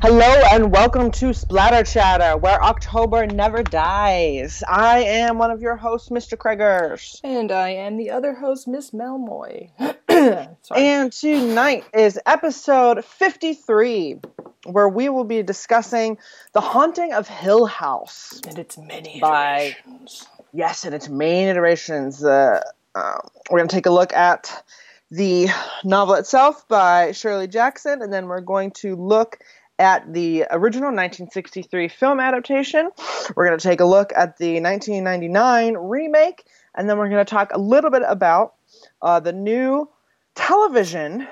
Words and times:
Hello 0.00 0.42
and 0.52 0.70
welcome 0.70 1.10
to 1.10 1.34
Splatter 1.34 1.82
Chatter, 1.82 2.36
where 2.36 2.62
October 2.62 3.26
never 3.26 3.64
dies. 3.64 4.62
I 4.68 5.00
am 5.00 5.38
one 5.38 5.50
of 5.50 5.60
your 5.60 5.74
hosts, 5.74 6.10
Mr. 6.10 6.38
Kreggers. 6.38 7.20
And 7.24 7.50
I 7.50 7.70
am 7.70 7.96
the 7.96 8.10
other 8.10 8.32
host, 8.32 8.68
Miss 8.68 8.92
Melmoy. 8.92 9.70
and 10.76 11.12
tonight 11.12 11.84
is 11.92 12.16
episode 12.24 13.04
53, 13.04 14.20
where 14.66 14.88
we 14.88 15.08
will 15.08 15.24
be 15.24 15.42
discussing 15.42 16.18
The 16.52 16.60
Haunting 16.60 17.12
of 17.12 17.26
Hill 17.26 17.66
House. 17.66 18.40
And 18.46 18.56
its 18.56 18.78
many 18.78 19.18
by, 19.18 19.74
iterations. 19.82 20.28
Yes, 20.52 20.84
and 20.84 20.94
its 20.94 21.08
main 21.08 21.48
iterations. 21.48 22.24
Uh, 22.24 22.62
uh, 22.94 23.18
we're 23.50 23.58
going 23.58 23.68
to 23.68 23.74
take 23.74 23.86
a 23.86 23.90
look 23.90 24.12
at 24.12 24.62
the 25.10 25.48
novel 25.84 26.14
itself 26.14 26.68
by 26.68 27.12
Shirley 27.12 27.48
Jackson, 27.48 28.02
and 28.02 28.12
then 28.12 28.26
we're 28.26 28.40
going 28.40 28.70
to 28.72 28.94
look 28.94 29.38
at 29.78 30.12
the 30.12 30.44
original 30.50 30.88
1963 30.88 31.88
film 31.88 32.20
adaptation. 32.20 32.90
We're 33.34 33.46
going 33.46 33.58
to 33.58 33.62
take 33.62 33.80
a 33.80 33.84
look 33.84 34.12
at 34.14 34.36
the 34.38 34.60
1999 34.60 35.74
remake, 35.76 36.44
and 36.74 36.88
then 36.88 36.98
we're 36.98 37.08
going 37.08 37.24
to 37.24 37.30
talk 37.30 37.52
a 37.52 37.58
little 37.58 37.90
bit 37.90 38.02
about 38.06 38.54
uh, 39.02 39.20
the 39.20 39.32
new 39.32 39.88
television. 40.34 41.28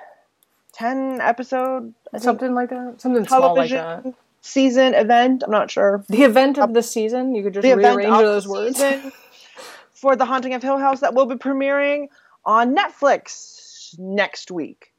10 0.73 1.21
episode 1.23 1.95
something 2.19 2.55
like 2.55 2.71
that? 2.71 3.01
Something 3.01 3.27
small 3.27 3.57
like 3.57 3.71
that. 3.71 4.13
season 4.43 4.93
event 4.95 5.43
i'm 5.43 5.51
not 5.51 5.71
sure. 5.71 6.05
The 6.09 6.25
event 6.25 6.59
of 6.59 6.75
the 6.75 6.83
season? 6.83 7.35
You 7.35 7.43
could 7.43 7.55
just 7.55 7.65
rearrange 7.67 8.11
those 8.19 8.47
words. 8.47 8.83
for 9.95 10.15
the 10.15 10.27
haunting 10.27 10.53
of 10.53 10.63
hill 10.63 10.79
house 10.79 11.01
that 11.01 11.15
will 11.15 11.25
be 11.25 11.37
premiering 11.37 12.09
on 12.45 12.77
netflix 12.77 13.99
next 13.99 14.51
week. 14.51 14.93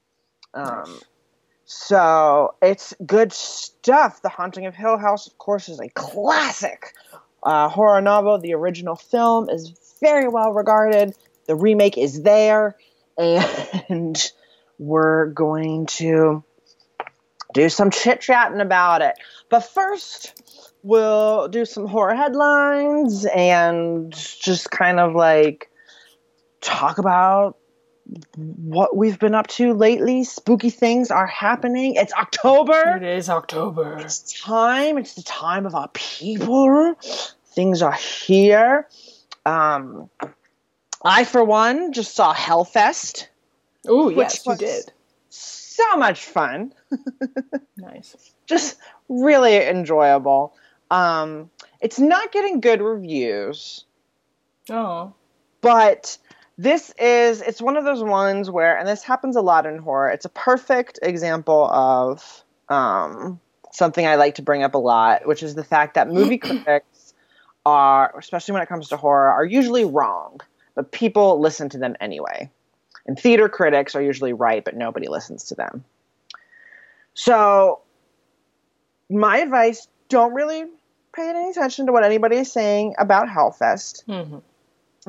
Um, 0.53 1.00
so 1.69 2.55
it's 2.61 2.95
good 3.05 3.33
stuff. 3.33 4.21
The 4.21 4.29
Haunting 4.29 4.67
of 4.67 4.73
Hill 4.73 4.97
House, 4.97 5.27
of 5.27 5.37
course, 5.37 5.67
is 5.67 5.81
a 5.81 5.89
classic 5.89 6.93
uh, 7.43 7.67
horror 7.67 7.99
novel. 7.99 8.39
The 8.39 8.53
original 8.53 8.95
film 8.95 9.49
is 9.49 9.73
very 9.99 10.29
well 10.29 10.53
regarded. 10.53 11.13
The 11.45 11.55
remake 11.55 11.97
is 11.97 12.21
there, 12.21 12.77
and 13.17 14.31
we're 14.79 15.25
going 15.25 15.88
to 15.88 16.41
do 17.53 17.67
some 17.67 17.91
chit 17.91 18.21
chatting 18.21 18.61
about 18.61 19.01
it. 19.01 19.15
But 19.49 19.59
first, 19.59 20.41
we'll 20.83 21.49
do 21.49 21.65
some 21.65 21.85
horror 21.85 22.15
headlines 22.15 23.25
and 23.25 24.13
just 24.13 24.71
kind 24.71 25.01
of 25.01 25.15
like 25.15 25.69
talk 26.61 26.97
about 26.97 27.57
what 28.36 28.95
we've 28.95 29.19
been 29.19 29.36
up 29.36 29.47
to 29.47 29.73
lately. 29.73 30.23
Spooky 30.23 30.69
things 30.69 31.11
are 31.11 31.27
happening. 31.27 31.95
It's 31.95 32.13
October. 32.13 32.97
It 32.97 33.03
is 33.03 33.30
October. 33.30 33.97
It's 33.97 34.41
time. 34.41 34.97
It's 34.97 35.16
the 35.16 35.23
time 35.23 35.66
of 35.66 35.75
our 35.75 35.89
people. 35.89 36.95
Things 37.47 37.81
are 37.81 37.94
here. 37.94 38.88
Um, 39.45 40.09
I, 41.03 41.23
for 41.23 41.44
one, 41.44 41.94
just 41.94 42.16
saw 42.16 42.33
Hellfest. 42.33 43.28
Oh, 43.88 44.09
yes, 44.09 44.45
you 44.45 44.55
did. 44.55 44.91
So 45.30 45.95
much 45.95 46.25
fun. 46.25 46.73
nice. 47.78 48.16
Just 48.45 48.78
really 49.09 49.58
enjoyable. 49.58 50.53
Um, 50.89 51.50
it's 51.81 52.00
not 52.00 52.31
getting 52.31 52.61
good 52.61 52.81
reviews. 52.81 53.85
Oh. 54.69 55.13
But 55.61 56.17
this 56.58 56.91
is 57.00 57.41
it's 57.41 57.61
one 57.61 57.77
of 57.77 57.83
those 57.83 58.03
ones 58.03 58.50
where 58.50 58.77
and 58.77 58.88
this 58.88 59.03
happens 59.03 59.36
a 59.36 59.41
lot 59.41 59.66
in 59.66 59.77
horror 59.77 60.09
it's 60.09 60.25
a 60.25 60.30
perfect 60.30 61.00
example 61.02 61.66
of 61.68 62.44
um, 62.69 63.40
something 63.72 64.06
i 64.06 64.16
like 64.16 64.35
to 64.35 64.41
bring 64.41 64.63
up 64.63 64.73
a 64.73 64.79
lot 64.79 65.25
which 65.28 65.44
is 65.44 65.56
the 65.56 65.63
fact 65.63 65.95
that 65.95 66.09
movie 66.09 66.38
critics 66.38 67.13
are 67.66 68.18
especially 68.18 68.53
when 68.53 68.62
it 68.62 68.69
comes 68.69 68.90
to 68.90 68.97
horror 68.97 69.29
are 69.29 69.45
usually 69.45 69.85
wrong 69.85 70.40
but 70.78 70.91
people 70.91 71.41
listen 71.41 71.69
to 71.69 71.79
them 71.79 71.95
anyway. 72.00 72.51
And 73.07 73.19
theater 73.19 73.50
critics 73.50 73.95
are 73.95 74.01
usually 74.01 74.31
right 74.31 74.63
but 74.63 74.78
nobody 74.78 75.09
listens 75.09 75.45
to 75.45 75.56
them. 75.56 75.84
So 77.16 77.81
my 79.09 79.39
advice 79.39 79.88
don't 80.07 80.35
really 80.35 80.66
pay 81.13 81.29
any 81.29 81.50
attention 81.50 81.88
to 81.88 81.91
what 81.91 82.03
anybody 82.03 82.38
is 82.38 82.51
saying 82.51 82.94
about 83.00 83.28
hellfest. 83.28 84.06
Mm-hmm. 84.06 84.38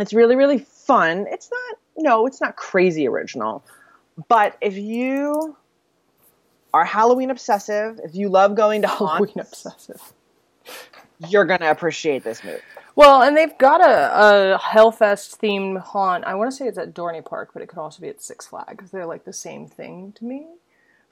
it's 0.00 0.14
really 0.14 0.34
really 0.34 0.60
fun. 0.88 1.26
It's 1.30 1.48
not 1.50 1.78
no, 1.96 2.26
it's 2.26 2.40
not 2.40 2.56
crazy 2.56 3.06
original. 3.06 3.64
But 4.26 4.56
if 4.60 4.76
you 4.76 5.56
are 6.74 6.84
Halloween 6.84 7.30
obsessive, 7.30 8.00
if 8.02 8.16
you 8.16 8.28
love 8.28 8.56
going 8.56 8.82
to 8.82 8.88
Halloween 8.88 9.38
obsessive, 9.38 10.02
you're 11.28 11.44
gonna 11.44 11.70
appreciate 11.70 12.24
this 12.24 12.42
movie. 12.42 12.58
Well, 12.96 13.22
and 13.22 13.36
they've 13.36 13.56
got 13.58 13.80
a, 13.80 14.54
a 14.54 14.58
Hellfest 14.58 15.38
themed 15.38 15.78
haunt. 15.80 16.24
I 16.24 16.34
want 16.34 16.50
to 16.50 16.56
say 16.56 16.66
it's 16.66 16.78
at 16.78 16.94
Dorney 16.94 17.24
Park, 17.24 17.50
but 17.52 17.62
it 17.62 17.68
could 17.68 17.78
also 17.78 18.02
be 18.02 18.08
at 18.08 18.20
Six 18.20 18.48
Flags. 18.48 18.90
They're 18.90 19.06
like 19.06 19.24
the 19.24 19.32
same 19.32 19.68
thing 19.68 20.12
to 20.16 20.24
me. 20.24 20.48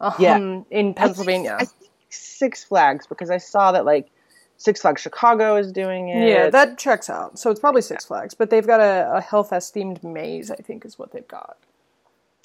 Um, 0.01 0.15
yeah, 0.19 0.37
in 0.71 0.95
Pennsylvania. 0.95 1.55
I 1.61 1.65
think, 1.65 1.71
I 1.71 1.81
think 1.81 1.93
Six 2.11 2.65
Flags 2.65 3.07
because 3.07 3.31
I 3.31 3.39
saw 3.39 3.71
that 3.71 3.85
like 3.85 4.11
Six 4.59 4.81
Flags 4.81 5.03
Chicago 5.03 5.57
is 5.57 5.71
doing 5.71 6.09
it. 6.09 6.29
Yeah, 6.29 6.51
that 6.51 6.79
checks 6.79 7.11
out. 7.11 7.39
So 7.39 7.51
it's 7.51 7.61
probably 7.61 7.83
Six 7.83 8.07
Flags, 8.07 8.35
but 8.35 8.51
they've 8.51 8.67
got 8.67 8.81
a, 8.81 9.17
a 9.17 9.23
Hellfest 9.23 9.75
themed 9.75 10.03
maze. 10.03 10.51
I 10.51 10.57
think 10.57 10.85
is 10.85 10.99
what 10.99 11.13
they've 11.13 11.29
got. 11.29 11.57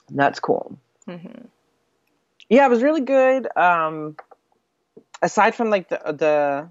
That's 0.09 0.39
cool. 0.39 0.77
Mm-hmm. 1.07 1.45
Yeah, 2.49 2.66
it 2.66 2.69
was 2.69 2.83
really 2.83 3.01
good. 3.01 3.47
Um, 3.55 4.17
aside 5.22 5.55
from 5.55 5.69
like 5.69 5.88
the 5.88 6.01
the 6.05 6.69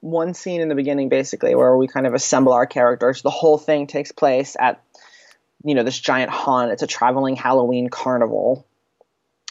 one 0.00 0.32
scene 0.32 0.62
in 0.62 0.68
the 0.68 0.74
beginning, 0.74 1.10
basically, 1.10 1.54
where 1.54 1.76
we 1.76 1.86
kind 1.86 2.06
of 2.06 2.14
assemble 2.14 2.54
our 2.54 2.66
characters, 2.66 3.20
the 3.20 3.30
whole 3.30 3.58
thing 3.58 3.86
takes 3.86 4.10
place 4.10 4.56
at 4.58 4.82
you 5.64 5.74
know 5.74 5.82
this 5.82 5.98
giant 5.98 6.30
haunt. 6.30 6.72
It's 6.72 6.82
a 6.82 6.86
traveling 6.86 7.36
Halloween 7.36 7.90
carnival 7.90 8.66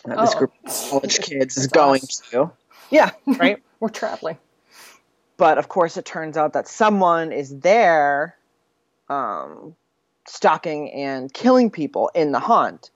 that 0.06 0.18
oh. 0.18 0.22
this 0.22 0.34
group 0.34 0.54
of 0.66 0.90
college 0.90 1.20
kids 1.20 1.58
is 1.58 1.68
going 1.68 2.02
us. 2.02 2.24
to. 2.32 2.52
Yeah, 2.90 3.12
right. 3.28 3.62
We're 3.80 3.90
traveling 3.90 4.38
but 5.40 5.58
of 5.58 5.70
course 5.70 5.98
it 5.98 6.06
turns 6.06 6.38
out 6.38 6.54
that 6.54 6.68
someone 6.68 7.32
is 7.32 7.58
there 7.62 8.36
um, 9.10 9.74
stalking 10.28 10.92
and 10.92 11.34
killing 11.34 11.72
people 11.72 12.12
in 12.14 12.34
the 12.34 12.40
haunt. 12.40 12.92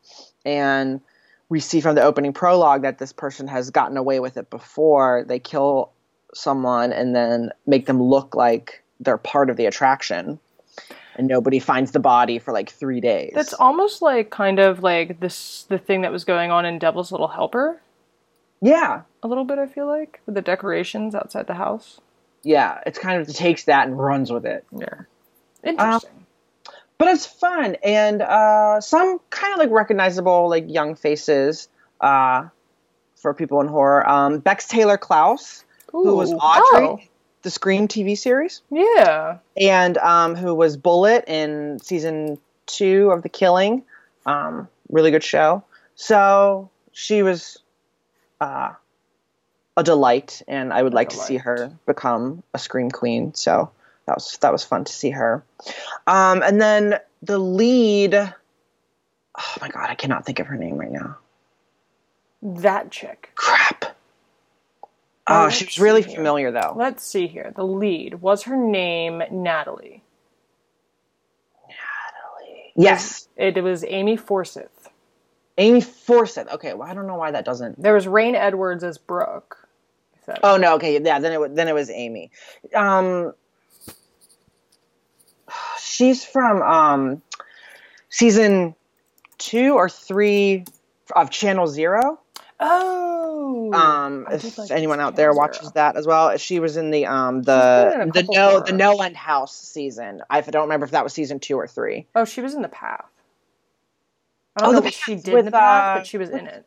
And 0.46 1.00
we 1.48 1.62
see 1.62 1.80
from 1.80 1.96
the 1.96 2.04
opening 2.04 2.34
prologue 2.34 2.82
that 2.84 3.00
this 3.00 3.14
person 3.14 3.48
has 3.48 3.72
gotten 3.72 3.96
away 3.96 4.20
with 4.20 4.36
it 4.36 4.50
before. 4.50 5.24
They 5.26 5.40
kill 5.40 5.92
someone 6.34 6.92
and 6.92 7.16
then 7.16 7.52
make 7.66 7.86
them 7.86 8.04
look 8.04 8.36
like 8.36 8.84
they're 9.00 9.18
part 9.18 9.50
of 9.50 9.56
the 9.56 9.66
attraction. 9.66 10.38
And 11.16 11.28
nobody 11.28 11.60
finds 11.60 11.92
the 11.92 12.00
body 12.00 12.40
for 12.40 12.52
like 12.52 12.72
three 12.72 13.00
days. 13.00 13.32
That's 13.34 13.54
almost 13.54 14.02
like 14.02 14.32
kind 14.32 14.60
of 14.60 14.84
like 14.84 15.22
this 15.22 15.64
the 15.70 15.78
thing 15.78 16.02
that 16.02 16.12
was 16.12 16.26
going 16.26 16.52
on 16.52 16.66
in 16.66 16.78
devil's 16.78 17.12
little 17.12 17.30
helper. 17.30 17.80
Yeah. 18.62 19.04
A 19.22 19.28
little 19.28 19.46
bit 19.46 19.60
i 19.60 19.68
feel 19.68 19.88
like 19.88 20.20
with 20.26 20.36
the 20.36 20.42
decorations 20.42 21.16
outside 21.16 21.48
the 21.48 21.54
house 21.54 22.02
yeah, 22.44 22.80
it's 22.86 23.00
kind 23.00 23.22
of 23.22 23.34
takes 23.34 23.66
that 23.66 23.88
and 23.88 23.98
runs 23.98 24.32
with 24.32 24.46
it. 24.46 24.66
Yeah, 24.72 25.02
interesting. 25.64 26.10
Um, 26.10 26.24
but 26.98 27.08
it's 27.08 27.26
fun 27.26 27.76
and 27.84 28.22
uh, 28.22 28.80
some 28.80 29.20
kind 29.30 29.54
of 29.54 29.60
like 29.60 29.72
recognizable 29.72 30.50
like 30.50 30.66
young 30.70 30.96
faces 30.96 31.68
uh, 32.00 32.48
for 33.16 33.34
people 33.34 33.62
in 33.62 33.68
horror. 33.68 34.08
Um, 34.08 34.40
Bex 34.40 34.68
Taylor 34.68 34.98
Klaus, 34.98 35.66
Ooh. 35.94 36.04
who 36.04 36.16
was 36.16 36.32
Audrey, 36.32 36.88
oh. 36.88 37.00
the 37.42 37.50
Scream 37.50 37.88
TV 37.88 38.18
series. 38.18 38.62
Yeah, 38.70 39.40
and 39.58 39.98
um, 39.98 40.36
who 40.36 40.54
was 40.54 40.78
Bullet 40.78 41.26
in 41.28 41.80
season 41.80 42.38
two 42.66 43.10
of 43.12 43.22
The 43.22 43.30
Killing. 43.30 43.84
Um, 44.26 44.68
really 44.90 45.12
good 45.12 45.24
show. 45.24 45.64
So 45.96 46.70
she 46.92 47.24
was 47.24 47.58
uh, 48.40 48.74
a 49.76 49.84
delight, 49.84 50.42
and 50.48 50.72
I 50.72 50.82
would 50.82 50.94
like 50.94 51.10
to 51.10 51.18
see 51.18 51.38
her 51.38 51.72
become 51.86 52.44
a 52.54 52.60
scream 52.60 52.92
queen. 52.92 53.34
So 53.34 53.72
that 54.06 54.16
was 54.16 54.38
that 54.42 54.52
was 54.52 54.64
fun 54.64 54.84
to 54.86 54.94
see 54.94 55.12
her. 55.12 55.44
Um, 56.06 56.44
and 56.44 56.62
then 56.62 57.00
the 57.22 57.38
lead, 57.38 58.14
oh 58.16 59.56
my 59.62 59.70
god, 59.70 59.90
I 59.90 59.96
cannot 59.96 60.26
think 60.26 60.40
of 60.40 60.48
her 60.48 60.58
name 60.58 60.78
right 60.78 60.92
now. 60.92 61.18
That 62.42 62.92
chick. 62.92 63.32
Crap. 63.36 63.96
Oh, 65.26 65.50
she 65.50 65.66
was 65.66 65.80
really 65.80 66.02
familiar 66.04 66.52
though. 66.52 66.74
Let's 66.76 67.06
see 67.06 67.28
here. 67.28 67.54
The 67.56 67.66
lead 67.66 68.16
was 68.16 68.44
her 68.44 68.58
name 68.58 69.24
Natalie. 69.32 70.04
Natalie. 71.64 72.74
Yes. 72.76 73.30
It, 73.38 73.58
it 73.58 73.62
was 73.62 73.86
Amy 73.86 74.18
Forsyth. 74.18 74.90
Amy 75.58 75.80
Forsyth. 75.80 76.52
Okay, 76.52 76.74
well 76.74 76.90
I 76.90 76.94
don't 76.94 77.08
know 77.08 77.16
why 77.16 77.32
that 77.32 77.46
doesn't. 77.46 77.82
There 77.82 77.94
was 77.94 78.06
Reign 78.06 78.36
Edwards 78.36 78.84
as 78.84 78.98
Brooke. 78.98 79.63
Oh 80.44 80.58
no, 80.58 80.76
okay, 80.76 81.00
yeah. 81.02 81.20
Then 81.20 81.32
it 81.32 81.40
was, 81.40 81.52
then 81.54 81.68
it 81.68 81.74
was 81.76 81.90
Amy. 81.90 82.32
Um, 82.76 83.34
she's 85.80 86.24
from 86.26 86.62
um, 86.62 87.22
season 88.10 88.76
two 89.38 89.76
or 89.76 89.90
three 89.90 90.66
of 91.16 91.30
Channel 91.30 91.68
Zero. 91.68 92.20
Oh, 92.60 93.72
Um, 93.74 94.28
if 94.32 94.58
like 94.58 94.72
anyone 94.72 95.00
out 95.00 95.16
there 95.16 95.26
Karen 95.26 95.38
watches 95.38 95.72
that 95.74 95.98
as 95.98 96.08
well, 96.08 96.38
she 96.38 96.60
was 96.60 96.78
in 96.78 96.92
the 96.92 97.08
um 97.08 97.42
the 97.42 98.10
the 98.14 98.24
no 98.30 98.60
the 98.62 98.72
No 98.72 99.02
End 99.02 99.18
House 99.18 99.56
season. 99.56 100.22
I 100.30 100.40
don't 100.42 100.64
remember 100.64 100.86
if 100.86 100.92
that 100.92 101.04
was 101.04 101.14
season 101.14 101.40
two 101.40 101.58
or 101.58 101.68
three. 101.68 102.06
Oh, 102.16 102.26
she 102.26 102.42
was 102.42 102.54
in 102.54 102.62
the 102.62 102.70
path. 102.70 103.06
I 104.56 104.62
don't 104.62 104.70
Oh, 104.70 104.72
know 104.74 104.80
The 104.80 104.86
what 104.86 104.94
she 104.94 105.16
did 105.16 105.40
in 105.40 105.46
the 105.46 105.52
path, 105.52 105.96
uh, 105.96 106.00
but 106.00 106.08
she 106.08 106.18
was 106.18 106.30
in 106.30 106.48
it. 106.48 106.66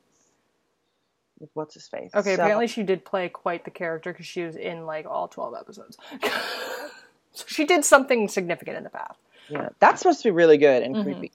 What's 1.54 1.74
his 1.74 1.86
face? 1.88 2.10
Okay, 2.14 2.36
So- 2.36 2.42
apparently 2.42 2.66
she 2.66 2.82
did 2.82 3.04
play 3.04 3.28
quite 3.28 3.64
the 3.64 3.70
character 3.70 4.12
because 4.12 4.26
she 4.26 4.42
was 4.42 4.56
in 4.56 4.86
like 4.86 5.06
all 5.06 5.28
twelve 5.28 5.54
episodes. 5.54 5.96
so 7.32 7.44
she 7.46 7.64
did 7.64 7.84
something 7.84 8.28
significant 8.28 8.76
in 8.78 8.84
the 8.84 8.90
path. 8.90 9.16
Yeah, 9.48 9.68
that's 9.78 10.00
supposed 10.00 10.22
to 10.22 10.28
be 10.28 10.30
really 10.32 10.58
good 10.58 10.82
and 10.82 10.96
Mhm. 10.96 11.02
creepy. 11.04 11.32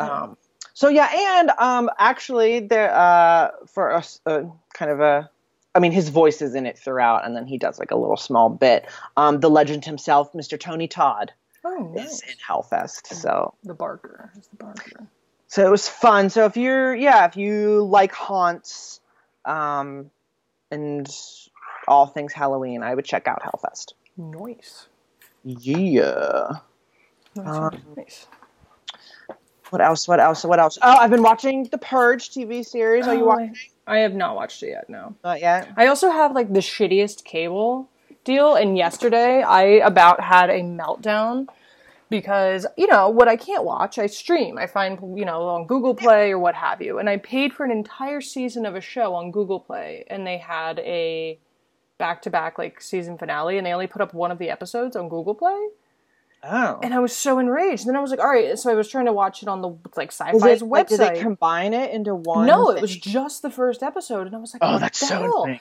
Um, 0.00 0.36
so 0.74 0.88
yeah, 0.88 1.38
and 1.38 1.50
um, 1.58 1.90
actually, 1.98 2.60
there 2.60 2.94
uh, 2.94 3.50
for 3.66 3.92
us, 3.92 4.20
uh, 4.26 4.42
kind 4.72 4.90
of 4.90 5.00
a, 5.00 5.28
I 5.74 5.80
mean, 5.80 5.92
his 5.92 6.08
voice 6.08 6.40
is 6.40 6.54
in 6.54 6.66
it 6.66 6.78
throughout, 6.78 7.24
and 7.26 7.36
then 7.36 7.46
he 7.46 7.58
does 7.58 7.78
like 7.78 7.90
a 7.90 7.96
little 7.96 8.16
small 8.16 8.48
bit. 8.48 8.86
Um, 9.16 9.40
the 9.40 9.50
legend 9.50 9.84
himself, 9.84 10.32
Mr. 10.32 10.58
Tony 10.58 10.88
Todd, 10.88 11.32
Oh, 11.64 11.92
is 11.96 12.22
in 12.22 12.34
Hellfest. 12.48 13.08
So, 13.08 13.54
The 13.64 13.74
Barker. 13.74 14.30
It's 14.36 14.46
the 14.48 14.56
Barker. 14.56 15.06
So 15.48 15.66
it 15.66 15.70
was 15.70 15.88
fun. 15.88 16.30
So 16.30 16.44
if 16.44 16.56
you're, 16.56 16.94
yeah, 16.94 17.26
if 17.26 17.36
you 17.36 17.82
like 17.84 18.12
haunts, 18.12 19.00
um, 19.44 20.10
and 20.70 21.08
all 21.88 22.06
things 22.06 22.32
Halloween, 22.32 22.82
I 22.82 22.94
would 22.94 23.04
check 23.04 23.26
out 23.26 23.42
Hellfest. 23.42 23.94
Nice. 24.16 24.86
Yeah. 25.44 26.48
Nice. 27.34 27.46
Um, 27.46 27.82
nice. 27.96 28.26
What 29.70 29.82
else? 29.82 30.08
What 30.08 30.20
else? 30.20 30.44
What 30.44 30.58
else? 30.58 30.78
Oh, 30.80 30.96
I've 30.96 31.10
been 31.10 31.22
watching 31.22 31.64
the 31.64 31.78
Purge 31.78 32.30
TV 32.30 32.64
series. 32.64 33.06
Are 33.06 33.14
you 33.14 33.24
Oh, 33.24 33.28
watching? 33.28 33.54
I 33.86 33.98
have 33.98 34.14
not 34.14 34.34
watched 34.36 34.62
it 34.62 34.70
yet. 34.70 34.88
No. 34.90 35.14
Not 35.24 35.40
yet. 35.40 35.68
I 35.76 35.86
also 35.86 36.10
have 36.10 36.32
like 36.34 36.52
the 36.52 36.60
shittiest 36.60 37.24
cable 37.24 37.88
deal, 38.24 38.54
and 38.54 38.76
yesterday 38.76 39.42
I 39.42 39.62
about 39.62 40.20
had 40.20 40.50
a 40.50 40.60
meltdown 40.60 41.48
because 42.10 42.66
you 42.76 42.86
know 42.86 43.08
what 43.08 43.28
I 43.28 43.36
can't 43.36 43.64
watch, 43.64 43.98
I 43.98 44.06
stream. 44.06 44.58
I 44.58 44.66
find 44.66 44.98
you 45.18 45.24
know 45.24 45.48
on 45.48 45.66
Google 45.66 45.94
Play 45.94 46.30
or 46.32 46.38
what 46.38 46.54
have 46.54 46.80
you, 46.82 46.98
and 46.98 47.08
I 47.08 47.16
paid 47.18 47.52
for 47.52 47.64
an 47.64 47.70
entire 47.70 48.20
season 48.20 48.66
of 48.66 48.74
a 48.74 48.80
show 48.80 49.14
on 49.14 49.30
Google 49.30 49.60
Play, 49.60 50.04
and 50.08 50.26
they 50.26 50.38
had 50.38 50.78
a 50.80 51.38
back 51.98 52.22
to 52.22 52.30
back 52.30 52.58
like 52.58 52.80
season 52.80 53.18
finale, 53.18 53.58
and 53.58 53.66
they 53.66 53.72
only 53.72 53.86
put 53.86 54.00
up 54.02 54.14
one 54.14 54.30
of 54.30 54.38
the 54.38 54.50
episodes 54.50 54.94
on 54.96 55.08
Google 55.08 55.34
Play, 55.34 55.58
Oh. 56.44 56.78
and 56.84 56.94
I 56.94 57.00
was 57.00 57.14
so 57.16 57.40
enraged. 57.40 57.80
And 57.82 57.88
then 57.88 57.96
I 57.96 58.00
was 58.00 58.12
like, 58.12 58.20
all 58.20 58.28
right, 58.30 58.56
so 58.56 58.70
I 58.70 58.74
was 58.74 58.88
trying 58.88 59.06
to 59.06 59.12
watch 59.12 59.42
it 59.42 59.48
on 59.48 59.60
the 59.60 59.70
like 59.96 60.12
Syfy's 60.12 60.62
it, 60.62 60.68
website. 60.68 60.88
did 60.88 61.00
they 61.00 61.20
combine 61.20 61.74
it 61.74 61.90
into 61.90 62.14
one? 62.14 62.46
no, 62.46 62.70
it 62.70 62.80
was 62.80 62.96
just 62.96 63.42
the 63.42 63.50
first 63.50 63.82
episode, 63.82 64.26
and 64.28 64.36
I 64.36 64.38
was 64.38 64.54
like, 64.54 64.62
Oh, 64.64 64.78
that's 64.78 65.00
the 65.00 65.06
so. 65.06 65.56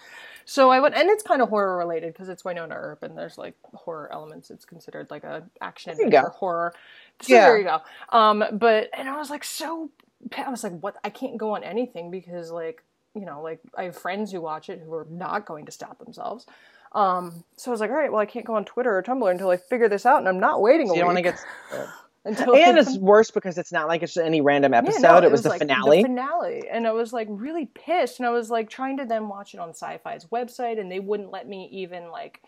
So 0.49 0.69
I 0.71 0.79
went, 0.79 0.95
and 0.95 1.09
it's 1.09 1.23
kind 1.23 1.41
of 1.41 1.49
horror 1.49 1.77
related 1.77 2.13
because 2.13 2.29
it's 2.29 2.43
Wynonna 2.43 2.73
Earp, 2.73 3.03
and 3.03 3.17
there's 3.17 3.37
like 3.37 3.53
horror 3.73 4.09
elements. 4.13 4.49
It's 4.49 4.63
considered 4.63 5.11
like 5.11 5.25
a 5.25 5.43
action 5.59 5.91
adventure 5.91 6.29
horror. 6.29 6.73
So 7.21 7.33
Yeah. 7.33 7.47
there 7.47 7.57
you 7.57 7.65
go. 7.65 7.81
Um, 8.17 8.41
but 8.53 8.89
and 8.93 9.09
I 9.09 9.17
was 9.17 9.29
like 9.29 9.43
so, 9.43 9.89
I 10.37 10.49
was 10.49 10.63
like, 10.63 10.79
what? 10.79 10.95
I 11.03 11.09
can't 11.09 11.37
go 11.37 11.53
on 11.53 11.65
anything 11.65 12.09
because 12.11 12.49
like 12.49 12.81
you 13.13 13.25
know, 13.25 13.41
like 13.41 13.59
I 13.77 13.83
have 13.83 13.97
friends 13.97 14.31
who 14.31 14.39
watch 14.39 14.69
it 14.69 14.81
who 14.85 14.93
are 14.93 15.05
not 15.09 15.45
going 15.45 15.65
to 15.65 15.71
stop 15.71 15.99
themselves. 15.99 16.45
Um, 16.93 17.43
so 17.57 17.69
I 17.69 17.73
was 17.73 17.81
like, 17.81 17.89
all 17.89 17.97
right, 17.97 18.09
well, 18.11 18.21
I 18.21 18.25
can't 18.25 18.45
go 18.45 18.55
on 18.55 18.63
Twitter 18.63 18.97
or 18.97 19.03
Tumblr 19.03 19.29
until 19.29 19.49
I 19.49 19.57
figure 19.57 19.89
this 19.89 20.05
out, 20.05 20.19
and 20.19 20.29
I'm 20.29 20.39
not 20.39 20.61
waiting 20.61 20.87
So 20.87 20.93
you 20.93 21.01
don't 21.01 21.07
want 21.07 21.17
to 21.17 21.23
get. 21.23 21.39
until 22.27 22.55
And 22.55 22.77
it's 22.77 22.97
worse 22.97 23.31
because 23.31 23.57
it's 23.57 23.71
not 23.71 23.87
like 23.87 24.03
it's 24.03 24.17
any 24.17 24.41
random 24.41 24.73
Yeah, 24.73 24.79
episode. 24.79 25.01
no, 25.01 25.17
it, 25.17 25.31
was, 25.31 25.43
the 25.43 25.49
like 25.49 25.59
finale. 25.61 25.97
The 26.01 26.07
finale, 26.09 26.63
and 26.69 26.85
I 26.85 26.91
was 26.91 27.13
like 27.13 27.27
really 27.29 27.65
pissed, 27.67 28.19
and 28.19 28.27
I 28.27 28.31
was 28.31 28.49
like 28.49 28.69
trying 28.69 28.97
to 28.97 29.05
then 29.05 29.27
watch 29.29 29.53
it 29.53 29.59
on 29.59 29.73
Syfy's 29.73 30.25
website, 30.25 30.79
and 30.79 30.91
they 30.91 30.99
wouldn't 30.99 31.31
let 31.31 31.47
me 31.47 31.69
even 31.71 32.11
like 32.11 32.41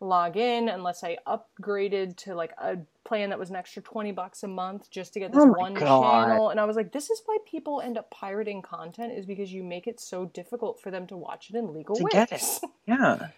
log 0.00 0.36
in 0.36 0.68
unless 0.68 1.02
I 1.02 1.16
upgraded 1.26 2.16
to 2.18 2.34
like 2.34 2.52
a 2.58 2.76
plan 3.04 3.30
that 3.30 3.38
was 3.38 3.50
an 3.50 3.56
extra 3.56 3.82
twenty 3.82 4.12
bucks 4.12 4.42
a 4.42 4.48
month 4.48 4.90
just 4.90 5.14
to 5.14 5.20
get 5.20 5.32
this 5.32 5.40
Oh 5.42 5.46
one 5.46 5.74
God. 5.74 6.26
channel. 6.28 6.50
And 6.50 6.60
I 6.60 6.64
was 6.64 6.76
like, 6.76 6.92
this 6.92 7.08
is 7.10 7.22
why 7.24 7.38
people 7.50 7.80
end 7.80 7.96
up 7.96 8.10
pirating 8.10 8.60
content 8.62 9.12
is 9.12 9.24
because 9.26 9.52
you 9.52 9.62
make 9.62 9.86
it 9.86 10.00
so 10.00 10.26
difficult 10.26 10.80
for 10.80 10.90
them 10.90 11.06
to 11.06 11.16
watch 11.16 11.48
it 11.50 11.56
in 11.56 11.72
legal 11.72 11.96
To 11.96 12.04
ways. 12.04 12.12
get 12.12 12.32
it. 12.32 12.42
yeah. 12.86 13.28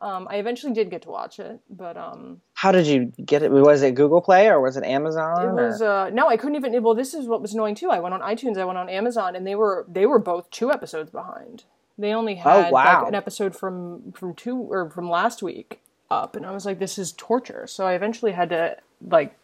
Um, 0.00 0.26
I 0.28 0.36
eventually 0.36 0.72
did 0.72 0.90
get 0.90 1.02
to 1.02 1.08
watch 1.08 1.38
it, 1.38 1.60
but 1.70 1.96
um, 1.96 2.40
How 2.54 2.72
did 2.72 2.86
you 2.86 3.12
get 3.24 3.42
it? 3.42 3.50
Was 3.50 3.82
it 3.82 3.94
Google 3.94 4.20
Play 4.20 4.48
or 4.48 4.60
was 4.60 4.76
it 4.76 4.84
Amazon? 4.84 5.48
It 5.48 5.52
was 5.62 5.80
uh 5.80 6.10
no, 6.10 6.28
I 6.28 6.36
couldn't 6.36 6.56
even. 6.56 6.82
Well, 6.82 6.94
this 6.94 7.14
is 7.14 7.26
what 7.26 7.40
was 7.40 7.54
annoying 7.54 7.76
too. 7.76 7.90
I 7.90 8.00
went 8.00 8.12
on 8.14 8.20
iTunes, 8.20 8.58
I 8.58 8.64
went 8.64 8.76
on 8.78 8.88
Amazon, 8.88 9.36
and 9.36 9.46
they 9.46 9.54
were 9.54 9.86
they 9.88 10.04
were 10.06 10.18
both 10.18 10.50
two 10.50 10.72
episodes 10.72 11.10
behind. 11.10 11.64
They 11.96 12.12
only 12.12 12.34
had 12.34 12.66
Oh, 12.66 12.70
wow. 12.70 13.00
like 13.02 13.08
an 13.08 13.14
episode 13.14 13.54
from 13.54 14.12
from 14.12 14.34
two 14.34 14.56
or 14.56 14.90
from 14.90 15.08
last 15.08 15.42
week 15.42 15.80
up, 16.10 16.34
and 16.34 16.44
I 16.44 16.50
was 16.50 16.66
like, 16.66 16.80
this 16.80 16.98
is 16.98 17.12
torture. 17.12 17.66
So 17.68 17.86
I 17.86 17.94
eventually 17.94 18.32
had 18.32 18.50
to 18.50 18.76
like, 19.06 19.36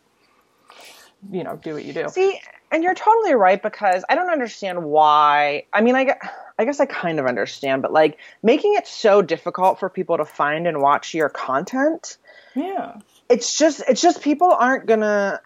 you 1.31 1.45
know, 1.45 1.57
do 1.57 1.75
what 1.75 1.85
you 1.85 1.93
do. 1.93 2.09
See, 2.09 2.41
and 2.71 2.83
you're 2.83 2.95
totally 2.95 3.35
right 3.35 3.61
because 3.63 4.05
I 4.09 4.15
don't 4.15 4.31
understand 4.31 4.85
why. 4.85 5.65
I 5.73 5.81
mean, 5.81 5.97
I, 5.97 6.17
I 6.59 6.65
guess 6.65 6.81
I 6.81 6.87
kind 6.87 7.19
of 7.19 7.27
understand, 7.27 7.83
but 7.83 7.93
like 7.93 8.19
making 8.43 8.75
it 8.75 8.87
so 8.87 9.23
difficult 9.23 9.81
for 9.81 9.89
people 9.89 10.17
to 10.19 10.25
find 10.25 10.67
and 10.67 10.81
watch 10.81 11.15
your 11.15 11.29
content, 11.29 12.17
Yeah, 12.55 12.99
it's 13.29 13.59
just 13.59 13.83
it's 13.89 14.01
just 14.01 14.23
people 14.23 14.51
aren't 14.51 14.87
gonna. 14.87 15.41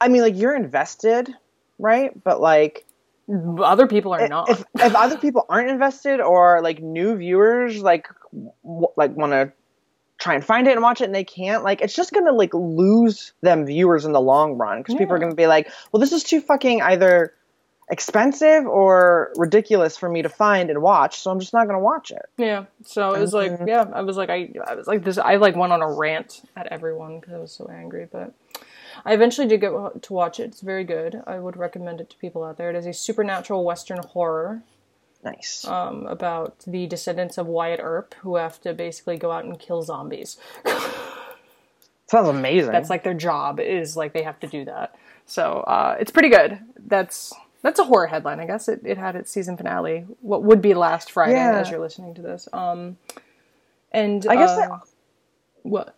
I 0.00 0.08
mean, 0.08 0.22
like 0.22 0.36
you're 0.36 0.56
invested, 0.56 1.32
right? 1.78 2.12
But 2.22 2.40
like 2.40 2.84
other 3.58 3.86
people 3.86 4.12
are 4.12 4.28
not. 4.28 4.48
if, 4.48 4.64
if 4.80 4.94
other 4.94 5.18
people 5.18 5.44
aren't 5.48 5.70
invested 5.70 6.20
or 6.20 6.60
like 6.62 6.80
new 6.80 7.16
viewers 7.16 7.78
like 7.80 8.08
w- 8.62 8.88
like 8.96 9.14
want 9.16 9.32
to 9.32 9.52
try 10.18 10.34
and 10.34 10.44
find 10.44 10.66
it 10.66 10.72
and 10.72 10.82
watch 10.82 11.00
it 11.00 11.04
and 11.04 11.14
they 11.14 11.24
can't 11.24 11.62
like 11.62 11.80
it's 11.80 11.94
just 11.94 12.12
gonna 12.12 12.32
like 12.32 12.52
lose 12.52 13.32
them 13.40 13.64
viewers 13.64 14.04
in 14.04 14.12
the 14.12 14.20
long 14.20 14.58
run 14.58 14.78
because 14.80 14.94
people 14.96 15.14
are 15.14 15.18
gonna 15.18 15.34
be 15.34 15.46
like 15.46 15.70
well 15.92 16.00
this 16.00 16.12
is 16.12 16.24
too 16.24 16.40
fucking 16.40 16.82
either 16.82 17.32
expensive 17.90 18.66
or 18.66 19.32
ridiculous 19.36 19.96
for 19.96 20.08
me 20.10 20.20
to 20.22 20.28
find 20.28 20.68
and 20.70 20.82
watch 20.82 21.20
so 21.20 21.30
i'm 21.30 21.40
just 21.40 21.54
not 21.54 21.66
gonna 21.66 21.78
watch 21.78 22.10
it 22.10 22.26
Yeah. 22.36 22.64
So 22.84 23.14
it 23.14 23.20
was 23.20 23.32
like, 23.32 23.52
Mhm. 23.52 23.66
yeah, 23.68 23.86
I 23.92 24.02
was 24.02 24.16
like, 24.16 24.28
I, 24.30 24.50
I 24.66 24.74
was 24.74 24.86
like 24.86 25.02
this. 25.04 25.18
I 25.18 25.36
like 25.36 25.56
went 25.56 25.72
on 25.72 25.82
a 25.82 25.90
rant 25.90 26.42
at 26.56 26.66
everyone 26.68 27.18
because 27.20 27.34
I 27.34 27.38
was 27.38 27.52
so 27.52 27.68
angry. 27.72 28.06
But 28.10 28.32
I 29.04 29.12
eventually 29.14 29.46
did 29.46 29.60
get 29.60 29.72
to 30.02 30.12
watch 30.12 30.38
it. 30.40 30.44
It's 30.44 30.60
very 30.60 30.84
good. 30.84 31.22
I 31.26 31.38
would 31.38 31.56
recommend 31.56 32.00
it 32.00 32.08
to 32.10 32.16
people 32.16 32.44
out 32.44 32.56
there. 32.56 32.70
It 32.70 32.76
is 32.76 32.86
a 32.86 32.92
supernatural 32.92 33.64
Western 33.64 33.98
horror 33.98 34.62
nice 35.24 35.64
um, 35.66 36.06
about 36.06 36.60
the 36.66 36.86
descendants 36.86 37.38
of 37.38 37.46
Wyatt 37.46 37.80
Earp 37.82 38.14
who 38.22 38.36
have 38.36 38.60
to 38.62 38.72
basically 38.74 39.16
go 39.16 39.30
out 39.30 39.44
and 39.44 39.58
kill 39.58 39.82
zombies. 39.82 40.38
sounds 42.06 42.28
amazing 42.28 42.72
That's 42.72 42.88
like 42.90 43.04
their 43.04 43.14
job 43.14 43.60
is 43.60 43.96
like 43.96 44.12
they 44.12 44.22
have 44.22 44.40
to 44.40 44.46
do 44.46 44.64
that. 44.64 44.94
So 45.26 45.60
uh, 45.60 45.96
it's 46.00 46.10
pretty 46.10 46.30
good. 46.30 46.58
That's 46.86 47.32
that's 47.62 47.78
a 47.78 47.84
horror 47.84 48.06
headline, 48.06 48.40
I 48.40 48.46
guess. 48.46 48.68
It, 48.68 48.80
it 48.84 48.96
had 48.98 49.16
its 49.16 49.30
season 49.30 49.56
finale. 49.56 50.06
What 50.20 50.42
would 50.44 50.62
be 50.62 50.74
last 50.74 51.10
Friday 51.10 51.32
Yeah. 51.32 51.58
as 51.58 51.70
you're 51.70 51.80
listening 51.80 52.14
to 52.14 52.22
this. 52.22 52.48
Um, 52.52 52.96
and 53.92 54.24
I 54.28 54.36
guess 54.36 54.50
uh, 54.50 54.56
that- 54.56 54.80
what? 55.62 55.94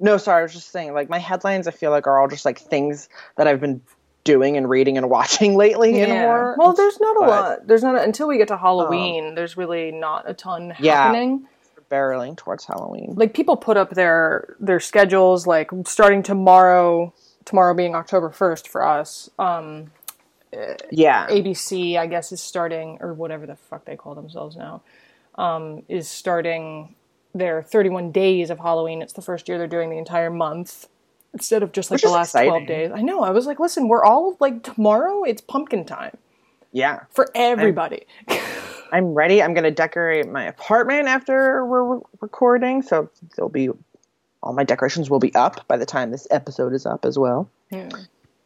no 0.00 0.16
sorry 0.16 0.40
i 0.40 0.42
was 0.42 0.52
just 0.52 0.70
saying 0.72 0.92
like 0.92 1.08
my 1.08 1.20
headlines 1.20 1.68
i 1.68 1.70
feel 1.70 1.92
like 1.92 2.08
are 2.08 2.20
all 2.20 2.26
just 2.26 2.44
like 2.44 2.58
things 2.58 3.08
that 3.36 3.46
i've 3.46 3.60
been 3.60 3.80
doing 4.24 4.56
and 4.56 4.68
reading 4.68 4.96
and 4.98 5.08
watching 5.10 5.54
lately 5.64 6.00
in 6.00 6.10
horror 6.10 6.56
Well, 6.58 6.72
there's 6.72 6.98
not 7.00 7.16
a 7.16 7.20
but- 7.20 7.28
lot. 7.28 7.66
There's 7.66 7.82
not 7.82 7.94
a, 7.96 8.02
until 8.02 8.26
we 8.28 8.38
get 8.38 8.48
to 8.48 8.56
Halloween. 8.56 9.34
there's 9.34 9.56
really 9.56 9.92
not 9.92 10.28
a 10.28 10.34
ton 10.34 10.74
Yeah. 10.80 11.04
happening. 11.04 11.46
barreling 11.90 12.36
towards 12.36 12.64
halloween 12.64 13.12
Like 13.14 13.34
people 13.34 13.56
put 13.56 13.76
up 13.76 13.90
their 13.90 14.56
their 14.58 14.80
schedules 14.80 15.46
like 15.46 15.70
starting 15.86 16.22
tomorrow. 16.22 17.12
Tomorrow 17.44 17.74
being 17.74 17.94
October 17.94 18.30
first 18.30 18.66
for 18.68 18.84
us. 18.86 19.28
Um, 19.38 19.92
yeah 20.90 21.26
ABC, 21.28 21.98
I 21.98 22.06
guess, 22.06 22.32
is 22.32 22.40
starting, 22.40 22.98
or 23.00 23.12
whatever 23.12 23.46
the 23.46 23.56
fuck 23.56 23.84
they 23.84 23.96
call 23.96 24.14
themselves 24.14 24.56
now, 24.56 24.82
um, 25.34 25.82
is 25.88 26.08
starting 26.08 26.94
their 27.34 27.62
31 27.62 28.12
days 28.12 28.48
of 28.50 28.58
Halloween. 28.60 29.02
It's 29.02 29.12
the 29.12 29.20
first 29.22 29.48
year 29.48 29.58
they're 29.58 29.66
doing 29.66 29.90
the 29.90 29.98
entire 29.98 30.30
month 30.30 30.88
instead 31.34 31.62
of 31.62 31.72
just 31.72 31.90
like 31.90 31.96
Which 31.96 32.02
the 32.04 32.10
last 32.10 32.32
12 32.32 32.66
days. 32.66 32.90
I 32.94 33.02
know. 33.02 33.20
I 33.20 33.30
was 33.30 33.46
like, 33.46 33.60
listen, 33.60 33.88
we're 33.88 34.04
all 34.04 34.36
like, 34.40 34.62
tomorrow 34.62 35.24
it's 35.24 35.42
pumpkin 35.42 35.84
time 35.84 36.16
yeah 36.74 37.00
for 37.10 37.30
everybody. 37.34 38.06
I'm 38.92 39.14
ready. 39.14 39.42
I'm 39.42 39.54
going 39.54 39.64
to 39.64 39.70
decorate 39.70 40.28
my 40.30 40.44
apartment 40.44 41.08
after 41.08 41.64
we're 41.64 41.96
re- 41.96 42.02
recording, 42.20 42.82
so 42.82 43.10
there'll 43.34 43.48
be 43.48 43.70
all 44.42 44.52
my 44.52 44.62
decorations 44.62 45.08
will 45.08 45.18
be 45.18 45.34
up 45.34 45.66
by 45.66 45.78
the 45.78 45.86
time 45.86 46.10
this 46.10 46.28
episode 46.30 46.74
is 46.74 46.84
up 46.84 47.04
as 47.04 47.18
well. 47.18 47.48
Yeah. 47.70 47.88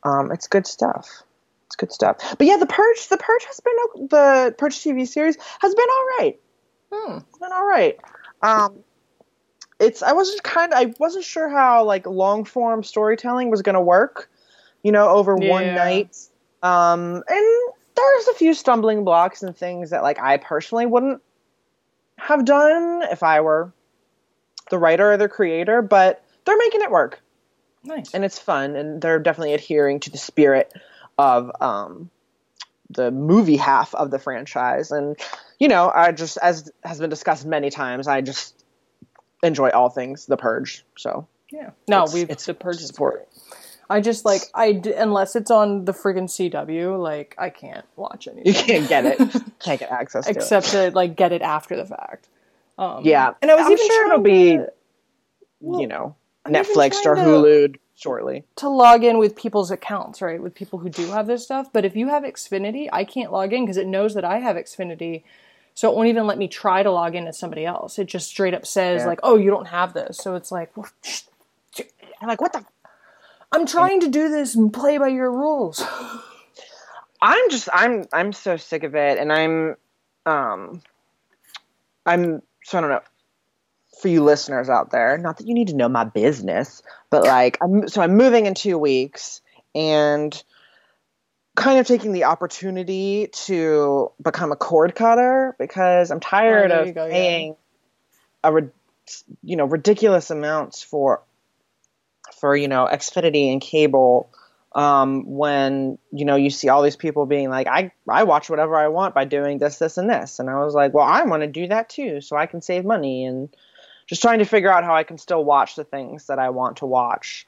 Um, 0.04 0.30
it's 0.30 0.47
good 0.47 0.66
stuff. 0.66 1.23
It's 1.66 1.76
good 1.76 1.92
stuff. 1.92 2.37
But 2.38 2.47
yeah, 2.47 2.57
the 2.57 2.66
Purge, 2.66 3.09
the 3.09 3.18
Purge 3.18 3.45
has 3.45 3.61
been 3.61 4.09
the 4.09 4.54
Purge 4.57 4.76
TV 4.76 5.07
series 5.07 5.37
has 5.59 5.75
been 5.75 5.88
all 5.90 6.07
right. 6.18 6.40
Hmm. 6.92 7.18
It's 7.28 7.38
been 7.38 7.52
all 7.52 7.66
right. 7.66 7.99
Um, 8.40 8.85
it's 9.79 10.03
I 10.03 10.13
wasn't 10.13 10.43
kind 10.43 10.73
of 10.73 10.79
I 10.79 10.95
wasn't 10.99 11.25
sure 11.25 11.49
how 11.49 11.85
like 11.85 12.07
long 12.07 12.45
form 12.45 12.83
storytelling 12.83 13.51
was 13.51 13.63
going 13.63 13.75
to 13.75 13.81
work, 13.81 14.31
you 14.83 14.93
know, 14.93 15.09
over 15.09 15.37
one 15.37 15.75
night. 15.75 16.17
Um, 16.63 17.23
and 17.29 17.73
there's 17.95 18.29
a 18.29 18.35
few 18.35 18.55
stumbling 18.55 19.05
blocks 19.05 19.43
and 19.43 19.57
things 19.57 19.91
that 19.91 20.03
like 20.03 20.21
I 20.21 20.37
personally 20.39 20.87
wouldn't 20.87 21.23
have 22.19 22.45
done 22.45 23.03
if 23.11 23.23
I 23.23 23.41
were 23.41 23.73
the 24.71 24.79
writer 24.79 25.13
or 25.13 25.17
the 25.17 25.29
creator, 25.29 25.83
but 25.83 26.25
they're 26.45 26.59
making 26.59 26.83
it 26.83 26.91
work 26.91 27.21
Nice. 27.85 28.13
and 28.15 28.25
it's 28.25 28.39
fun 28.39 28.77
and 28.77 29.01
they're 29.01 29.19
definitely 29.19 29.55
adhering 29.55 30.01
to 30.01 30.11
the 30.11 30.19
spirit 30.19 30.73
of 31.17 31.51
um, 31.61 32.11
the 32.91 33.11
movie 33.11 33.57
half 33.57 33.95
of 33.95 34.11
the 34.11 34.19
franchise 34.19 34.91
and 34.91 35.17
you 35.59 35.69
know 35.69 35.93
i 35.95 36.11
just 36.11 36.39
as 36.39 36.71
has 36.83 36.99
been 36.99 37.11
discussed 37.11 37.45
many 37.45 37.69
times 37.71 38.09
i 38.09 38.21
just 38.21 38.65
enjoy 39.42 39.71
all 39.71 39.88
things 39.88 40.26
the 40.26 40.37
purge 40.37 40.85
so 40.97 41.26
yeah. 41.50 41.71
No, 41.88 41.99
it's- 42.02 42.14
we've 42.14 42.28
it's 42.30 42.45
the 42.47 42.54
purge 42.54 42.78
support. 42.78 43.14
great. 43.14 43.45
I 43.90 44.00
just 44.02 44.25
like 44.26 44.42
I 44.54 44.73
d- 44.73 44.92
unless 44.92 45.35
it's 45.35 45.50
on 45.50 45.87
the 45.87 45.92
friggin' 45.92 46.28
CW, 46.28 47.00
like 47.02 47.35
I 47.38 47.49
can't 47.49 47.87
watch 47.97 48.28
anything. 48.28 48.47
you 48.47 48.52
can't 48.52 48.88
get 48.88 49.07
it 49.07 49.18
can't 49.59 49.80
get 49.80 49.90
access 49.90 50.25
to 50.26 50.30
it. 50.30 50.37
except 50.37 50.66
to 50.73 50.90
like 50.90 51.16
get 51.16 51.33
it 51.33 51.40
after 51.42 51.75
the 51.76 51.87
fact. 51.87 52.28
Um, 52.76 53.02
yeah 53.04 53.33
and 53.40 53.50
I 53.50 53.54
was 53.54 53.64
I'm 53.66 53.73
even 53.73 53.87
sure 53.87 54.07
it'll 54.07 54.21
be 54.23 54.57
to- 54.59 54.73
well, 55.61 55.80
you 55.80 55.87
know 55.87 56.14
I'm 56.45 56.52
netflix 56.52 56.97
or 57.07 57.14
trying 57.14 57.26
hulu 57.26 57.76
shortly 57.97 58.45
to 58.57 58.68
log 58.68 59.02
in 59.02 59.16
with 59.18 59.35
people's 59.35 59.71
accounts, 59.71 60.21
right? 60.21 60.40
With 60.42 60.54
people 60.54 60.78
who 60.78 60.88
do 60.90 61.07
have 61.11 61.26
this 61.26 61.42
stuff. 61.45 61.73
But 61.73 61.85
if 61.87 61.97
you 61.97 62.09
have 62.09 62.23
Xfinity, 62.25 62.88
I 62.92 63.04
can't 63.04 63.33
log 63.33 63.52
in 63.54 63.64
because 63.64 63.76
it 63.78 63.87
knows 63.87 64.14
that 64.14 64.25
I 64.25 64.38
have 64.38 64.54
Xfinity. 64.57 65.25
So 65.79 65.89
it 65.89 65.95
won't 65.95 66.09
even 66.09 66.27
let 66.27 66.39
me 66.39 66.49
try 66.49 66.83
to 66.83 66.91
log 66.91 67.15
in 67.15 67.29
as 67.29 67.39
somebody 67.39 67.65
else. 67.65 68.01
It 68.01 68.07
just 68.07 68.29
straight 68.29 68.53
up 68.53 68.67
says, 68.67 69.03
Yeah. 69.03 69.07
like, 69.07 69.21
oh, 69.23 69.37
you 69.37 69.49
don't 69.49 69.69
have 69.69 69.95
this. 69.95 70.17
So 70.17 70.35
it's 70.35 70.51
like, 70.51 70.73
i'm 70.77 72.27
like 72.27 72.41
what 72.41 72.53
the 72.53 72.65
I'm 73.53 73.65
trying 73.65 74.01
to 74.01 74.09
do 74.09 74.29
this 74.29 74.57
and 74.57 74.73
play 74.73 74.99
by 74.99 75.07
your 75.07 75.31
rules. 75.31 75.81
I'm 77.23 77.49
just 77.49 77.69
I'm 77.73 78.07
I'm 78.13 78.33
so 78.33 78.57
sick 78.57 78.83
of 78.83 78.97
it 78.97 79.19
and 79.19 79.33
I'm 79.33 79.77
um 80.27 80.83
I'm 82.05 82.43
so 82.65 82.79
I 82.79 82.81
don't 82.81 82.91
know 82.91 83.03
for 84.03 84.09
you 84.09 84.25
listeners 84.25 84.69
out 84.69 84.91
there, 84.91 85.17
not 85.17 85.37
that 85.37 85.47
you 85.47 85.55
need 85.55 85.69
to 85.69 85.77
know 85.77 85.89
my 85.89 86.03
business, 86.03 86.83
but 87.09 87.23
like 87.23 87.57
I'm 87.63 87.87
so 87.87 88.03
I'm 88.03 88.17
moving 88.17 88.47
in 88.47 88.55
2 88.55 88.77
weeks 88.77 89.43
and 89.77 90.43
kind 91.59 91.79
of 91.81 91.87
taking 91.87 92.12
the 92.12 92.25
opportunity 92.25 93.29
to 93.33 94.12
become 94.23 94.53
a 94.53 94.57
cord 94.57 94.95
cutter 94.95 95.57
because 95.59 96.11
I'm 96.11 96.21
tired 96.21 96.71
Oh, 96.71 96.83
of 96.83 96.95
go, 96.95 97.07
yeah. 97.07 97.12
paying 97.12 97.57
a 98.45 98.53
you 99.43 99.57
know 99.57 99.65
ridiculous 99.65 100.31
amounts 100.31 100.83
for 100.83 101.23
for 102.41 102.57
you 102.57 102.69
know 102.69 102.88
Xfinity 102.91 103.50
and 103.53 103.61
cable 103.61 104.31
um, 104.73 105.25
when 105.27 105.99
you 106.12 106.25
know 106.25 106.37
you 106.37 106.50
see 106.50 106.69
all 106.69 106.83
these 106.83 106.97
people 106.97 107.27
being 107.27 107.50
like 107.50 107.67
I 107.67 107.91
I 108.09 108.23
watch 108.25 108.49
whatever 108.49 108.77
I 108.77 108.88
want 108.88 109.15
by 109.15 109.25
doing 109.25 109.59
this 109.59 109.79
this 109.79 109.99
and 109.99 110.09
this. 110.09 110.38
And 110.38 110.49
I 110.49 110.62
was 110.65 110.75
like 110.75 110.95
well 110.95 111.07
I 111.07 111.23
want 111.25 111.43
to 111.43 111.49
do 111.49 111.67
that 111.69 111.88
too 111.88 112.21
so 112.21 112.37
I 112.37 112.47
can 112.47 112.62
save 112.62 112.85
money 112.85 113.25
and 113.25 113.49
just 114.07 114.23
trying 114.23 114.38
to 114.38 114.45
figure 114.45 114.73
out 114.73 114.85
how 114.85 114.95
I 114.95 115.03
can 115.03 115.19
still 115.19 115.45
watch 115.45 115.75
the 115.75 115.85
things 115.85 116.29
that 116.29 116.38
I 116.38 116.50
want 116.50 116.79
to 116.79 116.87
watch. 116.87 117.47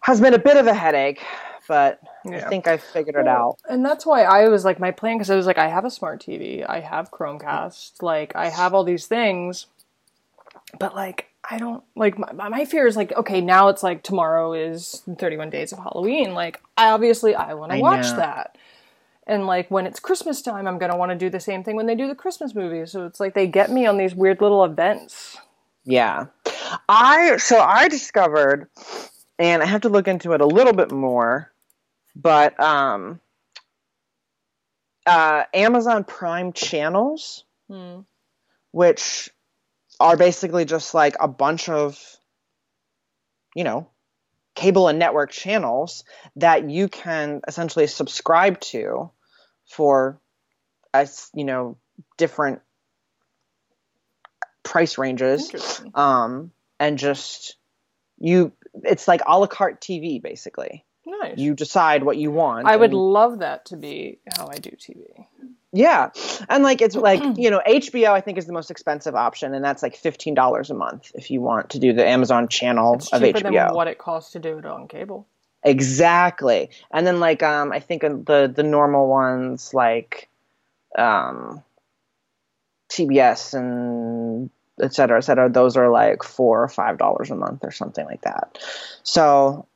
Has 0.00 0.20
been 0.20 0.34
a 0.34 0.38
bit 0.38 0.56
of 0.56 0.66
a 0.66 0.74
headache 0.74 1.22
but 1.68 2.00
I 2.26 2.40
think 2.40 2.66
I 2.68 2.76
figured 2.76 3.16
it 3.16 3.24
Well, 3.24 3.58
out 3.58 3.58
And 3.68 3.84
that's 3.84 4.04
why 4.06 4.22
I 4.24 4.48
was 4.48 4.64
like, 4.64 4.78
my 4.78 4.90
plan, 4.90 5.16
because 5.16 5.30
I 5.30 5.36
was 5.36 5.46
like, 5.46 5.58
I 5.58 5.68
have 5.68 5.84
a 5.84 5.90
smart 5.90 6.20
TV, 6.20 6.68
I 6.68 6.80
have 6.80 7.10
Chromecast, 7.10 8.02
like, 8.02 8.34
I 8.36 8.48
have 8.48 8.74
all 8.74 8.84
these 8.84 9.06
things, 9.06 9.66
but 10.78 10.94
like, 10.94 11.28
I 11.48 11.58
don't, 11.58 11.84
like, 11.94 12.18
my, 12.18 12.48
my 12.48 12.64
fear 12.64 12.86
is 12.86 12.96
like, 12.96 13.12
okay, 13.12 13.40
now 13.40 13.68
it's 13.68 13.82
like 13.82 14.02
tomorrow 14.02 14.54
is 14.54 15.02
31 15.18 15.50
days 15.50 15.72
of 15.72 15.78
Halloween. 15.78 16.32
Like, 16.32 16.60
I 16.76 16.90
obviously, 16.90 17.34
I 17.34 17.52
want 17.54 17.72
to 17.72 17.78
watch 17.78 18.06
know. 18.06 18.16
that. 18.16 18.56
And 19.26 19.46
like, 19.46 19.70
when 19.70 19.86
it's 19.86 20.00
Christmas 20.00 20.40
time, 20.40 20.66
I'm 20.66 20.78
going 20.78 20.90
to 20.90 20.96
want 20.96 21.10
to 21.12 21.18
do 21.18 21.28
the 21.28 21.40
same 21.40 21.62
thing 21.62 21.76
when 21.76 21.86
they 21.86 21.94
do 21.94 22.08
the 22.08 22.14
Christmas 22.14 22.54
movies. 22.54 22.92
So 22.92 23.04
it's 23.04 23.20
like, 23.20 23.34
they 23.34 23.46
get 23.46 23.70
me 23.70 23.84
on 23.86 23.98
these 23.98 24.14
weird 24.14 24.40
little 24.40 24.64
events. 24.64 25.36
Yeah. 25.84 26.26
I 26.88 27.36
so 27.36 27.58
I 27.60 27.88
discovered 27.88 28.68
and 29.38 29.62
I 29.62 29.66
have 29.66 29.82
to 29.82 29.88
look 29.88 30.08
into 30.08 30.32
it 30.32 30.40
a 30.40 30.46
little 30.46 30.72
bit 30.72 30.90
more, 30.90 31.52
but 32.14 32.58
um 32.60 33.20
uh 35.06 35.44
Amazon 35.52 36.04
Prime 36.04 36.52
channels, 36.52 37.44
Hmm. 37.68 38.00
which 38.72 39.30
are 40.00 40.16
basically 40.16 40.64
just 40.64 40.92
like 40.94 41.16
a 41.20 41.28
bunch 41.28 41.68
of 41.68 41.98
you 43.54 43.62
know, 43.64 43.88
cable 44.54 44.88
and 44.88 44.98
network 44.98 45.30
channels 45.30 46.04
that 46.36 46.68
you 46.68 46.88
can 46.88 47.40
essentially 47.46 47.86
subscribe 47.86 48.60
to 48.60 49.10
for 49.66 50.20
as 50.92 51.30
you 51.34 51.44
know, 51.44 51.76
different 52.16 52.60
price 54.62 54.98
ranges. 54.98 55.80
Um, 55.94 56.50
and 56.80 56.98
just 56.98 57.56
you 58.18 58.52
it's 58.82 59.06
like 59.06 59.20
a 59.26 59.38
la 59.38 59.46
carte 59.46 59.80
tv 59.80 60.20
basically 60.22 60.84
Nice. 61.30 61.38
you 61.38 61.54
decide 61.54 62.02
what 62.04 62.16
you 62.16 62.30
want 62.30 62.66
I 62.66 62.76
would 62.76 62.90
and- 62.90 62.98
love 63.00 63.38
that 63.40 63.66
to 63.66 63.76
be 63.76 64.18
how 64.36 64.46
I 64.48 64.56
do 64.58 64.70
TV. 64.70 65.26
yeah 65.72 66.10
and 66.48 66.62
like 66.62 66.80
it's 66.80 66.94
like 66.96 67.20
you 67.36 67.50
know 67.50 67.60
hbo 67.66 68.10
i 68.10 68.20
think 68.20 68.38
is 68.38 68.46
the 68.46 68.52
most 68.52 68.70
expensive 68.70 69.14
option 69.14 69.54
and 69.54 69.64
that's 69.64 69.82
like 69.82 69.96
$15 70.00 70.70
a 70.70 70.74
month 70.74 71.10
if 71.14 71.30
you 71.32 71.40
want 71.40 71.70
to 71.70 71.78
do 71.80 71.92
the 71.92 72.06
amazon 72.06 72.46
channel 72.48 72.94
It's 72.94 73.12
of 73.12 73.20
cheaper 73.20 73.40
hbo 73.40 73.52
than 73.68 73.74
what 73.74 73.88
it 73.88 73.98
costs 73.98 74.32
to 74.32 74.38
do 74.38 74.58
it 74.58 74.64
on 74.66 74.86
cable. 74.86 75.26
exactly 75.64 76.70
and 76.92 77.04
then 77.06 77.18
like 77.20 77.42
um 77.42 77.72
i 77.72 77.80
think 77.80 78.02
the 78.02 78.52
the 78.54 78.62
normal 78.62 79.08
ones 79.08 79.74
like 79.74 80.28
um 80.96 81.62
tbs 82.90 83.54
and 83.54 84.50
et 84.82 84.92
cetera, 84.92 85.18
et 85.18 85.20
cetera, 85.22 85.48
those 85.48 85.76
are 85.76 85.88
like 85.88 86.22
four 86.24 86.62
or 86.62 86.68
five 86.68 86.98
dollars 86.98 87.30
a 87.30 87.36
month 87.36 87.60
or 87.62 87.70
something 87.70 88.04
like 88.06 88.22
that. 88.22 88.58
So 89.04 89.66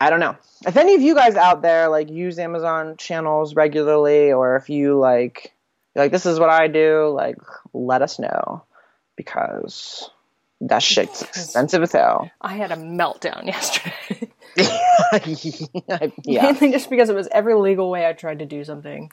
I 0.00 0.10
don't 0.10 0.20
know. 0.20 0.36
If 0.66 0.76
any 0.76 0.94
of 0.94 1.00
you 1.02 1.14
guys 1.14 1.36
out 1.36 1.62
there 1.62 1.88
like 1.88 2.10
use 2.10 2.38
Amazon 2.38 2.96
channels 2.96 3.54
regularly 3.54 4.32
or 4.32 4.56
if 4.56 4.68
you 4.68 4.98
like 4.98 5.52
like 5.94 6.10
this 6.12 6.26
is 6.26 6.38
what 6.40 6.50
I 6.50 6.68
do, 6.68 7.08
like 7.14 7.38
let 7.72 8.02
us 8.02 8.18
know 8.18 8.64
because 9.16 10.10
that 10.60 10.82
shit's 10.82 11.22
expensive 11.22 11.82
as 11.82 11.92
hell. 11.92 12.30
I 12.40 12.54
had 12.54 12.72
a 12.72 12.76
meltdown 12.76 13.46
yesterday. 13.46 14.30
yeah. 16.24 16.42
Mainly 16.42 16.72
just 16.72 16.90
because 16.90 17.08
it 17.10 17.14
was 17.14 17.28
every 17.32 17.54
legal 17.54 17.90
way 17.90 18.06
I 18.06 18.12
tried 18.12 18.38
to 18.40 18.46
do 18.46 18.64
something. 18.64 19.10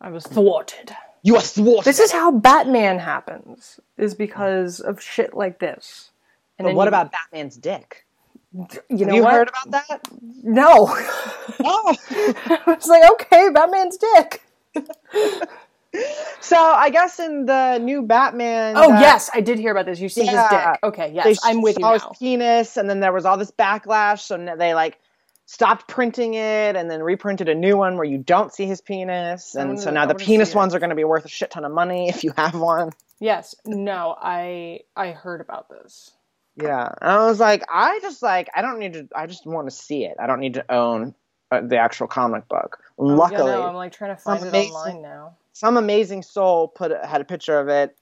I 0.00 0.10
was 0.10 0.24
thwarted. 0.24 0.94
You 1.22 1.36
are 1.36 1.42
thwarted. 1.42 1.84
This 1.84 1.98
is 2.00 2.12
how 2.12 2.30
Batman 2.30 2.98
happens, 2.98 3.78
is 3.98 4.14
because 4.14 4.80
of 4.80 5.02
shit 5.02 5.34
like 5.34 5.58
this. 5.58 6.10
And 6.58 6.66
but 6.66 6.74
what 6.74 6.84
you- 6.84 6.88
about 6.88 7.12
Batman's 7.12 7.56
dick? 7.56 8.06
You 8.52 9.06
Have 9.06 9.08
know 9.08 9.14
you 9.14 9.22
what? 9.22 9.32
heard 9.32 9.48
about 9.48 9.70
that? 9.88 10.00
no. 10.42 10.86
Oh. 11.62 11.94
I 12.10 12.62
was 12.66 12.86
like, 12.88 13.10
okay, 13.12 13.50
Batman's 13.50 13.98
dick. 13.98 14.42
So 16.40 16.56
I 16.56 16.90
guess 16.90 17.18
in 17.18 17.46
the 17.46 17.78
new 17.78 18.02
Batman. 18.02 18.74
Oh 18.76 18.88
that 18.90 19.00
yes, 19.00 19.30
I 19.34 19.40
did 19.40 19.58
hear 19.58 19.72
about 19.72 19.86
this. 19.86 20.00
You 20.00 20.08
see 20.08 20.24
Yeah. 20.24 20.48
his 20.48 20.58
dick. 20.58 20.80
Okay, 20.84 21.12
yes, 21.12 21.38
I'm 21.44 21.62
with 21.62 21.78
you 21.78 21.84
saw 21.84 21.92
his 21.94 22.02
penis, 22.18 22.76
and 22.76 22.88
then 22.88 23.00
there 23.00 23.12
was 23.12 23.24
all 23.26 23.36
this 23.36 23.50
backlash. 23.50 24.20
So 24.20 24.38
they 24.56 24.72
like 24.74 24.98
stopped 25.46 25.88
printing 25.88 26.34
it, 26.34 26.76
and 26.76 26.88
then 26.90 27.02
reprinted 27.02 27.48
a 27.48 27.54
new 27.54 27.76
one 27.76 27.96
where 27.96 28.04
you 28.04 28.18
don't 28.18 28.52
see 28.54 28.66
his 28.66 28.80
penis. 28.80 29.54
And 29.56 29.78
so 29.80 29.90
I 29.90 29.92
now 29.94 30.06
the 30.06 30.14
penis 30.14 30.50
see 30.50 30.52
it. 30.52 30.56
ones 30.56 30.74
are 30.74 30.78
going 30.78 30.90
to 30.90 30.96
be 30.96 31.04
worth 31.04 31.24
a 31.24 31.28
shit 31.28 31.50
ton 31.50 31.64
of 31.64 31.72
money 31.72 32.08
if 32.08 32.22
you 32.24 32.32
have 32.36 32.54
one. 32.54 32.90
Yes, 33.18 33.54
no, 33.66 34.16
I 34.18 34.80
I 34.96 35.10
heard 35.10 35.40
about 35.40 35.68
this. 35.68 36.12
Yeah, 36.56 36.92
and 37.00 37.10
I 37.10 37.26
was 37.26 37.40
like, 37.40 37.62
I 37.68 38.00
just 38.02 38.22
like 38.22 38.48
I 38.54 38.62
don't 38.62 38.78
need 38.78 38.92
to. 38.94 39.08
I 39.14 39.26
just 39.26 39.46
want 39.46 39.68
to 39.68 39.74
see 39.74 40.04
it. 40.04 40.16
I 40.18 40.26
don't 40.26 40.40
need 40.40 40.54
to 40.54 40.72
own 40.72 41.14
uh, 41.50 41.60
the 41.62 41.76
actual 41.78 42.06
comic 42.06 42.48
book. 42.48 42.78
Oh, 42.98 43.08
yeah, 43.08 43.14
Luckily, 43.14 43.50
no, 43.52 43.62
I'm 43.62 43.74
like 43.74 43.92
trying 43.92 44.14
to 44.14 44.20
find 44.20 44.44
it 44.44 44.48
amazing- 44.48 44.72
online 44.72 45.02
now. 45.02 45.36
some 45.52 45.76
amazing 45.76 46.22
soul 46.22 46.68
put 46.68 46.90
a- 46.92 47.06
had 47.06 47.20
a 47.20 47.24
picture 47.24 47.58
of 47.58 47.68
it 47.68 47.96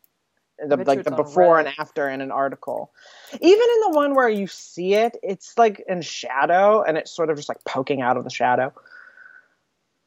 the, 0.59 0.77
like 0.77 1.05
the 1.05 1.11
before 1.13 1.59
and 1.61 1.69
after 1.79 2.09
in 2.09 2.21
an 2.21 2.33
article 2.33 2.91
even 3.35 3.45
in 3.75 3.81
the 3.83 3.91
one 3.91 4.15
where 4.17 4.29
you 4.29 4.49
see 4.49 4.95
it 4.95 5.17
it's 5.23 5.57
like 5.57 5.81
in 5.89 6.03
shadow 6.03 6.83
and 6.83 6.99
it's 6.99 7.13
sort 7.13 7.31
of 7.31 7.37
just 7.37 7.49
like 7.49 7.63
poking 7.65 8.03
out 8.03 8.17
of 8.17 8.25
the 8.25 8.31
shadow 8.31 8.73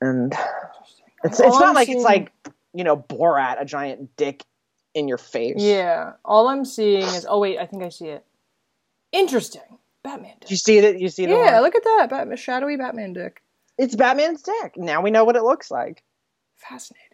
and 0.01 0.33
it's, 1.23 1.39
All 1.39 1.47
it's 1.47 1.59
not 1.59 1.69
I'm 1.69 1.73
like 1.75 1.85
seeing- 1.85 1.99
it's 1.99 2.05
like 2.05 2.31
you 2.73 2.83
know 2.83 2.97
borat 2.97 3.61
a 3.61 3.65
giant 3.65 4.15
dick 4.17 4.43
in 4.93 5.07
your 5.07 5.17
face 5.17 5.55
Yeah, 5.57 6.13
all 6.25 6.49
I'm 6.49 6.65
seeing 6.65 7.03
is. 7.03 7.25
Oh 7.29 7.39
wait, 7.39 7.57
I 7.57 7.65
think 7.65 7.81
I 7.83 7.89
see 7.89 8.07
it. 8.07 8.25
Interesting. 9.11 9.61
Batman 10.03 10.33
Do 10.41 10.47
you 10.49 10.57
see 10.57 10.77
it 10.79 10.99
you 10.99 11.09
see 11.09 11.25
the 11.25 11.33
Yeah, 11.33 11.53
one? 11.53 11.61
look 11.63 11.75
at 11.75 11.83
that. 11.83 12.07
Batman, 12.09 12.37
shadowy 12.37 12.75
Batman 12.77 13.13
dick. 13.13 13.41
it's 13.77 13.95
batman's 13.95 14.41
dick 14.41 14.73
now 14.75 15.01
we 15.01 15.11
know 15.11 15.23
what 15.25 15.35
it 15.35 15.43
looks 15.43 15.69
like 15.71 16.03
Fascinating. 16.57 17.07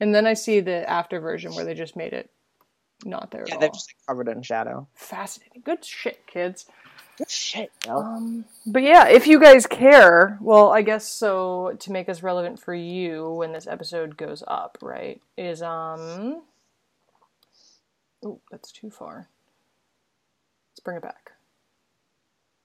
And 0.00 0.14
then 0.14 0.26
I 0.26 0.34
see 0.34 0.60
the 0.60 0.88
after 0.88 1.18
version 1.20 1.54
where 1.54 1.64
they 1.64 1.74
just 1.74 1.96
made 1.96 2.12
it 2.12 2.30
not 3.04 3.30
there 3.30 3.44
yeah 3.46 3.54
at 3.54 3.60
they're 3.60 3.68
all. 3.68 3.74
just 3.74 3.88
like, 3.90 4.06
covered 4.06 4.28
in 4.28 4.42
shadow 4.42 4.88
Fascinating. 4.94 5.62
Good 5.64 5.84
shit, 5.84 6.26
kids. 6.26 6.66
Good 7.18 7.30
shit, 7.30 7.72
yo. 7.84 7.96
Um, 7.98 8.44
but 8.64 8.82
yeah, 8.84 9.08
if 9.08 9.26
you 9.26 9.40
guys 9.40 9.66
care, 9.66 10.38
well, 10.40 10.70
I 10.70 10.82
guess 10.82 11.04
so. 11.08 11.76
To 11.80 11.90
make 11.92 12.08
us 12.08 12.22
relevant 12.22 12.60
for 12.60 12.72
you 12.72 13.28
when 13.30 13.52
this 13.52 13.66
episode 13.66 14.16
goes 14.16 14.44
up, 14.46 14.78
right? 14.80 15.20
Is 15.36 15.60
um. 15.60 16.42
Oh, 18.24 18.40
that's 18.52 18.70
too 18.70 18.88
far. 18.90 19.28
Bring 20.88 20.96
it 20.96 21.02
back. 21.02 21.32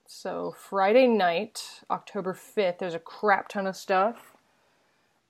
So 0.07 0.55
Friday 0.57 1.07
night, 1.07 1.81
October 1.91 2.33
fifth, 2.33 2.79
there's 2.79 2.93
a 2.93 2.99
crap 2.99 3.49
ton 3.49 3.67
of 3.67 3.75
stuff. 3.75 4.37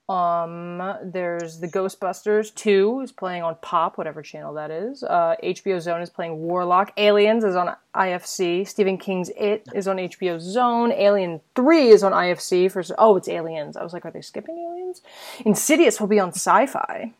Um, 0.07 0.77
there's 1.01 1.59
the 1.59 1.67
Ghostbusters 1.67 2.53
2 2.53 3.01
is 3.01 3.12
playing 3.12 3.41
on 3.41 3.55
Pop, 3.63 3.97
whatever 3.97 4.21
channel 4.21 4.53
that 4.53 4.69
is. 4.69 5.01
Uh, 5.01 5.33
HBO 5.43 5.81
Zone 5.81 6.03
is 6.03 6.12
playing 6.12 6.38
Warlock. 6.38 6.93
Aliens 6.95 7.43
is 7.43 7.55
on 7.55 7.75
IFC. 7.95 8.67
Stephen 8.67 9.00
King's 9.00 9.29
It 9.29 9.67
is 9.73 9.88
on 9.88 9.97
HBO 9.97 10.39
Zone. 10.39 10.91
Alien 10.91 11.41
3 11.55 11.88
is 11.88 12.03
on 12.03 12.12
IFC 12.12 12.71
for 12.71 12.83
oh, 13.00 13.17
it's 13.17 13.27
Aliens. 13.27 13.75
I 13.75 13.81
was 13.81 13.93
like, 13.93 14.05
are 14.05 14.12
they 14.12 14.21
skipping 14.21 14.59
Aliens? 14.69 15.01
Insidious 15.43 16.00
will 16.00 16.09
be 16.09 16.19
on 16.19 16.31
Syfy. 16.31 17.13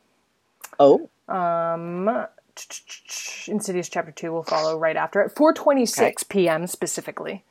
Oh, 0.80 1.10
Um, 1.28 2.28
Insidious 3.48 3.90
Chapter 3.90 4.12
2 4.12 4.32
will 4.32 4.44
follow 4.44 4.78
right 4.78 4.96
after 4.96 5.22
at 5.22 5.36
4:26 5.36 6.28
p.m. 6.30 6.68
specifically. 6.68 7.44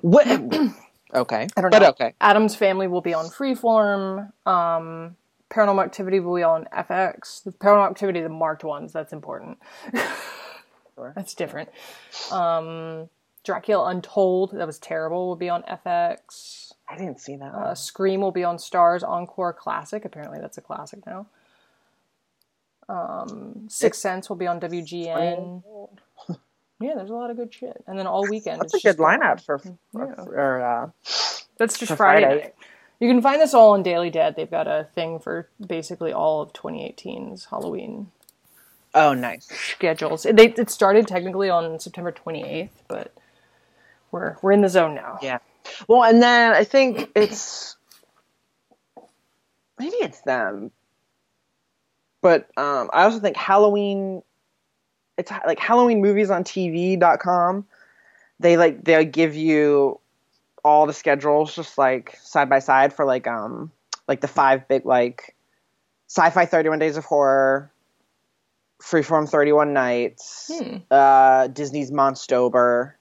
what? 0.00 0.26
okay, 1.14 1.46
I 1.56 1.60
don't 1.60 1.70
know. 1.70 1.78
but 1.78 1.82
okay. 1.90 2.14
Addams 2.20 2.56
Family 2.56 2.86
will 2.86 3.00
be 3.00 3.14
on 3.14 3.26
Freeform. 3.26 4.32
Um, 4.46 5.16
Paranormal 5.50 5.84
Activity 5.84 6.20
will 6.20 6.34
be 6.34 6.42
on 6.42 6.66
FX. 6.76 7.44
The 7.44 7.52
Paranormal 7.52 7.90
Activity, 7.90 8.20
the 8.20 8.28
marked 8.28 8.64
ones, 8.64 8.92
that's 8.92 9.12
important. 9.12 9.58
Sure. 10.96 11.12
That's 11.16 11.34
different. 11.34 11.70
Um, 12.30 13.08
Dracula 13.42 13.88
Untold, 13.90 14.52
that 14.52 14.64
was 14.66 14.78
terrible, 14.78 15.26
will 15.26 15.34
be 15.36 15.48
on 15.48 15.62
FX. 15.64 16.72
I 16.88 16.96
didn't 16.96 17.20
see 17.20 17.34
that. 17.36 17.52
Uh, 17.52 17.74
Scream 17.74 18.20
will 18.20 18.30
be 18.30 18.44
on 18.44 18.58
Starz 18.58 19.02
Encore 19.02 19.52
Classic. 19.52 20.04
Apparently, 20.04 20.38
that's 20.40 20.56
a 20.56 20.60
classic 20.60 21.04
now. 21.04 21.26
Um, 22.88 23.66
Sixth 23.68 24.00
Sense 24.00 24.28
will 24.28 24.36
be 24.36 24.46
on 24.46 24.60
WGN. 24.60 25.62
Yeah, 26.80 26.94
there's 26.96 27.08
a 27.08 27.14
lot 27.14 27.30
of 27.30 27.36
good 27.36 27.54
shit. 27.54 27.82
And 27.86 27.96
then 27.96 28.06
all 28.08 28.28
weekend. 28.28 28.60
That's 28.60 28.74
a 28.74 28.80
good 28.80 28.96
lineup 28.98 29.40
for, 29.40 29.58
for, 29.58 29.72
Yeah. 29.94 30.24
for, 30.24 30.60
uh, 30.60 30.90
That's 31.56 31.78
just 31.78 31.90
for 31.92 31.96
Friday. 31.96 32.26
Friday. 32.26 32.52
You 32.98 33.08
can 33.08 33.22
find 33.22 33.40
this 33.40 33.54
all 33.54 33.70
on 33.72 33.82
Daily 33.82 34.10
Dead. 34.10 34.34
They've 34.36 34.50
got 34.50 34.66
a 34.66 34.88
thing 34.94 35.18
for 35.20 35.48
basically 35.64 36.12
all 36.12 36.42
of 36.42 36.52
2018's 36.52 37.46
Halloween 37.46 38.08
oh, 38.94 39.14
nice. 39.14 39.46
schedules. 39.46 40.24
They, 40.24 40.48
it 40.48 40.70
started 40.70 41.06
technically 41.06 41.50
on 41.50 41.78
September 41.80 42.12
28th, 42.12 42.70
but 42.88 43.12
we're 44.10 44.36
we're 44.42 44.52
in 44.52 44.60
the 44.62 44.68
zone 44.68 44.94
now. 44.94 45.18
Yeah. 45.22 45.38
Well, 45.88 46.04
and 46.04 46.22
then 46.22 46.52
I 46.52 46.64
think 46.64 47.10
it's 47.14 47.76
maybe 49.78 49.96
it's 49.96 50.20
them, 50.22 50.70
but 52.24 52.48
um, 52.56 52.88
I 52.94 53.04
also 53.04 53.20
think 53.20 53.36
Halloween. 53.36 54.22
It's 55.18 55.30
like 55.46 55.58
Halloween 55.60 56.00
movies 56.00 56.30
on 56.30 56.42
TV.com. 56.42 57.66
They 58.40 58.56
like 58.56 58.82
they 58.82 59.04
give 59.04 59.36
you 59.36 60.00
all 60.64 60.86
the 60.86 60.94
schedules 60.94 61.54
just 61.54 61.76
like 61.76 62.16
side 62.22 62.48
by 62.48 62.60
side 62.60 62.94
for 62.94 63.04
like 63.04 63.26
um 63.26 63.70
like 64.08 64.22
the 64.22 64.26
five 64.26 64.66
big 64.66 64.86
like 64.86 65.36
Syfy 66.08 66.48
31 66.48 66.78
days 66.78 66.96
of 66.96 67.04
horror 67.04 67.70
freeform 68.82 69.28
31 69.28 69.72
nights 69.72 70.50
Hmm. 70.52 70.78
uh 70.90 71.46
disney's 71.48 71.90
monstober 71.90 72.94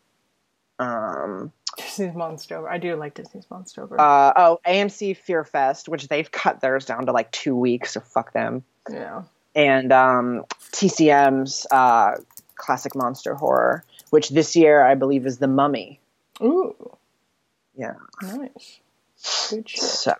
um 0.79 1.51
Disney's 1.77 2.13
Monstober. 2.13 2.69
I 2.69 2.77
do 2.77 2.95
like 2.95 3.13
Disney's 3.15 3.45
Monstober. 3.47 3.97
Uh, 3.99 4.33
oh, 4.35 4.59
AMC 4.65 5.17
Fear 5.17 5.43
Fest, 5.43 5.89
which 5.89 6.07
they've 6.07 6.29
cut 6.31 6.61
theirs 6.61 6.85
down 6.85 7.05
to 7.07 7.11
like 7.11 7.31
two 7.31 7.55
weeks, 7.55 7.93
so 7.93 7.99
fuck 7.99 8.33
them. 8.33 8.63
yeah. 8.91 9.23
And 9.55 9.91
um, 9.93 10.45
TCM's 10.71 11.67
uh, 11.71 12.15
classic 12.55 12.95
monster 12.95 13.35
horror, 13.35 13.83
which 14.09 14.29
this 14.29 14.55
year 14.55 14.83
I 14.83 14.95
believe 14.95 15.25
is 15.27 15.37
The 15.37 15.47
Mummy. 15.47 15.99
Ooh, 16.41 16.75
Yeah. 17.77 17.93
nice. 18.21 18.79
Good 19.51 19.69
shit. 19.69 19.83
So, 19.83 20.15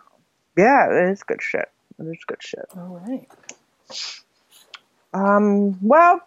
yeah, 0.56 0.88
it 0.92 1.10
is 1.12 1.24
good 1.24 1.42
shit. 1.42 1.68
It 2.00 2.04
is 2.04 2.24
good 2.28 2.42
shit. 2.44 2.66
All 2.78 3.02
right. 3.08 3.28
Um, 5.13 5.78
well, 5.82 6.22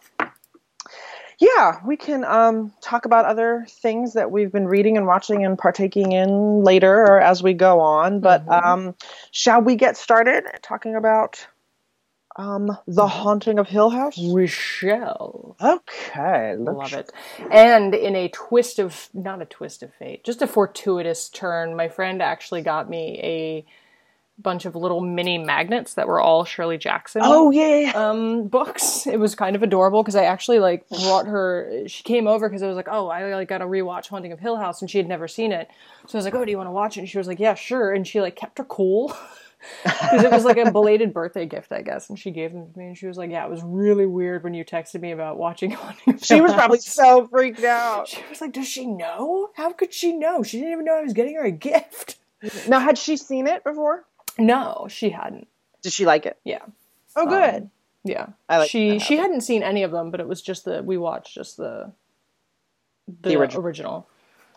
yeah, 1.38 1.80
we 1.86 1.96
can 1.96 2.24
um, 2.24 2.72
talk 2.80 3.04
about 3.04 3.26
other 3.26 3.66
things 3.68 4.14
that 4.14 4.30
we've 4.30 4.50
been 4.50 4.66
reading 4.66 4.96
and 4.96 5.06
watching 5.06 5.44
and 5.44 5.58
partaking 5.58 6.12
in 6.12 6.62
later 6.62 6.94
or 6.94 7.20
as 7.20 7.42
we 7.42 7.52
go 7.52 7.80
on. 7.80 8.20
But 8.20 8.46
Mhm. 8.46 8.64
um, 8.64 8.94
shall 9.32 9.60
we 9.60 9.76
get 9.76 9.96
started 9.96 10.44
talking 10.62 10.94
about 10.94 11.46
um, 12.38 12.76
The 12.86 13.06
Haunting 13.06 13.58
of 13.58 13.66
Hill 13.66 13.88
House? 13.88 14.18
We 14.18 14.46
shall. 14.46 15.56
Okay, 15.62 16.54
Love 16.58 16.92
it. 16.92 17.10
And 17.50 17.94
in 17.94 18.14
a 18.14 18.28
twist 18.28 18.78
of, 18.78 19.08
not 19.14 19.40
a 19.40 19.46
twist 19.46 19.82
of 19.82 19.94
fate, 19.94 20.22
just 20.22 20.42
a 20.42 20.46
fortuitous 20.46 21.30
turn, 21.30 21.76
my 21.76 21.88
friend 21.88 22.20
actually 22.20 22.60
got 22.60 22.90
me 22.90 23.18
a 23.22 23.64
bunch 24.38 24.66
of 24.66 24.76
little 24.76 25.00
mini 25.00 25.38
magnets 25.38 25.94
that 25.94 26.06
were 26.06 26.20
all 26.20 26.44
Shirley 26.44 26.76
Jackson. 26.78 27.22
Oh 27.24 27.50
yeah, 27.50 27.92
um 27.94 28.48
books. 28.48 29.06
It 29.06 29.18
was 29.18 29.34
kind 29.34 29.56
of 29.56 29.62
adorable 29.62 30.02
because 30.02 30.14
i 30.16 30.24
actually 30.24 30.58
like 30.58 30.88
brought 30.88 31.26
her 31.26 31.84
she 31.86 32.02
came 32.02 32.26
over 32.26 32.48
because 32.48 32.62
i 32.62 32.66
was 32.66 32.76
like 32.76 32.88
oh 32.90 33.08
i 33.08 33.34
like 33.34 33.48
gotta 33.48 33.64
rewatch 33.64 34.08
haunting 34.08 34.32
of 34.32 34.38
hill 34.38 34.56
house 34.56 34.80
and 34.82 34.90
she 34.90 34.98
had 34.98 35.08
never 35.08 35.26
seen 35.26 35.52
it. 35.52 35.68
So 36.06 36.16
i 36.16 36.18
was 36.18 36.24
like 36.26 36.34
oh 36.34 36.44
do 36.44 36.50
you 36.50 36.56
want 36.58 36.66
to 36.68 36.72
watch 36.72 36.96
it? 36.96 37.00
And 37.00 37.08
she 37.08 37.18
was 37.18 37.26
like 37.26 37.40
yeah 37.40 37.54
sure. 37.54 37.92
And 37.92 38.06
she 38.06 38.20
like 38.20 38.36
kept 38.36 38.58
her 38.58 38.64
cool 38.64 39.16
because 39.82 40.22
it 40.22 40.30
was 40.30 40.44
like 40.44 40.58
a 40.58 40.70
belated 40.78 41.14
birthday 41.14 41.46
gift 41.46 41.72
i 41.72 41.80
guess 41.80 42.10
and 42.10 42.18
she 42.18 42.30
gave 42.30 42.52
them 42.52 42.70
to 42.70 42.78
me. 42.78 42.86
And 42.88 42.98
she 42.98 43.06
was 43.06 43.16
like 43.16 43.30
yeah 43.30 43.44
it 43.44 43.50
was 43.50 43.62
really 43.64 44.06
weird 44.06 44.44
when 44.44 44.52
you 44.52 44.64
texted 44.66 45.00
me 45.00 45.12
about 45.12 45.38
watching 45.38 45.70
haunting 45.72 46.14
of 46.14 46.24
She 46.24 46.42
was 46.42 46.52
probably 46.52 46.78
so 46.78 47.26
freaked 47.28 47.64
out. 47.64 48.08
she 48.08 48.20
was 48.28 48.42
like 48.42 48.52
does 48.52 48.68
she 48.68 48.86
know? 48.86 49.48
How 49.56 49.72
could 49.72 49.94
she 49.94 50.12
know? 50.12 50.42
She 50.42 50.58
didn't 50.58 50.72
even 50.72 50.84
know 50.84 50.94
i 50.94 51.02
was 51.02 51.14
getting 51.14 51.36
her 51.36 51.44
a 51.44 51.50
gift. 51.50 52.18
Now, 52.68 52.78
had 52.80 52.98
she 52.98 53.16
seen 53.16 53.46
it 53.46 53.64
before? 53.64 54.04
No 54.38 54.86
she 54.90 55.10
hadn't 55.10 55.48
Did 55.82 55.92
she 55.92 56.04
like 56.06 56.26
it? 56.26 56.38
yeah 56.44 56.60
Oh, 57.18 57.26
good. 57.26 57.54
Um, 57.62 57.70
yeah, 58.04 58.26
I 58.48 58.58
like 58.58 58.70
she 58.70 58.90
that. 58.98 59.02
she 59.02 59.16
hadn't 59.16 59.40
seen 59.40 59.62
any 59.62 59.82
of 59.82 59.90
them, 59.90 60.10
but 60.10 60.20
it 60.20 60.28
was 60.28 60.42
just 60.42 60.64
the 60.66 60.82
we 60.82 60.96
watched 60.98 61.34
just 61.34 61.56
the 61.56 61.92
the, 63.08 63.30
The 63.30 63.36
original. 63.36 63.62
original. 63.64 64.08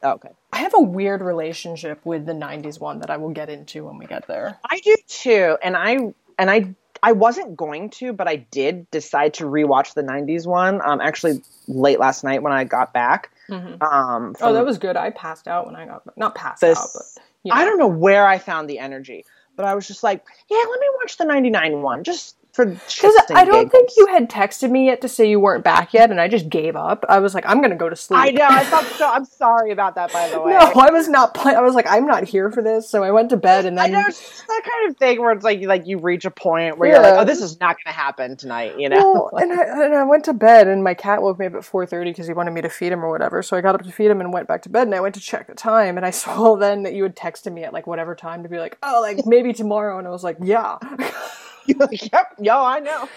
oh, 0.03 0.11
okay. 0.11 0.29
I 0.51 0.57
have 0.59 0.73
a 0.75 0.81
weird 0.81 1.21
relationship 1.21 1.99
with 2.05 2.25
the 2.25 2.33
'90s 2.33 2.79
one 2.79 2.99
that 2.99 3.09
I 3.09 3.17
will 3.17 3.29
get 3.31 3.49
into 3.49 3.85
when 3.85 3.97
we 3.97 4.05
get 4.07 4.27
there. 4.27 4.57
I 4.69 4.79
do 4.79 4.95
too, 5.07 5.57
and 5.63 5.77
I 5.77 6.13
and 6.37 6.49
I 6.51 6.75
I 7.01 7.13
wasn't 7.13 7.55
going 7.55 7.91
to, 7.91 8.11
but 8.11 8.27
I 8.27 8.35
did 8.35 8.91
decide 8.91 9.35
to 9.35 9.45
rewatch 9.45 9.93
the 9.93 10.03
'90s 10.03 10.45
one. 10.45 10.81
Um, 10.83 10.99
actually, 10.99 11.41
late 11.67 11.99
last 11.99 12.23
night 12.23 12.43
when 12.43 12.51
I 12.53 12.65
got 12.65 12.91
back. 12.93 13.31
Mhm. 13.49 13.81
Um, 13.81 14.35
Oh, 14.41 14.51
that 14.53 14.65
was 14.65 14.77
good. 14.79 14.97
I 14.97 15.11
passed 15.11 15.47
out 15.47 15.65
when 15.65 15.75
I 15.75 15.85
got 15.85 16.01
not 16.17 16.35
passed 16.35 16.61
this- 16.61 16.77
out, 16.77 16.89
but 16.93 17.23
you 17.43 17.53
know. 17.53 17.61
I 17.61 17.63
don't 17.65 17.77
know 17.79 17.87
where 17.87 18.27
I 18.27 18.37
found 18.37 18.69
the 18.69 18.79
energy, 18.79 19.25
but 19.59 19.67
I 19.67 19.75
was 19.75 19.85
just 19.85 20.03
like, 20.03 20.23
yeah, 20.49 20.55
let 20.57 20.79
me 20.79 20.87
watch 21.01 21.17
the 21.17 21.25
'99 21.25 21.81
one. 21.81 22.05
Just 22.05 22.37
Because 22.65 23.15
I 23.31 23.45
don't 23.45 23.71
think 23.71 23.89
you 23.97 24.07
had 24.07 24.29
texted 24.29 24.69
me 24.69 24.85
yet 24.87 25.01
to 25.01 25.09
say 25.09 25.29
you 25.29 25.39
weren't 25.39 25.63
back 25.63 25.93
yet, 25.93 26.11
and 26.11 26.19
I 26.19 26.27
just 26.27 26.49
gave 26.49 26.75
up. 26.75 27.05
I 27.09 27.19
was 27.19 27.33
like, 27.33 27.45
I'm 27.47 27.61
gonna 27.61 27.75
go 27.75 27.89
to 27.89 27.95
sleep. 27.95 28.19
I 28.19 28.29
know. 28.31 28.47
I 28.49 28.63
thought 28.63 28.83
so. 28.97 29.09
I'm 29.09 29.25
sorry 29.25 29.71
about 29.71 29.95
that, 29.95 30.11
by 30.13 30.29
the 30.29 30.41
way. 30.41 30.51
No, 30.51 30.59
I 30.59 30.91
was 30.91 31.07
not. 31.07 31.33
Play- 31.33 31.55
I 31.55 31.61
was 31.61 31.75
like, 31.75 31.87
I'm 31.87 32.05
not 32.05 32.23
here 32.23 32.51
for 32.51 32.61
this. 32.61 32.89
So 32.89 33.03
I 33.03 33.11
went 33.11 33.29
to 33.31 33.37
bed, 33.37 33.65
and 33.65 33.79
I 33.79 33.83
then 33.83 33.93
know 33.93 34.07
it's 34.07 34.41
that 34.41 34.61
kind 34.63 34.89
of 34.89 34.97
thing 34.97 35.19
where 35.19 35.31
it's 35.31 35.43
like 35.43 35.59
you 35.59 35.67
like 35.67 35.87
you 35.87 35.99
reach 35.99 36.25
a 36.25 36.31
point 36.31 36.77
where 36.77 36.89
you're 36.89 37.01
like, 37.01 37.19
oh, 37.19 37.25
this 37.25 37.41
is 37.41 37.59
not 37.59 37.77
going 37.77 37.93
to 37.93 37.99
happen 37.99 38.35
tonight, 38.37 38.79
you 38.79 38.89
know? 38.89 39.29
Well, 39.31 39.41
and 39.41 39.51
I, 39.53 39.85
and 39.85 39.95
I 39.95 40.03
went 40.03 40.25
to 40.25 40.33
bed, 40.33 40.67
and 40.67 40.83
my 40.83 40.93
cat 40.93 41.21
woke 41.21 41.39
me 41.39 41.45
up 41.45 41.55
at 41.55 41.65
four 41.65 41.85
thirty 41.85 42.11
because 42.11 42.27
he 42.27 42.33
wanted 42.33 42.51
me 42.51 42.61
to 42.61 42.69
feed 42.69 42.91
him 42.91 43.03
or 43.03 43.09
whatever. 43.09 43.41
So 43.41 43.57
I 43.57 43.61
got 43.61 43.75
up 43.75 43.83
to 43.83 43.91
feed 43.91 44.11
him 44.11 44.19
and 44.21 44.33
went 44.33 44.47
back 44.47 44.63
to 44.63 44.69
bed. 44.69 44.87
And 44.87 44.95
I 44.95 44.99
went 44.99 45.15
to 45.15 45.21
check 45.21 45.47
the 45.47 45.55
time, 45.55 45.97
and 45.97 46.05
I 46.05 46.09
saw 46.19 46.55
then 46.55 46.83
that 46.83 46.93
you 46.93 47.03
had 47.03 47.15
texted 47.15 47.53
me 47.53 47.63
at 47.63 47.73
like 47.73 47.87
whatever 47.87 48.15
time 48.15 48.43
to 48.43 48.49
be 48.49 48.59
like, 48.59 48.77
oh, 48.83 48.99
like 49.01 49.25
maybe 49.25 49.53
tomorrow. 49.53 49.97
And 49.97 50.07
I 50.07 50.11
was 50.11 50.23
like, 50.23 50.37
yeah, 50.41 50.77
You're 51.69 51.77
like, 51.87 52.11
yep, 52.11 52.33
yo, 52.39 52.63
I 52.63 52.79
know. 52.79 53.07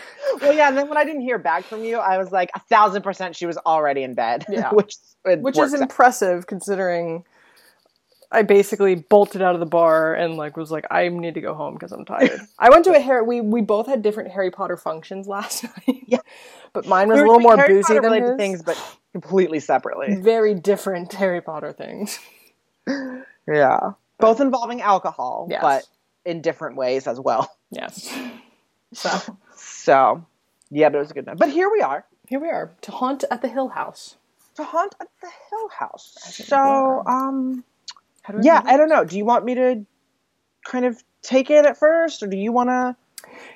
Well, 0.40 0.52
yeah. 0.52 0.68
And 0.68 0.76
then 0.78 0.88
when 0.88 0.98
I 0.98 1.04
didn't 1.04 1.22
hear 1.22 1.38
back 1.38 1.64
from 1.64 1.82
you, 1.84 1.98
I 1.98 2.18
was 2.18 2.30
like, 2.30 2.50
a 2.54 2.60
thousand 2.60 3.02
percent, 3.02 3.34
she 3.36 3.46
was 3.46 3.56
already 3.58 4.02
in 4.02 4.14
bed. 4.14 4.44
Yeah. 4.50 4.70
which 4.72 4.96
which 5.24 5.58
is 5.58 5.74
out. 5.74 5.80
impressive 5.82 6.46
considering. 6.46 7.24
I 8.34 8.40
basically 8.42 8.94
bolted 8.94 9.42
out 9.42 9.52
of 9.54 9.60
the 9.60 9.66
bar 9.66 10.14
and 10.14 10.36
like 10.38 10.56
was 10.56 10.70
like, 10.70 10.86
I 10.90 11.08
need 11.08 11.34
to 11.34 11.42
go 11.42 11.52
home 11.54 11.74
because 11.74 11.92
I'm 11.92 12.06
tired. 12.06 12.40
I 12.58 12.70
went 12.70 12.86
to 12.86 12.92
a 12.94 12.98
Harry. 12.98 13.22
We 13.22 13.40
we 13.42 13.60
both 13.60 13.86
had 13.86 14.00
different 14.02 14.30
Harry 14.30 14.50
Potter 14.50 14.76
functions 14.78 15.28
last 15.28 15.64
night. 15.64 16.02
Yeah. 16.06 16.18
but 16.72 16.86
mine 16.86 17.08
was 17.08 17.16
We 17.18 17.22
a 17.24 17.26
little 17.26 17.40
more 17.40 17.56
Harry 17.58 17.74
boozy 17.74 17.94
Potter 17.94 18.08
than 18.08 18.22
his. 18.22 18.36
things, 18.38 18.62
but 18.62 18.76
completely 19.12 19.60
separately. 19.60 20.16
Very 20.16 20.54
different 20.54 21.12
Harry 21.12 21.42
Potter 21.42 21.72
things. 21.72 22.18
Yeah, 23.46 23.92
both 24.18 24.40
involving 24.40 24.80
alcohol, 24.80 25.48
Yes. 25.50 25.60
but 25.62 25.86
in 26.24 26.40
different 26.42 26.76
ways 26.76 27.06
as 27.06 27.18
well. 27.20 27.50
Yes. 27.74 28.14
So 28.92 29.10
So, 29.56 30.26
yeah, 30.70 30.90
but 30.90 30.96
it 30.96 31.00
was 31.00 31.10
a 31.10 31.14
good 31.14 31.24
night. 31.26 31.38
But 31.38 31.48
here 31.50 31.70
we 31.70 31.80
are. 31.80 32.04
here 32.28 32.38
we 32.38 32.48
are 32.48 32.72
to 32.82 32.92
haunt 32.92 33.24
at 33.30 33.40
the 33.40 33.48
Hill 33.48 33.68
House. 33.68 34.16
to 34.56 34.64
haunt 34.64 34.94
at 35.00 35.08
the 35.22 35.28
Hill 35.50 35.68
House. 35.70 36.14
So, 36.20 36.56
yeah. 36.56 37.02
um, 37.06 37.64
How 38.22 38.34
do 38.34 38.40
I 38.40 38.42
yeah, 38.44 38.60
do 38.60 38.68
I 38.68 38.76
don't 38.76 38.90
know. 38.90 39.04
Do 39.04 39.16
you 39.16 39.24
want 39.24 39.44
me 39.46 39.54
to 39.54 39.86
kind 40.66 40.84
of 40.84 41.02
take 41.22 41.48
it 41.50 41.64
at 41.64 41.78
first, 41.78 42.22
or 42.22 42.26
do 42.26 42.36
you 42.36 42.52
want 42.52 42.68
to 42.68 42.94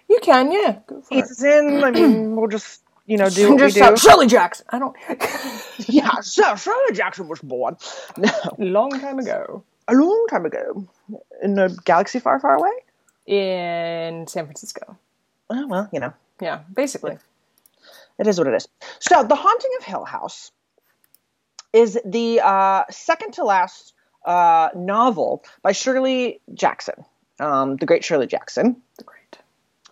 You 0.08 0.18
can, 0.22 0.50
yeah. 0.50 0.78
Go 0.86 1.02
for 1.02 1.18
it. 1.18 1.42
in? 1.42 1.84
I 1.84 1.90
mean, 1.90 2.36
we'll 2.36 2.48
just 2.48 2.80
you 3.04 3.18
know 3.18 3.28
do 3.28 3.50
what 3.52 3.60
we 3.60 3.70
do. 3.70 3.96
Shirley 3.98 4.26
Jackson. 4.28 4.66
I 4.70 4.78
don't. 4.78 4.96
yeah, 5.88 6.20
so 6.20 6.56
Shirley 6.56 6.94
Jackson 6.94 7.28
was 7.28 7.40
born 7.40 7.76
no, 8.16 8.30
Long 8.58 8.90
time 8.98 9.18
ago 9.18 9.62
a 9.88 9.94
long 9.94 10.26
time 10.30 10.46
ago 10.46 10.88
in 11.42 11.58
a 11.58 11.68
galaxy 11.84 12.18
far, 12.20 12.38
far 12.40 12.54
away. 12.56 12.70
in 13.26 14.26
San 14.26 14.44
Francisco. 14.46 14.96
Oh, 15.50 15.66
well, 15.66 15.88
you 15.92 16.00
know, 16.00 16.12
Yeah, 16.40 16.60
basically. 16.74 17.18
it 18.18 18.26
is 18.26 18.38
what 18.38 18.46
it 18.48 18.54
is. 18.54 18.68
So, 19.00 19.22
The 19.24 19.34
Haunting 19.34 19.70
of 19.78 19.84
Hill 19.84 20.04
House 20.04 20.50
is 21.72 21.98
the 22.04 22.40
uh, 22.40 22.84
second 22.90 23.32
to 23.34 23.44
last 23.44 23.94
uh, 24.24 24.70
novel 24.74 25.44
by 25.62 25.72
Shirley 25.72 26.40
Jackson, 26.54 27.04
um, 27.40 27.76
the 27.76 27.86
great 27.86 28.04
Shirley 28.04 28.26
Jackson. 28.26 28.76
The 28.98 29.04
great. 29.04 29.38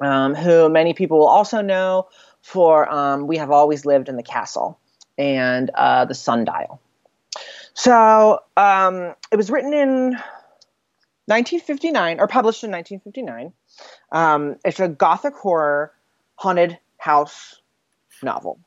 um, 0.00 0.34
who 0.34 0.68
many 0.68 0.94
people 0.94 1.18
will 1.18 1.28
also 1.28 1.60
know 1.60 2.08
for 2.42 2.88
um, 2.92 3.26
We 3.26 3.36
Have 3.38 3.50
Always 3.50 3.84
Lived 3.84 4.08
in 4.08 4.16
the 4.16 4.22
Castle 4.22 4.78
and 5.18 5.70
uh, 5.74 6.04
The 6.06 6.14
Sundial. 6.14 6.80
So 7.74 8.40
um, 8.56 9.14
it 9.32 9.36
was 9.36 9.50
written 9.50 9.72
in 9.72 10.16
1959 11.26 12.20
or 12.20 12.28
published 12.28 12.64
in 12.64 12.70
1959. 12.70 13.52
Um, 14.12 14.56
it's 14.64 14.80
a 14.80 14.88
gothic 14.88 15.34
horror 15.34 15.92
haunted 16.36 16.78
house 16.98 17.60
novel. 18.22 18.58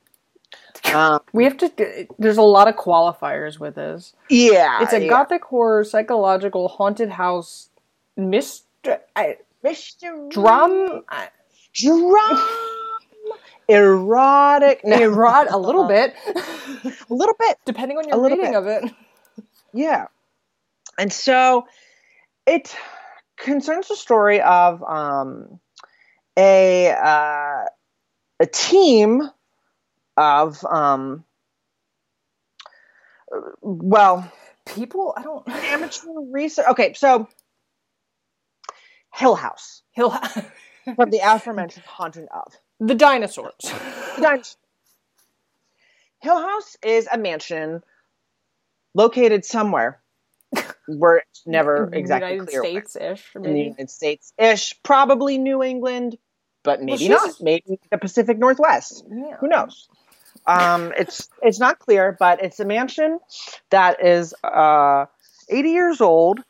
Um, 0.92 1.20
We 1.32 1.44
have 1.44 1.56
to. 1.58 2.06
There's 2.18 2.36
a 2.38 2.42
lot 2.42 2.68
of 2.68 2.76
qualifiers 2.76 3.58
with 3.58 3.74
this. 3.74 4.14
yeah, 4.28 4.82
It's 4.82 4.92
a 4.92 5.00
yeah. 5.02 5.08
gothic 5.08 5.44
horror, 5.44 5.84
psychological, 5.84 6.68
haunted 6.68 7.10
house, 7.10 7.68
mystery, 8.16 8.96
mystery 9.62 10.28
drum, 10.30 11.04
I- 11.08 11.28
drum 11.74 12.48
erotic 13.68 14.80
no, 14.84 14.96
erot 14.98 15.50
a 15.50 15.58
little 15.58 15.84
bit, 15.88 16.14
a 16.36 16.92
little 17.14 17.34
bit 17.38 17.58
depending 17.66 17.98
on 17.98 18.08
your 18.08 18.22
reading 18.22 18.40
bit. 18.40 18.54
of 18.54 18.66
it. 18.66 18.84
Yeah. 19.74 20.06
And 20.98 21.12
so 21.12 21.66
it 22.48 22.74
concerns 23.36 23.88
the 23.88 23.96
story 23.96 24.40
of 24.40 24.82
um, 24.82 25.60
a 26.36 26.90
uh, 26.90 27.64
a 28.40 28.46
team 28.46 29.22
of 30.16 30.64
um, 30.64 31.24
well 33.62 34.30
People, 34.74 35.14
I 35.16 35.22
don't. 35.22 35.48
amateur 35.48 36.08
research. 36.30 36.66
Okay, 36.70 36.92
so 36.94 37.28
Hill 39.14 39.34
House 39.34 39.82
He'll 39.92 40.10
from 40.96 41.10
the 41.10 41.20
aforementioned 41.24 41.84
haunting 41.86 42.28
of 42.32 42.54
the 42.80 42.94
dinosaurs. 42.94 43.54
the 43.60 44.20
dinosaurs. 44.22 44.56
Hill 46.20 46.40
House 46.40 46.76
is 46.82 47.08
a 47.10 47.18
mansion 47.18 47.82
located 48.94 49.44
somewhere. 49.44 50.00
We're 50.88 51.20
never 51.46 51.90
exactly 51.92 52.32
United 52.32 52.48
clear. 52.50 52.62
States 52.62 52.96
ish, 52.96 53.36
in 53.36 53.42
the. 53.42 53.50
United 53.50 53.90
States 53.90 54.32
ish, 54.38 54.74
probably 54.82 55.36
New 55.38 55.62
England, 55.62 56.16
but 56.64 56.80
maybe 56.82 56.96
she's- 56.98 57.10
not. 57.10 57.40
Maybe 57.42 57.78
the 57.90 57.98
Pacific 57.98 58.38
Northwest. 58.38 59.04
Yeah. 59.10 59.36
Who 59.36 59.48
knows? 59.48 59.88
Um, 60.46 60.92
it's 60.98 61.28
it's 61.42 61.60
not 61.60 61.78
clear, 61.78 62.16
but 62.18 62.42
it's 62.42 62.58
a 62.58 62.64
mansion 62.64 63.18
that 63.70 64.02
is 64.04 64.34
uh, 64.42 65.04
80 65.50 65.70
years 65.70 66.00
old 66.00 66.40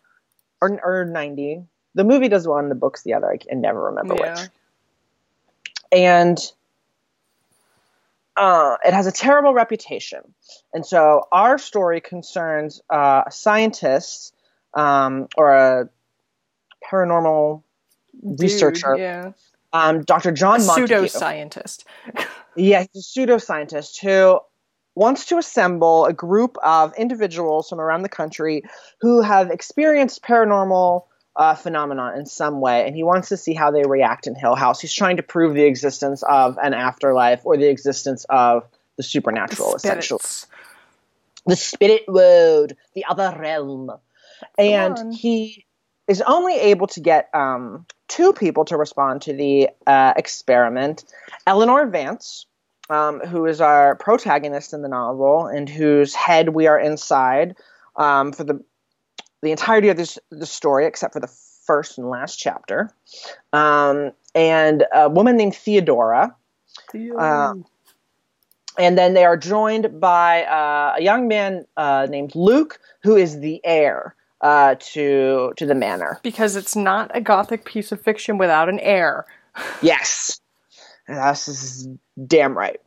or, 0.63 0.79
or 0.85 1.05
90. 1.05 1.63
The 1.95 2.05
movie 2.05 2.29
does 2.29 2.47
one, 2.47 2.69
the 2.69 2.75
book's 2.77 3.03
the 3.03 3.15
other. 3.15 3.29
I 3.31 3.39
can 3.39 3.61
never 3.61 3.83
remember 3.87 4.15
Yeah. 4.19 4.41
which. 4.41 4.51
And 5.91 6.39
uh, 8.39 8.77
it 8.85 8.95
has 8.95 9.07
a 9.07 9.13
terrible 9.13 9.53
reputation. 9.53 10.21
And 10.73 10.87
so 10.87 11.27
our 11.33 11.59
story 11.59 12.01
concerns 12.01 12.81
uh, 12.89 13.25
a 13.27 13.31
scientist 13.33 14.35
um, 14.75 15.29
or 15.37 15.53
a 15.53 15.89
paranormal 16.91 17.63
researcher, 18.23 18.97
yeah. 18.97 19.33
um, 19.73 20.03
Dr. 20.03 20.33
John 20.33 20.65
Montague. 20.65 20.87
Pseudoscientist. 20.87 21.85
Yeah, 22.57 22.87
he's 22.93 23.15
a 23.17 23.21
pseudoscientist 23.21 24.01
who 24.01 24.41
wants 24.97 25.27
to 25.27 25.39
assemble 25.39 26.07
a 26.07 26.13
group 26.13 26.57
of 26.65 26.93
individuals 26.97 27.69
from 27.69 27.79
around 27.79 28.03
the 28.03 28.09
country 28.09 28.65
who 29.01 29.23
have 29.23 29.53
experienced 29.53 30.25
paranormal 30.25 31.05
uh, 31.39 31.55
phenomena 31.55 32.15
in 32.17 32.27
some 32.27 32.61
way, 32.61 32.85
and 32.85 32.97
he 32.97 33.05
wants 33.05 33.29
to 33.29 33.37
see 33.37 33.55
how 33.55 33.71
they 33.71 33.85
react 33.85 34.27
in 34.27 34.35
Hill 34.35 34.57
House. 34.57 34.81
He's 34.81 34.93
trying 34.93 35.19
to 35.19 35.23
prove 35.23 35.55
the 35.55 35.63
existence 35.63 36.25
of 36.29 36.59
an 36.61 36.75
afterlife 36.75 37.41
or 37.45 37.57
the 37.57 37.69
existence 37.69 38.27
of 38.29 38.67
the 38.97 39.05
supernatural, 39.05 39.77
essentially. 39.77 40.19
The 41.47 41.57
spirit 41.57 42.03
world, 42.09 42.73
the 42.95 43.05
other 43.09 43.35
realm. 43.39 43.93
And 44.59 45.15
he 45.15 45.65
is 46.09 46.21
only 46.23 46.59
able 46.59 46.89
to 46.89 47.01
get 47.01 47.31
um, 47.33 47.87
two 48.09 48.33
people 48.33 48.65
to 48.67 48.77
respond 48.77 49.23
to 49.23 49.33
the 49.33 49.71
uh, 49.87 50.15
experiment 50.17 51.05
Eleanor 51.47 51.87
Vance, 51.87 52.47
um, 52.91 53.21
who 53.21 53.47
is 53.47 53.61
our 53.61 53.95
protagonist 53.95 54.73
in 54.73 54.83
the 54.83 54.89
novel 54.89 55.47
and 55.47 55.69
whose 55.69 56.15
head 56.15 56.49
we 56.49 56.67
are 56.67 56.79
inside 56.79 57.55
um, 57.97 58.33
for 58.33 58.43
the 58.43 58.65
the 59.43 59.51
entirety 59.51 59.89
of 59.89 59.97
this 59.97 60.19
the 60.31 60.47
story, 60.47 60.87
except 60.87 61.13
for 61.13 61.21
the 61.21 61.31
first 61.67 61.99
and 61.99 62.09
last 62.09 62.37
chapter, 62.39 62.91
um, 63.53 64.13
and 64.35 64.85
a 64.95 65.09
woman 65.09 65.37
named 65.37 65.55
Theodora. 65.55 66.35
Uh, 67.19 67.55
and 68.79 68.97
then 68.97 69.15
they 69.15 69.25
are 69.25 69.37
joined 69.37 70.01
by 70.01 70.45
uh, 70.45 70.95
a 70.99 71.03
young 71.03 71.29
man 71.29 71.67
uh, 71.77 72.07
named 72.09 72.35
Luke, 72.35 72.79
who 73.03 73.17
is 73.17 73.41
the 73.41 73.61
heir 73.65 74.15
uh, 74.41 74.77
to 74.79 75.53
to 75.57 75.67
the 75.67 75.75
manor. 75.75 76.21
because 76.23 76.57
it's 76.57 76.77
not 76.77 77.11
a 77.15 77.21
gothic 77.21 77.65
piece 77.65 77.93
of 77.93 78.01
fiction 78.01 78.39
without 78.39 78.69
an 78.69 78.79
heir. 78.81 79.27
Yes, 79.83 80.41
this 81.09 81.49
is 81.49 81.89
damn 82.27 82.57
right. 82.57 82.81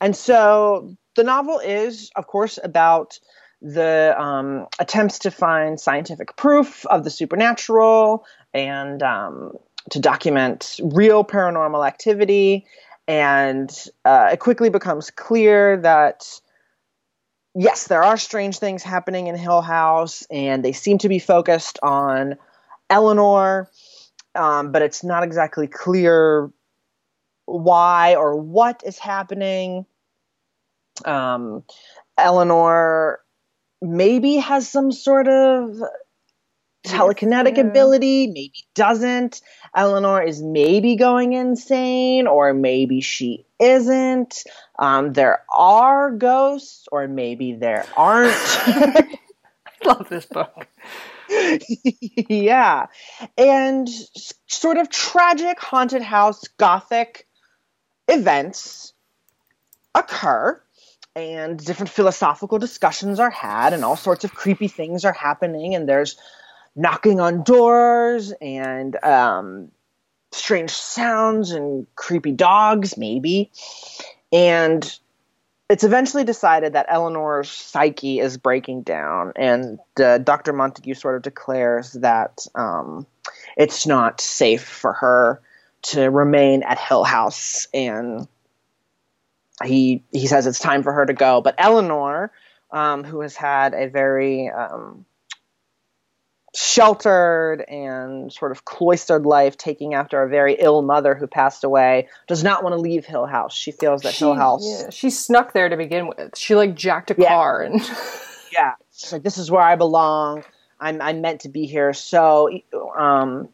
And 0.00 0.14
so 0.14 0.94
the 1.16 1.24
novel 1.24 1.60
is, 1.60 2.10
of 2.14 2.26
course, 2.26 2.58
about 2.62 3.18
the 3.64 4.14
um, 4.20 4.66
attempts 4.78 5.20
to 5.20 5.30
find 5.30 5.80
scientific 5.80 6.36
proof 6.36 6.84
of 6.86 7.02
the 7.02 7.10
supernatural 7.10 8.26
and 8.52 9.02
um, 9.02 9.54
to 9.90 9.98
document 9.98 10.78
real 10.82 11.24
paranormal 11.24 11.86
activity. 11.86 12.66
And 13.08 13.70
uh, 14.04 14.30
it 14.32 14.40
quickly 14.40 14.68
becomes 14.68 15.10
clear 15.10 15.78
that 15.78 16.40
yes, 17.54 17.86
there 17.86 18.02
are 18.02 18.18
strange 18.18 18.58
things 18.58 18.82
happening 18.82 19.28
in 19.28 19.36
Hill 19.36 19.62
House, 19.62 20.26
and 20.30 20.62
they 20.62 20.72
seem 20.72 20.98
to 20.98 21.08
be 21.08 21.18
focused 21.18 21.78
on 21.82 22.36
Eleanor, 22.90 23.70
um, 24.34 24.72
but 24.72 24.82
it's 24.82 25.02
not 25.02 25.22
exactly 25.22 25.68
clear 25.68 26.50
why 27.46 28.14
or 28.16 28.36
what 28.36 28.82
is 28.84 28.98
happening. 28.98 29.86
Um, 31.04 31.64
Eleanor 32.18 33.20
maybe 33.84 34.36
has 34.36 34.68
some 34.68 34.92
sort 34.92 35.28
of 35.28 35.76
telekinetic 36.86 37.56
Yeah. 37.56 37.64
ability, 37.64 38.26
maybe 38.28 38.66
doesn't. 38.74 39.40
Eleanor 39.74 40.22
is 40.22 40.42
maybe 40.42 40.96
going 40.96 41.32
insane, 41.32 42.26
or 42.26 42.52
maybe 42.52 43.00
she 43.00 43.46
isn't. 43.58 44.44
Um, 44.78 45.12
there 45.12 45.44
are 45.52 46.10
ghosts, 46.10 46.86
or 46.92 47.08
maybe 47.08 47.54
there 47.54 47.86
aren't. 47.96 48.32
I 48.66 49.08
love 49.84 50.08
this 50.08 50.26
book. 50.26 50.68
yeah. 52.28 52.86
And 53.38 53.88
sort 54.46 54.76
of 54.76 54.90
tragic 54.90 55.58
haunted 55.60 56.02
house 56.02 56.42
gothic 56.58 57.26
events 58.08 58.92
occur 59.94 60.60
and 61.16 61.64
different 61.64 61.90
philosophical 61.90 62.58
discussions 62.58 63.20
are 63.20 63.30
had 63.30 63.72
and 63.72 63.84
all 63.84 63.96
sorts 63.96 64.24
of 64.24 64.34
creepy 64.34 64.68
things 64.68 65.04
are 65.04 65.12
happening 65.12 65.74
and 65.74 65.88
there's 65.88 66.16
knocking 66.74 67.20
on 67.20 67.42
doors 67.42 68.32
and 68.40 69.02
um, 69.04 69.70
strange 70.32 70.70
sounds 70.70 71.52
and 71.52 71.86
creepy 71.94 72.32
dogs 72.32 72.98
maybe 72.98 73.50
and 74.32 74.98
it's 75.70 75.84
eventually 75.84 76.24
decided 76.24 76.74
that 76.74 76.86
Eleanor's 76.88 77.50
psyche 77.50 78.20
is 78.20 78.36
breaking 78.36 78.82
down, 78.82 79.32
and 79.34 79.78
uh, 79.98 80.18
Dr. 80.18 80.52
Montague 80.52 80.94
sort 80.94 81.16
of 81.16 81.22
declares 81.22 81.92
that 81.94 82.46
um, 82.54 83.06
it's 83.56 83.86
not 83.86 84.20
safe 84.20 84.62
for 84.62 84.92
her 84.92 85.40
to 85.82 86.10
remain 86.10 86.62
at 86.62 86.78
Hill 86.78 87.04
House 87.04 87.66
and 87.72 88.28
he 89.62 90.02
he 90.12 90.26
says 90.26 90.46
it's 90.46 90.58
time 90.58 90.82
for 90.82 90.92
her 90.92 91.06
to 91.06 91.12
go. 91.12 91.40
But 91.40 91.54
Eleanor, 91.58 92.32
um, 92.70 93.04
who 93.04 93.20
has 93.20 93.36
had 93.36 93.74
a 93.74 93.88
very 93.88 94.48
um, 94.50 95.04
sheltered 96.54 97.62
and 97.68 98.32
sort 98.32 98.52
of 98.52 98.64
cloistered 98.64 99.26
life, 99.26 99.56
taking 99.56 99.94
after 99.94 100.22
a 100.22 100.28
very 100.28 100.54
ill 100.58 100.82
mother 100.82 101.14
who 101.14 101.26
passed 101.26 101.64
away, 101.64 102.08
does 102.26 102.44
not 102.44 102.62
want 102.62 102.74
to 102.74 102.80
leave 102.80 103.04
Hill 103.04 103.26
House. 103.26 103.54
She 103.54 103.72
feels 103.72 104.02
that 104.02 104.14
She, 104.14 104.24
Hill 104.24 104.34
House, 104.34 104.82
yeah, 104.82 104.90
she 104.90 105.10
snuck 105.10 105.52
there 105.52 105.68
to 105.68 105.76
begin 105.76 106.06
with. 106.08 106.36
She 106.36 106.54
like 106.54 106.74
jacked 106.74 107.10
a 107.10 107.16
Yeah. 107.18 107.28
car 107.28 107.62
and 107.62 107.80
yeah, 108.52 108.74
she's 108.92 109.12
like 109.12 109.22
this 109.22 109.38
is 109.38 109.50
where 109.50 109.62
I 109.62 109.76
belong. 109.76 110.44
I'm 110.80 111.00
I'm 111.00 111.20
meant 111.20 111.42
to 111.42 111.48
be 111.48 111.66
here. 111.66 111.92
So, 111.92 112.50
um, 112.96 113.48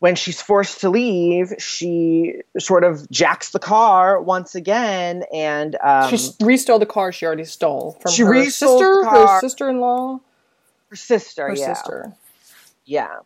when 0.00 0.16
she's 0.16 0.40
forced 0.40 0.80
to 0.80 0.90
leave, 0.90 1.54
she 1.58 2.34
sort 2.58 2.84
of 2.84 3.08
jacks 3.10 3.50
the 3.50 3.58
car 3.58 4.20
once 4.20 4.54
again, 4.54 5.24
and 5.32 5.76
um, 5.82 6.14
she 6.14 6.30
restole 6.42 6.78
the 6.78 6.86
car 6.86 7.12
she 7.12 7.24
already 7.24 7.44
stole 7.44 7.92
from 8.00 8.12
She 8.12 8.22
her 8.22 8.44
sister, 8.50 9.04
her 9.04 9.40
sister-in-law, 9.40 10.20
her 10.90 10.96
sister, 10.96 11.48
her 11.48 11.54
yeah, 11.54 11.72
sister. 11.72 12.12
yeah, 12.84 13.16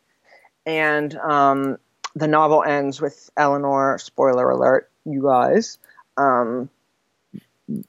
and 0.67 1.17
um, 1.17 1.79
the 2.15 2.29
novel 2.29 2.63
ends 2.63 3.01
with 3.01 3.29
Eleanor. 3.37 3.99
Spoiler 3.99 4.49
alert, 4.51 4.91
you 5.05 5.23
guys, 5.23 5.79
um, 6.17 6.71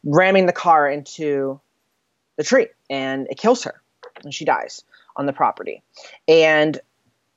ramming 0.03 0.45
the 0.45 0.53
car 0.53 0.89
into 0.89 1.59
the 2.37 2.43
tree, 2.43 2.67
and 2.89 3.27
it 3.29 3.37
kills 3.37 3.63
her, 3.65 3.81
and 4.23 4.33
she 4.33 4.45
dies 4.45 4.83
on 5.15 5.25
the 5.25 5.33
property, 5.33 5.83
and 6.27 6.79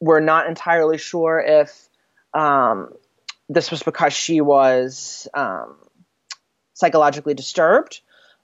we're 0.02 0.20
not 0.20 0.48
entirely 0.48 0.98
sure 0.98 1.40
if 1.40 1.88
um, 2.34 2.92
this 3.48 3.70
was 3.70 3.84
because 3.84 4.12
she 4.12 4.40
was 4.40 5.28
um, 5.32 5.76
psychologically 6.74 7.34
disturbed 7.34 8.00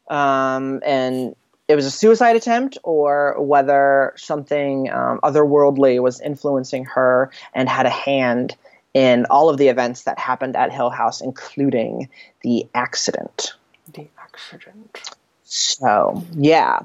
um, 0.09 0.81
and 0.87 1.35
it 1.67 1.75
was 1.75 1.85
a 1.85 1.91
suicide 1.91 2.37
attempt 2.37 2.79
or 2.85 3.35
whether 3.43 4.15
something 4.17 4.89
um, 4.93 5.19
otherworldly 5.25 6.01
was 6.01 6.21
influencing 6.21 6.85
her 6.85 7.33
and 7.53 7.69
had 7.69 7.87
a 7.87 7.91
hand 7.91 8.57
in 8.95 9.27
all 9.29 9.51
of 9.51 9.59
the 9.59 9.67
events 9.67 10.05
that 10.05 10.17
happened 10.17 10.55
at 10.55 10.73
Hill 10.73 10.91
House, 10.91 11.21
including 11.21 12.09
the 12.43 12.69
accident. 12.73 13.55
The 13.93 14.07
accident. 14.19 15.11
So, 15.43 16.25
yeah. 16.37 16.81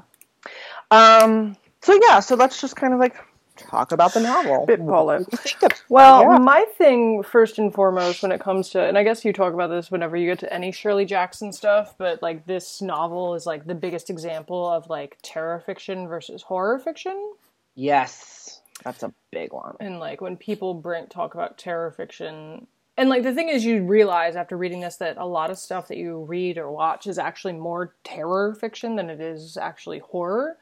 Um, 0.90 1.56
so, 1.80 1.96
yeah, 2.08 2.18
so 2.18 2.34
let's 2.34 2.60
just 2.60 2.74
kind 2.74 2.92
of 2.92 2.98
like 2.98 3.14
talk 3.56 3.92
about 3.92 4.12
the 4.14 4.20
novel. 4.20 4.64
Spitball 4.64 5.10
it. 5.10 5.18
What 5.20 5.30
do 5.30 5.36
you 5.36 5.38
think 5.58 5.72
of- 5.72 5.82
Well, 5.88 6.22
Yeah. 6.22 6.38
my 6.38 6.64
thing 6.76 7.22
first 7.22 7.58
and 7.58 7.72
foremost 7.72 8.22
when 8.22 8.32
it 8.32 8.40
comes 8.40 8.70
to, 8.70 8.82
and 8.84 8.96
I 8.98 9.02
guess 9.04 9.24
you 9.24 9.32
talk 9.32 9.54
about 9.54 9.68
this 9.68 9.90
whenever 9.90 10.16
you 10.16 10.26
get 10.26 10.38
to 10.40 10.52
any 10.52 10.72
Shirley 10.72 11.04
Jackson 11.04 11.52
stuff, 11.52 11.94
but 11.98 12.22
like 12.22 12.46
this 12.46 12.82
novel 12.82 13.34
is 13.34 13.46
like 13.46 13.66
the 13.66 13.74
biggest 13.74 14.10
example 14.10 14.68
of 14.68 14.88
like 14.88 15.18
terror 15.22 15.62
fiction 15.64 16.08
versus 16.08 16.42
horror 16.42 16.78
fiction. 16.78 17.32
Yes, 17.74 18.60
that's 18.84 19.02
a 19.02 19.12
big 19.30 19.52
one. 19.52 19.76
And 19.80 19.98
like 20.00 20.20
when 20.20 20.36
people 20.36 20.74
bring 20.74 21.06
talk 21.08 21.34
about 21.34 21.58
terror 21.58 21.90
fiction, 21.90 22.66
and 22.96 23.08
like 23.08 23.24
the 23.24 23.34
thing 23.34 23.48
is, 23.48 23.64
you 23.64 23.82
realize 23.84 24.36
after 24.36 24.56
reading 24.56 24.80
this 24.80 24.96
that 24.96 25.16
a 25.16 25.26
lot 25.26 25.50
of 25.50 25.58
stuff 25.58 25.88
that 25.88 25.96
you 25.96 26.20
read 26.24 26.58
or 26.58 26.70
watch 26.70 27.06
is 27.08 27.18
actually 27.18 27.54
more 27.54 27.94
terror 28.04 28.54
fiction 28.54 28.94
than 28.96 29.10
it 29.10 29.20
is 29.20 29.56
actually 29.56 29.98
horror. 29.98 30.56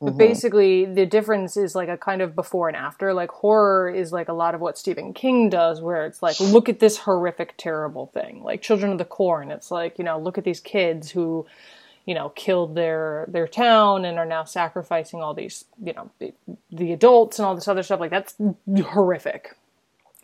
But 0.00 0.10
mm-hmm. 0.10 0.18
basically, 0.18 0.84
the 0.84 1.06
difference 1.06 1.56
is 1.56 1.74
like 1.74 1.88
a 1.88 1.96
kind 1.96 2.22
of 2.22 2.36
before 2.36 2.68
and 2.68 2.76
after. 2.76 3.12
Like 3.12 3.30
horror 3.30 3.90
is 3.90 4.12
like 4.12 4.28
a 4.28 4.32
lot 4.32 4.54
of 4.54 4.60
what 4.60 4.78
Stephen 4.78 5.12
King 5.12 5.50
does, 5.50 5.80
where 5.80 6.06
it's 6.06 6.22
like, 6.22 6.38
look 6.38 6.68
at 6.68 6.78
this 6.78 6.98
horrific, 6.98 7.54
terrible 7.56 8.06
thing. 8.06 8.42
Like 8.44 8.62
Children 8.62 8.92
of 8.92 8.98
the 8.98 9.04
Corn, 9.04 9.50
it's 9.50 9.70
like 9.70 9.98
you 9.98 10.04
know, 10.04 10.18
look 10.18 10.38
at 10.38 10.44
these 10.44 10.60
kids 10.60 11.10
who, 11.10 11.46
you 12.06 12.14
know, 12.14 12.28
killed 12.30 12.76
their 12.76 13.24
their 13.26 13.48
town 13.48 14.04
and 14.04 14.18
are 14.18 14.26
now 14.26 14.44
sacrificing 14.44 15.20
all 15.20 15.34
these, 15.34 15.64
you 15.82 15.92
know, 15.92 16.10
the, 16.20 16.32
the 16.70 16.92
adults 16.92 17.40
and 17.40 17.46
all 17.46 17.56
this 17.56 17.66
other 17.66 17.82
stuff. 17.82 17.98
Like 17.98 18.12
that's 18.12 18.36
horrific, 18.80 19.56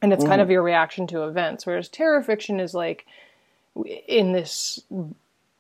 and 0.03 0.13
it's 0.13 0.25
kind 0.25 0.41
of 0.41 0.47
mm-hmm. 0.47 0.53
your 0.53 0.63
reaction 0.63 1.09
to 1.09 1.25
events. 1.25 1.67
Whereas 1.67 1.89
terror 1.89 2.23
fiction 2.23 2.61
is 2.61 2.75
like 2.75 3.07
in 4.07 4.33
this 4.33 4.85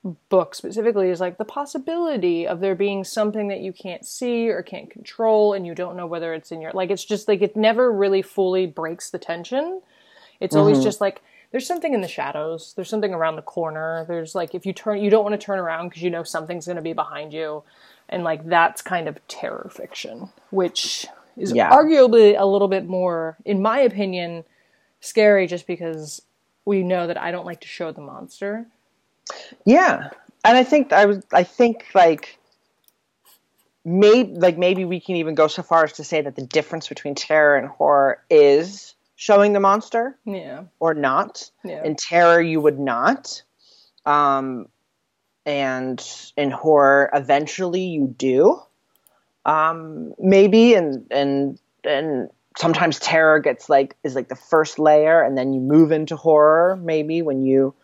book 0.04 0.54
specifically 0.54 1.08
is 1.08 1.18
like 1.18 1.38
the 1.38 1.44
possibility 1.44 2.46
of 2.46 2.60
there 2.60 2.74
being 2.74 3.04
something 3.04 3.48
that 3.48 3.60
you 3.60 3.72
can't 3.72 4.04
see 4.04 4.50
or 4.50 4.62
can't 4.62 4.90
control 4.90 5.54
and 5.54 5.66
you 5.66 5.74
don't 5.74 5.96
know 5.96 6.06
whether 6.06 6.34
it's 6.34 6.52
in 6.52 6.60
your 6.60 6.72
like 6.72 6.90
it's 6.90 7.04
just 7.04 7.26
like 7.26 7.40
it 7.40 7.56
never 7.56 7.90
really 7.90 8.20
fully 8.20 8.66
breaks 8.66 9.08
the 9.10 9.18
tension. 9.18 9.80
It's 10.40 10.54
always 10.54 10.78
mm-hmm. 10.78 10.84
just 10.84 11.00
like 11.00 11.22
there's 11.52 11.66
something 11.66 11.94
in 11.94 12.02
the 12.02 12.08
shadows. 12.08 12.74
There's 12.76 12.90
something 12.90 13.14
around 13.14 13.36
the 13.36 13.42
corner. 13.42 14.04
There's 14.06 14.34
like 14.34 14.54
if 14.54 14.66
you 14.66 14.74
turn 14.74 15.02
you 15.02 15.08
don't 15.08 15.24
want 15.24 15.40
to 15.40 15.44
turn 15.44 15.58
around 15.58 15.88
because 15.88 16.02
you 16.02 16.10
know 16.10 16.22
something's 16.22 16.66
going 16.66 16.76
to 16.76 16.82
be 16.82 16.92
behind 16.92 17.32
you. 17.32 17.62
And 18.10 18.24
like 18.24 18.46
that's 18.46 18.82
kind 18.82 19.08
of 19.08 19.26
terror 19.26 19.70
fiction 19.74 20.28
which 20.50 21.06
is 21.38 21.52
Yeah. 21.52 21.70
arguably 21.70 22.38
a 22.38 22.44
little 22.44 22.68
bit 22.68 22.86
more 22.86 23.38
in 23.46 23.62
my 23.62 23.80
opinion 23.80 24.44
scary 25.00 25.46
just 25.46 25.66
because 25.66 26.20
we 26.66 26.82
know 26.82 27.06
that 27.06 27.18
I 27.18 27.30
don't 27.30 27.46
like 27.46 27.60
to 27.62 27.68
show 27.68 27.90
the 27.90 28.02
monster 28.02 28.66
Yeah, 29.64 30.10
and 30.44 30.56
I 30.56 30.64
think 30.64 30.92
I 30.92 31.06
was. 31.06 31.24
I 31.32 31.44
think 31.44 31.86
like 31.94 32.38
maybe 33.84 34.34
like 34.34 34.58
maybe 34.58 34.84
we 34.84 35.00
can 35.00 35.16
even 35.16 35.34
go 35.34 35.46
so 35.46 35.62
far 35.62 35.84
as 35.84 35.92
to 35.94 36.04
say 36.04 36.20
that 36.20 36.36
the 36.36 36.46
difference 36.46 36.88
between 36.88 37.14
terror 37.14 37.56
and 37.56 37.68
horror 37.68 38.22
is 38.30 38.94
showing 39.16 39.52
the 39.52 39.60
monster 39.60 40.18
yeah 40.24 40.64
or 40.80 40.94
not. 40.94 41.50
Yeah. 41.64 41.84
In 41.84 41.96
terror, 41.96 42.40
you 42.40 42.60
would 42.60 42.78
not. 42.78 43.42
Um, 44.06 44.66
and 45.46 46.02
in 46.36 46.50
horror, 46.50 47.10
eventually 47.12 47.82
you 47.82 48.06
do. 48.06 48.60
Um, 49.44 50.14
maybe 50.18 50.74
and 50.74 51.06
and 51.10 51.58
and 51.84 52.30
sometimes 52.56 52.98
terror 52.98 53.40
gets 53.40 53.68
like 53.68 53.96
is 54.02 54.14
like 54.14 54.28
the 54.28 54.36
first 54.36 54.78
layer, 54.78 55.22
and 55.22 55.36
then 55.36 55.52
you 55.52 55.60
move 55.60 55.92
into 55.92 56.16
horror. 56.16 56.76
Maybe 56.76 57.22
when 57.22 57.44
you 57.44 57.74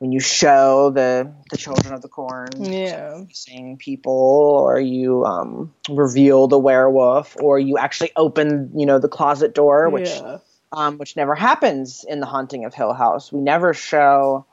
when 0.00 0.12
you 0.12 0.18
show 0.18 0.90
the 0.90 1.30
the 1.50 1.58
children 1.58 1.92
of 1.94 2.00
the 2.02 2.08
corn 2.08 2.48
Yeah. 2.58 3.24
seeing 3.32 3.76
people 3.76 4.12
or 4.12 4.80
you 4.80 5.24
um, 5.24 5.72
reveal 5.88 6.48
the 6.48 6.58
werewolf 6.58 7.36
or 7.40 7.58
you 7.58 7.76
actually 7.78 8.10
open 8.16 8.72
you 8.74 8.86
know 8.86 8.98
the 8.98 9.08
closet 9.08 9.54
door 9.54 9.90
which 9.90 10.08
yeah. 10.08 10.38
um, 10.72 10.96
which 10.96 11.16
never 11.16 11.34
happens 11.34 12.04
in 12.08 12.20
the 12.20 12.26
haunting 12.26 12.64
of 12.64 12.74
hill 12.74 12.94
house 12.94 13.30
we 13.30 13.40
never 13.40 13.74
show 13.74 14.46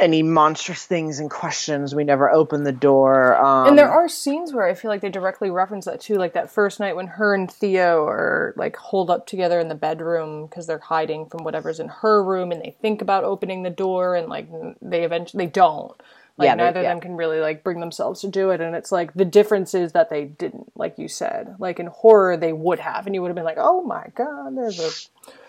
any 0.00 0.22
monstrous 0.22 0.84
things 0.84 1.18
and 1.18 1.30
questions 1.30 1.94
we 1.94 2.04
never 2.04 2.30
open 2.30 2.64
the 2.64 2.72
door 2.72 3.36
um, 3.36 3.68
and 3.68 3.78
there 3.78 3.90
are 3.90 4.08
scenes 4.08 4.52
where 4.52 4.66
I 4.66 4.74
feel 4.74 4.90
like 4.90 5.00
they 5.00 5.08
directly 5.08 5.50
reference 5.50 5.84
that 5.84 6.00
too, 6.00 6.16
like 6.16 6.34
that 6.34 6.50
first 6.50 6.80
night 6.80 6.96
when 6.96 7.06
her 7.06 7.34
and 7.34 7.50
Theo 7.50 8.06
are 8.06 8.54
like 8.56 8.76
holed 8.76 9.10
up 9.10 9.26
together 9.26 9.60
in 9.60 9.68
the 9.68 9.74
bedroom 9.74 10.46
because 10.46 10.66
they're 10.66 10.78
hiding 10.78 11.26
from 11.26 11.44
whatever's 11.44 11.80
in 11.80 11.88
her 11.88 12.22
room, 12.22 12.52
and 12.52 12.60
they 12.60 12.76
think 12.80 13.02
about 13.02 13.24
opening 13.24 13.62
the 13.62 13.70
door, 13.70 14.14
and 14.14 14.28
like 14.28 14.48
they 14.82 15.04
eventually 15.04 15.46
they 15.46 15.50
don't. 15.50 16.00
Like 16.36 16.46
Yeah, 16.46 16.54
neither 16.54 16.80
yeah. 16.80 16.88
of 16.88 16.94
them 16.94 17.00
can 17.00 17.16
really 17.16 17.40
like 17.40 17.62
bring 17.62 17.80
themselves 17.80 18.20
to 18.22 18.28
do 18.28 18.50
it, 18.50 18.60
and 18.60 18.74
it's 18.74 18.92
like 18.92 19.14
the 19.14 19.24
difference 19.24 19.74
is 19.74 19.92
that 19.92 20.10
they 20.10 20.24
didn't, 20.24 20.72
like 20.76 20.98
you 20.98 21.08
said. 21.08 21.56
Like 21.58 21.80
in 21.80 21.86
horror, 21.86 22.36
they 22.36 22.52
would 22.52 22.78
have, 22.78 23.06
and 23.06 23.14
you 23.14 23.22
would 23.22 23.28
have 23.28 23.36
been 23.36 23.44
like, 23.44 23.58
"Oh 23.58 23.82
my 23.82 24.06
god, 24.14 24.56
there's 24.56 24.78
a 24.78 24.90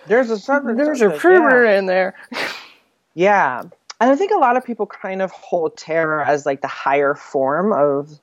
there's 0.08 0.32
a 0.32 0.62
there's 0.76 1.02
a 1.02 1.18
yeah. 1.24 1.78
in 1.78 1.86
there." 1.86 2.16
yeah 3.14 3.64
and 4.02 4.10
i 4.10 4.16
think 4.16 4.32
a 4.32 4.38
lot 4.38 4.58
of 4.58 4.66
people 4.66 4.86
kind 4.86 5.22
of 5.22 5.32
hold 5.32 5.78
terror 5.78 6.22
as 6.22 6.46
like 6.46 6.62
the 6.62 6.68
higher 6.68 7.16
form 7.16 7.72
of 7.72 8.20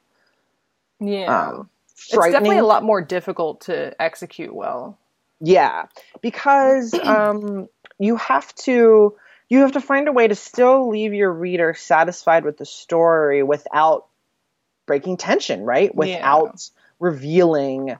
Yeah, 1.00 1.48
um, 1.48 1.70
it's 2.10 2.32
definitely 2.32 2.58
a 2.58 2.64
lot 2.64 2.82
more 2.82 3.00
difficult 3.00 3.62
to 3.62 4.00
execute 4.00 4.54
well. 4.54 4.98
Yeah, 5.40 5.86
because 6.20 6.94
um, 7.02 7.68
you 7.98 8.16
have 8.16 8.54
to 8.56 9.16
you 9.48 9.60
have 9.60 9.72
to 9.72 9.80
find 9.80 10.08
a 10.08 10.12
way 10.12 10.28
to 10.28 10.34
still 10.34 10.88
leave 10.88 11.14
your 11.14 11.32
reader 11.32 11.74
satisfied 11.74 12.44
with 12.44 12.58
the 12.58 12.66
story 12.66 13.42
without 13.42 14.06
breaking 14.86 15.16
tension, 15.16 15.62
right? 15.62 15.94
Without 15.94 16.68
revealing 16.98 17.96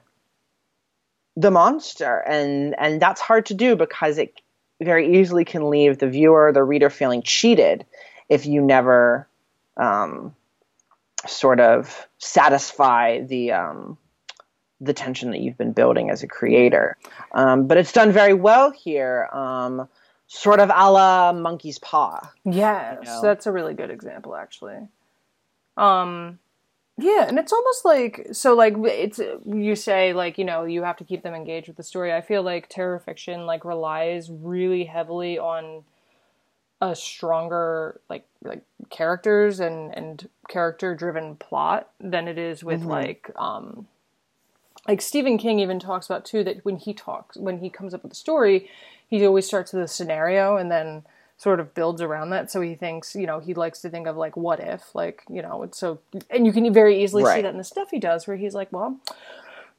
the 1.35 1.51
monster, 1.51 2.17
and 2.27 2.75
and 2.77 3.01
that's 3.01 3.21
hard 3.21 3.47
to 3.47 3.53
do 3.53 3.75
because 3.75 4.17
it 4.17 4.33
very 4.81 5.19
easily 5.19 5.45
can 5.45 5.69
leave 5.69 5.97
the 5.97 6.09
viewer, 6.09 6.51
the 6.53 6.63
reader, 6.63 6.89
feeling 6.89 7.21
cheated 7.21 7.85
if 8.29 8.45
you 8.45 8.61
never 8.61 9.27
um, 9.77 10.35
sort 11.27 11.59
of 11.59 12.07
satisfy 12.17 13.21
the 13.21 13.51
um, 13.51 13.97
the 14.81 14.93
tension 14.93 15.31
that 15.31 15.39
you've 15.39 15.57
been 15.57 15.73
building 15.73 16.09
as 16.09 16.23
a 16.23 16.27
creator. 16.27 16.97
Um, 17.33 17.67
but 17.67 17.77
it's 17.77 17.91
done 17.91 18.11
very 18.11 18.33
well 18.33 18.71
here, 18.71 19.27
um, 19.33 19.89
sort 20.27 20.59
of 20.59 20.69
a 20.69 20.91
la 20.91 21.33
Monkey's 21.33 21.79
Paw. 21.79 22.31
Yes, 22.45 22.97
you 23.01 23.09
know? 23.09 23.21
that's 23.21 23.45
a 23.45 23.51
really 23.51 23.73
good 23.73 23.89
example, 23.89 24.35
actually. 24.35 24.77
Um, 25.75 26.39
yeah, 26.99 27.25
and 27.27 27.39
it's 27.39 27.53
almost 27.53 27.85
like 27.85 28.27
so, 28.31 28.55
like 28.55 28.75
it's 28.77 29.19
you 29.45 29.75
say 29.75 30.13
like 30.13 30.37
you 30.37 30.45
know 30.45 30.65
you 30.65 30.83
have 30.83 30.97
to 30.97 31.03
keep 31.03 31.23
them 31.23 31.33
engaged 31.33 31.67
with 31.67 31.77
the 31.77 31.83
story. 31.83 32.13
I 32.13 32.21
feel 32.21 32.43
like 32.43 32.67
terror 32.67 32.99
fiction 32.99 33.45
like 33.45 33.65
relies 33.65 34.29
really 34.29 34.85
heavily 34.85 35.39
on 35.39 35.83
a 36.81 36.95
stronger 36.95 37.99
like 38.09 38.25
like 38.43 38.63
characters 38.89 39.59
and 39.59 39.95
and 39.95 40.29
character 40.47 40.95
driven 40.95 41.35
plot 41.35 41.89
than 41.99 42.27
it 42.27 42.37
is 42.37 42.63
with 42.63 42.83
like 42.83 43.29
um 43.35 43.87
like 44.87 45.01
Stephen 45.01 45.37
King 45.37 45.59
even 45.59 45.79
talks 45.79 46.05
about 46.05 46.25
too 46.25 46.43
that 46.43 46.63
when 46.65 46.77
he 46.77 46.93
talks 46.93 47.37
when 47.37 47.59
he 47.59 47.69
comes 47.69 47.93
up 47.93 48.03
with 48.03 48.13
a 48.13 48.15
story, 48.15 48.69
he 49.07 49.25
always 49.25 49.45
starts 49.45 49.73
with 49.73 49.83
a 49.83 49.87
scenario 49.87 50.57
and 50.57 50.71
then 50.71 51.03
sort 51.39 51.61
of 51.61 51.73
builds 51.73 52.01
around 52.01 52.31
that. 52.31 52.51
So 52.51 52.59
he 52.59 52.75
thinks, 52.75 53.15
you 53.15 53.25
know, 53.25 53.39
he 53.39 53.53
likes 53.53 53.79
to 53.81 53.89
think 53.89 54.07
of 54.07 54.17
like 54.17 54.35
what 54.35 54.59
if, 54.59 54.93
like 54.93 55.23
you 55.29 55.41
know, 55.41 55.63
it's 55.63 55.79
so 55.79 55.99
and 56.29 56.45
you 56.45 56.51
can 56.51 56.71
very 56.71 57.01
easily 57.01 57.23
see 57.23 57.41
that 57.41 57.51
in 57.51 57.57
the 57.57 57.63
stuff 57.63 57.89
he 57.89 57.97
does 57.97 58.27
where 58.27 58.35
he's 58.35 58.53
like, 58.53 58.71
well, 58.73 58.99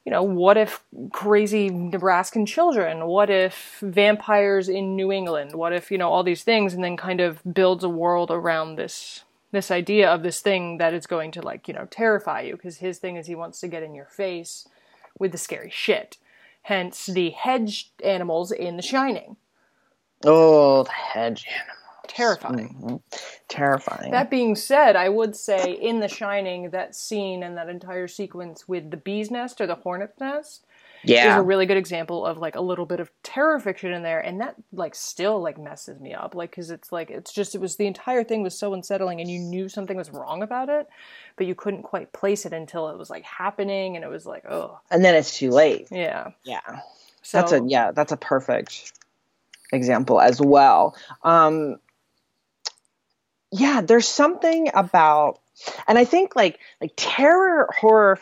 you 0.03 0.11
know, 0.11 0.23
what 0.23 0.57
if 0.57 0.83
crazy 1.11 1.69
Nebraskan 1.69 2.47
children? 2.47 3.05
What 3.05 3.29
if 3.29 3.77
vampires 3.83 4.69
in 4.69 4.95
New 4.95 5.11
England? 5.11 5.53
What 5.53 5.71
if, 5.71 5.91
you 5.91 5.99
know, 5.99 6.09
all 6.09 6.23
these 6.23 6.43
things 6.43 6.73
and 6.73 6.83
then 6.83 6.97
kind 6.97 7.21
of 7.21 7.39
builds 7.53 7.83
a 7.83 7.89
world 7.89 8.31
around 8.31 8.75
this 8.75 9.23
this 9.51 9.69
idea 9.69 10.09
of 10.09 10.23
this 10.23 10.39
thing 10.39 10.79
that 10.79 10.95
is 10.95 11.05
going 11.05 11.29
to 11.33 11.41
like, 11.43 11.67
you 11.67 11.75
know, 11.75 11.85
terrify 11.91 12.41
you 12.41 12.53
because 12.53 12.77
his 12.77 12.97
thing 12.97 13.17
is 13.17 13.27
he 13.27 13.35
wants 13.35 13.59
to 13.59 13.67
get 13.67 13.83
in 13.83 13.93
your 13.93 14.05
face 14.05 14.67
with 15.19 15.31
the 15.31 15.37
scary 15.37 15.69
shit. 15.69 16.17
Hence 16.63 17.05
the 17.05 17.31
hedge 17.31 17.91
animals 18.03 18.51
in 18.51 18.77
The 18.77 18.81
Shining. 18.81 19.35
Oh, 20.25 20.83
the 20.83 20.91
hedge 20.91 21.45
animal. 21.47 21.75
Terrifying. 22.07 22.75
Mhm. 22.81 23.01
Terrifying. 23.47 24.11
That 24.11 24.29
being 24.29 24.55
said, 24.55 24.95
I 24.95 25.07
would 25.09 25.35
say 25.35 25.71
in 25.71 25.99
The 26.01 26.07
Shining, 26.09 26.71
that 26.71 26.93
scene 26.95 27.41
and 27.43 27.57
that 27.57 27.69
entire 27.69 28.07
sequence 28.07 28.67
with 28.67 28.91
the 28.91 28.97
bee's 28.97 29.31
nest 29.31 29.61
or 29.61 29.67
the 29.67 29.75
hornet's 29.75 30.19
nest 30.19 30.65
is 31.03 31.09
yeah. 31.09 31.37
a 31.37 31.41
really 31.41 31.65
good 31.65 31.77
example 31.77 32.25
of 32.25 32.37
like 32.37 32.55
a 32.55 32.61
little 32.61 32.85
bit 32.85 32.99
of 32.99 33.09
terror 33.23 33.59
fiction 33.59 33.91
in 33.91 34.03
there 34.03 34.19
and 34.19 34.39
that 34.39 34.55
like 34.71 34.93
still 34.93 35.41
like 35.41 35.57
messes 35.57 35.99
me 35.99 36.13
up 36.13 36.35
like 36.35 36.51
because 36.51 36.69
it's 36.69 36.91
like 36.91 37.09
it's 37.09 37.33
just 37.33 37.55
it 37.55 37.61
was 37.61 37.77
the 37.77 37.87
entire 37.87 38.23
thing 38.23 38.43
was 38.43 38.55
so 38.57 38.73
unsettling 38.75 39.19
and 39.19 39.27
you 39.29 39.39
knew 39.39 39.67
something 39.67 39.97
was 39.97 40.11
wrong 40.11 40.43
about 40.43 40.69
it 40.69 40.87
but 41.37 41.47
you 41.47 41.55
couldn't 41.55 41.81
quite 41.81 42.13
place 42.13 42.45
it 42.45 42.53
until 42.53 42.87
it 42.89 42.97
was 42.99 43.09
like 43.09 43.23
happening 43.23 43.95
and 43.95 44.05
it 44.05 44.09
was 44.09 44.27
like 44.27 44.45
oh 44.47 44.79
and 44.91 45.03
then 45.03 45.15
it's 45.15 45.35
too 45.35 45.49
late. 45.49 45.87
yeah 45.89 46.31
Yeah. 46.43 46.59
so 47.23 47.39
That's 47.39 47.51
a 47.53 47.61
yeah, 47.65 47.91
that's 47.91 48.11
a 48.11 48.17
perfect 48.17 48.93
example 49.71 50.19
as 50.19 50.39
well. 50.41 50.95
Um 51.23 51.77
yeah, 53.51 53.81
there's 53.81 54.07
something 54.07 54.69
about 54.73 55.39
and 55.87 55.97
I 55.97 56.05
think 56.05 56.35
like 56.35 56.59
like 56.79 56.93
terror 56.95 57.69
horror 57.77 58.19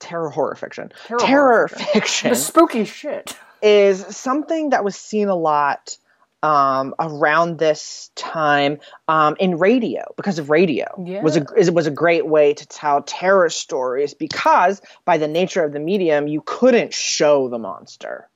terror 0.00 0.30
horror 0.30 0.54
fiction. 0.54 0.92
Terror 1.06 1.18
Terror, 1.20 1.68
fiction. 1.68 1.86
fiction 1.92 2.30
the 2.30 2.36
spooky 2.36 2.84
shit 2.84 3.36
is 3.62 4.04
something 4.16 4.70
that 4.70 4.84
was 4.84 4.96
seen 4.96 5.28
a 5.28 5.34
lot 5.34 5.96
um, 6.40 6.94
around 7.00 7.58
this 7.58 8.12
time 8.14 8.78
um, 9.08 9.34
in 9.40 9.58
radio 9.58 10.04
because 10.16 10.38
of 10.38 10.50
radio 10.50 10.86
was 10.96 11.36
a 11.36 11.44
is- 11.56 11.70
was 11.70 11.88
a 11.88 11.90
great 11.90 12.26
way 12.26 12.54
to 12.54 12.66
tell 12.66 13.02
terror 13.02 13.50
stories 13.50 14.14
because 14.14 14.80
by 15.04 15.18
the 15.18 15.26
nature 15.26 15.64
of 15.64 15.72
the 15.72 15.80
medium 15.80 16.28
you 16.28 16.40
couldn't 16.46 16.94
show 16.94 17.48
the 17.48 17.58
monster 17.58 18.28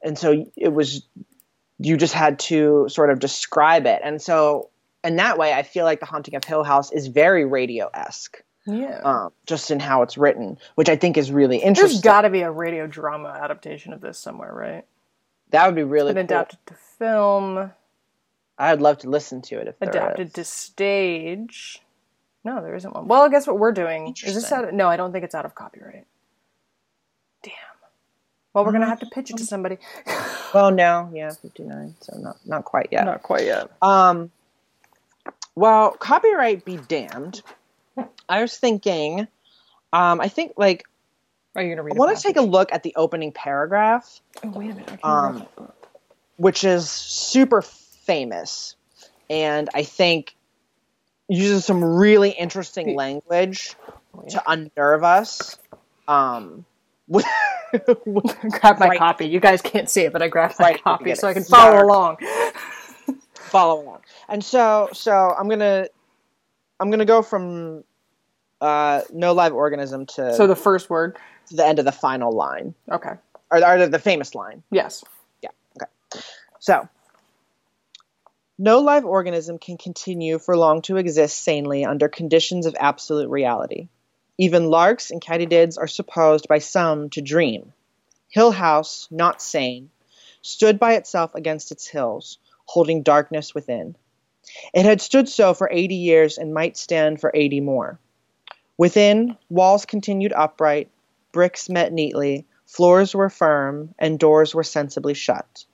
and 0.00 0.16
so 0.16 0.44
it 0.56 0.72
was 0.72 1.04
you 1.78 1.96
just 1.96 2.14
had 2.14 2.38
to 2.38 2.86
sort 2.88 3.10
of 3.10 3.18
describe 3.18 3.86
it. 3.86 4.00
And 4.04 4.20
so 4.20 4.70
in 5.04 5.16
that 5.16 5.38
way 5.38 5.52
i 5.52 5.62
feel 5.62 5.84
like 5.84 6.00
the 6.00 6.06
haunting 6.06 6.34
of 6.34 6.42
hill 6.42 6.64
house 6.64 6.90
is 6.90 7.06
very 7.06 7.44
radio-esque 7.44 8.42
yeah. 8.66 9.00
um, 9.04 9.30
just 9.46 9.70
in 9.70 9.78
how 9.78 10.02
it's 10.02 10.16
written 10.16 10.58
which 10.74 10.88
i 10.88 10.96
think 10.96 11.16
is 11.16 11.30
really 11.30 11.58
interesting. 11.58 11.88
There's 11.88 12.00
got 12.00 12.22
to 12.22 12.30
be 12.30 12.40
a 12.40 12.50
radio 12.50 12.86
drama 12.86 13.28
adaptation 13.28 13.92
of 13.92 14.00
this 14.00 14.18
somewhere 14.18 14.52
right? 14.52 14.84
That 15.50 15.66
would 15.66 15.76
be 15.76 15.84
really 15.84 16.14
been 16.14 16.26
cool. 16.26 16.38
adapted 16.38 16.58
to 16.66 16.74
film. 16.98 17.70
I'd 18.58 18.80
love 18.80 18.98
to 18.98 19.10
listen 19.10 19.42
to 19.42 19.60
it 19.60 19.68
if 19.68 19.76
adapted 19.80 20.34
to 20.34 20.42
stage. 20.44 21.80
No 22.42 22.60
there 22.60 22.74
isn't 22.74 22.92
one. 22.92 23.06
Well 23.06 23.22
I 23.22 23.28
guess 23.28 23.46
what 23.46 23.58
we're 23.58 23.72
doing? 23.72 24.16
Is 24.24 24.34
this 24.34 24.50
out 24.50 24.64
of, 24.64 24.74
no 24.74 24.88
i 24.88 24.96
don't 24.96 25.12
think 25.12 25.24
it's 25.24 25.34
out 25.34 25.44
of 25.44 25.54
copyright 25.54 26.06
well 28.54 28.64
we're 28.64 28.72
gonna 28.72 28.86
have 28.86 29.00
to 29.00 29.06
pitch 29.06 29.30
it 29.30 29.36
to 29.38 29.44
somebody. 29.44 29.78
Well, 30.54 30.70
no, 30.70 31.10
yeah, 31.12 31.32
fifty 31.32 31.64
nine, 31.64 31.96
so 32.00 32.16
not 32.16 32.36
not 32.46 32.64
quite 32.64 32.90
yet. 32.92 33.04
not 33.04 33.24
quite 33.24 33.44
yet. 33.44 33.72
Um, 33.82 34.30
well, 35.56 35.90
copyright 35.90 36.64
be 36.64 36.76
damned. 36.76 37.42
I 38.28 38.40
was 38.40 38.56
thinking, 38.56 39.26
um, 39.92 40.20
I 40.20 40.28
think 40.28 40.52
like 40.56 40.84
are 41.56 41.62
you 41.62 41.70
gonna 41.70 41.82
read 41.82 41.96
I 41.96 41.98
want 41.98 42.16
to 42.16 42.22
take 42.22 42.36
a 42.36 42.40
look 42.42 42.72
at 42.72 42.84
the 42.84 42.92
opening 42.94 43.32
paragraph, 43.32 44.20
oh 44.44 44.50
wait 44.50 44.70
a 44.70 44.74
minute. 44.74 45.00
Um, 45.02 45.44
which 46.36 46.62
is 46.62 46.88
super 46.88 47.62
famous, 47.62 48.76
and 49.28 49.68
I 49.74 49.82
think 49.82 50.36
uses 51.28 51.64
some 51.64 51.82
really 51.82 52.30
interesting 52.30 52.94
language 52.94 53.74
Oh, 54.16 54.22
to 54.28 54.42
unnerve 54.46 55.02
us. 55.02 55.56
Um, 56.06 56.64
with, 57.08 57.26
with- 58.06 58.36
grab 58.60 58.78
my 58.78 58.88
right. 58.88 58.98
copy 58.98 59.26
you 59.26 59.40
guys 59.40 59.60
can't 59.62 59.88
see 59.90 60.02
it 60.02 60.12
but 60.12 60.22
i 60.22 60.28
grabbed 60.28 60.58
my 60.58 60.70
Right, 60.70 60.82
copy 60.82 61.14
so 61.14 61.28
i 61.28 61.34
can 61.34 61.44
follow 61.44 61.84
along 61.84 62.16
follow 63.54 63.82
along. 63.82 64.00
And 64.28 64.44
so 64.44 64.88
so 64.92 65.12
I'm 65.12 65.48
gonna 65.48 65.86
I'm 66.80 66.90
gonna 66.90 67.04
go 67.04 67.22
from 67.22 67.84
uh, 68.60 69.02
no 69.12 69.32
live 69.32 69.52
organism 69.52 70.06
to, 70.06 70.32
so 70.34 70.46
the 70.46 70.56
first 70.56 70.88
word 70.88 71.16
to 71.48 71.56
the 71.56 71.66
end 71.66 71.78
of 71.78 71.84
the 71.84 71.92
final 71.92 72.32
line 72.32 72.74
okay 72.90 73.12
or, 73.50 73.64
or 73.64 73.86
the 73.86 73.98
famous 73.98 74.34
line. 74.34 74.62
yes 74.70 75.04
Yeah. 75.42 75.50
Okay. 75.76 76.20
So 76.58 76.88
no 78.58 78.80
live 78.80 79.04
organism 79.04 79.58
can 79.58 79.76
continue 79.76 80.38
for 80.38 80.56
long 80.56 80.82
to 80.82 80.96
exist 80.96 81.42
sanely 81.42 81.84
under 81.84 82.08
conditions 82.08 82.66
of 82.66 82.74
absolute 82.78 83.28
reality. 83.28 83.88
Even 84.36 84.70
larks 84.70 85.10
and 85.10 85.20
katydids 85.20 85.78
are 85.78 85.86
supposed 85.86 86.48
by 86.48 86.58
some 86.58 87.08
to 87.10 87.22
dream. 87.22 87.72
Hill 88.28 88.50
House, 88.50 89.06
not 89.10 89.40
sane, 89.40 89.90
stood 90.42 90.78
by 90.78 90.94
itself 90.94 91.34
against 91.34 91.70
its 91.70 91.86
hills, 91.86 92.38
holding 92.66 93.02
darkness 93.02 93.54
within. 93.54 93.96
It 94.72 94.84
had 94.84 95.00
stood 95.00 95.28
so 95.28 95.54
for 95.54 95.70
eighty 95.72 95.94
years 95.94 96.36
and 96.36 96.52
might 96.52 96.76
stand 96.76 97.20
for 97.20 97.30
eighty 97.32 97.60
more. 97.60 97.98
Within, 98.76 99.38
walls 99.48 99.86
continued 99.86 100.32
upright, 100.32 100.90
bricks 101.30 101.68
met 101.68 101.92
neatly, 101.92 102.44
floors 102.66 103.14
were 103.14 103.30
firm, 103.30 103.94
and 103.98 104.18
doors 104.18 104.54
were 104.54 104.64
sensibly 104.64 105.14
shut. 105.14 105.64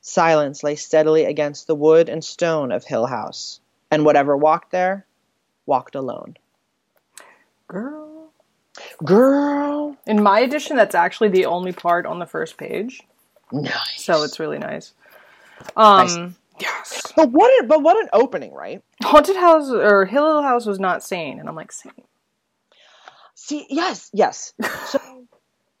Silence 0.00 0.62
lay 0.62 0.76
steadily 0.76 1.24
against 1.24 1.66
the 1.66 1.74
wood 1.74 2.08
and 2.08 2.24
stone 2.24 2.70
of 2.70 2.84
Hill 2.84 3.06
House, 3.06 3.60
and 3.90 4.04
whatever 4.04 4.36
walked 4.36 4.70
there, 4.70 5.04
walked 5.66 5.96
alone. 5.96 6.36
Girl 7.70 8.32
Girl, 9.04 9.96
in 10.06 10.22
my 10.22 10.40
edition 10.40 10.76
that's 10.76 10.94
actually 10.94 11.28
the 11.30 11.46
only 11.46 11.72
part 11.72 12.06
on 12.06 12.18
the 12.18 12.26
first 12.26 12.56
page 12.58 13.02
nice. 13.52 14.04
so 14.04 14.22
it's 14.22 14.40
really 14.40 14.58
nice 14.58 14.92
um 15.76 16.36
Nice. 16.58 16.60
yes 16.60 17.12
but 17.16 17.30
what? 17.30 17.50
An, 17.62 17.68
but 17.68 17.82
what 17.82 17.98
an 18.02 18.08
opening, 18.12 18.52
right? 18.54 18.82
haunted 19.02 19.36
house 19.36 19.70
or 19.70 20.06
hill 20.06 20.42
house 20.42 20.66
was 20.66 20.78
not 20.80 21.02
sane 21.04 21.38
and 21.40 21.48
i'm 21.48 21.56
like 21.56 21.72
sane 21.72 21.92
See, 23.34 23.66
yes, 23.70 24.10
yes. 24.12 24.52
So, 24.82 25.00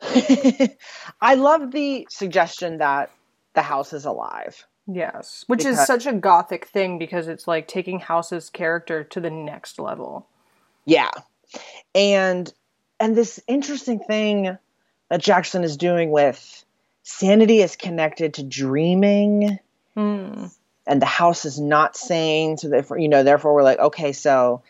I 1.20 1.34
love 1.34 1.72
the 1.72 2.06
suggestion 2.10 2.78
that 2.78 3.10
the 3.54 3.62
house 3.62 3.92
is 3.92 4.06
alive. 4.06 4.66
yes 4.86 5.44
which 5.46 5.64
is 5.64 5.76
such 5.86 6.06
a 6.06 6.12
gothic 6.14 6.66
thing 6.66 6.98
because 6.98 7.28
it's 7.28 7.46
like 7.48 7.68
taking 7.68 8.00
house's 8.00 8.50
character 8.50 9.04
to 9.04 9.20
the 9.20 9.30
next 9.30 9.78
level 9.78 10.26
Yeah, 10.86 11.10
and 11.94 12.52
and 12.98 13.16
this 13.16 13.40
interesting 13.46 13.98
thing 13.98 14.56
that 15.08 15.20
Jackson 15.20 15.64
is 15.64 15.76
doing 15.76 16.10
with 16.10 16.64
sanity 17.02 17.60
is 17.60 17.76
connected 17.76 18.34
to 18.34 18.42
dreaming. 18.42 19.58
Hmm. 19.94 20.46
and 20.86 21.02
the 21.02 21.06
house 21.06 21.44
is 21.44 21.58
not 21.60 21.96
sane 21.96 22.56
so 22.56 22.68
therefore 22.68 22.96
you 22.96 23.08
know 23.08 23.24
therefore 23.24 23.54
we're 23.54 23.64
like 23.64 23.80
okay 23.80 24.12
so 24.12 24.62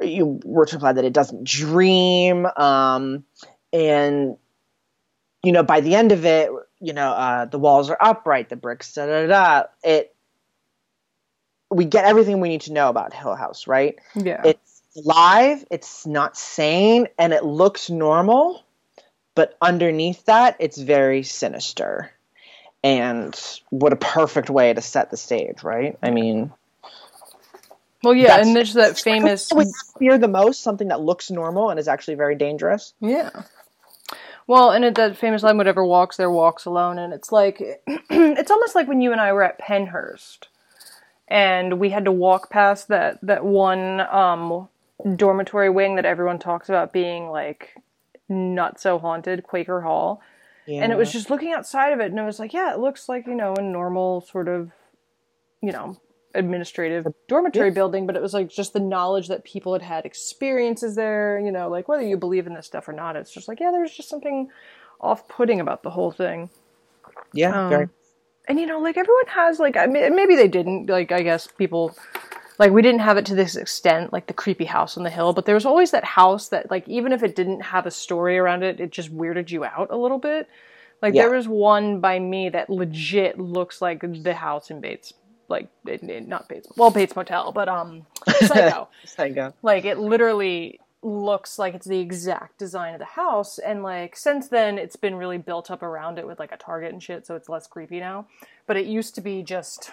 you 0.00 0.40
we're 0.44 0.64
to 0.64 0.76
imply 0.76 0.92
that 0.92 1.04
it 1.04 1.12
doesn't 1.12 1.44
dream 1.44 2.46
um 2.46 3.24
and 3.72 4.36
you 5.42 5.52
know 5.52 5.62
by 5.62 5.80
the 5.80 5.94
end 5.94 6.10
of 6.12 6.24
it 6.24 6.50
you 6.80 6.94
know 6.94 7.10
uh 7.10 7.44
the 7.44 7.58
walls 7.58 7.90
are 7.90 7.98
upright 8.00 8.48
the 8.48 8.56
bricks 8.56 8.94
da 8.94 9.06
da 9.06 9.26
da 9.26 9.62
it 9.84 10.14
we 11.70 11.84
get 11.84 12.06
everything 12.06 12.40
we 12.40 12.48
need 12.48 12.62
to 12.62 12.72
know 12.72 12.88
about 12.88 13.12
hill 13.12 13.34
house 13.34 13.66
right 13.66 13.96
yeah 14.14 14.40
it's 14.44 14.75
alive 14.96 15.64
it's 15.70 16.06
not 16.06 16.36
sane 16.36 17.06
and 17.18 17.32
it 17.32 17.44
looks 17.44 17.90
normal 17.90 18.62
but 19.34 19.56
underneath 19.60 20.24
that 20.24 20.56
it's 20.60 20.78
very 20.78 21.22
sinister. 21.22 22.10
And 22.82 23.38
what 23.68 23.92
a 23.92 23.96
perfect 23.96 24.48
way 24.48 24.72
to 24.72 24.80
set 24.80 25.10
the 25.10 25.16
stage 25.16 25.62
right? 25.62 25.98
I 26.02 26.10
mean 26.10 26.52
well 28.02 28.14
yeah 28.14 28.40
and 28.40 28.54
there's 28.54 28.74
that 28.74 28.98
famous 28.98 29.50
we 29.54 29.64
fear 29.98 30.18
the 30.18 30.28
most 30.28 30.62
something 30.62 30.88
that 30.88 31.00
looks 31.00 31.30
normal 31.30 31.70
and 31.70 31.78
is 31.78 31.88
actually 31.88 32.14
very 32.14 32.36
dangerous. 32.36 32.94
Yeah. 33.00 33.30
Well, 34.46 34.70
and 34.70 34.84
it, 34.84 34.94
that 34.94 35.16
famous 35.16 35.42
line, 35.42 35.56
"Whatever 35.56 35.84
walks 35.84 36.16
there 36.16 36.30
walks 36.30 36.66
alone," 36.66 36.98
and 36.98 37.12
it's 37.12 37.32
like, 37.32 37.60
it's 37.86 38.50
almost 38.50 38.74
like 38.74 38.86
when 38.86 39.00
you 39.00 39.10
and 39.12 39.20
I 39.20 39.32
were 39.32 39.42
at 39.42 39.60
Pennhurst, 39.60 40.46
and 41.26 41.80
we 41.80 41.90
had 41.90 42.04
to 42.04 42.12
walk 42.12 42.48
past 42.48 42.88
that 42.88 43.18
that 43.22 43.44
one 43.44 44.00
um, 44.00 44.68
dormitory 45.14 45.70
wing 45.70 45.96
that 45.96 46.06
everyone 46.06 46.38
talks 46.38 46.68
about 46.68 46.92
being 46.92 47.28
like 47.30 47.74
not 48.28 48.80
so 48.80 48.98
haunted, 48.98 49.42
Quaker 49.44 49.80
Hall. 49.82 50.20
Yeah. 50.66 50.82
And 50.82 50.90
it 50.90 50.98
was 50.98 51.12
just 51.12 51.30
looking 51.30 51.52
outside 51.52 51.92
of 51.92 52.00
it, 52.00 52.10
and 52.10 52.18
it 52.18 52.24
was 52.24 52.40
like, 52.40 52.52
yeah, 52.52 52.72
it 52.72 52.80
looks 52.80 53.08
like 53.08 53.26
you 53.26 53.34
know 53.36 53.54
a 53.54 53.62
normal 53.62 54.20
sort 54.22 54.48
of, 54.48 54.72
you 55.62 55.70
know, 55.70 55.96
administrative 56.34 57.06
dormitory 57.28 57.68
Yeah. 57.68 57.74
building, 57.74 58.06
but 58.06 58.16
it 58.16 58.22
was 58.22 58.34
like 58.34 58.48
just 58.50 58.72
the 58.72 58.80
knowledge 58.80 59.28
that 59.28 59.44
people 59.44 59.72
had 59.74 59.82
had 59.82 60.04
experiences 60.04 60.96
there, 60.96 61.38
you 61.38 61.52
know, 61.52 61.68
like 61.68 61.86
whether 61.88 62.02
you 62.02 62.16
believe 62.16 62.46
in 62.48 62.54
this 62.54 62.66
stuff 62.66 62.88
or 62.88 62.92
not, 62.92 63.14
it's 63.16 63.30
just 63.32 63.46
like, 63.48 63.60
yeah, 63.60 63.70
there's 63.70 63.94
just 63.94 64.08
something 64.08 64.48
off-putting 65.00 65.60
about 65.60 65.82
the 65.84 65.90
whole 65.90 66.10
thing. 66.10 66.50
yeah, 67.32 67.64
Um, 67.64 67.68
very 67.68 67.88
and 68.48 68.58
you 68.60 68.66
know, 68.66 68.80
like 68.80 68.96
everyone 68.96 69.26
has 69.28 69.58
like 69.60 69.76
I 69.76 69.86
mean, 69.86 70.16
maybe 70.16 70.34
they 70.36 70.48
didn't 70.48 70.86
like 70.90 71.12
I 71.12 71.22
guess 71.22 71.46
people 71.46 71.96
like 72.58 72.72
we 72.72 72.82
didn't 72.82 73.00
have 73.00 73.16
it 73.16 73.26
to 73.26 73.34
this 73.34 73.56
extent 73.56 74.12
like 74.12 74.26
the 74.26 74.32
creepy 74.32 74.64
house 74.64 74.96
on 74.96 75.04
the 75.04 75.10
hill, 75.10 75.32
but 75.32 75.44
there 75.46 75.54
was 75.54 75.66
always 75.66 75.90
that 75.90 76.04
house 76.04 76.48
that 76.48 76.70
like 76.70 76.88
even 76.88 77.12
if 77.12 77.22
it 77.22 77.36
didn't 77.36 77.60
have 77.60 77.86
a 77.86 77.90
story 77.90 78.38
around 78.38 78.62
it, 78.62 78.80
it 78.80 78.90
just 78.90 79.14
weirded 79.14 79.50
you 79.50 79.64
out 79.64 79.88
a 79.90 79.96
little 79.96 80.18
bit. 80.18 80.48
Like 81.02 81.14
Yeah. 81.14 81.22
there 81.22 81.36
was 81.36 81.46
one 81.48 82.00
by 82.00 82.18
me 82.18 82.48
that 82.50 82.70
legit 82.70 83.38
looks 83.38 83.82
like 83.82 84.00
the 84.22 84.34
house 84.34 84.70
in 84.70 84.80
Bates, 84.80 85.12
like 85.48 85.68
it, 85.86 86.02
it- 86.02 86.26
not 86.28 86.48
Bates, 86.48 86.68
well 86.76 86.90
Bates 86.90 87.14
Motel, 87.14 87.52
but 87.52 87.68
um 87.68 88.06
Psycho. 88.40 88.88
Psycho. 89.04 89.52
like 89.62 89.84
it 89.84 89.98
literally 89.98 90.80
looks 91.02 91.58
like 91.58 91.74
it's 91.74 91.86
the 91.86 92.00
exact 92.00 92.58
design 92.58 92.92
of 92.94 92.98
the 92.98 93.04
house 93.04 93.58
and 93.58 93.82
like 93.82 94.16
since 94.16 94.48
then 94.48 94.76
it's 94.76 94.96
been 94.96 95.14
really 95.14 95.38
built 95.38 95.70
up 95.70 95.82
around 95.82 96.18
it 96.18 96.26
with 96.26 96.38
like 96.40 96.50
a 96.50 96.56
target 96.56 96.90
and 96.92 97.00
shit 97.00 97.24
so 97.24 97.36
it's 97.36 97.48
less 97.48 97.66
creepy 97.68 98.00
now 98.00 98.26
but 98.66 98.76
it 98.76 98.86
used 98.86 99.14
to 99.14 99.20
be 99.20 99.40
just 99.42 99.92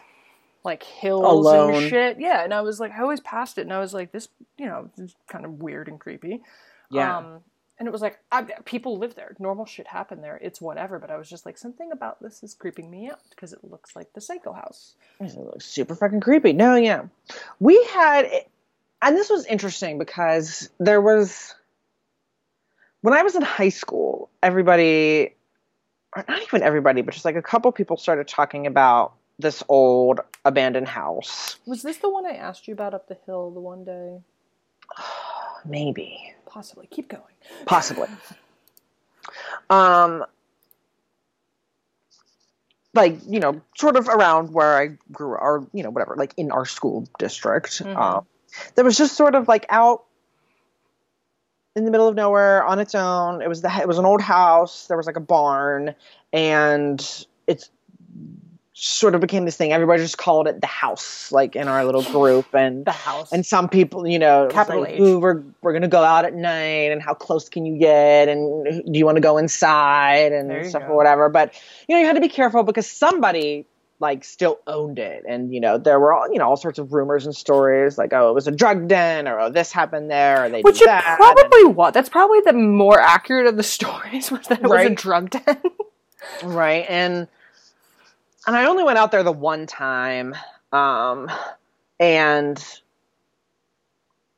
like 0.63 0.83
hills 0.83 1.23
Alone. 1.25 1.75
and 1.75 1.89
shit 1.89 2.19
yeah 2.19 2.43
and 2.43 2.53
i 2.53 2.61
was 2.61 2.79
like 2.79 2.91
i 2.91 3.01
always 3.01 3.19
passed 3.19 3.57
it 3.57 3.61
and 3.61 3.73
i 3.73 3.79
was 3.79 3.93
like 3.93 4.11
this 4.11 4.27
you 4.57 4.65
know 4.65 4.89
this 4.95 5.09
is 5.11 5.15
kind 5.27 5.45
of 5.45 5.59
weird 5.59 5.87
and 5.87 5.99
creepy 5.99 6.41
Yeah. 6.89 7.17
um 7.17 7.39
and 7.79 7.87
it 7.87 7.91
was 7.91 8.01
like 8.01 8.19
I, 8.31 8.43
people 8.63 8.97
live 8.97 9.15
there 9.15 9.35
normal 9.39 9.65
shit 9.65 9.87
happened 9.87 10.23
there 10.23 10.37
it's 10.37 10.61
whatever 10.61 10.99
but 10.99 11.09
i 11.11 11.17
was 11.17 11.29
just 11.29 11.45
like 11.45 11.57
something 11.57 11.91
about 11.91 12.21
this 12.21 12.43
is 12.43 12.53
creeping 12.53 12.89
me 12.89 13.09
out 13.09 13.19
because 13.31 13.51
it 13.51 13.59
looks 13.63 13.95
like 13.95 14.13
the 14.13 14.21
psycho 14.21 14.53
house 14.53 14.95
It 15.19 15.35
looks 15.37 15.65
super 15.65 15.95
fucking 15.95 16.21
creepy. 16.21 16.53
No, 16.53 16.75
yeah. 16.75 17.03
We 17.59 17.81
had, 17.93 18.27
and 19.01 19.15
this 19.15 19.29
was 19.29 19.45
interesting 19.45 19.97
because 19.99 20.69
there 20.79 20.99
was, 21.01 21.55
when 23.01 23.13
I 23.13 23.21
was 23.23 23.35
in 23.35 23.41
high 23.41 23.69
school, 23.69 24.29
everybody, 24.41 25.35
or 26.15 26.25
not 26.27 26.41
even 26.41 26.61
everybody, 26.63 27.01
but 27.01 27.13
just 27.13 27.25
like 27.25 27.35
a 27.35 27.41
couple 27.41 27.71
people 27.71 27.95
started 27.97 28.27
talking 28.27 28.67
about 28.67 29.13
this 29.39 29.63
old 29.69 30.21
abandoned 30.45 30.87
house. 30.87 31.57
was 31.65 31.81
this 31.81 31.97
the 31.97 32.09
one 32.09 32.25
i 32.25 32.33
asked 32.33 32.67
you 32.67 32.73
about 32.73 32.93
up 32.93 33.07
the 33.07 33.17
hill 33.25 33.51
the 33.51 33.59
one 33.61 33.83
day 33.83 34.19
Maybe. 35.65 36.33
possibly 36.45 36.87
keep 36.87 37.07
going 37.09 37.21
Possibly. 37.65 38.07
Um, 39.69 40.25
like 42.93 43.17
you 43.27 43.39
know, 43.39 43.61
sort 43.75 43.95
of 43.95 44.07
around 44.07 44.53
where 44.53 44.77
I 44.77 44.97
grew, 45.11 45.29
or 45.35 45.67
you 45.73 45.83
know, 45.83 45.89
whatever, 45.89 46.15
like 46.15 46.33
in 46.37 46.51
our 46.51 46.65
school 46.65 47.07
district. 47.17 47.81
Mhm. 47.83 47.95
Um, 47.95 48.25
there 48.75 48.85
was 48.85 48.97
just 48.97 49.15
sort 49.15 49.35
of 49.35 49.47
like 49.47 49.65
out 49.69 50.03
in 51.75 51.85
the 51.85 51.91
middle 51.91 52.07
of 52.07 52.15
nowhere 52.15 52.63
on 52.63 52.79
its 52.79 52.93
own. 52.93 53.41
It 53.41 53.49
was 53.49 53.61
the 53.61 53.71
it 53.81 53.87
was 53.87 53.97
an 53.97 54.05
old 54.05 54.21
house. 54.21 54.87
There 54.87 54.97
was 54.97 55.07
like 55.07 55.15
a 55.17 55.21
barn, 55.21 55.95
and 56.31 57.25
it's 57.47 57.69
sort 58.73 59.13
of 59.13 59.21
became 59.21 59.45
this 59.45 59.55
thing. 59.55 59.71
Everybody 59.71 60.01
just 60.01 60.17
called 60.17 60.47
it 60.47 60.59
the 60.59 60.67
house, 60.67 61.31
like 61.31 61.55
in 61.55 61.67
our 61.67 61.85
little 61.85 62.03
group, 62.03 62.53
and 62.53 62.85
the 62.85 62.91
house 62.91 63.31
and 63.31 63.45
some 63.45 63.69
people, 63.69 64.07
you 64.07 64.19
know, 64.19 64.47
Capital 64.51 64.81
like. 64.81 64.99
Ooh, 64.99 65.19
we're 65.19 65.43
we're 65.61 65.73
gonna 65.73 65.87
go 65.87 66.03
out 66.03 66.25
at 66.25 66.33
night, 66.33 66.91
and 66.91 67.01
how 67.01 67.13
close 67.13 67.49
can 67.49 67.65
you 67.65 67.77
get, 67.77 68.27
and 68.27 68.83
do 68.91 68.97
you 68.97 69.05
want 69.05 69.17
to 69.17 69.21
go 69.21 69.37
inside, 69.37 70.31
and 70.31 70.65
stuff 70.67 70.83
go. 70.83 70.89
or 70.89 70.95
whatever. 70.95 71.29
But 71.29 71.53
you 71.87 71.95
know, 71.95 72.01
you 72.01 72.07
had 72.07 72.15
to 72.15 72.21
be 72.21 72.29
careful 72.29 72.63
because 72.63 72.89
somebody 72.89 73.67
like 73.99 74.23
still 74.23 74.59
owned 74.65 74.97
it, 74.97 75.23
and 75.29 75.53
you 75.53 75.59
know, 75.61 75.77
there 75.77 75.99
were 75.99 76.11
all 76.11 76.31
you 76.31 76.39
know 76.39 76.49
all 76.49 76.57
sorts 76.57 76.79
of 76.79 76.93
rumors 76.93 77.25
and 77.27 77.35
stories 77.35 77.97
like, 77.99 78.11
oh, 78.11 78.31
it 78.31 78.33
was 78.33 78.47
a 78.47 78.51
drug 78.51 78.87
den, 78.87 79.27
or 79.27 79.39
oh, 79.39 79.49
this 79.51 79.71
happened 79.71 80.09
there, 80.09 80.45
or 80.45 80.49
they 80.49 80.61
Which 80.61 80.79
did 80.79 80.87
that. 80.87 81.05
and- 81.07 81.17
probably 81.17 81.65
was. 81.65 81.93
That's 81.93 82.09
probably 82.09 82.41
the 82.41 82.53
more 82.53 82.99
accurate 82.99 83.45
of 83.45 83.55
the 83.55 83.63
stories 83.77 84.31
was 84.31 84.47
that 84.47 84.63
it 84.63 84.67
was 84.67 84.85
a 84.85 84.89
drug 84.89 85.29
den. 85.29 85.61
right 86.43 86.85
and 86.89 87.27
and 88.47 88.55
i 88.55 88.65
only 88.65 88.83
went 88.83 88.97
out 88.97 89.11
there 89.11 89.23
the 89.23 89.31
one 89.31 89.65
time 89.65 90.35
um 90.71 91.29
and 91.99 92.63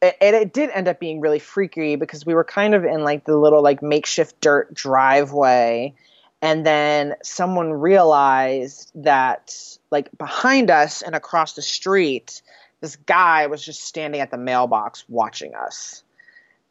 it, 0.02 0.34
it, 0.34 0.54
did 0.54 0.70
end 0.70 0.88
up 0.88 1.00
being 1.00 1.20
really 1.20 1.40
freaky 1.40 1.96
because 1.96 2.26
we 2.26 2.34
were 2.34 2.44
kind 2.44 2.76
of 2.76 2.84
in 2.84 3.04
like 3.04 3.26
the 3.26 3.36
little 3.36 3.62
like 3.62 3.82
makeshift 3.82 4.40
dirt 4.42 4.74
driveway. 4.74 5.94
And 6.42 6.66
then 6.66 7.16
someone 7.24 7.72
realized 7.72 8.92
that 8.96 9.78
like 9.90 10.16
behind 10.18 10.70
us 10.70 11.02
and 11.02 11.16
across 11.16 11.54
the 11.54 11.62
street 11.62 12.42
this 12.82 12.98
guy 12.98 13.48
was 13.48 13.66
just 13.66 13.84
standing 13.84 14.22
at 14.22 14.30
the 14.30 14.38
mailbox 14.38 15.06
watching 15.08 15.56
us. 15.56 16.04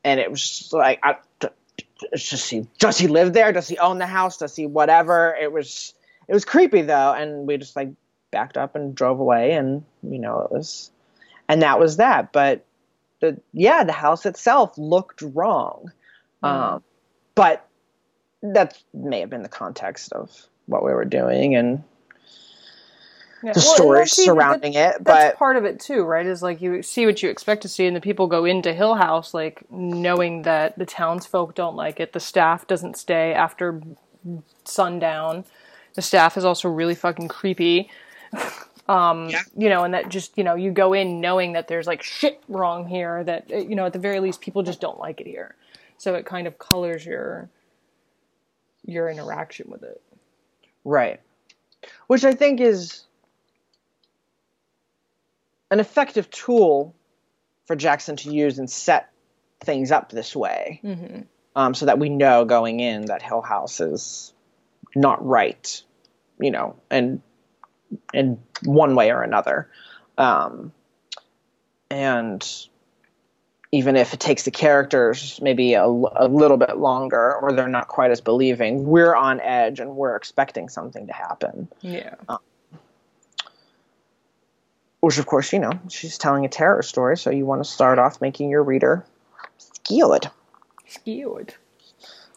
And 0.04 0.20
it 0.20 0.30
was 0.30 0.40
just 0.40 0.72
like 0.72 1.00
I, 1.02 1.16
does 2.78 2.98
he 2.98 3.08
live 3.08 3.32
there? 3.32 3.52
Does 3.52 3.66
he 3.66 3.78
own 3.78 3.98
the 3.98 4.06
house? 4.06 4.36
Does 4.36 4.54
he 4.54 4.66
whatever? 4.66 5.34
It 5.34 5.50
was 5.50 5.94
it 6.28 6.32
was 6.34 6.44
creepy 6.44 6.82
though 6.82 7.12
and 7.12 7.46
we 7.46 7.56
just 7.56 7.76
like 7.76 7.90
backed 8.30 8.56
up 8.56 8.74
and 8.74 8.94
drove 8.94 9.20
away 9.20 9.52
and 9.52 9.84
you 10.02 10.18
know 10.18 10.40
it 10.40 10.50
was 10.50 10.90
and 11.48 11.62
that 11.62 11.78
was 11.78 11.96
that 11.98 12.32
but 12.32 12.64
the 13.20 13.40
yeah 13.52 13.84
the 13.84 13.92
house 13.92 14.26
itself 14.26 14.76
looked 14.76 15.22
wrong 15.22 15.90
Mhm. 16.42 16.48
um 16.48 16.82
but 17.34 17.66
that 18.42 18.76
may 18.92 19.20
have 19.20 19.30
been 19.30 19.42
the 19.42 19.48
context 19.48 20.12
of 20.12 20.30
what 20.66 20.84
we 20.84 20.92
were 20.92 21.04
doing 21.04 21.54
and 21.56 21.82
Yeah. 23.42 23.52
the 23.52 23.60
Well, 23.60 23.68
and 23.68 23.76
stories 23.76 24.08
that's 24.10 24.18
even- 24.20 24.34
surrounding 24.34 24.74
it 24.74 24.92
That's 25.04 25.32
but 25.32 25.36
part 25.36 25.56
of 25.56 25.64
it 25.66 25.78
too, 25.80 26.02
right? 26.02 26.24
Is 26.24 26.42
like 26.42 26.62
you 26.62 26.82
see 26.82 27.04
what 27.06 27.22
you 27.22 27.28
expect 27.28 27.60
to 27.62 27.68
see, 27.68 27.86
and 27.86 27.94
the 27.94 28.00
people 28.00 28.26
go 28.26 28.44
into 28.46 28.72
Hill 28.72 28.94
House 28.94 29.34
like 29.34 29.64
knowing 29.70 30.42
that 30.42 30.78
the 30.78 30.86
townsfolk 30.86 31.54
don't 31.54 31.76
like 31.76 32.00
it. 32.00 32.12
The 32.14 32.20
staff 32.20 32.66
doesn't 32.66 32.96
stay 32.96 33.34
after 33.34 33.82
sundown. 34.64 35.44
The 35.94 36.02
staff 36.02 36.36
is 36.36 36.44
also 36.44 36.68
really 36.68 36.94
fucking 36.94 37.28
creepy. 37.28 37.88
Um, 38.88 39.28
Yeah. 39.30 39.40
you 39.56 39.68
know, 39.70 39.84
and 39.84 39.94
that 39.94 40.08
just 40.10 40.36
you 40.36 40.44
know 40.44 40.56
you 40.56 40.70
go 40.70 40.92
in 40.92 41.20
knowing 41.20 41.52
that 41.54 41.68
there's 41.68 41.86
like 41.86 42.02
shit 42.02 42.42
wrong 42.48 42.86
here. 42.86 43.24
That 43.24 43.50
uh, 43.52 43.56
you 43.56 43.74
know 43.76 43.86
at 43.86 43.92
the 43.92 43.98
very 43.98 44.20
least 44.20 44.40
people 44.40 44.62
just 44.62 44.80
don't 44.80 44.98
like 44.98 45.20
it 45.20 45.26
here, 45.26 45.54
so 45.96 46.14
it 46.14 46.26
kind 46.26 46.46
of 46.46 46.58
colors 46.58 47.06
your 47.06 47.48
your 48.84 49.08
interaction 49.08 49.70
with 49.70 49.82
it. 49.82 50.02
Right. 50.84 51.20
Which 52.08 52.24
I 52.24 52.34
think 52.34 52.60
is 52.60 53.04
an 55.70 55.80
effective 55.80 56.30
tool 56.30 56.94
for 57.66 57.76
Jackson 57.76 58.16
to 58.16 58.30
use 58.30 58.58
and 58.58 58.70
set 58.70 59.10
things 59.60 59.90
up 59.90 60.10
this 60.10 60.36
way. 60.36 60.80
Mm-hmm. 60.84 61.20
Um, 61.56 61.72
so 61.72 61.86
that 61.86 61.98
we 61.98 62.08
know 62.10 62.44
going 62.44 62.80
in 62.80 63.06
that 63.06 63.22
Hill 63.22 63.40
House 63.40 63.80
is 63.80 64.32
not 64.94 65.24
right, 65.24 65.82
you 66.40 66.50
know, 66.50 66.76
and 66.90 67.20
in 68.12 68.38
one 68.64 68.94
way 68.94 69.10
or 69.10 69.22
another. 69.22 69.68
Um, 70.18 70.72
and 71.90 72.66
even 73.72 73.96
if 73.96 74.14
it 74.14 74.20
takes 74.20 74.44
the 74.44 74.50
characters 74.52 75.40
maybe 75.42 75.74
a 75.74 75.86
little 75.86 76.56
bit 76.56 76.76
longer 76.76 77.34
or 77.34 77.52
they're 77.52 77.68
not 77.68 77.88
quite 77.88 78.12
as 78.12 78.20
believing, 78.20 78.84
we're 78.84 79.14
on 79.14 79.40
edge 79.40 79.80
and 79.80 79.96
we're 79.96 80.14
expecting 80.14 80.68
something 80.68 81.08
to 81.08 81.12
happen. 81.12 81.68
Yeah. 81.80 82.14
Which, 85.00 85.18
of 85.18 85.26
course, 85.26 85.52
you 85.52 85.58
know, 85.58 85.72
she's 85.88 86.18
telling 86.18 86.44
a 86.44 86.48
terror 86.48 86.82
story, 86.82 87.16
so 87.16 87.30
you 87.30 87.44
want 87.46 87.62
to 87.62 87.68
start 87.68 87.98
off 87.98 88.20
making 88.20 88.48
your 88.48 88.62
reader 88.62 89.04
scared. 89.58 90.30
Scared. 90.86 91.54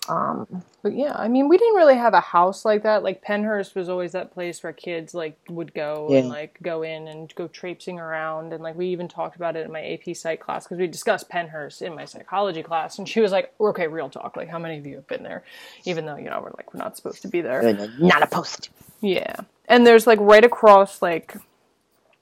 Um, 0.10 0.64
But 0.82 0.96
yeah, 0.96 1.14
I 1.16 1.28
mean, 1.28 1.50
we 1.50 1.58
didn't 1.58 1.76
really 1.76 1.96
have 1.96 2.14
a 2.14 2.22
house 2.22 2.64
like 2.64 2.84
that. 2.84 3.04
Like 3.04 3.24
Pennhurst 3.24 3.76
was 3.76 3.90
always 3.90 4.14
that 4.14 4.34
place 4.34 4.64
where 4.64 4.74
kids 4.74 5.14
like 5.14 5.38
would 5.50 5.74
go 5.74 6.08
and 6.10 6.30
like 6.30 6.58
go 6.62 6.82
in 6.84 7.08
and 7.08 7.34
go 7.36 7.48
traipsing 7.48 8.00
around, 8.00 8.54
and 8.54 8.64
like 8.64 8.76
we 8.76 8.88
even 8.88 9.08
talked 9.08 9.36
about 9.36 9.56
it 9.56 9.66
in 9.66 9.72
my 9.72 9.84
AP 9.84 10.16
Psych 10.16 10.40
class 10.40 10.66
because 10.66 10.78
we 10.78 10.88
discussed 10.88 11.30
Pennhurst 11.30 11.82
in 11.82 11.96
my 11.96 12.06
psychology 12.06 12.64
class, 12.64 13.00
and 13.00 13.08
she 13.08 13.20
was 13.20 13.32
like, 13.32 13.54
"Okay, 13.60 13.88
real 13.88 14.10
talk. 14.10 14.38
Like, 14.38 14.50
how 14.50 14.60
many 14.60 14.78
of 14.78 14.86
you 14.86 14.96
have 14.96 15.08
been 15.08 15.24
there? 15.24 15.44
Even 15.86 16.06
though 16.06 16.18
you 16.18 16.30
know 16.30 16.40
we're 16.42 16.52
like 16.58 16.74
we're 16.74 16.82
not 16.82 16.96
supposed 16.96 17.22
to 17.24 17.28
be 17.28 17.42
there." 17.42 17.62
not 18.00 18.24
a 18.24 18.28
post. 18.28 18.70
Yeah. 19.02 19.36
And 19.68 19.86
there's 19.86 20.08
like 20.08 20.20
right 20.22 20.46
across 20.46 21.02
like 21.02 21.36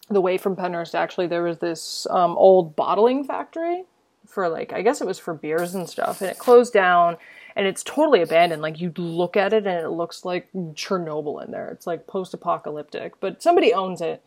the 0.10 0.22
way 0.22 0.38
from 0.38 0.56
Pennhurst 0.56 0.94
actually 0.94 1.28
there 1.28 1.44
was 1.44 1.58
this 1.58 2.06
um, 2.10 2.38
old 2.38 2.76
bottling 2.76 3.24
factory 3.24 3.84
for 4.28 4.48
like 4.50 4.74
I 4.74 4.82
guess 4.82 5.02
it 5.02 5.08
was 5.08 5.20
for 5.20 5.34
beers 5.34 5.74
and 5.76 5.90
stuff 5.90 6.22
and 6.22 6.30
it 6.30 6.38
closed 6.38 6.74
down 6.74 7.18
and 7.56 7.66
it's 7.66 7.84
totally 7.84 8.22
abandoned 8.22 8.62
like 8.62 8.82
you 8.82 8.92
look 8.98 9.38
at 9.38 9.54
it 9.54 9.66
and 9.66 9.80
it 9.80 9.90
looks 9.90 10.26
like 10.26 10.52
Chernobyl 10.54 11.44
in 11.44 11.52
there. 11.52 11.70
It's 11.70 11.88
like 11.88 12.06
post-apocalyptic, 12.06 13.20
but 13.20 13.42
somebody 13.42 13.74
owns 13.74 14.02
it. 14.02 14.22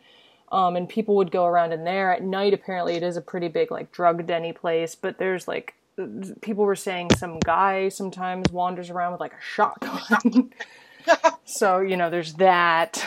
Um, 0.51 0.75
and 0.75 0.89
people 0.89 1.15
would 1.17 1.31
go 1.31 1.45
around 1.45 1.73
in 1.73 1.83
there 1.83 2.11
at 2.11 2.23
night. 2.23 2.55
Apparently, 2.55 2.95
it 2.95 3.03
is 3.03 3.17
a 3.17 3.21
pretty 3.21 3.49
big 3.49 3.69
like 3.69 3.91
drug 3.91 4.25
denny 4.25 4.51
place. 4.51 4.95
But 4.95 5.19
there's 5.19 5.47
like 5.47 5.75
people 6.41 6.65
were 6.65 6.75
saying 6.75 7.09
some 7.17 7.37
guy 7.39 7.89
sometimes 7.89 8.51
wanders 8.51 8.89
around 8.89 9.11
with 9.11 9.21
like 9.21 9.33
a 9.33 9.41
shotgun. 9.41 10.51
so 11.45 11.81
you 11.81 11.97
know, 11.97 12.09
there's 12.09 12.33
that. 12.35 13.05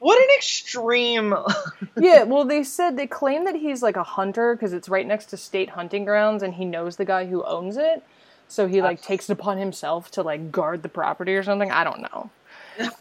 What 0.00 0.22
an 0.22 0.36
extreme. 0.36 1.34
yeah, 1.98 2.24
well, 2.24 2.44
they 2.44 2.62
said 2.62 2.98
they 2.98 3.06
claim 3.06 3.46
that 3.46 3.54
he's 3.54 3.82
like 3.82 3.96
a 3.96 4.02
hunter 4.02 4.54
because 4.54 4.74
it's 4.74 4.90
right 4.90 5.06
next 5.06 5.26
to 5.26 5.38
state 5.38 5.70
hunting 5.70 6.04
grounds, 6.04 6.42
and 6.42 6.52
he 6.52 6.66
knows 6.66 6.96
the 6.96 7.06
guy 7.06 7.24
who 7.24 7.42
owns 7.42 7.78
it. 7.78 8.02
So 8.48 8.66
he 8.66 8.82
like 8.82 9.02
takes 9.02 9.28
it 9.28 9.32
upon 9.32 9.58
himself 9.58 10.10
to 10.12 10.22
like 10.22 10.52
guard 10.52 10.82
the 10.82 10.88
property 10.88 11.34
or 11.34 11.42
something. 11.42 11.70
I 11.70 11.84
don't 11.84 12.00
know. 12.00 12.30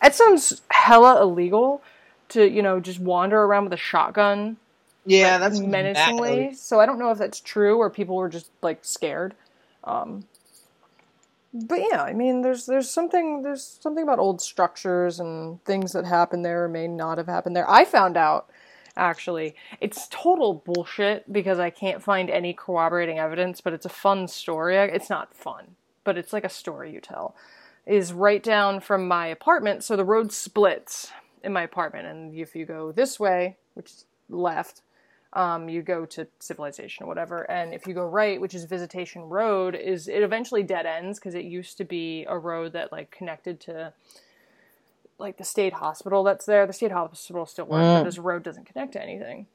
It 0.03 0.13
sounds 0.13 0.61
hella 0.69 1.21
illegal 1.21 1.81
to 2.29 2.49
you 2.49 2.61
know 2.61 2.79
just 2.79 2.99
wander 2.99 3.41
around 3.41 3.65
with 3.65 3.73
a 3.73 3.77
shotgun. 3.77 4.57
Yeah, 5.05 5.33
like, 5.33 5.39
that's 5.41 5.59
menacingly. 5.59 6.47
Bad. 6.47 6.57
So 6.57 6.79
I 6.79 6.85
don't 6.85 6.99
know 6.99 7.11
if 7.11 7.17
that's 7.17 7.39
true 7.39 7.77
or 7.77 7.89
people 7.89 8.15
were 8.15 8.29
just 8.29 8.49
like 8.61 8.85
scared. 8.85 9.35
Um, 9.83 10.25
but 11.53 11.79
yeah, 11.91 12.01
I 12.01 12.13
mean, 12.13 12.41
there's 12.41 12.65
there's 12.65 12.89
something 12.89 13.43
there's 13.43 13.63
something 13.63 14.03
about 14.03 14.19
old 14.19 14.41
structures 14.41 15.19
and 15.19 15.63
things 15.65 15.91
that 15.91 16.05
happen 16.05 16.41
there 16.41 16.63
or 16.63 16.69
may 16.69 16.87
not 16.87 17.17
have 17.19 17.27
happened 17.27 17.55
there. 17.55 17.69
I 17.69 17.85
found 17.85 18.17
out 18.17 18.49
actually 18.95 19.55
it's 19.81 20.07
total 20.09 20.53
bullshit 20.53 21.31
because 21.31 21.59
I 21.59 21.69
can't 21.69 22.03
find 22.03 22.29
any 22.29 22.53
corroborating 22.53 23.19
evidence, 23.19 23.61
but 23.61 23.73
it's 23.73 23.85
a 23.85 23.89
fun 23.89 24.27
story. 24.27 24.77
It's 24.77 25.09
not 25.09 25.35
fun, 25.35 25.75
but 26.03 26.17
it's 26.17 26.33
like 26.33 26.45
a 26.45 26.49
story 26.49 26.91
you 26.91 27.01
tell. 27.01 27.35
Is 27.85 28.13
right 28.13 28.41
down 28.41 28.79
from 28.79 29.07
my 29.07 29.27
apartment, 29.27 29.83
so 29.83 29.95
the 29.95 30.05
road 30.05 30.31
splits 30.31 31.11
in 31.43 31.51
my 31.51 31.63
apartment, 31.63 32.07
and 32.07 32.33
if 32.33 32.55
you 32.55 32.65
go 32.65 32.93
this 32.93 33.19
way, 33.19 33.57
which 33.73 33.87
is 33.87 34.05
left, 34.29 34.81
um, 35.33 35.67
you 35.67 35.81
go 35.81 36.05
to 36.05 36.27
civilization 36.39 37.03
or 37.03 37.07
whatever 37.07 37.49
and 37.49 37.73
if 37.73 37.87
you 37.87 37.93
go 37.93 38.05
right 38.05 38.39
which 38.39 38.53
is 38.53 38.65
visitation 38.65 39.23
road 39.23 39.75
is 39.75 40.07
it 40.07 40.21
eventually 40.21 40.61
dead 40.61 40.85
ends 40.85 41.19
because 41.19 41.33
it 41.33 41.43
used 41.43 41.77
to 41.77 41.83
be 41.83 42.25
a 42.29 42.37
road 42.37 42.73
that 42.73 42.91
like 42.91 43.09
connected 43.09 43.59
to 43.61 43.93
like 45.23 45.37
the 45.37 45.43
state 45.43 45.73
hospital 45.73 46.23
that's 46.23 46.45
there 46.45 46.67
the 46.67 46.73
state 46.73 46.91
hospital 46.91 47.45
still 47.45 47.65
works 47.65 47.83
mm. 47.83 47.99
but 47.99 48.03
this 48.03 48.19
road 48.19 48.43
doesn't 48.43 48.65
connect 48.65 48.93
to 48.93 49.01
anything 49.01 49.47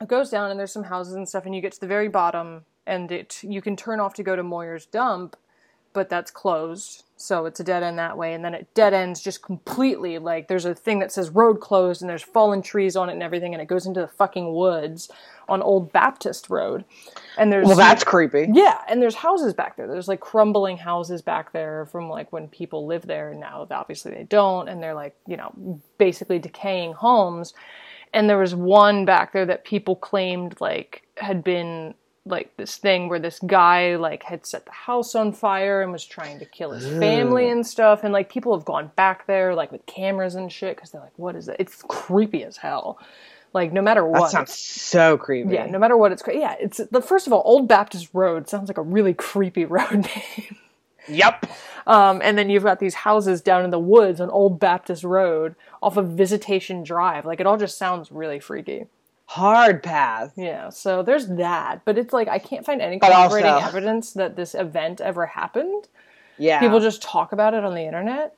it 0.00 0.08
goes 0.08 0.30
down 0.30 0.50
and 0.50 0.60
there's 0.60 0.72
some 0.72 0.84
houses 0.84 1.14
and 1.14 1.28
stuff 1.28 1.44
and 1.44 1.54
you 1.54 1.60
get 1.60 1.72
to 1.72 1.80
the 1.80 1.86
very 1.86 2.08
bottom 2.08 2.64
and 2.86 3.10
it 3.10 3.42
you 3.42 3.60
can 3.60 3.74
turn 3.74 3.98
off 3.98 4.14
to 4.14 4.22
go 4.22 4.36
to 4.36 4.42
moyer's 4.42 4.86
dump 4.86 5.36
but 5.92 6.08
that's 6.08 6.30
closed. 6.30 7.04
So 7.20 7.44
it's 7.44 7.60
a 7.60 7.64
dead 7.64 7.82
end 7.82 7.98
that 7.98 8.16
way. 8.16 8.32
And 8.32 8.42
then 8.42 8.54
it 8.54 8.72
dead 8.72 8.94
ends 8.94 9.20
just 9.20 9.42
completely. 9.42 10.18
Like 10.18 10.48
there's 10.48 10.64
a 10.64 10.74
thing 10.74 11.00
that 11.00 11.12
says 11.12 11.28
road 11.30 11.60
closed 11.60 12.00
and 12.00 12.08
there's 12.08 12.22
fallen 12.22 12.62
trees 12.62 12.96
on 12.96 13.10
it 13.10 13.12
and 13.12 13.22
everything. 13.22 13.52
And 13.52 13.62
it 13.62 13.66
goes 13.66 13.84
into 13.84 14.00
the 14.00 14.08
fucking 14.08 14.54
woods 14.54 15.10
on 15.48 15.60
Old 15.60 15.92
Baptist 15.92 16.48
Road. 16.48 16.84
And 17.36 17.52
there's. 17.52 17.66
Well, 17.66 17.76
that's 17.76 18.04
creepy. 18.04 18.48
Yeah. 18.52 18.80
And 18.88 19.02
there's 19.02 19.14
houses 19.14 19.52
back 19.52 19.76
there. 19.76 19.86
There's 19.86 20.08
like 20.08 20.20
crumbling 20.20 20.78
houses 20.78 21.20
back 21.20 21.52
there 21.52 21.86
from 21.86 22.08
like 22.08 22.32
when 22.32 22.48
people 22.48 22.86
lived 22.86 23.06
there. 23.06 23.30
And 23.30 23.40
now 23.40 23.66
obviously 23.70 24.12
they 24.12 24.24
don't. 24.24 24.68
And 24.68 24.82
they're 24.82 24.94
like, 24.94 25.14
you 25.26 25.36
know, 25.36 25.80
basically 25.98 26.38
decaying 26.38 26.94
homes. 26.94 27.52
And 28.14 28.28
there 28.28 28.38
was 28.38 28.54
one 28.54 29.04
back 29.04 29.32
there 29.32 29.46
that 29.46 29.64
people 29.64 29.94
claimed 29.94 30.58
like 30.60 31.02
had 31.16 31.44
been 31.44 31.94
like 32.26 32.54
this 32.56 32.76
thing 32.76 33.08
where 33.08 33.18
this 33.18 33.38
guy 33.46 33.96
like 33.96 34.22
had 34.22 34.44
set 34.44 34.66
the 34.66 34.72
house 34.72 35.14
on 35.14 35.32
fire 35.32 35.80
and 35.80 35.90
was 35.90 36.04
trying 36.04 36.38
to 36.38 36.44
kill 36.44 36.72
his 36.72 36.86
family 36.98 37.48
and 37.48 37.66
stuff 37.66 38.04
and 38.04 38.12
like 38.12 38.30
people 38.30 38.54
have 38.56 38.64
gone 38.64 38.90
back 38.94 39.26
there 39.26 39.54
like 39.54 39.72
with 39.72 39.84
cameras 39.86 40.34
and 40.34 40.52
shit 40.52 40.76
because 40.76 40.90
they're 40.90 41.00
like 41.00 41.18
what 41.18 41.34
is 41.34 41.48
it? 41.48 41.56
It's 41.58 41.82
creepy 41.88 42.44
as 42.44 42.58
hell. 42.58 42.98
Like 43.54 43.72
no 43.72 43.80
matter 43.80 44.06
what. 44.06 44.20
that 44.24 44.30
sounds 44.30 44.52
so 44.54 45.16
creepy. 45.16 45.54
Yeah 45.54 45.66
no 45.66 45.78
matter 45.78 45.96
what 45.96 46.12
it's 46.12 46.22
yeah 46.32 46.56
it's 46.60 46.78
the 46.90 47.00
first 47.00 47.26
of 47.26 47.32
all 47.32 47.42
old 47.44 47.66
baptist 47.68 48.10
road 48.12 48.48
sounds 48.48 48.68
like 48.68 48.78
a 48.78 48.82
really 48.82 49.14
creepy 49.14 49.64
road 49.66 50.06
name. 50.14 50.56
Yep 51.08 51.46
um, 51.86 52.20
and 52.22 52.36
then 52.36 52.50
you've 52.50 52.62
got 52.62 52.78
these 52.78 52.94
houses 52.94 53.40
down 53.40 53.64
in 53.64 53.70
the 53.70 53.78
woods 53.78 54.20
on 54.20 54.28
old 54.28 54.60
baptist 54.60 55.02
road 55.02 55.56
off 55.82 55.96
of 55.96 56.10
visitation 56.10 56.84
drive. 56.84 57.24
Like 57.24 57.40
it 57.40 57.46
all 57.46 57.56
just 57.56 57.78
sounds 57.78 58.12
really 58.12 58.38
freaky 58.38 58.86
hard 59.30 59.80
path. 59.80 60.32
Yeah, 60.36 60.70
so 60.70 61.04
there's 61.04 61.28
that, 61.28 61.82
but 61.84 61.96
it's 61.96 62.12
like 62.12 62.26
I 62.26 62.38
can't 62.40 62.66
find 62.66 62.82
any 62.82 62.98
corroborating 62.98 63.50
also, 63.50 63.68
evidence 63.68 64.12
that 64.14 64.34
this 64.34 64.54
event 64.54 65.00
ever 65.00 65.26
happened. 65.26 65.86
Yeah, 66.36 66.58
people 66.58 66.80
just 66.80 67.00
talk 67.00 67.32
about 67.32 67.54
it 67.54 67.64
on 67.64 67.74
the 67.74 67.82
internet. 67.82 68.36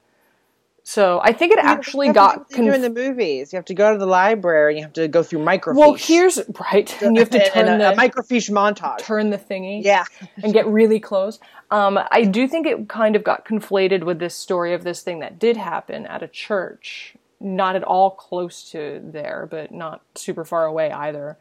So 0.85 1.21
I 1.23 1.33
think 1.33 1.53
it 1.53 1.63
you 1.63 1.69
actually 1.69 2.13
got 2.13 2.51
conf- 2.51 2.75
in 2.75 2.83
the 2.83 2.91
movies. 2.91 3.53
You 3.53 3.57
have 3.57 3.65
to 3.67 3.75
go 3.75 3.93
to 3.93 3.99
the 3.99 4.07
library. 4.07 4.73
and 4.73 4.79
You 4.79 4.85
have 4.85 4.93
to 4.95 5.07
go 5.07 5.23
through 5.23 5.39
microfiche. 5.39 5.77
Well, 5.77 5.95
here's 5.95 6.41
right, 6.61 7.03
and 7.03 7.17
you 7.17 7.21
have 7.21 7.31
to 7.31 7.51
turn 7.51 7.69
a, 7.69 7.79
the 7.79 7.93
a 7.93 7.97
microfiche 7.97 8.51
montage, 8.51 8.99
turn 8.99 9.31
the 9.31 9.39
thingy, 9.39 9.83
yeah, 9.83 10.05
and 10.43 10.53
get 10.53 10.67
really 10.67 11.01
close. 11.01 11.39
Um, 11.71 11.99
I 12.11 12.25
do 12.25 12.47
think 12.47 12.67
it 12.67 12.89
kind 12.91 13.17
of 13.17 13.25
got 13.25 13.47
conflated 13.47 14.05
with 14.05 14.19
this 14.19 14.35
story 14.35 14.75
of 14.75 14.85
this 14.85 15.03
thing 15.03 15.21
that 15.21 15.39
did 15.39 15.57
happen 15.57 16.05
at 16.05 16.23
a 16.23 16.29
church 16.29 17.15
not 17.43 17.77
at 17.77 17.85
all 17.85 18.11
close 18.11 18.71
to 18.71 19.01
there, 19.03 19.49
but 19.51 19.73
not 19.73 20.03
super 20.15 20.45
far 20.45 20.65
away 20.65 20.91
either. 20.91 21.37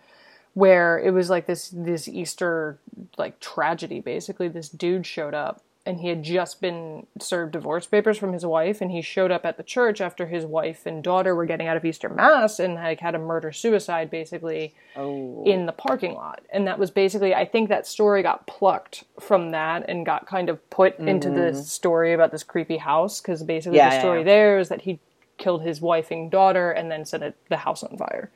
Where 0.53 0.99
it 0.99 1.11
was 1.11 1.29
like 1.29 1.45
this 1.45 1.69
this 1.69 2.07
Easter 2.07 2.77
like 3.17 3.39
tragedy. 3.39 4.01
Basically, 4.01 4.49
this 4.49 4.67
dude 4.67 5.05
showed 5.05 5.33
up 5.33 5.61
and 5.85 5.99
he 5.99 6.09
had 6.09 6.21
just 6.21 6.61
been 6.61 7.07
served 7.19 7.53
divorce 7.53 7.87
papers 7.87 8.17
from 8.17 8.33
his 8.33 8.45
wife 8.45 8.81
and 8.81 8.91
he 8.91 9.01
showed 9.01 9.31
up 9.31 9.45
at 9.45 9.57
the 9.57 9.63
church 9.63 9.99
after 9.99 10.27
his 10.27 10.45
wife 10.45 10.85
and 10.85 11.03
daughter 11.03 11.33
were 11.33 11.45
getting 11.45 11.67
out 11.67 11.77
of 11.77 11.83
Easter 11.83 12.09
mass 12.09 12.59
and 12.59 12.75
like 12.75 12.99
had 12.99 13.15
a 13.15 13.19
murder 13.19 13.51
suicide 13.51 14.09
basically 14.11 14.75
oh. 14.95 15.43
in 15.45 15.65
the 15.65 15.71
parking 15.71 16.13
lot 16.13 16.41
and 16.51 16.67
that 16.67 16.77
was 16.77 16.91
basically 16.91 17.33
I 17.33 17.45
think 17.45 17.69
that 17.69 17.87
story 17.87 18.21
got 18.21 18.45
plucked 18.45 19.05
from 19.19 19.51
that 19.51 19.85
and 19.89 20.05
got 20.05 20.27
kind 20.27 20.49
of 20.49 20.69
put 20.69 20.97
mm-hmm. 20.97 21.07
into 21.07 21.29
the 21.29 21.53
story 21.55 22.13
about 22.13 22.31
this 22.31 22.43
creepy 22.43 22.77
house 22.77 23.19
because 23.19 23.41
basically 23.41 23.77
yeah, 23.77 23.95
the 23.95 23.99
story 23.99 24.19
yeah. 24.19 24.25
there 24.25 24.59
is 24.59 24.69
that 24.69 24.81
he 24.81 24.99
killed 25.41 25.63
his 25.63 25.81
wife 25.81 26.11
and 26.11 26.31
daughter 26.31 26.71
and 26.71 26.89
then 26.89 27.03
set 27.03 27.35
the 27.49 27.57
house 27.57 27.83
on 27.83 27.97
fire. 27.97 28.31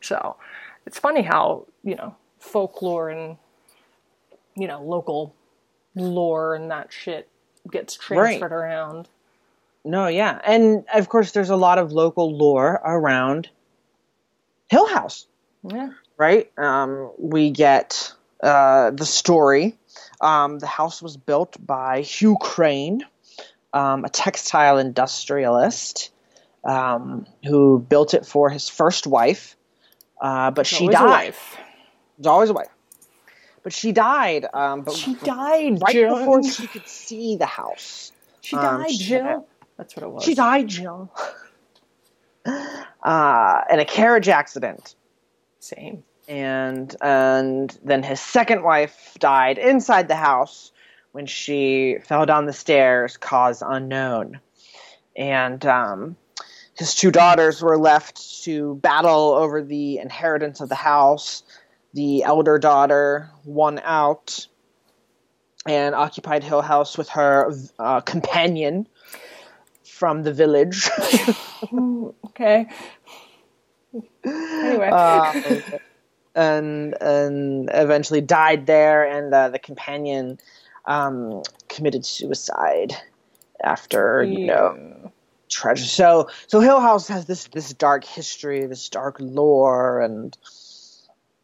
So 0.00 0.36
it's 0.86 0.98
funny 0.98 1.22
how, 1.22 1.66
you 1.84 1.94
know, 1.94 2.16
folklore 2.40 3.10
and, 3.10 3.36
you 4.56 4.66
know, 4.66 4.82
local 4.82 5.34
lore 5.94 6.54
and 6.54 6.70
that 6.70 6.92
shit 6.92 7.28
gets 7.70 7.94
transferred 7.94 8.50
right. 8.50 8.52
around. 8.52 9.08
No, 9.84 10.06
yeah. 10.06 10.40
And 10.44 10.84
of 10.94 11.08
course, 11.08 11.32
there's 11.32 11.50
a 11.50 11.56
lot 11.56 11.78
of 11.78 11.92
local 11.92 12.36
lore 12.36 12.80
around 12.84 13.48
Hill 14.68 14.88
House. 14.88 15.26
Yeah. 15.62 15.90
Right? 16.16 16.50
Um, 16.56 17.10
we 17.18 17.50
get 17.50 18.12
uh, 18.42 18.90
the 18.90 19.06
story. 19.06 19.76
Um, 20.20 20.58
the 20.60 20.66
house 20.66 21.02
was 21.02 21.16
built 21.16 21.56
by 21.64 22.02
Hugh 22.02 22.36
Crane, 22.40 23.04
um, 23.72 24.04
a 24.04 24.08
textile 24.08 24.78
industrialist 24.78 26.11
um, 26.64 27.26
who 27.44 27.78
built 27.78 28.14
it 28.14 28.26
for 28.26 28.50
his 28.50 28.68
first 28.68 29.06
wife, 29.06 29.56
uh, 30.20 30.50
but 30.50 30.66
she 30.66 30.88
died. 30.88 31.34
There's 32.18 32.26
always 32.26 32.50
a 32.50 32.54
wife. 32.54 32.68
But 33.62 33.72
she 33.72 33.92
died. 33.92 34.46
Um, 34.52 34.82
but 34.82 34.94
she 34.94 35.14
died 35.14 35.80
right 35.80 35.92
Jill. 35.92 36.18
before 36.18 36.42
she 36.42 36.66
could 36.66 36.86
see 36.88 37.36
the 37.36 37.46
house. 37.46 38.12
She 38.40 38.56
um, 38.56 38.82
died, 38.82 38.90
she 38.90 39.04
Jill. 39.04 39.46
That's 39.76 39.96
what 39.96 40.02
it 40.04 40.10
was. 40.10 40.24
She 40.24 40.34
died, 40.34 40.68
Jill. 40.68 41.10
uh, 43.02 43.60
in 43.70 43.80
a 43.80 43.84
carriage 43.84 44.28
accident. 44.28 44.94
Same. 45.60 46.02
And 46.28 46.94
and 47.00 47.76
then 47.84 48.02
his 48.02 48.20
second 48.20 48.62
wife 48.62 49.16
died 49.18 49.58
inside 49.58 50.08
the 50.08 50.16
house 50.16 50.72
when 51.12 51.26
she 51.26 51.98
fell 52.04 52.26
down 52.26 52.46
the 52.46 52.52
stairs, 52.52 53.16
cause 53.16 53.62
unknown. 53.64 54.40
And 55.16 55.64
um, 55.66 56.16
his 56.74 56.94
two 56.94 57.10
daughters 57.10 57.62
were 57.62 57.78
left 57.78 58.42
to 58.44 58.76
battle 58.76 59.32
over 59.32 59.62
the 59.62 59.98
inheritance 59.98 60.60
of 60.60 60.68
the 60.68 60.74
house. 60.74 61.42
The 61.94 62.24
elder 62.24 62.58
daughter 62.58 63.30
won 63.44 63.80
out 63.84 64.46
and 65.66 65.94
occupied 65.94 66.42
Hill 66.42 66.62
House 66.62 66.96
with 66.96 67.10
her 67.10 67.52
uh, 67.78 68.00
companion 68.00 68.88
from 69.84 70.22
the 70.22 70.32
village. 70.32 70.88
okay. 72.26 72.66
Anyway. 74.24 74.90
Uh, 74.90 75.60
and 76.34 76.94
and 77.00 77.70
eventually 77.72 78.20
died 78.20 78.66
there, 78.66 79.04
and 79.04 79.32
uh, 79.34 79.50
the 79.50 79.58
companion 79.58 80.38
um, 80.86 81.42
committed 81.68 82.06
suicide 82.06 82.94
after 83.62 84.24
you 84.24 84.46
know 84.46 85.01
treasure. 85.52 85.84
So 85.84 86.28
so 86.46 86.60
Hill 86.60 86.80
House 86.80 87.08
has 87.08 87.26
this 87.26 87.44
this 87.48 87.72
dark 87.72 88.04
history, 88.04 88.66
this 88.66 88.88
dark 88.88 89.16
lore, 89.20 90.00
and 90.00 90.36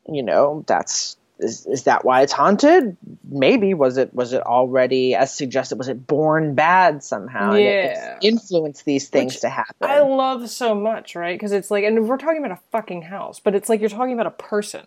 you 0.09 0.23
know 0.23 0.65
that's 0.67 1.17
is, 1.41 1.67
is 1.67 1.85
that 1.85 2.05
why 2.05 2.23
it's 2.23 2.33
haunted? 2.33 2.97
Maybe 3.29 3.73
was 3.75 3.97
it 3.97 4.13
was 4.13 4.33
it 4.33 4.43
already 4.43 5.15
as 5.15 5.33
suggested? 5.33 5.79
Was 5.79 5.89
it 5.89 6.07
born 6.07 6.55
bad 6.55 7.05
somehow? 7.05 7.55
Yeah. 7.55 8.19
influenced 8.21 8.85
these 8.85 9.09
things 9.09 9.35
Which 9.35 9.41
to 9.43 9.49
happen. 9.49 9.89
I 9.89 10.01
love 10.01 10.51
so 10.51 10.75
much, 10.75 11.15
right? 11.15 11.37
Because 11.39 11.53
it's 11.53 11.71
like, 11.71 11.85
and 11.85 12.09
we're 12.09 12.17
talking 12.17 12.45
about 12.45 12.59
a 12.59 12.61
fucking 12.73 13.03
house, 13.03 13.39
but 13.39 13.55
it's 13.55 13.69
like 13.69 13.81
you're 13.81 13.89
talking 13.89 14.15
about 14.15 14.27
a 14.27 14.33
person, 14.33 14.87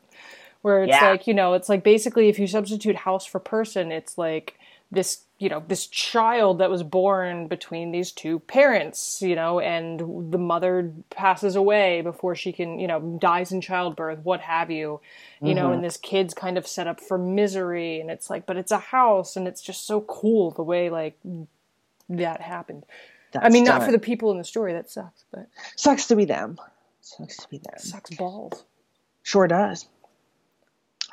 where 0.62 0.84
it's 0.84 0.90
Yeah. 0.90 1.12
like, 1.12 1.28
you 1.28 1.34
know, 1.34 1.54
it's 1.54 1.70
like 1.70 1.84
basically 1.84 2.28
if 2.28 2.38
you 2.38 2.48
substitute 2.48 2.98
house 2.98 3.26
for 3.26 3.40
person, 3.40 3.92
it's 3.92 4.18
like 4.18 4.58
this, 4.92 5.24
you 5.42 5.50
know, 5.50 5.64
this 5.68 5.88
child 5.88 6.60
that 6.60 6.70
was 6.70 6.84
born 6.84 7.48
between 7.48 7.92
these 7.92 8.12
two 8.12 8.38
parents, 8.42 9.24
you 9.24 9.36
know, 9.36 9.60
and 9.60 10.32
the 10.32 10.38
mother 10.38 10.94
passes 11.10 11.56
away 11.56 12.02
before 12.02 12.36
she 12.36 12.52
can, 12.52 12.78
you 12.78 12.86
know, 12.86 13.18
dies 13.20 13.52
in 13.52 13.60
childbirth, 13.60 14.20
what 14.20 14.40
have 14.40 14.70
you, 14.70 15.02
you 15.42 15.56
know, 15.56 15.70
and 15.70 15.78
mm-hmm. 15.78 15.84
this 15.86 15.98
kid's 15.98 16.36
kind 16.36 16.60
of 16.60 16.68
set 16.68 16.86
up 16.86 17.02
for 17.02 17.18
misery, 17.18 18.00
and 18.00 18.12
it's 18.12 18.30
like, 18.30 18.46
but 18.46 18.56
it's 18.56 18.72
a 18.72 18.78
house, 18.78 19.36
and 19.36 19.48
it's 19.48 19.64
just 19.64 19.88
so 19.88 20.02
cool 20.02 20.52
the 20.52 20.62
way 20.62 20.92
like 20.92 21.18
that 22.08 22.40
happened. 22.40 22.86
I 23.34 23.40
That's 23.40 23.54
mean, 23.54 23.64
not 23.64 23.82
for 23.84 23.92
the 23.92 23.98
people 23.98 24.30
in 24.30 24.38
the 24.38 24.44
story. 24.44 24.74
That 24.74 24.92
sucks, 24.92 25.24
but 25.32 25.48
sucks 25.76 26.06
to 26.10 26.16
be 26.16 26.26
them. 26.26 26.60
Sucks 27.02 27.38
to 27.38 27.50
be 27.50 27.58
them. 27.58 27.80
sucks 27.80 28.12
balls. 28.12 28.64
Sure 29.24 29.48
does. 29.48 29.88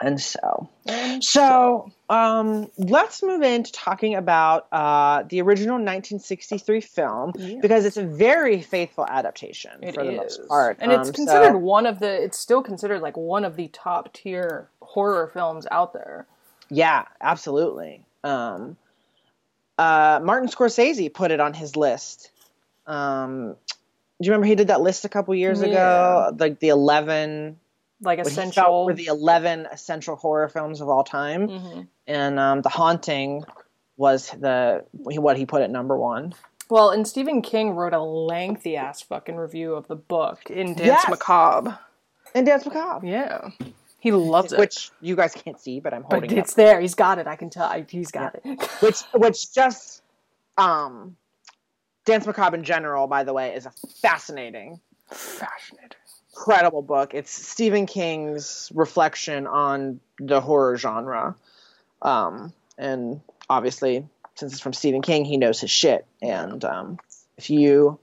And 0.00 0.20
so, 0.20 0.68
And 0.86 1.24
so 1.24 1.90
um, 2.08 2.70
let's 2.78 3.20
move 3.22 3.42
into 3.42 3.72
talking 3.72 4.14
about 4.14 4.68
uh, 4.70 5.24
the 5.28 5.40
original 5.42 5.74
1963 5.74 6.80
film 6.82 7.32
Yes. 7.36 7.58
because 7.60 7.84
it's 7.84 7.96
a 7.96 8.04
very 8.04 8.62
faithful 8.62 9.04
adaptation 9.04 9.72
it 9.82 9.94
for 9.94 10.04
the 10.04 10.12
most 10.12 10.46
part, 10.46 10.78
and 10.80 10.92
it's 10.92 11.08
Um, 11.08 11.14
considered 11.14 11.52
so- 11.52 11.58
one 11.58 11.84
of 11.86 11.98
the. 11.98 12.22
It's 12.22 12.38
still 12.38 12.62
considered 12.62 13.00
like 13.02 13.16
one 13.16 13.44
of 13.44 13.56
the 13.56 13.66
top 13.68 14.12
tier 14.12 14.68
horror 14.80 15.26
films 15.34 15.66
out 15.70 15.92
there. 15.92 16.26
Yeah, 16.70 17.04
absolutely. 17.20 18.04
Um, 18.22 18.76
uh, 19.78 20.20
Martin 20.22 20.48
Scorsese 20.48 21.12
put 21.12 21.30
it 21.32 21.40
on 21.40 21.54
his 21.54 21.76
list. 21.76 22.30
Um, 22.86 23.56
do 24.20 24.26
you 24.26 24.30
remember 24.32 24.46
he 24.46 24.54
did 24.54 24.68
that 24.68 24.80
list 24.80 25.04
a 25.04 25.08
couple 25.08 25.34
years 25.34 25.60
ago? 25.60 26.34
Like 26.38 26.58
the 26.60 26.68
eleven, 26.68 27.58
Like 28.00 28.18
what 28.18 28.26
essential. 28.28 28.84
were 28.86 28.94
the 28.94 29.06
eleven 29.06 29.66
essential 29.66 30.14
horror 30.16 30.48
films 30.48 30.80
of 30.80 30.88
all 30.88 31.02
time, 31.04 31.48
Mhm. 31.48 31.88
and 32.06 32.38
um, 32.38 32.62
The 32.62 32.68
Haunting 32.68 33.44
was 33.96 34.30
the 34.30 34.84
what 34.92 35.36
he 35.36 35.44
put 35.46 35.62
at 35.62 35.70
number 35.70 35.96
one. 35.98 36.34
Well, 36.70 36.90
and 36.90 37.08
Stephen 37.08 37.42
King 37.42 37.70
wrote 37.70 37.94
a 37.94 38.00
lengthy 38.00 38.76
ass 38.76 39.02
fucking 39.02 39.34
review 39.36 39.74
of 39.74 39.88
the 39.88 39.96
book 39.96 40.48
in 40.50 40.74
Danse 40.74 40.86
Yes. 40.86 41.08
Macabre. 41.08 41.78
in 42.34 42.44
Danse 42.44 42.66
Macabre, 42.66 43.06
Yeah, 43.06 43.48
he 43.98 44.12
loves 44.12 44.52
it. 44.52 44.58
which 44.60 44.90
you 45.00 45.16
guys 45.16 45.32
can't 45.34 45.58
see, 45.58 45.80
but 45.80 45.92
I'm 45.94 46.04
holding 46.04 46.30
it 46.30 46.38
it's 46.38 46.54
there. 46.54 46.78
He's 46.80 46.94
got 46.94 47.18
it. 47.18 47.26
I 47.26 47.34
can 47.36 47.50
tell. 47.50 47.64
I- 47.64 47.86
He's 47.88 48.10
got 48.12 48.36
it. 48.44 48.44
which 48.80 49.00
which 49.14 49.52
just 49.52 50.02
um 50.56 51.16
Danse 52.04 52.26
Macabre 52.26 52.56
in 52.56 52.62
general, 52.64 53.06
by 53.08 53.24
the 53.24 53.32
way, 53.32 53.54
is 53.54 53.66
a 53.66 53.72
fascinating, 54.02 54.78
Fascinating. 55.10 55.96
Incredible 56.38 56.82
book. 56.82 57.14
It's 57.14 57.30
Stephen 57.30 57.86
King's 57.86 58.70
reflection 58.74 59.46
on 59.46 59.98
the 60.20 60.40
horror 60.40 60.76
genre. 60.76 61.34
Um, 62.00 62.52
and 62.76 63.20
obviously, 63.50 64.06
since 64.36 64.52
it's 64.52 64.60
from 64.60 64.72
Stephen 64.72 65.02
King, 65.02 65.24
he 65.24 65.36
knows 65.36 65.60
his 65.60 65.70
shit. 65.70 66.06
And 66.22 66.64
um, 66.64 66.98
if 67.36 67.50
you 67.50 67.98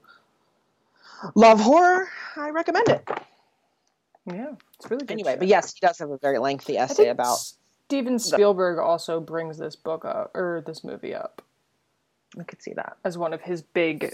love 1.34 1.60
horror, 1.60 2.08
I 2.36 2.50
recommend 2.50 2.88
it. 2.88 3.08
Yeah, 4.26 4.52
it's 4.74 4.90
really 4.90 5.06
good. 5.06 5.12
Anyway, 5.12 5.32
shit. 5.32 5.38
but 5.38 5.48
yes, 5.48 5.72
he 5.72 5.80
does 5.80 5.98
have 5.98 6.10
a 6.10 6.18
very 6.18 6.38
lengthy 6.38 6.76
essay 6.76 7.08
about. 7.08 7.38
Steven 7.86 8.18
Spielberg 8.18 8.78
also 8.78 9.20
brings 9.20 9.56
this 9.56 9.76
book 9.76 10.04
up 10.04 10.32
or 10.34 10.62
this 10.66 10.82
movie 10.82 11.14
up 11.14 11.40
I 12.38 12.42
could 12.42 12.60
see 12.60 12.72
that. 12.74 12.96
as 13.04 13.16
one 13.16 13.32
of 13.32 13.42
his 13.42 13.62
big 13.62 14.12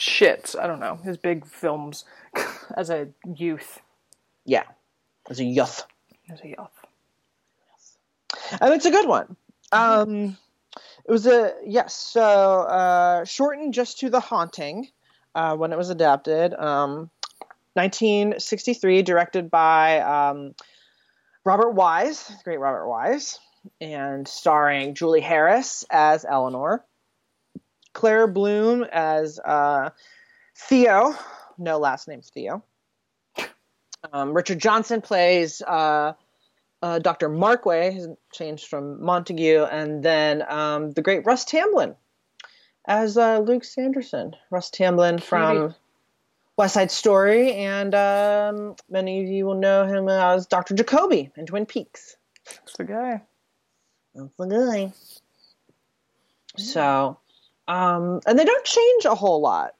shits. 0.00 0.58
I 0.58 0.66
don't 0.66 0.80
know 0.80 0.96
his 1.04 1.16
big 1.16 1.46
films 1.46 2.04
as 2.76 2.90
a 2.90 3.08
youth. 3.36 3.80
Yeah, 4.44 4.64
as 5.28 5.40
a 5.40 5.44
youth. 5.44 5.84
As 6.30 6.40
a 6.42 6.48
youth. 6.48 6.58
and 8.60 8.74
it's 8.74 8.86
a 8.86 8.90
good 8.90 9.08
one. 9.08 9.36
Um, 9.72 10.36
it 11.04 11.10
was 11.10 11.26
a 11.26 11.54
yes. 11.66 11.94
So 11.94 12.22
uh, 12.22 13.24
shortened 13.24 13.74
just 13.74 14.00
to 14.00 14.10
the 14.10 14.20
haunting 14.20 14.88
uh, 15.34 15.56
when 15.56 15.72
it 15.72 15.78
was 15.78 15.90
adapted. 15.90 16.54
Um, 16.54 17.10
1963, 17.74 19.02
directed 19.02 19.50
by 19.50 20.00
um, 20.00 20.54
Robert 21.44 21.72
Wise, 21.72 22.32
great 22.44 22.60
Robert 22.60 22.88
Wise, 22.88 23.40
and 23.80 24.26
starring 24.26 24.94
Julie 24.94 25.20
Harris 25.20 25.84
as 25.90 26.24
Eleanor, 26.24 26.84
Claire 27.92 28.28
Bloom 28.28 28.84
as 28.84 29.40
uh, 29.40 29.90
Theo, 30.56 31.14
no 31.58 31.78
last 31.78 32.08
name 32.08 32.22
Theo. 32.22 32.62
Um, 34.12 34.34
Richard 34.34 34.58
Johnson 34.58 35.00
plays 35.00 35.62
uh, 35.62 36.12
uh, 36.84 36.98
Dr. 36.98 37.30
Markway 37.30 37.94
has 37.94 38.08
changed 38.30 38.66
from 38.66 39.02
Montague, 39.02 39.64
and 39.64 40.02
then 40.02 40.44
um, 40.46 40.90
the 40.90 41.00
great 41.00 41.24
Russ 41.24 41.46
Tamblyn 41.46 41.96
as 42.86 43.16
uh, 43.16 43.38
Luke 43.38 43.64
Sanderson. 43.64 44.36
Russ 44.50 44.68
Tamblyn 44.68 45.18
from 45.18 45.74
West 46.58 46.74
Side 46.74 46.90
Story, 46.90 47.54
and 47.54 47.94
um, 47.94 48.76
many 48.90 49.22
of 49.22 49.28
you 49.28 49.46
will 49.46 49.54
know 49.54 49.86
him 49.86 50.10
as 50.10 50.46
Dr. 50.46 50.74
Jacoby 50.74 51.30
in 51.38 51.46
Twin 51.46 51.64
Peaks. 51.64 52.16
That's 52.44 52.76
the 52.76 52.84
guy. 52.84 53.22
That's 54.14 54.34
the 54.38 54.46
guy. 54.46 54.92
So, 56.58 57.18
um, 57.66 58.20
and 58.26 58.38
they 58.38 58.44
don't 58.44 58.64
change 58.66 59.06
a 59.06 59.14
whole 59.14 59.40
lot. 59.40 59.74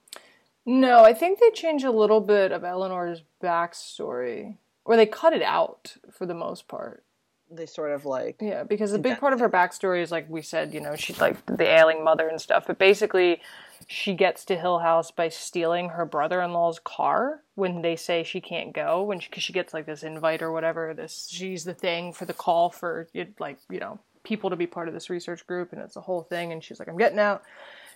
No, 0.67 1.05
I 1.05 1.12
think 1.12 1.39
they 1.39 1.51
change 1.51 1.85
a 1.85 1.91
little 1.91 2.21
bit 2.21 2.53
of 2.53 2.65
Eleanor's 2.65 3.23
backstory, 3.43 4.57
or 4.85 4.97
they 4.97 5.07
cut 5.07 5.33
it 5.33 5.43
out 5.43 5.97
for 6.11 6.27
the 6.27 6.35
most 6.35 6.69
part. 6.69 7.05
They 7.51 7.67
sort 7.67 7.93
of 7.93 8.07
like 8.07 8.37
Yeah, 8.41 8.65
because 8.65 8.93
a 8.93 8.99
big 8.99 9.19
part 9.19 9.35
of 9.35 9.41
her 9.41 9.51
backstory 9.51 10.03
is 10.03 10.11
like 10.11 10.29
we 10.29 10.43
said, 10.43 10.73
you 10.73 10.81
know, 10.81 10.97
she's 10.97 11.21
like 11.21 11.45
the 11.47 11.69
ailing 11.69 12.03
mother 12.03 12.29
and 12.29 12.41
stuff. 12.41 12.65
But 12.67 12.79
basically, 12.79 13.43
she 13.87 14.15
gets 14.15 14.45
to 14.47 14.57
Hill 14.57 14.79
House 14.79 15.11
by 15.11 15.29
stealing 15.29 15.91
her 15.91 16.07
brother-in-law's 16.07 16.81
car 16.83 17.43
when 17.55 17.83
they 17.83 17.97
say 17.97 18.23
she 18.23 18.41
can't 18.41 18.73
go. 18.73 19.03
When 19.03 19.19
because 19.19 19.43
she, 19.43 19.53
gets 19.53 19.75
like 19.75 19.85
this 19.87 20.03
invite 20.03 20.43
or 20.43 20.51
whatever, 20.53 20.95
this 20.95 21.29
she's 21.31 21.65
the 21.65 21.75
thing 21.75 22.12
for 22.12 22.25
the 22.25 22.33
call 22.33 22.71
for 22.71 23.09
like 23.39 23.59
you 23.71 23.79
know 23.79 23.99
people 24.25 24.49
to 24.51 24.57
be 24.57 24.67
part 24.67 24.89
of 24.89 24.95
this 24.95 25.11
research 25.11 25.47
group, 25.47 25.73
and 25.73 25.83
it's 25.83 25.97
a 25.97 26.01
whole 26.01 26.23
thing. 26.23 26.51
And 26.51 26.65
she's 26.65 26.79
like, 26.79 26.89
I'm 26.89 26.99
getting 26.99 27.19
out. 27.19 27.43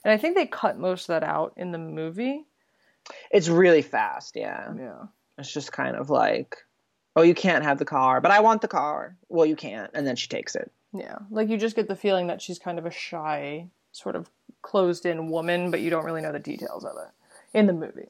And 0.05 0.12
I 0.12 0.19
think 0.19 0.37
they 0.37 0.47
cut 0.47 0.79
most 0.79 1.05
of 1.05 1.09
that 1.09 1.25
out 1.25 1.55
in 1.57 1.73
the 1.73 1.79
movie. 1.79 2.45
It's 3.31 3.49
really 3.49 3.83
fast. 3.83 4.37
Yeah. 4.37 4.73
Yeah. 4.77 5.03
It's 5.39 5.53
just 5.53 5.73
kind 5.73 5.97
of 5.97 6.11
like, 6.11 6.57
oh, 7.17 7.23
you 7.23 7.35
can't 7.35 7.65
have 7.65 7.79
the 7.79 7.85
car, 7.85 8.21
but 8.21 8.31
I 8.31 8.41
want 8.41 8.61
the 8.63 8.69
car. 8.69 9.17
Well, 9.29 9.47
you 9.47 9.57
can't, 9.57 9.91
and 9.95 10.07
then 10.07 10.17
she 10.17 10.29
takes 10.29 10.55
it. 10.55 10.71
Yeah, 10.93 11.19
like 11.31 11.49
you 11.49 11.59
just 11.59 11.77
get 11.77 11.87
the 11.87 11.97
feeling 11.97 12.29
that 12.29 12.41
she's 12.41 12.59
kind 12.59 12.79
of 12.79 12.87
a 12.87 12.91
shy, 12.91 13.67
sort 13.93 14.17
of 14.17 14.31
closed 14.63 15.05
in 15.05 15.29
woman, 15.29 15.71
but 15.71 15.81
you 15.81 15.91
don't 15.91 16.05
really 16.05 16.23
know 16.23 16.33
the 16.33 16.39
details 16.39 16.85
of 16.85 16.93
it 16.97 17.59
in 17.59 17.67
the 17.67 17.73
movie. 17.73 18.09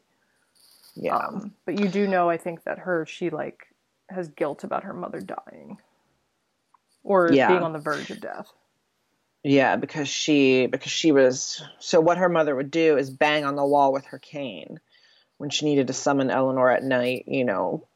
Yeah. 0.94 1.16
Um, 1.16 1.52
but 1.64 1.78
you 1.78 1.88
do 1.88 2.06
know, 2.06 2.30
I 2.30 2.36
think, 2.36 2.64
that 2.64 2.78
her, 2.78 3.04
she 3.04 3.30
like 3.30 3.66
has 4.08 4.28
guilt 4.28 4.64
about 4.64 4.84
her 4.84 4.94
mother 4.94 5.20
dying 5.20 5.78
or 7.02 7.30
Yeah. 7.32 7.48
being 7.48 7.62
on 7.62 7.72
the 7.72 7.78
verge 7.78 8.10
of 8.10 8.20
death. 8.20 8.52
Yeah, 9.44 9.76
because 9.76 10.08
she 10.08 10.66
because 10.66 10.90
she 10.90 11.12
was 11.12 11.62
so 11.78 12.00
what 12.00 12.18
her 12.18 12.28
mother 12.28 12.54
would 12.54 12.70
do 12.70 12.96
is 12.96 13.10
bang 13.10 13.44
on 13.44 13.56
the 13.56 13.64
wall 13.64 13.92
with 13.92 14.06
her 14.06 14.18
cane 14.18 14.80
when 15.36 15.50
she 15.50 15.64
needed 15.64 15.86
to 15.86 15.92
summon 15.92 16.30
Eleanor 16.30 16.70
at 16.70 16.82
night, 16.82 17.24
you 17.28 17.44
know, 17.44 17.86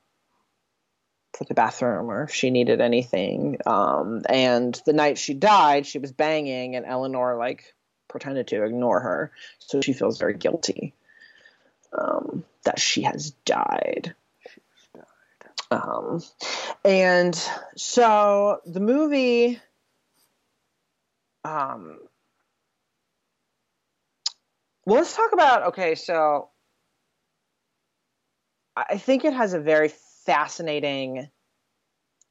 for 1.37 1.45
the 1.45 1.55
bathroom 1.55 2.11
or 2.11 2.23
if 2.23 2.33
she 2.33 2.51
needed 2.51 2.81
anything. 2.81 3.59
Um, 3.67 4.23
and 4.29 4.81
the 4.87 4.93
night 4.93 5.19
she 5.19 5.35
died, 5.35 5.87
she 5.87 5.99
was 5.99 6.13
banging 6.13 6.77
and 6.77 6.87
Eleanor 6.87 7.37
like 7.37 7.75
pretended 8.09 8.49
to 8.49 8.63
ignore 8.63 9.01
her, 9.01 9.33
so 9.59 9.81
she 9.81 9.93
feels 9.93 10.19
very 10.19 10.35
guilty 10.35 10.95
um, 11.93 12.45
that 12.65 12.79
she 12.79 13.03
has 13.03 13.33
died. 13.45 14.15
Um, 15.71 16.23
and 16.85 17.35
so 17.77 18.61
the 18.67 18.81
movie 18.81 19.59
um 21.45 21.99
well 24.87 24.97
let's 24.97 25.15
talk 25.17 25.33
about 25.33 25.63
okay 25.69 25.95
so 25.95 26.51
i 28.77 28.97
think 28.97 29.25
it 29.25 29.33
has 29.33 29.53
a 29.55 29.61
very 29.61 29.89
fascinating 30.25 31.29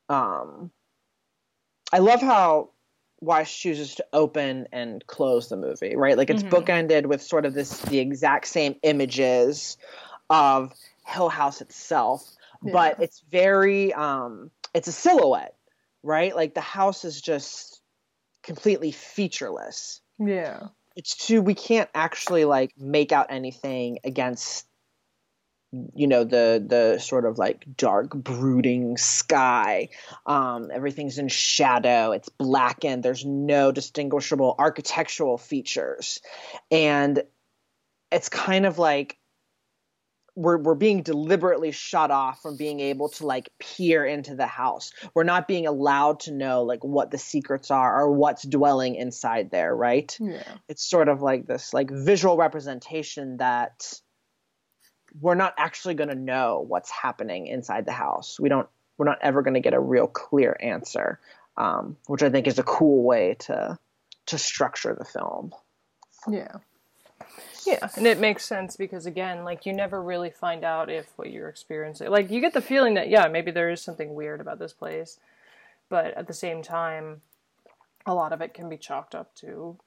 um 0.09 0.71
i 1.91 1.99
love 1.99 2.21
how 2.21 2.69
Wise 3.23 3.51
chooses 3.53 3.95
to 3.95 4.05
open 4.13 4.67
and 4.71 5.05
close 5.05 5.49
the 5.49 5.57
movie 5.57 5.95
right 5.95 6.17
like 6.17 6.29
it's 6.29 6.43
Mhm. 6.43 6.49
bookended 6.49 7.05
with 7.05 7.21
sort 7.21 7.45
of 7.45 7.53
this 7.53 7.79
the 7.81 7.99
exact 7.99 8.47
same 8.47 8.75
images 8.81 9.77
of 10.29 10.73
hill 11.05 11.29
house 11.29 11.61
itself 11.61 12.27
but 12.63 12.99
it's 13.01 13.19
very 13.29 13.93
um 13.93 14.49
it's 14.73 14.87
a 14.87 14.91
silhouette 14.91 15.55
right? 16.03 16.35
Like 16.35 16.53
the 16.53 16.61
house 16.61 17.05
is 17.05 17.21
just 17.21 17.70
completely 18.43 18.91
featureless. 18.91 20.01
Yeah. 20.19 20.67
It's 20.95 21.15
too 21.15 21.41
we 21.41 21.55
can't 21.55 21.89
actually 21.93 22.45
like 22.45 22.73
make 22.77 23.11
out 23.11 23.27
anything 23.29 23.99
against 24.03 24.67
you 25.95 26.05
know 26.05 26.25
the 26.25 26.63
the 26.65 26.99
sort 26.99 27.25
of 27.25 27.37
like 27.37 27.65
dark 27.77 28.13
brooding 28.13 28.97
sky 28.97 29.87
um 30.25 30.69
everything's 30.73 31.17
in 31.17 31.29
shadow 31.29 32.11
it's 32.11 32.27
blackened 32.27 33.03
there's 33.03 33.23
no 33.23 33.71
distinguishable 33.71 34.53
architectural 34.59 35.37
features 35.37 36.19
and 36.71 37.23
it's 38.11 38.27
kind 38.27 38.65
of 38.65 38.77
like 38.77 39.17
we're 40.35 40.57
we're 40.57 40.75
being 40.75 41.03
deliberately 41.03 41.71
shut 41.71 42.09
off 42.09 42.41
from 42.41 42.55
being 42.55 42.79
able 42.79 43.09
to 43.09 43.25
like 43.25 43.49
peer 43.59 44.05
into 44.05 44.35
the 44.35 44.47
house. 44.47 44.91
We're 45.13 45.23
not 45.23 45.47
being 45.47 45.67
allowed 45.67 46.21
to 46.21 46.31
know 46.31 46.63
like 46.63 46.83
what 46.83 47.11
the 47.11 47.17
secrets 47.17 47.69
are 47.69 48.01
or 48.01 48.11
what's 48.11 48.43
dwelling 48.43 48.95
inside 48.95 49.51
there, 49.51 49.75
right? 49.75 50.15
Yeah. 50.19 50.43
It's 50.69 50.83
sort 50.83 51.09
of 51.09 51.21
like 51.21 51.47
this 51.47 51.73
like 51.73 51.89
visual 51.91 52.37
representation 52.37 53.37
that 53.37 53.99
we're 55.19 55.35
not 55.35 55.53
actually 55.57 55.95
going 55.95 56.09
to 56.09 56.15
know 56.15 56.63
what's 56.65 56.89
happening 56.89 57.47
inside 57.47 57.85
the 57.85 57.91
house. 57.91 58.39
We 58.39 58.47
don't 58.47 58.69
we're 58.97 59.05
not 59.05 59.19
ever 59.21 59.41
going 59.41 59.55
to 59.55 59.59
get 59.59 59.73
a 59.73 59.79
real 59.79 60.07
clear 60.07 60.55
answer, 60.61 61.19
um, 61.57 61.97
which 62.07 62.23
I 62.23 62.29
think 62.29 62.47
is 62.47 62.59
a 62.59 62.63
cool 62.63 63.03
way 63.03 63.35
to 63.39 63.77
to 64.27 64.37
structure 64.37 64.95
the 64.97 65.05
film. 65.05 65.51
Yeah. 66.29 66.57
Yeah, 67.65 67.89
and 67.95 68.07
it 68.07 68.19
makes 68.19 68.45
sense 68.45 68.75
because 68.75 69.05
again, 69.05 69.43
like 69.43 69.65
you 69.65 69.73
never 69.73 70.01
really 70.01 70.31
find 70.31 70.63
out 70.63 70.89
if 70.89 71.07
what 71.17 71.31
you're 71.31 71.49
experiencing, 71.49 72.09
like 72.09 72.31
you 72.31 72.41
get 72.41 72.53
the 72.53 72.61
feeling 72.61 72.95
that 72.95 73.09
yeah, 73.09 73.27
maybe 73.27 73.51
there 73.51 73.69
is 73.69 73.81
something 73.81 74.13
weird 74.15 74.41
about 74.41 74.59
this 74.59 74.73
place, 74.73 75.19
but 75.89 76.15
at 76.17 76.27
the 76.27 76.33
same 76.33 76.63
time, 76.63 77.21
a 78.05 78.13
lot 78.15 78.33
of 78.33 78.41
it 78.41 78.53
can 78.53 78.69
be 78.69 78.77
chalked 78.77 79.15
up 79.15 79.35
to 79.35 79.77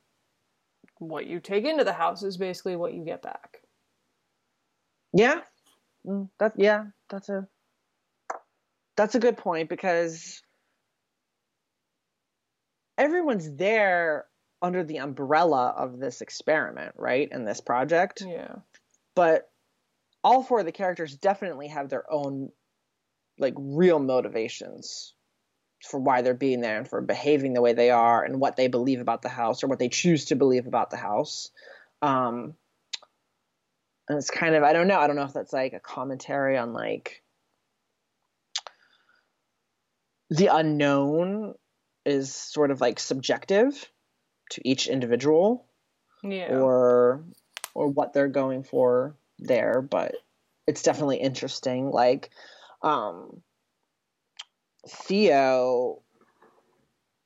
what 0.99 1.27
you 1.27 1.41
take 1.41 1.65
into 1.65 1.85
the 1.85 1.93
house 1.95 2.23
is 2.23 2.37
basically 2.37 2.77
what 2.77 2.95
you 2.95 3.05
get 3.05 3.23
back. 3.23 3.63
Yeah, 5.13 5.41
mm, 6.07 6.29
that 6.39 6.53
yeah, 6.57 6.87
that's 7.11 7.29
a 7.29 7.49
that's 8.97 9.15
a 9.15 9.21
good 9.21 9.37
point 9.37 9.69
because 9.69 10.43
everyone's 12.99 13.53
there 13.57 14.27
under 14.65 14.83
the 14.83 14.97
umbrella 14.97 15.75
of 15.77 15.99
this 15.99 16.23
experiment, 16.23 16.95
right? 16.97 17.29
And 17.31 17.47
this 17.47 17.61
project. 17.61 18.23
Yeah. 18.27 18.57
But 19.15 19.51
all 20.25 20.43
four 20.43 20.61
of 20.61 20.65
the 20.65 20.73
characters 20.73 21.15
definitely 21.15 21.69
have 21.69 21.91
their 21.91 22.11
own 22.11 22.51
like 23.39 23.53
real 23.59 23.99
motivations 23.99 25.13
for 25.83 26.01
why 26.01 26.23
they're 26.23 26.33
being 26.33 26.63
there 26.63 26.79
and 26.79 26.89
for 26.89 27.03
behaving 27.03 27.53
the 27.53 27.61
way 27.61 27.75
they 27.75 27.91
are 27.91 28.25
and 28.25 28.41
what 28.41 28.57
they 28.57 28.69
believe 28.69 29.01
about 29.01 29.21
the 29.21 29.29
house 29.29 29.63
or 29.63 29.67
what 29.67 29.79
they 29.79 29.91
choose 29.91 30.27
to 30.27 30.35
believe 30.35 30.67
about 30.67 30.91
the 30.91 30.97
house. 30.97 31.51
Um, 32.01 32.55
and 34.09 34.17
it's 34.17 34.31
kind 34.31 34.55
of 34.55 34.63
I 34.63 34.73
don't 34.73 34.89
know 34.89 34.99
I 34.99 35.07
don't 35.07 35.17
know 35.17 35.25
if 35.25 35.35
that's 35.35 35.53
like 35.53 35.75
a 35.75 35.81
commentary 35.81 36.57
on 36.57 36.73
like 36.73 37.23
the 40.31 40.47
unknown 40.47 41.55
is 42.07 42.35
sort 42.35 42.71
of 42.71 42.81
like 42.81 42.99
subjective 42.99 43.91
to 44.51 44.67
each 44.69 44.87
individual 44.89 45.67
Yeah. 46.23 46.57
or 46.59 47.25
or 47.75 47.89
what 47.89 48.13
they're 48.13 48.29
going 48.29 48.63
for 48.63 49.17
there 49.39 49.83
but 49.83 50.15
it's 50.67 50.83
definitely 50.83 51.17
interesting 51.17 51.91
like 51.91 52.31
um 52.83 53.43
theo 54.89 56.03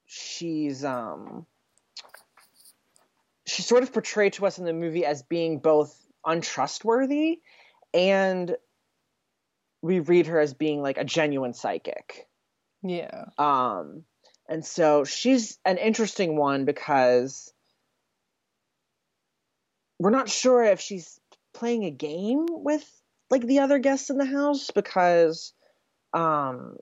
she's 0.07 0.85
um 0.85 1.45
she's 3.47 3.67
sort 3.67 3.83
of 3.83 3.93
portrayed 3.93 4.33
to 4.35 4.47
us 4.47 4.59
in 4.59 4.65
the 4.65 4.73
movie 4.73 5.05
as 5.05 5.23
being 5.23 5.59
both 5.59 6.07
untrustworthy 6.25 7.41
and 7.93 8.57
we 9.83 10.01
read 10.01 10.27
her 10.27 10.41
as 10.41 10.55
being 10.55 10.83
like 10.83 10.99
a 10.99 11.05
genuine 11.05 11.55
psychic 11.55 12.27
yeah. 12.83 13.27
um, 13.39 14.05
and 14.49 14.65
so 14.65 15.05
she's 15.05 15.59
an 15.65 15.79
interesting 15.79 16.37
one 16.37 16.65
because 16.65 17.53
we're 19.99 20.11
not 20.11 20.29
sure 20.29 20.65
if 20.65 20.81
she's 20.81 21.21
playing 21.53 21.85
a 21.85 21.91
game 21.91 22.47
with 22.49 22.89
like 23.31 23.43
the 23.43 23.59
other 23.61 23.79
guests 23.79 24.11
in 24.11 24.17
the 24.17 24.25
house 24.25 24.71
because 24.71 25.53
um, 26.15 26.77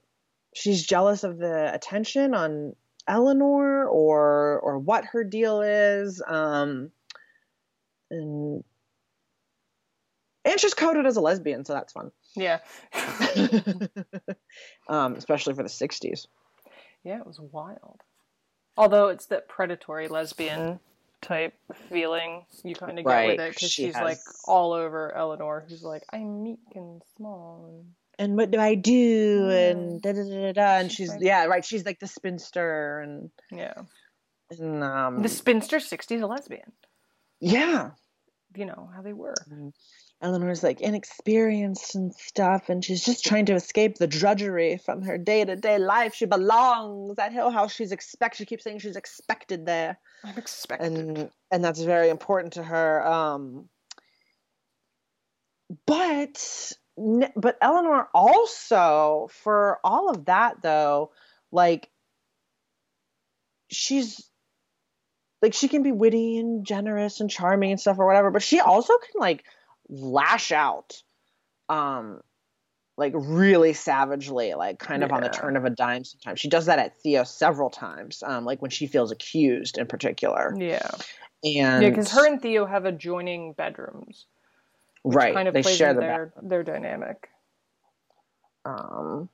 she's 0.54 0.86
jealous 0.86 1.24
of 1.24 1.38
the 1.38 1.74
attention 1.74 2.34
on 2.34 2.74
Eleanor 3.08 3.86
or 3.86 4.60
or 4.60 4.78
what 4.78 5.04
her 5.06 5.24
deal 5.24 5.62
is. 5.62 6.22
Um, 6.26 6.90
and 8.10 8.62
and 10.44 10.60
she's 10.60 10.74
coded 10.74 11.06
as 11.06 11.16
a 11.16 11.20
lesbian, 11.20 11.64
so 11.64 11.72
that's 11.72 11.92
fun. 11.92 12.12
Yeah. 12.36 12.58
um, 14.88 15.14
especially 15.14 15.54
for 15.54 15.62
the 15.62 15.68
'60s. 15.68 16.26
Yeah, 17.06 17.20
it 17.20 17.26
was 17.26 17.38
wild. 17.40 18.00
Although 18.76 19.08
it's 19.08 19.26
that 19.26 19.48
predatory 19.48 20.08
lesbian 20.08 20.80
type 21.22 21.54
feeling 21.88 22.44
you 22.64 22.74
kind 22.74 22.98
of 22.98 23.04
get 23.04 23.10
Right, 23.10 23.28
with 23.38 23.40
it 23.40 23.54
because 23.54 23.70
she 23.70 23.84
she's 23.86 23.94
like 23.94 24.18
all 24.46 24.72
over 24.72 25.14
Eleanor, 25.14 25.64
who's 25.68 25.82
like, 25.82 26.02
I'm 26.12 26.42
meek 26.42 26.58
and 26.74 27.00
small. 27.16 27.66
And... 27.70 27.84
and 28.18 28.36
what 28.36 28.50
do 28.50 28.58
I 28.58 28.74
do? 28.74 29.48
And 29.50 30.02
da 30.02 30.12
da 30.12 30.22
da 30.24 30.28
da 30.28 30.52
da. 30.52 30.78
And 30.80 30.90
She's 30.90 30.96
she's 30.96 31.08
like- 31.10 31.22
yeah, 31.22 31.44
right. 31.46 31.64
She's 31.64 31.86
like 31.86 32.00
the 32.00 32.06
spinster, 32.08 33.00
and 33.00 33.30
Yeah. 33.50 33.74
and 34.50 34.82
um, 34.84 35.22
The 35.22 35.28
spinster 35.28 35.78
60s 35.78 36.20
a 36.22 36.26
lesbian. 36.26 36.72
yeah. 37.40 37.92
You 38.54 38.64
know 38.66 38.90
how 38.94 39.02
they 39.02 39.12
were. 39.12 39.34
Eleanor's 40.22 40.62
like 40.62 40.80
inexperienced 40.80 41.94
and 41.94 42.14
stuff, 42.14 42.68
and 42.70 42.84
she's 42.84 43.04
just 43.04 43.24
trying 43.24 43.46
to 43.46 43.54
escape 43.54 43.96
the 43.96 44.06
drudgery 44.06 44.78
from 44.78 45.02
her 45.02 45.18
day 45.18 45.44
to 45.44 45.56
day 45.56 45.78
life. 45.78 46.14
She 46.14 46.24
belongs 46.24 47.18
at 47.18 47.32
Hill 47.32 47.50
House. 47.50 47.74
She's 47.74 47.92
expect. 47.92 48.36
She 48.36 48.46
keeps 48.46 48.64
saying 48.64 48.78
she's 48.78 48.96
expected 48.96 49.66
there, 49.66 49.98
I'm 50.24 50.38
expecting. 50.38 50.96
and 50.96 51.30
and 51.50 51.64
that's 51.64 51.82
very 51.82 52.08
important 52.08 52.54
to 52.54 52.62
her. 52.62 53.06
Um, 53.06 53.68
but 55.86 56.72
but 57.36 57.58
Eleanor 57.60 58.08
also 58.14 59.28
for 59.30 59.78
all 59.84 60.08
of 60.08 60.24
that 60.24 60.62
though, 60.62 61.10
like 61.52 61.90
she's 63.70 64.30
like 65.42 65.52
she 65.52 65.68
can 65.68 65.82
be 65.82 65.92
witty 65.92 66.38
and 66.38 66.64
generous 66.64 67.20
and 67.20 67.30
charming 67.30 67.72
and 67.72 67.80
stuff 67.80 67.98
or 67.98 68.06
whatever, 68.06 68.30
but 68.30 68.42
she 68.42 68.60
also 68.60 68.94
can 68.96 69.20
like 69.20 69.44
lash 69.88 70.52
out 70.52 71.02
um 71.68 72.20
like 72.96 73.12
really 73.14 73.72
savagely 73.72 74.54
like 74.54 74.78
kind 74.78 75.04
of 75.04 75.12
on 75.12 75.20
the 75.22 75.28
turn 75.28 75.56
of 75.56 75.64
a 75.64 75.70
dime 75.70 76.04
sometimes 76.04 76.40
she 76.40 76.48
does 76.48 76.66
that 76.66 76.78
at 76.78 76.98
theo 77.02 77.24
several 77.24 77.70
times 77.70 78.22
um 78.24 78.44
like 78.44 78.62
when 78.62 78.70
she 78.70 78.86
feels 78.86 79.10
accused 79.12 79.78
in 79.78 79.86
particular 79.86 80.54
Yeah. 80.58 80.90
and 81.44 81.82
Yeah, 81.82 81.90
because 81.90 82.10
her 82.12 82.26
and 82.26 82.40
Theo 82.40 82.64
have 82.66 82.84
adjoining 82.84 83.52
bedrooms. 83.52 84.26
right 85.04 85.34
Kind 85.34 85.48
of 85.48 85.54
they 85.54 85.62
plays 85.62 85.76
share 85.76 85.94
the 85.94 86.00
their, 86.00 86.32
their 86.42 86.62
dynamic. 86.62 87.28
um 88.64 89.28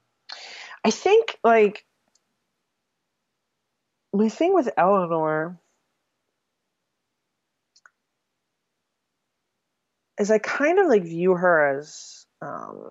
i 0.85 0.91
think 0.91 1.39
like 1.45 1.85
my 4.13 4.29
thing 4.29 4.53
with 4.55 4.69
eleanor 4.77 5.59
is 10.23 10.31
i 10.31 10.39
kind 10.39 10.79
of 10.79 10.87
like 10.87 11.03
view 11.03 11.35
her 11.35 11.77
as 11.79 12.27
um 12.41 12.91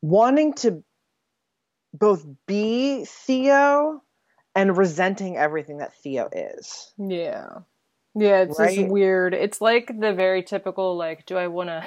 wanting 0.00 0.54
to 0.54 0.82
both 1.92 2.24
be 2.46 3.04
theo 3.04 4.02
and 4.54 4.76
resenting 4.76 5.36
everything 5.36 5.78
that 5.78 5.94
theo 6.02 6.28
is 6.32 6.92
Yeah. 6.98 7.48
Yeah, 8.14 8.40
it's 8.40 8.58
Right? 8.58 8.90
weird. 8.90 9.34
It's 9.34 9.60
like 9.60 9.86
the 10.00 10.12
very 10.12 10.42
typical 10.42 10.96
like, 10.96 11.26
do 11.26 11.36
I 11.36 11.46
want 11.46 11.68
to? 11.68 11.86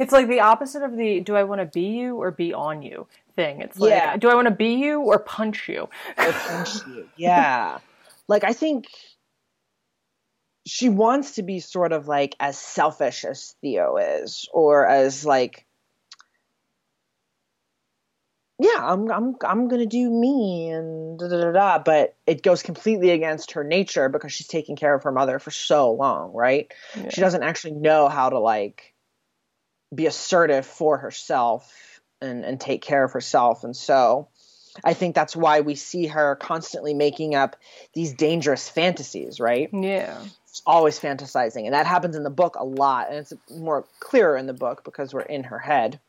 It's 0.00 0.12
like 0.12 0.28
the 0.28 0.40
opposite 0.40 0.82
of 0.82 0.96
the 0.96 1.20
do 1.20 1.36
I 1.36 1.44
want 1.44 1.60
to 1.60 1.66
be 1.66 1.88
you 1.98 2.16
or 2.16 2.30
be 2.32 2.52
on 2.52 2.82
you 2.82 3.06
thing. 3.36 3.60
It's 3.60 3.78
like, 3.78 3.92
Yeah. 3.92 4.16
do 4.16 4.28
I 4.28 4.34
want 4.34 4.48
to 4.48 4.54
be 4.54 4.74
you 4.74 5.00
or 5.00 5.20
punch 5.20 5.68
you? 5.68 5.88
or 6.18 6.32
punch 6.32 6.86
you. 6.86 7.08
Yeah. 7.16 7.78
Like 8.28 8.44
I 8.44 8.52
think 8.52 8.86
she 10.70 10.88
wants 10.88 11.32
to 11.32 11.42
be 11.42 11.58
sort 11.58 11.92
of 11.92 12.06
like 12.06 12.36
as 12.38 12.56
selfish 12.56 13.24
as 13.24 13.56
Theo 13.60 13.96
is, 13.96 14.48
or 14.52 14.86
as 14.86 15.26
like 15.26 15.66
yeah, 18.60 18.76
I'm 18.78 19.10
I'm 19.10 19.36
I'm 19.42 19.68
gonna 19.68 19.86
do 19.86 20.08
me 20.08 20.70
and 20.70 21.18
da 21.18 21.26
da 21.26 21.40
da 21.40 21.52
da. 21.52 21.78
But 21.80 22.14
it 22.24 22.44
goes 22.44 22.62
completely 22.62 23.10
against 23.10 23.52
her 23.52 23.64
nature 23.64 24.08
because 24.08 24.32
she's 24.32 24.46
taking 24.46 24.76
care 24.76 24.94
of 24.94 25.02
her 25.02 25.10
mother 25.10 25.40
for 25.40 25.50
so 25.50 25.90
long, 25.90 26.32
right? 26.32 26.72
She 27.10 27.20
doesn't 27.20 27.42
actually 27.42 27.72
know 27.72 28.08
how 28.08 28.30
to 28.30 28.38
like 28.38 28.94
be 29.92 30.06
assertive 30.06 30.66
for 30.66 30.98
herself 30.98 32.00
and 32.20 32.44
and 32.44 32.60
take 32.60 32.82
care 32.82 33.02
of 33.02 33.12
herself 33.12 33.64
and 33.64 33.74
so 33.74 34.28
I 34.84 34.94
think 34.94 35.16
that's 35.16 35.34
why 35.34 35.62
we 35.62 35.74
see 35.74 36.06
her 36.06 36.36
constantly 36.36 36.94
making 36.94 37.34
up 37.34 37.56
these 37.92 38.14
dangerous 38.14 38.68
fantasies, 38.68 39.40
right? 39.40 39.68
Yeah. 39.72 40.22
Always 40.66 40.98
fantasizing. 40.98 41.64
And 41.64 41.74
that 41.74 41.86
happens 41.86 42.16
in 42.16 42.22
the 42.22 42.30
book 42.30 42.56
a 42.58 42.64
lot. 42.64 43.08
And 43.08 43.18
it's 43.18 43.32
more 43.50 43.86
clearer 44.00 44.36
in 44.36 44.46
the 44.46 44.52
book 44.52 44.84
because 44.84 45.14
we're 45.14 45.20
in 45.22 45.44
her 45.44 45.58
head. 45.58 46.00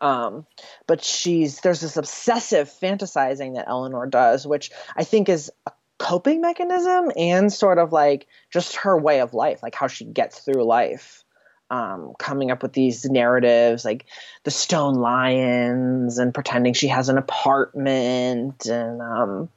Um, 0.00 0.46
but 0.86 1.04
she's 1.04 1.60
there's 1.60 1.80
this 1.80 1.96
obsessive 1.96 2.68
fantasizing 2.68 3.54
that 3.54 3.68
Eleanor 3.68 4.06
does, 4.06 4.46
which 4.46 4.70
I 4.96 5.04
think 5.04 5.28
is 5.28 5.52
a 5.66 5.72
coping 5.98 6.40
mechanism 6.40 7.12
and 7.16 7.52
sort 7.52 7.78
of 7.78 7.92
like 7.92 8.26
just 8.50 8.76
her 8.76 8.98
way 8.98 9.20
of 9.20 9.34
life, 9.34 9.62
like 9.62 9.74
how 9.74 9.86
she 9.86 10.04
gets 10.04 10.40
through 10.40 10.64
life 10.64 11.24
um, 11.70 12.12
coming 12.18 12.50
up 12.50 12.62
with 12.62 12.72
these 12.72 13.04
narratives 13.04 13.84
like 13.84 14.06
the 14.44 14.50
stone 14.50 14.94
lions 14.94 16.18
and 16.18 16.34
pretending 16.34 16.74
she 16.74 16.88
has 16.88 17.08
an 17.08 17.18
apartment 17.18 18.66
and 18.66 19.00
um, 19.00 19.48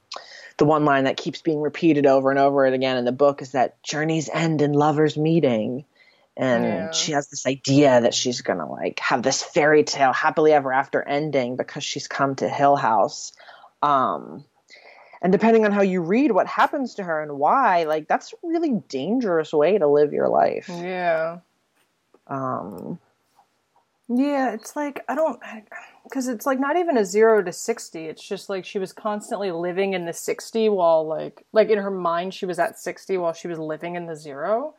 the 0.58 0.64
one 0.64 0.84
line 0.84 1.04
that 1.04 1.16
keeps 1.16 1.40
being 1.40 1.60
repeated 1.60 2.04
over 2.04 2.30
and 2.30 2.38
over 2.38 2.66
again 2.66 2.96
in 2.96 3.04
the 3.04 3.12
book 3.12 3.40
is 3.42 3.52
that 3.52 3.82
journeys 3.82 4.28
end 4.28 4.60
in 4.60 4.72
lovers 4.72 5.16
meeting. 5.16 5.84
And 6.36 6.64
yeah. 6.64 6.90
she 6.90 7.12
has 7.12 7.28
this 7.28 7.46
idea 7.46 8.00
that 8.00 8.14
she's 8.14 8.42
gonna 8.42 8.70
like 8.70 9.00
have 9.00 9.22
this 9.22 9.42
fairy 9.42 9.84
tale 9.84 10.12
happily 10.12 10.52
ever 10.52 10.72
after 10.72 11.02
ending 11.02 11.56
because 11.56 11.84
she's 11.84 12.06
come 12.06 12.34
to 12.36 12.48
hill 12.48 12.76
house. 12.76 13.32
Um, 13.82 14.44
and 15.22 15.32
depending 15.32 15.64
on 15.64 15.72
how 15.72 15.82
you 15.82 16.00
read 16.00 16.32
what 16.32 16.46
happens 16.46 16.96
to 16.96 17.04
her 17.04 17.22
and 17.22 17.38
why 17.38 17.84
like 17.84 18.08
that's 18.08 18.32
a 18.32 18.36
really 18.42 18.82
dangerous 18.88 19.52
way 19.52 19.78
to 19.78 19.86
live 19.86 20.12
your 20.12 20.28
life. 20.28 20.68
Yeah. 20.68 21.38
Um, 22.26 22.98
yeah, 24.08 24.52
it's 24.52 24.74
like 24.74 25.04
I 25.08 25.14
don't 25.14 25.38
because 26.04 26.28
it's 26.28 26.46
like 26.46 26.58
not 26.58 26.76
even 26.76 26.96
a 26.96 27.04
zero 27.04 27.42
to 27.42 27.52
sixty. 27.52 28.06
It's 28.06 28.26
just 28.26 28.48
like 28.48 28.64
she 28.64 28.78
was 28.78 28.92
constantly 28.92 29.50
living 29.50 29.92
in 29.92 30.06
the 30.06 30.12
sixty 30.14 30.68
while 30.68 31.06
like 31.06 31.44
like 31.52 31.68
in 31.68 31.78
her 31.78 31.90
mind 31.90 32.32
she 32.32 32.46
was 32.46 32.58
at 32.58 32.78
sixty 32.78 33.18
while 33.18 33.34
she 33.34 33.48
was 33.48 33.58
living 33.58 33.96
in 33.96 34.06
the 34.06 34.16
zero. 34.16 34.74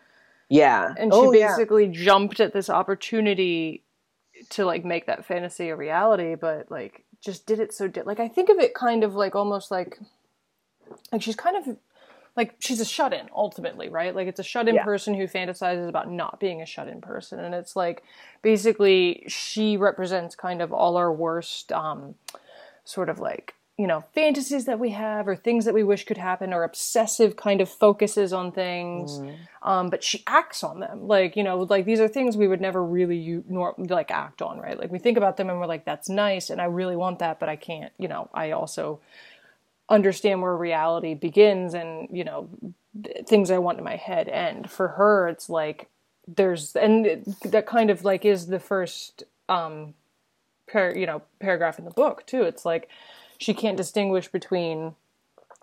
Yeah, 0.50 0.94
and 0.98 1.14
she 1.14 1.20
oh, 1.20 1.32
basically 1.32 1.86
yeah. 1.86 1.92
jumped 1.92 2.40
at 2.40 2.54
this 2.54 2.72
opportunity 2.72 3.84
to 4.50 4.66
like 4.66 4.84
make 4.84 5.06
that 5.06 5.26
fantasy 5.26 5.70
a 5.70 5.76
reality, 5.76 6.34
but 6.34 6.72
like 6.72 7.06
just 7.22 7.46
did 7.46 7.60
it 7.60 7.72
so 7.72 7.88
di- 7.88 8.02
like 8.02 8.20
I 8.20 8.28
think 8.28 8.50
of 8.50 8.58
it 8.58 8.74
kind 8.74 9.04
of 9.04 9.14
like 9.14 9.36
almost 9.36 9.70
like 9.70 10.00
like 11.12 11.22
she's 11.22 11.36
kind 11.36 11.56
of 11.56 11.78
like 12.40 12.56
she's 12.60 12.80
a 12.80 12.86
shut 12.86 13.12
in 13.12 13.28
ultimately, 13.36 13.90
right? 13.90 14.16
Like 14.16 14.30
it's 14.30 14.40
a 14.40 14.44
shut 14.44 14.70
in 14.70 14.76
yeah. 14.76 14.86
person 14.86 15.14
who 15.14 15.28
fantasizes 15.28 15.90
about 15.90 16.10
not 16.10 16.40
being 16.40 16.62
a 16.62 16.66
shut 16.66 16.88
in 16.88 17.02
person. 17.02 17.38
And 17.38 17.54
it's 17.54 17.76
like 17.76 18.02
basically 18.42 19.26
she 19.28 19.76
represents 19.76 20.36
kind 20.36 20.62
of 20.62 20.72
all 20.72 20.96
our 20.96 21.12
worst 21.12 21.74
um, 21.74 22.16
sort 22.86 23.10
of 23.10 23.20
like 23.20 23.56
you 23.78 23.88
know 23.88 24.06
fantasies 24.16 24.64
that 24.66 24.80
we 24.80 24.92
have 24.92 25.28
or 25.28 25.36
things 25.36 25.66
that 25.66 25.74
we 25.74 25.84
wish 25.84 26.06
could 26.06 26.18
happen 26.18 26.54
or 26.54 26.64
obsessive 26.64 27.36
kind 27.36 27.60
of 27.60 27.70
focuses 27.70 28.32
on 28.32 28.52
things 28.52 29.20
mm. 29.20 29.36
um, 29.62 29.90
but 29.90 30.04
she 30.04 30.22
acts 30.28 30.64
on 30.64 30.82
them 30.82 31.08
like 31.08 31.38
you 31.38 31.44
know 31.44 31.60
like 31.60 31.86
these 31.86 32.02
are 32.02 32.08
things 32.10 32.36
we 32.36 32.48
would 32.48 32.60
never 32.60 32.84
really 32.84 33.16
you 33.16 33.42
nor 33.48 33.74
like 33.78 34.12
act 34.12 34.42
on 34.42 34.60
right 34.60 34.78
like 34.78 34.92
we 34.92 35.00
think 35.00 35.18
about 35.18 35.38
them 35.38 35.50
and 35.50 35.58
we're 35.62 35.66
like 35.66 35.86
that's 35.86 36.10
nice 36.10 36.50
and 36.50 36.60
i 36.60 36.66
really 36.66 36.98
want 36.98 37.20
that 37.20 37.40
but 37.40 37.48
i 37.48 37.56
can't 37.56 37.94
you 37.98 38.10
know 38.10 38.30
i 38.34 38.52
also 38.52 39.00
understand 39.90 40.42
where 40.42 40.56
reality 40.56 41.14
begins 41.14 41.74
and 41.74 42.08
you 42.12 42.24
know 42.24 42.50
things 43.28 43.50
i 43.52 43.58
want 43.58 43.78
in 43.78 43.84
my 43.84 43.96
head 43.96 44.28
end. 44.28 44.70
For 44.70 44.90
her 44.90 45.28
it's 45.28 45.50
like 45.50 45.90
there's 46.28 46.76
and 46.76 47.36
that 47.44 47.66
kind 47.66 47.90
of 47.90 48.04
like 48.04 48.26
is 48.26 48.48
the 48.48 48.60
first 48.60 49.24
um 49.48 49.94
par, 50.72 50.94
you 50.96 51.06
know 51.06 51.22
paragraph 51.40 51.80
in 51.80 51.86
the 51.86 51.92
book 51.92 52.26
too. 52.26 52.44
It's 52.44 52.66
like 52.66 52.90
she 53.38 53.54
can't 53.54 53.78
distinguish 53.78 54.28
between 54.28 54.96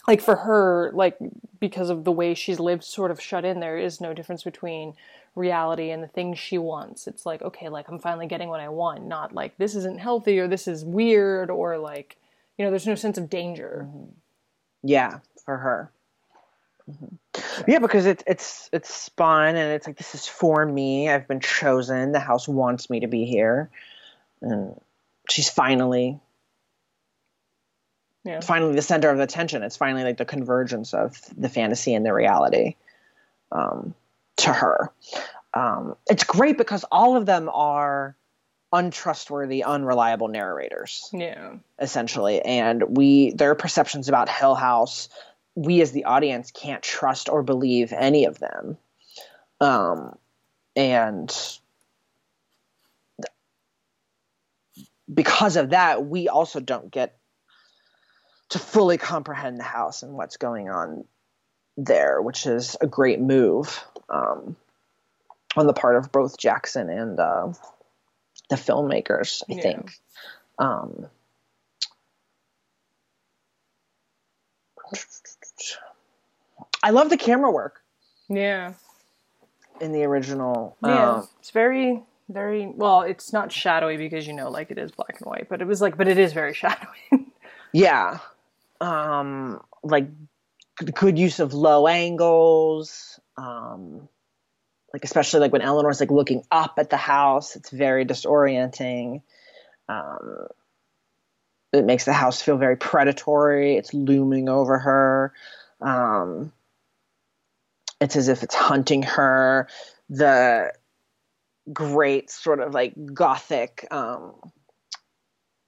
like 0.09 0.20
for 0.20 0.37
her 0.37 0.91
like 0.93 1.16
because 1.61 1.91
of 1.91 2.05
the 2.05 2.12
way 2.12 2.35
she's 2.35 2.61
lived 2.61 2.85
sort 2.85 3.11
of 3.11 3.20
shut 3.20 3.45
in 3.45 3.61
there 3.61 3.79
is 3.79 4.01
no 4.01 4.12
difference 4.12 4.43
between 4.43 4.95
reality 5.35 5.91
and 5.91 6.03
the 6.03 6.09
things 6.09 6.39
she 6.39 6.59
wants. 6.59 7.07
It's 7.07 7.27
like 7.27 7.43
okay 7.43 7.68
like 7.68 7.89
i'm 7.89 7.99
finally 7.99 8.27
getting 8.27 8.49
what 8.49 8.61
i 8.61 8.68
want 8.68 9.07
not 9.07 9.33
like 9.35 9.57
this 9.59 9.74
isn't 9.77 10.01
healthy 10.01 10.39
or 10.39 10.49
this 10.49 10.66
is 10.66 10.85
weird 10.85 11.51
or 11.51 11.79
like 11.79 12.16
you 12.57 12.65
know 12.65 12.71
there's 12.71 12.87
no 12.87 12.95
sense 12.95 13.19
of 13.19 13.29
danger. 13.29 13.87
Mm-hmm. 13.89 14.11
yeah 14.83 15.19
for 15.45 15.57
her. 15.57 15.93
Mm-hmm. 16.91 17.71
yeah 17.71 17.81
because 17.81 18.07
it's 18.07 18.23
it's 18.27 18.71
it's 18.73 19.09
fun 19.11 19.57
and 19.57 19.73
it's 19.73 19.87
like 19.87 19.97
this 19.97 20.15
is 20.15 20.27
for 20.27 20.65
me. 20.65 21.09
I've 21.09 21.29
been 21.29 21.41
chosen. 21.41 22.13
The 22.13 22.21
house 22.21 22.47
wants 22.47 22.89
me 22.91 23.01
to 23.01 23.09
be 23.09 23.25
here. 23.25 23.71
And 24.41 24.81
she's 25.29 25.51
finally 25.51 26.21
yeah. 28.25 28.41
finally 28.41 28.75
the 28.75 28.83
center 28.83 29.09
of 29.09 29.21
attention 29.21 29.63
it's 29.63 29.77
finally 29.77 30.03
like 30.05 30.17
the 30.17 30.25
convergence 30.25 30.95
of 30.95 31.21
the 31.37 31.49
fantasy 31.49 31.95
and 31.95 32.05
the 32.05 32.13
reality 32.13 32.77
um, 33.53 33.95
to 34.39 34.53
her. 34.53 34.93
Um, 35.55 35.97
it's 36.09 36.25
great 36.25 36.59
because 36.59 36.85
all 36.93 37.17
of 37.17 37.27
them 37.27 37.49
are 37.53 38.15
untrustworthy, 38.77 39.64
unreliable 39.64 40.29
narrators. 40.29 41.09
Yeah. 41.12 41.55
Essentially. 41.81 42.43
And 42.43 42.97
we 42.97 43.33
their 43.33 43.55
perceptions 43.55 44.09
about 44.09 44.29
Hill 44.29 44.55
House, 44.55 45.09
we 45.55 45.81
as 45.81 45.93
the 45.93 46.05
audience 46.05 46.51
can't 46.51 46.83
trust 46.83 47.29
or 47.29 47.43
believe 47.43 47.93
any 47.93 48.27
of 48.27 48.39
them. 48.39 48.77
Um 49.61 50.18
and 50.74 51.35
because 55.12 55.57
of 55.57 55.70
that, 55.70 56.05
we 56.05 56.29
also 56.29 56.61
don't 56.61 56.91
get 56.91 57.16
to 58.51 58.59
fully 58.59 58.99
comprehend 58.99 59.59
the 59.59 59.64
house 59.64 60.03
and 60.03 60.12
what's 60.12 60.37
going 60.37 60.68
on 60.68 61.05
there, 61.77 62.20
which 62.20 62.47
is 62.47 62.77
a 62.81 62.87
great 62.87 63.20
move 63.20 63.85
um, 64.09 64.57
on 65.57 65.66
the 65.66 65.72
part 65.72 65.97
of 65.97 66.12
both 66.12 66.39
Jackson 66.39 66.91
and 66.91 67.18
uh, 67.18 67.53
the 68.49 68.57
filmmakers, 68.57 69.42
I 69.51 69.55
yeah. 69.55 69.62
think. 69.62 69.92
Um, 70.59 71.07
I 76.82 76.90
love 76.90 77.11
the 77.11 77.16
camera 77.16 77.51
work. 77.51 77.82
Yeah. 78.28 78.74
In 79.80 79.92
the 79.92 80.05
original. 80.05 80.76
Yeah. 80.84 81.14
Um, 81.14 81.28
it's 81.40 81.51
very, 81.51 82.03
very, 82.28 82.66
well, 82.66 83.03
it's 83.03 83.32
not 83.32 83.53
shadowy 83.53 83.97
because, 83.97 84.26
you 84.26 84.32
know, 84.32 84.51
like 84.51 84.70
it 84.70 84.78
is 84.78 84.92
black 84.92 85.16
and 85.18 85.26
white, 85.26 85.49
but 85.49 85.61
it 85.61 85.66
was 85.66 85.80
like, 85.80 85.97
but 85.97 86.09
it 86.09 86.18
is 86.18 86.32
very 86.32 86.55
shadowy. 86.55 87.32
yeah. 87.72 88.18
Um, 88.80 89.61
like 89.82 90.09
good 90.94 91.18
use 91.18 91.40
of 91.40 91.55
low 91.55 91.86
angles. 91.86 93.18
Um, 93.36 94.09
like 94.93 95.05
especially 95.05 95.41
like 95.41 95.53
when 95.53 95.62
Eleanor's 95.62 96.01
like 96.01 96.11
looking 96.11 96.45
up 96.51 96.74
at 96.78 96.91
the 96.91 96.97
house, 96.97 97.57
it's 97.57 97.70
very 97.70 98.05
disorienting. 98.05 99.22
Um, 99.89 100.47
it 101.72 101.84
makes 101.84 102.05
the 102.05 102.12
house 102.12 102.41
feel 102.41 102.57
very 102.57 102.76
predatory. 102.76 103.76
It's 103.76 103.93
looming 103.93 104.49
over 104.49 104.78
her. 104.78 105.32
Um, 105.80 106.53
it's 108.01 108.16
as 108.16 108.28
if 108.28 108.43
it's 108.43 108.55
hunting 108.55 109.03
her. 109.03 109.68
The 110.09 110.72
great 111.72 112.30
sort 112.30 112.61
of 112.61 112.72
like 112.72 112.95
gothic 113.12 113.87
um, 113.91 114.34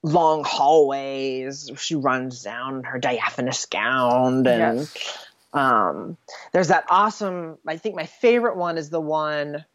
long 0.03 0.43
hallways. 0.43 1.69
She 1.77 1.95
runs 1.95 2.43
down 2.43 2.83
her 2.85 2.99
diaphanous 2.99 3.65
gown 3.65 4.47
and 4.47 4.79
yes. 4.79 5.28
Um, 5.53 6.17
there's 6.51 6.67
that 6.67 6.85
awesome. 6.89 7.57
I 7.67 7.77
think 7.77 7.95
my 7.95 8.05
favorite 8.05 8.57
one 8.57 8.77
is 8.77 8.89
the 8.89 9.01
one. 9.01 9.65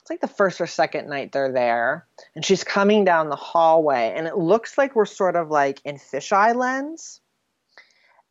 It's 0.00 0.10
like 0.10 0.20
the 0.20 0.28
first 0.28 0.60
or 0.60 0.66
second 0.66 1.08
night 1.08 1.32
they're 1.32 1.52
there, 1.52 2.06
and 2.34 2.44
she's 2.44 2.64
coming 2.64 3.04
down 3.04 3.28
the 3.28 3.36
hallway, 3.36 4.12
and 4.16 4.26
it 4.26 4.36
looks 4.36 4.76
like 4.76 4.96
we're 4.96 5.06
sort 5.06 5.36
of 5.36 5.50
like 5.50 5.80
in 5.84 5.96
fisheye 5.96 6.54
lens. 6.54 7.20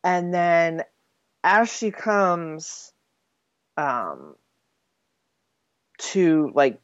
And 0.03 0.33
then, 0.33 0.83
as 1.43 1.71
she 1.71 1.91
comes, 1.91 2.91
um, 3.77 4.35
to 5.97 6.51
like 6.53 6.81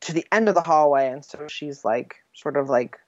to 0.00 0.12
the 0.12 0.26
end 0.30 0.48
of 0.48 0.54
the 0.54 0.62
hallway, 0.62 1.08
and 1.08 1.24
so 1.24 1.46
she's 1.48 1.84
like 1.84 2.16
sort 2.34 2.56
of 2.56 2.68
like 2.68 2.98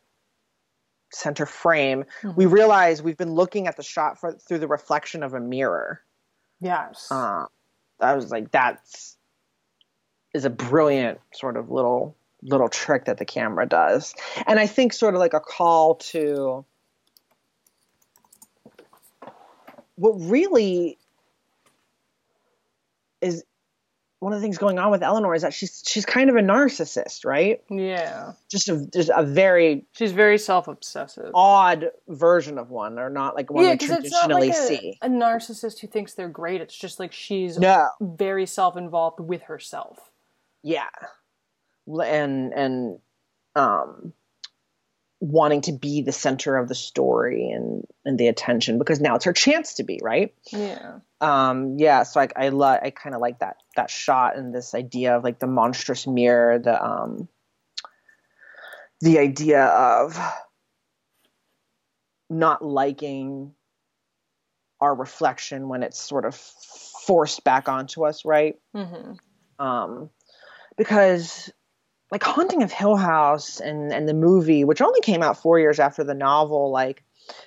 center 1.12 1.46
frame, 1.46 2.04
mm-hmm. 2.22 2.36
we 2.36 2.46
realize 2.46 3.02
we've 3.02 3.16
been 3.16 3.34
looking 3.34 3.66
at 3.66 3.76
the 3.76 3.82
shot 3.82 4.18
for, 4.18 4.32
through 4.32 4.58
the 4.58 4.68
reflection 4.68 5.22
of 5.22 5.34
a 5.34 5.40
mirror. 5.40 6.00
Yes. 6.60 7.08
Uh, 7.10 7.46
I 8.00 8.14
was 8.14 8.30
like, 8.30 8.50
that's 8.50 9.16
is 10.32 10.44
a 10.44 10.50
brilliant 10.50 11.18
sort 11.34 11.56
of 11.56 11.70
little 11.70 12.16
little 12.42 12.68
trick 12.68 13.04
that 13.04 13.18
the 13.18 13.24
camera 13.24 13.66
does, 13.66 14.14
and 14.46 14.58
I 14.58 14.66
think 14.66 14.92
sort 14.92 15.14
of 15.14 15.20
like 15.20 15.34
a 15.34 15.40
call 15.40 15.96
to 15.96 16.64
what 19.96 20.12
really 20.12 20.96
is 23.20 23.44
one 24.20 24.32
of 24.32 24.38
the 24.38 24.42
things 24.42 24.58
going 24.58 24.78
on 24.78 24.90
with 24.90 25.02
Eleanor 25.02 25.34
is 25.34 25.42
that 25.42 25.52
she's 25.54 25.82
she's 25.86 26.04
kind 26.06 26.30
of 26.30 26.36
a 26.36 26.40
narcissist, 26.40 27.24
right? 27.24 27.62
Yeah. 27.70 28.32
Just 28.50 28.68
a 28.68 28.86
just 28.92 29.10
a 29.14 29.24
very 29.24 29.86
She's 29.92 30.12
very 30.12 30.38
self 30.38 30.68
obsessive. 30.68 31.30
odd 31.34 31.90
version 32.06 32.58
of 32.58 32.70
one, 32.70 32.98
or 32.98 33.10
not 33.10 33.34
like 33.34 33.50
one 33.50 33.64
Yeah, 33.64 33.70
we 33.70 33.76
because 33.76 33.90
it's 34.04 34.12
not 34.12 34.28
traditionally 34.30 34.48
like 34.48 34.58
a, 34.58 34.66
see. 34.66 34.98
a 35.02 35.08
narcissist 35.08 35.80
who 35.80 35.86
thinks 35.88 36.14
they're 36.14 36.28
great. 36.28 36.60
It's 36.60 36.76
just 36.76 37.00
like 37.00 37.12
she's 37.12 37.58
No, 37.58 37.88
very 38.00 38.46
self 38.46 38.76
involved 38.76 39.20
with 39.20 39.42
herself. 39.42 39.98
yeah, 40.62 40.88
and 41.86 42.52
and 42.52 42.98
um, 43.56 44.12
wanting 45.20 45.60
to 45.60 45.72
be 45.72 46.00
the 46.00 46.12
center 46.12 46.56
of 46.56 46.66
the 46.66 46.74
story 46.74 47.50
and 47.50 47.84
and 48.06 48.18
the 48.18 48.28
attention 48.28 48.78
because 48.78 49.00
now 49.00 49.14
it's 49.16 49.26
her 49.26 49.34
chance 49.34 49.74
to 49.74 49.84
be 49.84 50.00
right. 50.02 50.34
Yeah. 50.50 51.00
um 51.20 51.76
yeah 51.78 52.04
so 52.04 52.18
like 52.18 52.32
i 52.36 52.48
love 52.48 52.80
i 52.82 52.88
kind 52.90 53.14
of 53.14 53.20
like 53.20 53.40
that 53.40 53.56
that 53.76 53.90
shot 53.90 54.36
and 54.36 54.54
this 54.54 54.74
idea 54.74 55.16
of 55.16 55.22
like 55.22 55.38
the 55.38 55.46
monstrous 55.46 56.06
mirror 56.06 56.58
the 56.58 56.82
um 56.82 57.28
the 59.02 59.18
idea 59.18 59.62
of 59.62 60.18
not 62.30 62.64
liking 62.64 63.52
our 64.80 64.94
reflection 64.94 65.68
when 65.68 65.82
it's 65.82 66.00
sort 66.00 66.24
of 66.24 66.34
forced 66.34 67.44
back 67.44 67.68
onto 67.68 68.06
us 68.06 68.24
right 68.24 68.58
hmm 68.74 69.12
um 69.58 70.08
because 70.78 71.52
like 72.10 72.22
haunting 72.22 72.62
of 72.62 72.72
hill 72.72 72.96
house 72.96 73.60
and 73.60 73.92
and 73.92 74.08
the 74.08 74.14
movie 74.14 74.64
which 74.64 74.80
only 74.80 75.00
came 75.00 75.22
out 75.22 75.40
four 75.40 75.58
years 75.58 75.78
after 75.78 76.04
the 76.04 76.14
novel 76.14 76.70
like 76.70 77.02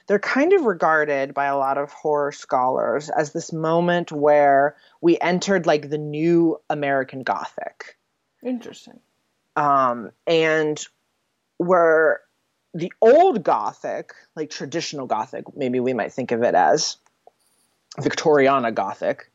they're 0.08 0.20
kind 0.20 0.54
of 0.54 0.62
regarded 0.64 1.34
by 1.34 1.46
a 1.46 1.58
lot 1.58 1.78
of 1.78 1.92
horror 1.92 2.32
scholars 2.32 3.10
as 3.10 3.34
this 3.34 3.52
moment 3.52 4.12
where 4.12 4.76
we 5.02 5.18
entered 5.20 5.66
like 5.66 5.90
the 5.90 5.98
new 5.98 6.60
american 6.70 7.24
gothic 7.24 7.98
Interesting. 8.44 9.00
um, 9.56 10.12
and 10.28 10.86
where 11.58 12.22
the 12.74 12.92
old 13.02 13.44
Gothic, 13.44 14.14
like 14.36 14.50
traditional 14.50 15.06
Gothic, 15.06 15.56
maybe 15.56 15.80
we 15.80 15.94
might 15.94 16.14
think 16.14 16.32
of 16.32 16.44
it 16.44 16.56
as 16.56 16.98
Victoriana 17.98 18.74
Gothic, 18.74 19.32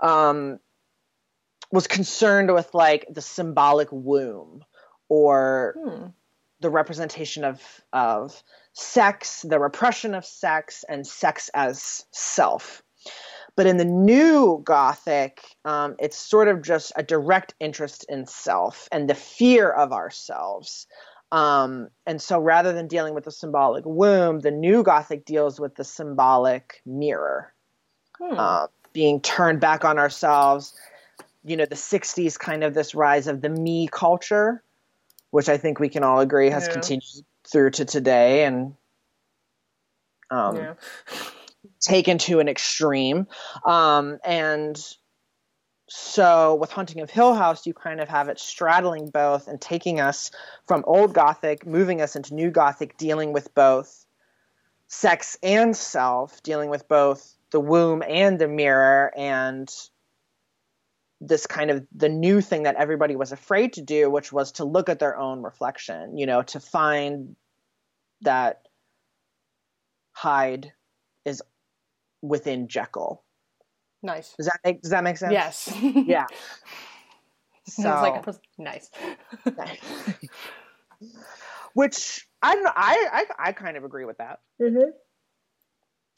um, 0.00 0.60
was 1.72 1.86
concerned 1.86 2.52
with 2.52 2.72
like 2.74 3.06
the 3.10 3.22
symbolic 3.22 3.88
womb 3.90 4.64
or 5.08 5.76
Hmm. 5.78 6.06
the 6.60 6.70
representation 6.70 7.44
of 7.44 7.62
of 7.92 8.42
sex, 8.72 9.42
the 9.42 9.58
repression 9.58 10.14
of 10.14 10.24
sex, 10.24 10.84
and 10.88 11.06
sex 11.06 11.50
as 11.54 12.04
self. 12.12 12.82
But 13.56 13.66
in 13.66 13.78
the 13.78 13.84
new 13.84 14.60
Gothic, 14.64 15.40
um, 15.64 15.96
it's 15.98 16.16
sort 16.16 16.48
of 16.48 16.62
just 16.62 16.92
a 16.94 17.02
direct 17.02 17.54
interest 17.58 18.04
in 18.08 18.26
self 18.26 18.88
and 18.92 19.08
the 19.08 19.14
fear 19.14 19.70
of 19.70 19.92
ourselves. 19.92 20.86
Um, 21.32 21.88
and 22.06 22.20
so 22.20 22.38
rather 22.38 22.72
than 22.72 22.86
dealing 22.86 23.14
with 23.14 23.24
the 23.24 23.32
symbolic 23.32 23.84
womb, 23.86 24.40
the 24.40 24.50
new 24.50 24.82
Gothic 24.82 25.24
deals 25.24 25.58
with 25.58 25.74
the 25.74 25.84
symbolic 25.84 26.82
mirror 26.84 27.52
Hmm. 28.18 28.38
uh, 28.38 28.66
being 28.92 29.20
turned 29.20 29.60
back 29.60 29.84
on 29.84 29.98
ourselves. 29.98 30.74
You 31.46 31.56
know, 31.56 31.64
the 31.64 31.76
60s 31.76 32.38
kind 32.38 32.64
of 32.64 32.74
this 32.74 32.94
rise 32.94 33.28
of 33.28 33.40
the 33.40 33.48
me 33.48 33.88
culture, 33.90 34.62
which 35.30 35.48
I 35.48 35.56
think 35.56 35.78
we 35.78 35.88
can 35.88 36.02
all 36.02 36.20
agree 36.20 36.50
has 36.50 36.66
Yeah. 36.66 36.72
continued 36.72 37.24
through 37.44 37.70
to 37.70 37.84
today 37.84 38.44
and 38.44 38.74
um, 40.30 40.56
yeah. 40.56 40.74
taken 41.80 42.18
to 42.18 42.40
an 42.40 42.48
extreme. 42.48 43.28
Um, 43.64 44.18
and 44.24 44.76
so 45.88 46.56
with 46.56 46.72
Haunting 46.72 47.00
of 47.00 47.10
Hill 47.10 47.34
House, 47.34 47.64
you 47.64 47.72
kind 47.72 48.00
of 48.00 48.08
have 48.08 48.28
it 48.28 48.40
straddling 48.40 49.10
both 49.10 49.46
and 49.46 49.60
taking 49.60 50.00
us 50.00 50.32
from 50.66 50.82
old 50.86 51.14
Gothic, 51.14 51.64
moving 51.64 52.00
us 52.00 52.16
into 52.16 52.34
new 52.34 52.50
Gothic, 52.50 52.96
dealing 52.96 53.32
with 53.32 53.54
both 53.54 54.04
sex 54.88 55.38
and 55.42 55.76
self, 55.76 56.42
dealing 56.42 56.70
with 56.70 56.88
both 56.88 57.36
the 57.52 57.60
womb 57.60 58.02
and 58.02 58.38
the 58.38 58.48
mirror, 58.48 59.12
and 59.16 59.72
this 61.26 61.46
kind 61.46 61.70
of 61.70 61.86
the 61.94 62.08
new 62.08 62.40
thing 62.40 62.62
that 62.64 62.76
everybody 62.76 63.16
was 63.16 63.32
afraid 63.32 63.72
to 63.74 63.82
do, 63.82 64.10
which 64.10 64.32
was 64.32 64.52
to 64.52 64.64
look 64.64 64.88
at 64.88 64.98
their 64.98 65.18
own 65.18 65.42
reflection, 65.42 66.16
you 66.16 66.26
know, 66.26 66.42
to 66.42 66.60
find 66.60 67.36
that 68.22 68.62
Hyde 70.12 70.72
is 71.24 71.42
within 72.22 72.68
Jekyll. 72.68 73.22
Nice. 74.02 74.34
Does 74.36 74.46
that 74.46 74.60
make 74.64 74.82
does 74.82 74.90
that 74.90 75.04
make 75.04 75.18
sense? 75.18 75.32
Yes. 75.32 75.72
Yeah. 75.82 76.26
So, 77.68 77.90
I 77.90 78.00
like, 78.00 78.14
I 78.14 78.20
was, 78.20 78.38
nice. 78.58 78.90
which 81.74 82.28
I 82.40 82.54
don't 82.54 82.62
know. 82.62 82.70
I, 82.76 83.08
I 83.12 83.48
I 83.48 83.52
kind 83.52 83.76
of 83.76 83.82
agree 83.82 84.04
with 84.04 84.18
that. 84.18 84.38
Mm-hmm. 84.62 84.90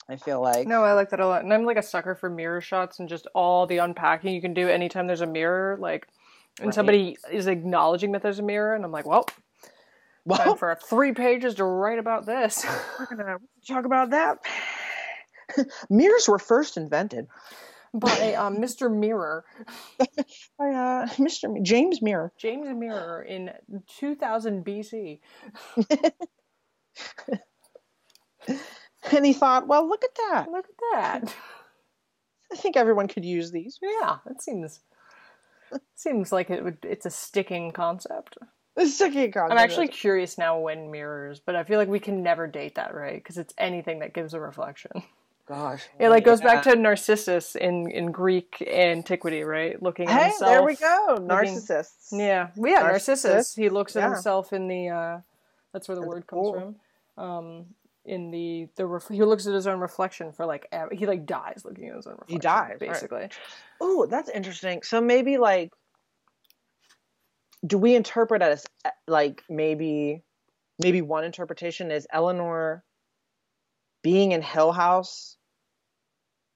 I 0.08 0.16
feel 0.16 0.40
like 0.40 0.66
No, 0.66 0.84
I 0.84 0.92
like 0.94 1.10
that 1.10 1.20
a 1.20 1.26
lot. 1.26 1.44
And 1.44 1.52
I'm 1.52 1.64
like 1.64 1.76
a 1.76 1.82
sucker 1.82 2.14
for 2.14 2.30
mirror 2.30 2.60
shots 2.60 2.98
and 2.98 3.08
just 3.08 3.26
all 3.34 3.66
the 3.66 3.78
unpacking 3.78 4.34
you 4.34 4.40
can 4.40 4.54
do 4.54 4.68
anytime 4.68 5.06
there's 5.06 5.20
a 5.20 5.26
mirror. 5.26 5.76
Like, 5.80 6.08
and 6.58 6.68
Right. 6.68 6.74
somebody 6.74 7.16
is 7.30 7.46
acknowledging 7.46 8.12
that 8.12 8.22
there's 8.22 8.38
a 8.38 8.42
mirror, 8.42 8.74
and 8.74 8.84
I'm 8.84 8.90
like, 8.92 9.06
well, 9.06 9.24
time 9.24 9.36
well, 10.24 10.56
for 10.56 10.76
three 10.88 11.12
pages 11.12 11.54
to 11.56 11.64
write 11.64 11.98
about 11.98 12.26
this. 12.26 12.64
we're 12.98 13.06
gonna 13.06 13.36
talk 13.66 13.84
about 13.84 14.10
that. 14.10 14.38
Mirrors 15.90 16.28
were 16.28 16.38
first 16.38 16.76
invented 16.76 17.26
by 17.94 18.34
um, 18.34 18.56
Mr. 18.58 18.94
Mirror, 18.94 19.44
by 20.58 20.68
uh, 20.70 21.06
Mr. 21.16 21.44
M- 21.56 21.64
James 21.64 22.02
Mirror. 22.02 22.32
James 22.38 22.68
Mirror 22.74 23.22
in 23.22 23.50
2000 23.98 24.64
BC. 24.64 25.20
And 29.12 29.24
he 29.26 29.32
thought, 29.32 29.66
well, 29.66 29.88
look 29.88 30.04
at 30.04 30.14
that. 30.30 30.50
Look 30.50 30.66
at 30.66 31.22
that. 31.22 31.34
I 32.52 32.56
think 32.56 32.76
everyone 32.76 33.08
could 33.08 33.24
use 33.24 33.50
these. 33.50 33.78
Yeah, 33.82 34.18
it 34.30 34.40
seems 34.40 34.80
seems 35.94 36.32
like 36.32 36.48
it 36.50 36.64
would. 36.64 36.78
It's 36.82 37.06
a 37.06 37.10
sticking 37.10 37.72
concept. 37.72 38.38
This 38.74 39.00
a 39.00 39.10
key 39.10 39.28
concept. 39.30 39.52
I'm 39.52 39.58
actually 39.58 39.88
curious 39.88 40.38
now 40.38 40.58
when 40.60 40.90
mirrors, 40.90 41.40
but 41.44 41.56
I 41.56 41.64
feel 41.64 41.78
like 41.78 41.88
we 41.88 41.98
can 42.00 42.22
never 42.22 42.46
date 42.46 42.76
that, 42.76 42.94
right? 42.94 43.16
Because 43.16 43.36
it's 43.36 43.52
anything 43.58 43.98
that 43.98 44.14
gives 44.14 44.34
a 44.34 44.40
reflection. 44.40 44.92
gosh. 45.46 45.82
It 45.98 46.08
like 46.10 46.24
goes 46.24 46.40
back 46.40 46.62
to 46.62 46.76
Narcissus 46.76 47.54
in 47.56 47.90
in 47.90 48.12
Greek 48.12 48.62
antiquity, 48.66 49.42
right? 49.42 49.82
Looking 49.82 50.08
at 50.08 50.14
Hey, 50.18 50.28
himself. 50.30 50.50
there 50.50 50.62
we 50.64 50.76
go. 50.76 51.16
Narcissists. 51.20 52.12
Yeah, 52.12 52.48
well, 52.56 52.70
yeah, 52.72 52.80
Narcissus. 52.80 53.24
Narcissus. 53.24 53.54
He 53.56 53.68
looks 53.68 53.96
at 53.96 54.00
Yeah. 54.04 54.14
himself 54.14 54.52
in 54.52 54.68
the. 54.68 54.88
uh 54.88 55.20
That's 55.72 55.88
where 55.88 55.96
the 55.96 56.02
At 56.02 56.04
the 56.04 56.08
word 56.08 56.26
comes 56.26 56.40
pool. 56.40 56.74
from. 57.16 57.22
Um, 57.24 57.66
in 58.08 58.30
the 58.30 58.68
the 58.76 58.86
ref- 58.86 59.08
he 59.08 59.22
looks 59.22 59.46
at 59.46 59.54
his 59.54 59.66
own 59.66 59.80
reflection 59.80 60.32
for 60.32 60.46
like 60.46 60.66
he 60.92 61.06
like 61.06 61.26
dies 61.26 61.62
looking 61.64 61.88
at 61.88 61.96
his 61.96 62.06
own 62.06 62.14
reflection. 62.14 62.36
He 62.36 62.40
dies, 62.40 62.70
right. 62.70 62.80
basically. 62.80 63.28
Oh, 63.80 64.06
that's 64.06 64.28
interesting. 64.28 64.82
So 64.82 65.00
maybe 65.00 65.38
like, 65.38 65.72
do 67.66 67.78
we 67.78 67.94
interpret 67.94 68.42
as 68.42 68.66
uh, 68.84 68.90
like 69.06 69.42
maybe, 69.48 70.22
maybe 70.78 71.02
one 71.02 71.24
interpretation 71.24 71.90
is 71.90 72.06
Eleanor 72.12 72.82
being 74.02 74.32
in 74.32 74.42
Hill 74.42 74.72
House. 74.72 75.36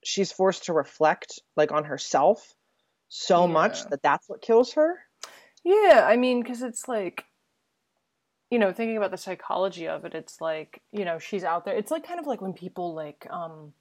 She's 0.05 0.33
forced 0.33 0.65
to 0.65 0.73
reflect 0.73 1.41
like 1.57 1.71
on 1.71 1.85
herself 1.85 2.55
so 3.09 3.47
much 3.47 3.85
that 3.91 4.03
that's 4.03 4.29
what 4.29 4.43
kills 4.43 4.73
her. 4.73 4.99
Yeah, 5.65 6.05
I 6.09 6.17
mean, 6.17 6.43
because 6.43 6.63
it's 6.63 6.89
like, 6.89 7.25
you 8.53 8.59
know, 8.59 8.71
thinking 8.71 8.99
about 8.99 9.11
the 9.11 9.17
psychology 9.17 9.89
of 9.89 10.05
it, 10.05 10.15
it's 10.15 10.39
like, 10.39 10.83
you 10.93 11.07
know, 11.07 11.19
she's 11.19 11.43
out 11.43 11.65
there. 11.65 11.75
It's 11.75 11.91
like 11.91 12.07
kind 12.07 12.21
of 12.21 12.27
like 12.27 12.43
when 12.43 12.53
people 12.53 12.93
like 12.95 13.27
um, 13.31 13.73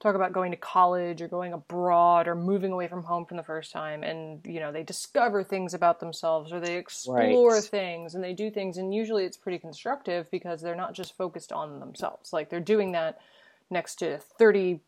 talk 0.00 0.14
about 0.14 0.32
going 0.32 0.52
to 0.52 0.56
college 0.56 1.20
or 1.20 1.28
going 1.28 1.52
abroad 1.52 2.26
or 2.26 2.34
moving 2.34 2.72
away 2.72 2.88
from 2.88 3.04
home 3.04 3.26
from 3.26 3.36
the 3.36 3.42
first 3.42 3.72
time, 3.72 4.02
and 4.02 4.40
you 4.46 4.58
know, 4.58 4.72
they 4.72 4.82
discover 4.82 5.44
things 5.44 5.74
about 5.74 6.00
themselves 6.00 6.50
or 6.50 6.60
they 6.60 6.78
explore 6.78 7.56
Right. 7.56 7.64
things 7.64 8.14
and 8.14 8.24
they 8.24 8.32
do 8.32 8.50
things, 8.50 8.78
and 8.78 8.94
usually 8.94 9.26
it's 9.26 9.36
pretty 9.36 9.58
constructive 9.58 10.30
because 10.30 10.62
they're 10.62 10.74
not 10.74 10.94
just 10.94 11.14
focused 11.18 11.52
on 11.52 11.78
themselves. 11.78 12.32
Like 12.32 12.48
they're 12.48 12.58
doing 12.58 12.92
that 12.92 13.18
next 13.68 13.96
to 13.96 14.16
thirty 14.38 14.80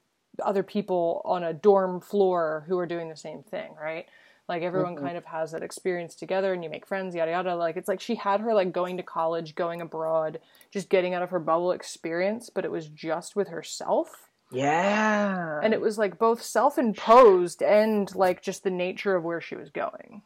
other 0.42 0.62
people 0.62 1.20
on 1.26 1.44
a 1.44 1.52
dorm 1.52 2.00
floor 2.00 2.64
who 2.66 2.78
are 2.78 2.86
doing 2.86 3.10
the 3.10 3.16
same 3.16 3.42
thing, 3.42 3.74
right? 3.78 4.06
Like 4.48 4.62
everyone 4.62 4.96
Mhm. 4.96 5.00
kind 5.02 5.16
of 5.18 5.26
has 5.26 5.52
that 5.52 5.62
experience 5.62 6.14
together 6.14 6.52
and 6.52 6.64
you 6.64 6.70
make 6.70 6.86
friends, 6.86 7.14
yada 7.14 7.30
yada. 7.32 7.54
Like 7.54 7.76
it's 7.76 7.88
like 7.88 8.00
she 8.00 8.14
had 8.14 8.40
her 8.40 8.54
like 8.54 8.72
going 8.72 8.96
to 8.96 9.02
college, 9.02 9.54
going 9.54 9.80
abroad, 9.80 10.40
just 10.70 10.88
getting 10.88 11.12
out 11.14 11.22
of 11.22 11.30
her 11.30 11.38
bubble 11.38 11.72
experience, 11.72 12.48
but 12.48 12.64
it 12.64 12.70
was 12.70 12.88
just 12.88 13.36
with 13.36 13.48
herself. 13.48 14.30
Yeah. 14.50 15.60
And 15.62 15.74
it 15.74 15.80
was 15.80 15.98
like 15.98 16.18
both 16.18 16.42
self 16.42 16.78
imposed 16.78 17.62
and 17.62 18.14
like 18.14 18.40
just 18.40 18.64
the 18.64 18.70
nature 18.70 19.14
of 19.14 19.24
where 19.24 19.40
she 19.42 19.54
was 19.56 19.68
going. 19.70 20.22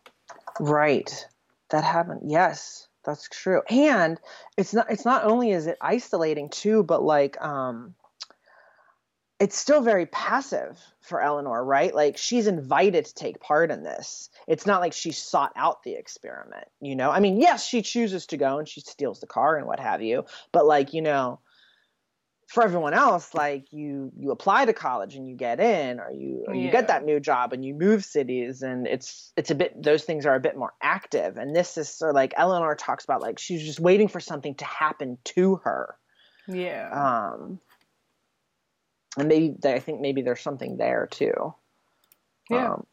Right. 0.60 1.26
That 1.70 1.82
happened. 1.84 2.30
Yes, 2.30 2.86
that's 3.04 3.28
true. 3.28 3.62
And 3.68 4.20
it's 4.56 4.72
not 4.72 4.90
it's 4.90 5.04
not 5.04 5.24
only 5.24 5.50
is 5.50 5.66
it 5.66 5.78
isolating 5.80 6.48
too, 6.50 6.84
but 6.84 7.02
like 7.02 7.40
um 7.42 7.94
it's 9.42 9.56
still 9.58 9.80
very 9.80 10.06
passive 10.06 10.80
for 11.00 11.20
Eleanor, 11.20 11.64
right? 11.64 11.92
Like 11.92 12.16
she's 12.16 12.46
invited 12.46 13.06
to 13.06 13.14
take 13.14 13.40
part 13.40 13.72
in 13.72 13.82
this. 13.82 14.30
It's 14.46 14.66
not 14.66 14.80
like 14.80 14.92
she 14.92 15.10
sought 15.10 15.52
out 15.56 15.82
the 15.82 15.94
experiment, 15.94 16.68
you 16.80 16.94
know? 16.94 17.10
I 17.10 17.18
mean, 17.18 17.40
yes, 17.40 17.66
she 17.66 17.82
chooses 17.82 18.26
to 18.26 18.36
go 18.36 18.58
and 18.60 18.68
she 18.68 18.82
steals 18.82 19.18
the 19.18 19.26
car 19.26 19.56
and 19.56 19.66
what 19.66 19.80
have 19.80 20.00
you, 20.00 20.26
but 20.52 20.64
like, 20.64 20.94
you 20.94 21.02
know, 21.02 21.40
for 22.46 22.62
everyone 22.62 22.94
else, 22.94 23.34
like 23.34 23.72
you 23.72 24.12
you 24.16 24.30
apply 24.30 24.64
to 24.66 24.72
college 24.72 25.16
and 25.16 25.26
you 25.26 25.34
get 25.34 25.58
in 25.58 25.98
or 25.98 26.12
you 26.12 26.44
or 26.46 26.54
you 26.54 26.66
Yeah. 26.66 26.70
get 26.70 26.86
that 26.86 27.04
new 27.04 27.18
job 27.18 27.52
and 27.52 27.64
you 27.64 27.74
move 27.74 28.04
cities 28.04 28.62
and 28.62 28.86
it's 28.86 29.32
it's 29.36 29.50
a 29.50 29.56
bit 29.56 29.82
those 29.82 30.04
things 30.04 30.24
are 30.24 30.36
a 30.36 30.40
bit 30.40 30.56
more 30.56 30.72
active. 30.80 31.36
And 31.36 31.56
this 31.56 31.76
is 31.76 31.88
sort 31.88 32.10
of 32.10 32.14
like 32.14 32.32
Eleanor 32.36 32.76
talks 32.76 33.02
about 33.02 33.22
like 33.22 33.40
she's 33.40 33.64
just 33.64 33.80
waiting 33.80 34.06
for 34.06 34.20
something 34.20 34.54
to 34.56 34.64
happen 34.64 35.18
to 35.34 35.56
her. 35.64 35.96
Yeah. 36.46 36.90
Um 36.92 37.58
and 39.16 39.28
maybe 39.28 39.56
I 39.64 39.78
think 39.78 40.00
maybe 40.00 40.22
there's 40.22 40.40
something 40.40 40.76
there 40.76 41.08
too. 41.10 41.54
Yeah. 42.50 42.72
Um, 42.72 42.86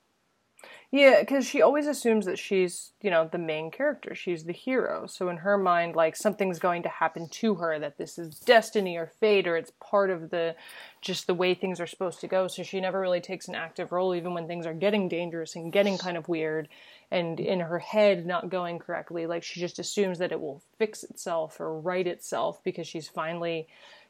Yeah, 0.91 1.19
because 1.19 1.45
she 1.45 1.61
always 1.61 1.85
assumes 1.85 2.25
that 2.25 2.39
she's, 2.39 2.93
you 2.99 3.11
know, 3.11 3.29
the 3.31 3.37
main 3.37 3.69
character. 3.69 4.15
She's 4.15 4.45
the 4.45 4.53
hero. 4.53 5.05
So 5.05 5.29
in 5.29 5.37
her 5.37 5.55
mind, 5.55 5.95
like 5.95 6.15
something's 6.15 6.57
going 6.57 6.81
to 6.83 6.89
happen 6.89 7.29
to 7.29 7.55
her, 7.55 7.77
that 7.77 7.99
this 7.99 8.17
is 8.17 8.39
destiny 8.39 8.97
or 8.97 9.05
fate, 9.05 9.47
or 9.47 9.55
it's 9.55 9.71
part 9.79 10.09
of 10.09 10.31
the 10.31 10.55
just 11.01 11.27
the 11.27 11.35
way 11.35 11.53
things 11.53 11.79
are 11.79 11.85
supposed 11.85 12.19
to 12.21 12.27
go. 12.27 12.47
So 12.47 12.63
she 12.63 12.81
never 12.81 12.99
really 12.99 13.21
takes 13.21 13.47
an 13.47 13.53
active 13.53 13.91
role, 13.91 14.15
even 14.15 14.33
when 14.33 14.47
things 14.47 14.65
are 14.65 14.73
getting 14.73 15.07
dangerous 15.07 15.55
and 15.55 15.71
getting 15.71 15.99
kind 15.99 16.17
of 16.17 16.27
weird, 16.27 16.67
and 17.11 17.39
in 17.39 17.59
her 17.59 17.79
head 17.79 18.25
not 18.25 18.49
going 18.49 18.79
correctly. 18.79 19.27
Like 19.27 19.43
she 19.43 19.59
just 19.59 19.77
assumes 19.77 20.17
that 20.17 20.31
it 20.31 20.41
will 20.41 20.63
fix 20.79 21.03
itself 21.03 21.59
or 21.59 21.79
right 21.79 22.07
itself 22.07 22.63
because 22.63 22.87
she's 22.87 23.07
finally, 23.07 23.67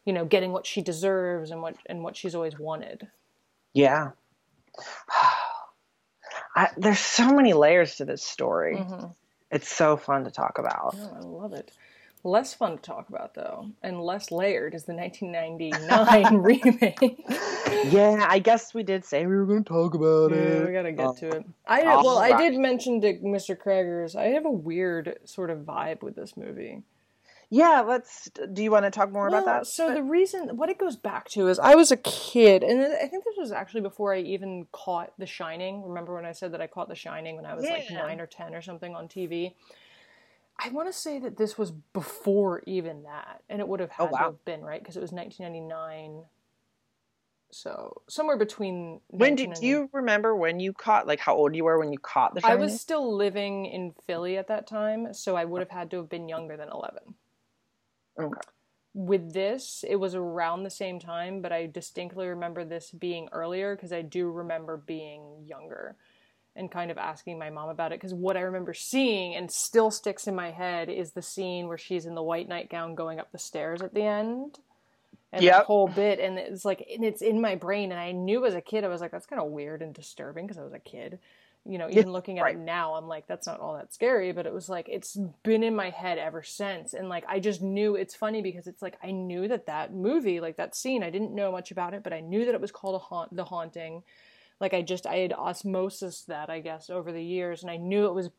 you 0.09 0.13
know, 0.13 0.25
getting 0.25 0.51
what 0.51 0.65
she 0.65 0.81
deserves 0.81 1.51
and 1.51 1.61
what 1.61 1.75
and 1.85 2.03
what 2.03 2.17
she's 2.17 2.33
always 2.33 2.57
wanted. 2.57 3.07
yeah. 3.75 4.09
I, 6.55 6.69
there's 6.77 6.99
so 6.99 7.31
many 7.33 7.53
layers 7.53 7.97
to 7.97 8.05
this 8.05 8.23
story. 8.23 8.77
Mm-hmm. 8.77 9.05
It's 9.51 9.71
so 9.71 9.97
fun 9.97 10.23
to 10.23 10.31
talk 10.31 10.57
about. 10.57 10.95
Oh, 10.97 11.13
I 11.15 11.19
love 11.19 11.53
it. 11.53 11.71
Less 12.23 12.53
fun 12.55 12.77
to 12.77 12.81
talk 12.81 13.09
about 13.09 13.35
though, 13.35 13.67
and 13.83 14.01
less 14.01 14.31
layered 14.31 14.73
is 14.73 14.85
the 14.85 14.95
1999 14.95 16.37
remake. 16.37 17.23
Yeah, 17.93 18.25
I 18.27 18.39
guess 18.39 18.73
we 18.73 18.81
did 18.83 19.05
say 19.05 19.25
we 19.27 19.35
were 19.35 19.45
going 19.45 19.63
to 19.63 19.69
talk 19.69 19.93
about 19.93 20.31
Yeah, 20.31 20.37
it. 20.37 20.67
we 20.67 20.73
gotta 20.73 20.91
get 20.91 21.05
Um, 21.05 21.15
to 21.17 21.29
it. 21.29 21.45
I 21.67 21.83
all 21.83 22.03
well, 22.03 22.17
I 22.17 22.35
did 22.35 22.57
mention 22.59 22.99
to 23.01 23.13
Mr. 23.19 23.55
Krager's. 23.55 24.15
I 24.15 24.25
have 24.29 24.45
a 24.45 24.51
weird 24.51 25.19
sort 25.25 25.49
of 25.49 25.59
vibe 25.59 26.01
with 26.01 26.15
this 26.15 26.35
movie. 26.35 26.81
Yeah, 27.51 27.81
let's. 27.81 28.29
Do 28.53 28.61
you 28.61 28.69
want 28.69 28.85
to 28.85 28.91
talk 28.91 29.11
more 29.11 29.27
about 29.27 29.45
that? 29.45 29.65
So 29.65 29.91
the 29.91 30.03
reason, 30.03 30.55
what 30.55 30.69
it 30.69 30.77
goes 30.77 30.95
back 30.95 31.29
to 31.29 31.47
is, 31.47 31.57
I 31.57 31.73
was 31.73 31.91
a 31.91 31.97
kid, 31.97 32.63
and 32.63 32.79
I 32.81 33.07
think 33.07 33.23
this 33.23 33.35
was 33.37 33.51
actually 33.51 33.81
before 33.81 34.13
I 34.13 34.19
even 34.19 34.67
caught 34.71 35.13
The 35.17 35.25
Shining. 35.25 35.83
Remember 35.83 36.13
when 36.13 36.25
I 36.25 36.31
said 36.31 36.53
that 36.53 36.61
I 36.61 36.67
caught 36.67 36.89
The 36.89 36.95
Shining 36.95 37.35
when 37.35 37.45
I 37.45 37.55
was 37.55 37.65
like 37.65 37.89
nine 37.91 38.19
or 38.19 38.27
ten 38.27 38.53
or 38.53 38.61
something 38.61 38.95
on 38.95 39.07
TV? 39.07 39.53
I 40.59 40.69
want 40.69 40.89
to 40.89 40.93
say 40.93 41.19
that 41.19 41.37
this 41.37 41.57
was 41.57 41.71
before 41.71 42.61
even 42.67 43.03
that, 43.03 43.41
and 43.49 43.61
it 43.61 43.67
would 43.67 43.79
have 43.79 43.91
oh, 43.97 44.05
had 44.05 44.09
Oh, 44.09 44.11
wow. 44.11 44.17
to 44.19 44.23
have 44.25 44.45
been 44.45 44.61
right 44.61 44.81
because 44.81 44.97
it 44.97 45.01
was 45.01 45.11
1999. 45.11 46.25
So 47.51 48.03
somewhere 48.07 48.37
between. 48.37 48.99
when 49.07 49.35
did 49.35 49.47
1990 49.47 49.67
you 49.67 49.89
remember 49.91 50.35
when 50.35 50.59
you 50.59 50.71
caught? 50.73 51.07
Like 51.07 51.19
how 51.19 51.35
old 51.35 51.55
you 51.55 51.63
were 51.63 51.79
when 51.79 51.91
you 51.91 51.97
caught 51.97 52.35
the? 52.35 52.41
Shining? 52.41 52.57
I 52.59 52.61
was 52.61 52.79
still 52.79 53.15
living 53.15 53.65
in 53.65 53.93
Philly 54.05 54.37
at 54.37 54.49
that 54.49 54.67
time, 54.67 55.15
so 55.15 55.35
I 55.35 55.45
would 55.45 55.61
oh. 55.61 55.65
have 55.65 55.71
had 55.71 55.91
to 55.91 55.97
have 55.97 56.09
been 56.09 56.29
younger 56.29 56.57
than 56.57 56.69
11. 56.69 57.15
Okay. 58.19 58.41
With 58.93 59.33
this, 59.33 59.85
it 59.87 59.97
was 59.97 60.15
around 60.15 60.63
the 60.63 60.69
same 60.69 60.99
time, 60.99 61.41
but 61.41 61.51
I 61.51 61.67
distinctly 61.67 62.27
remember 62.27 62.65
this 62.65 62.91
being 62.91 63.29
earlier 63.31 63.75
because 63.75 63.93
I 63.93 64.01
do 64.01 64.29
remember 64.29 64.77
being 64.77 65.45
younger 65.45 65.95
and 66.55 66.71
kind 66.71 66.91
of 66.91 66.97
asking 66.97 67.39
my 67.39 67.49
mom 67.49 67.69
about 67.69 67.91
it 67.91 67.99
because 67.99 68.13
what 68.13 68.35
I 68.35 68.41
remember 68.41 68.73
seeing 68.73 69.35
and 69.35 69.51
still 69.51 69.91
sticks 69.91 70.27
in 70.27 70.35
my 70.35 70.51
head 70.51 70.89
is 70.89 71.11
the 71.11 71.21
scene 71.21 71.67
where 71.67 71.77
she's 71.77 72.05
in 72.05 72.15
the 72.15 72.23
white 72.23 72.49
nightgown 72.49 72.95
going 72.95 73.19
up 73.19 73.31
the 73.31 73.37
stairs 73.39 73.81
at 73.81 73.93
the 73.93 74.03
end. 74.03 74.59
And 75.31 75.45
Yep. 75.45 75.53
that 75.53 75.65
whole 75.65 75.87
bit, 75.87 76.19
and 76.19 76.39
it's 76.39 76.65
like, 76.65 76.87
and 76.93 77.05
it's 77.05 77.21
in 77.21 77.39
my 77.39 77.55
brain. 77.55 77.91
And 77.91 78.01
I 78.01 78.11
knew 78.13 78.45
as 78.45 78.55
a 78.55 78.61
kid, 78.61 78.83
I 78.83 78.87
was 78.87 79.01
like, 79.01 79.11
that's 79.11 79.27
kind 79.27 79.41
of 79.41 79.51
weird 79.51 79.81
and 79.83 79.93
disturbing 79.93 80.47
because 80.47 80.57
I 80.57 80.63
was 80.63 80.73
a 80.73 80.79
kid. 80.79 81.19
You 81.69 81.77
know, 81.77 81.87
even 81.89 82.11
looking 82.11 82.39
at 82.39 82.43
right. 82.43 82.55
it 82.55 82.59
now, 82.59 82.95
I'm 82.95 83.07
like, 83.07 83.27
that's 83.27 83.47
not 83.47 83.59
all 83.59 83.75
that 83.75 83.93
scary. 83.93 84.31
But 84.31 84.45
it 84.45 84.53
was 84.53 84.69
like, 84.69 84.89
it's 84.89 85.17
been 85.43 85.63
in 85.63 85.75
my 85.75 85.91
head 85.91 86.17
ever 86.17 86.41
since. 86.41 86.93
And 86.93 87.09
like, 87.09 87.23
I 87.27 87.39
just 87.39 87.61
knew 87.61 87.95
it's 87.95 88.15
funny 88.15 88.41
because 88.41 88.67
it's 88.67 88.81
like, 88.81 88.97
I 89.03 89.11
knew 89.11 89.47
that 89.47 89.67
that 89.67 89.93
movie, 89.93 90.39
like 90.39 90.57
that 90.57 90.75
scene, 90.75 91.03
I 91.03 91.09
didn't 91.09 91.35
know 91.35 91.51
much 91.51 91.71
about 91.71 91.93
it, 91.93 92.03
but 92.03 92.13
I 92.13 92.21
knew 92.21 92.45
that 92.45 92.55
it 92.55 92.61
was 92.61 92.71
called 92.71 92.95
a 92.95 92.99
haunt, 92.99 93.35
The 93.35 93.45
Haunting 93.45 94.03
like 94.59 94.73
I 94.73 94.81
just 94.81 95.05
I 95.07 95.17
had 95.17 95.33
osmosis 95.33 96.21
that 96.23 96.49
I 96.49 96.59
guess 96.59 96.89
over 96.89 97.11
the 97.11 97.23
years, 97.23 97.61
and 97.61 97.71
I 97.71 97.77
knew 97.77 98.05
it 98.07 98.13
was 98.13 98.29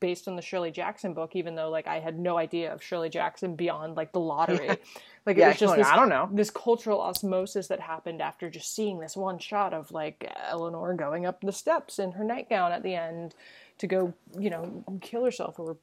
based 0.00 0.28
on 0.28 0.36
the 0.36 0.42
Shirley 0.42 0.70
Jackson 0.70 1.14
book, 1.14 1.34
even 1.34 1.54
though 1.54 1.70
like 1.70 1.86
I 1.86 2.00
had 2.00 2.18
no 2.18 2.36
idea 2.36 2.72
of 2.72 2.82
Shirley 2.82 3.08
Jackson 3.08 3.56
beyond 3.56 3.96
like 3.96 4.12
the 4.12 4.20
lottery. 4.20 4.80
Like 5.26 5.36
it 5.36 5.40
Yeah, 5.40 5.46
was 5.46 5.58
just 5.58 5.76
like, 5.76 5.78
this, 5.78 5.86
I 5.86 5.96
don't 5.96 6.08
know. 6.08 6.30
this 6.32 6.50
cultural 6.50 6.98
osmosis 7.00 7.68
that 7.68 7.78
happened 7.80 8.22
after 8.22 8.48
just 8.48 8.74
seeing 8.74 9.00
this 9.00 9.16
one 9.16 9.38
shot 9.38 9.74
of 9.74 9.92
like 9.92 10.26
Eleanor 10.48 10.94
going 10.94 11.26
up 11.26 11.42
the 11.42 11.52
steps 11.52 11.98
in 11.98 12.12
her 12.12 12.24
nightgown 12.24 12.72
at 12.72 12.82
the 12.82 12.94
end 12.94 13.34
to 13.78 13.86
go, 13.86 14.14
you 14.38 14.48
know, 14.48 14.82
kill 15.02 15.22
herself 15.24 15.58
or, 15.58 15.76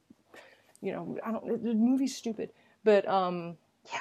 you 0.82 0.92
know, 0.92 1.16
I 1.24 1.30
don't. 1.30 1.62
The 1.62 1.72
movie's 1.72 2.16
stupid, 2.16 2.50
but 2.82 3.06
um 3.08 3.56
Yeah. 3.92 4.00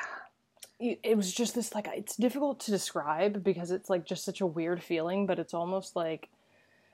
It 0.80 0.99
it 1.03 1.17
was 1.17 1.34
just 1.34 1.55
this 1.55 1.73
like 1.75 1.89
it's 1.95 2.15
difficult 2.15 2.59
to 2.61 2.71
describe 2.71 3.43
because 3.43 3.71
it's 3.71 3.89
like 3.89 4.05
just 4.05 4.25
such 4.25 4.41
a 4.41 4.45
weird 4.47 4.84
feeling 4.84 5.25
but 5.25 5.39
it's 5.39 5.53
almost 5.53 5.95
like 5.95 6.30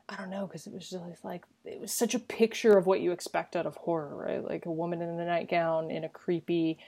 i 0.09 0.15
don't 0.17 0.29
know 0.29 0.47
because 0.47 0.67
it 0.67 0.73
was 0.73 0.89
just 0.89 1.25
like 1.25 1.43
it 1.65 1.81
was 1.81 1.91
such 1.93 2.15
a 2.15 2.19
picture 2.19 2.77
of 2.77 2.85
what 2.85 3.01
you 3.01 3.11
expect 3.11 3.55
out 3.55 3.65
of 3.65 3.75
horror 3.77 4.15
right? 4.27 4.43
Like 4.43 4.65
a 4.65 4.71
woman 4.71 5.01
in 5.01 5.09
a 5.19 5.25
nightgown 5.25 5.91
in 5.91 6.03
a 6.03 6.09
creepy 6.09 6.79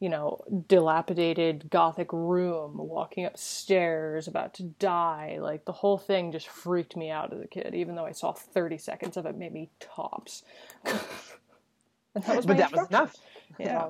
you 0.00 0.08
know 0.10 0.40
dilapidated 0.68 1.70
gothic 1.70 2.12
room 2.12 2.76
walking 2.76 3.24
upstairs 3.24 4.28
about 4.28 4.54
to 4.54 4.64
die. 4.64 5.38
Like 5.40 5.64
the 5.64 5.72
whole 5.72 5.98
thing 5.98 6.32
just 6.32 6.48
freaked 6.48 6.96
me 6.96 7.10
out 7.10 7.32
as 7.32 7.40
a 7.40 7.46
kid 7.48 7.74
even 7.74 7.94
though 7.96 8.06
i 8.06 8.12
saw 8.12 8.32
30 8.32 8.78
seconds 8.78 9.16
of 9.16 9.26
it 9.26 9.36
maybe 9.36 9.70
tops. 9.80 10.42
And 12.14 12.24
that 12.24 12.36
was 12.36 12.46
But 12.46 12.56
that 12.58 12.72
was 12.72 12.82
enough. 12.90 13.16
yeah 13.58 13.88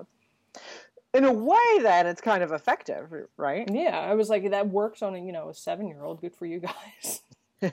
In 1.17 1.25
a 1.25 1.33
way, 1.33 1.79
that 1.83 2.05
it's 2.07 2.21
kind 2.21 2.43
of 2.43 2.53
effective, 2.53 3.11
right? 3.37 3.69
Yeah, 3.73 3.99
I 3.99 4.15
was 4.15 4.29
like, 4.29 4.51
that 4.51 4.69
works 4.69 5.01
on 5.03 5.15
a 5.15 5.19
you 5.19 5.33
know 5.33 5.49
a 5.49 5.55
seven 5.55 5.89
year 5.89 6.05
old. 6.05 6.21
Good 6.21 6.35
for 6.35 6.45
you 6.47 6.61
guys. 6.61 7.23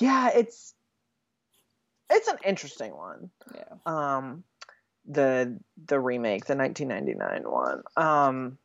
yeah, 0.00 0.30
it's 0.34 0.74
it's 2.10 2.28
an 2.28 2.38
interesting 2.44 2.96
one. 2.96 3.30
Yeah, 3.54 3.74
Um, 3.86 4.44
the 5.06 5.58
the 5.86 6.00
remake, 6.00 6.46
the 6.46 6.56
1999 6.56 7.50
one. 7.50 7.82
Um, 7.96 8.58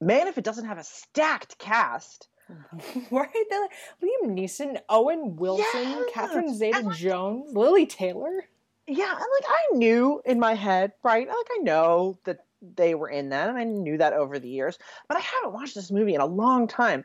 man, 0.00 0.28
if 0.28 0.38
it 0.38 0.44
doesn't 0.44 0.66
have 0.66 0.78
a 0.78 0.84
stacked 0.84 1.58
cast. 1.58 2.28
right. 3.10 3.28
They're 3.50 3.60
like, 3.60 3.72
Liam 4.02 4.30
Neeson, 4.30 4.80
Owen 4.88 5.36
Wilson. 5.36 6.06
Catherine 6.14 6.54
Zeta-Jones, 6.54 7.54
Lili 7.54 7.84
Taylor. 7.84 8.44
Yeah, 8.88 9.10
and 9.10 9.18
like 9.18 9.50
I 9.50 9.76
knew 9.76 10.22
in 10.24 10.40
my 10.40 10.54
head, 10.54 10.92
right? 11.02 11.28
Like 11.28 11.36
I 11.54 11.62
know 11.62 12.18
that 12.24 12.44
they 12.74 12.94
were 12.94 13.08
in 13.08 13.28
that, 13.28 13.48
and 13.48 13.58
I 13.58 13.64
knew 13.64 13.98
that 13.98 14.14
over 14.14 14.38
the 14.38 14.48
years. 14.48 14.78
But 15.08 15.18
I 15.18 15.20
haven't 15.20 15.52
watched 15.52 15.74
this 15.74 15.90
movie 15.90 16.14
in 16.14 16.20
a 16.20 16.26
long 16.26 16.66
time. 16.66 17.04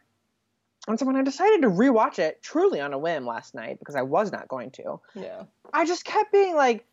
And 0.87 0.99
so 0.99 1.05
when 1.05 1.15
I 1.15 1.23
decided 1.23 1.61
to 1.61 1.69
rewatch 1.69 2.19
it, 2.19 2.41
truly 2.41 2.79
on 2.81 2.93
a 2.93 2.97
whim 2.97 3.25
last 3.25 3.53
night, 3.53 3.79
because 3.79 3.95
I 3.95 4.01
was 4.01 4.31
not 4.31 4.47
going 4.47 4.71
to, 4.71 4.99
Yeah, 5.13 5.43
I 5.73 5.85
just 5.85 6.05
kept 6.05 6.31
being 6.31 6.55
like 6.55 6.85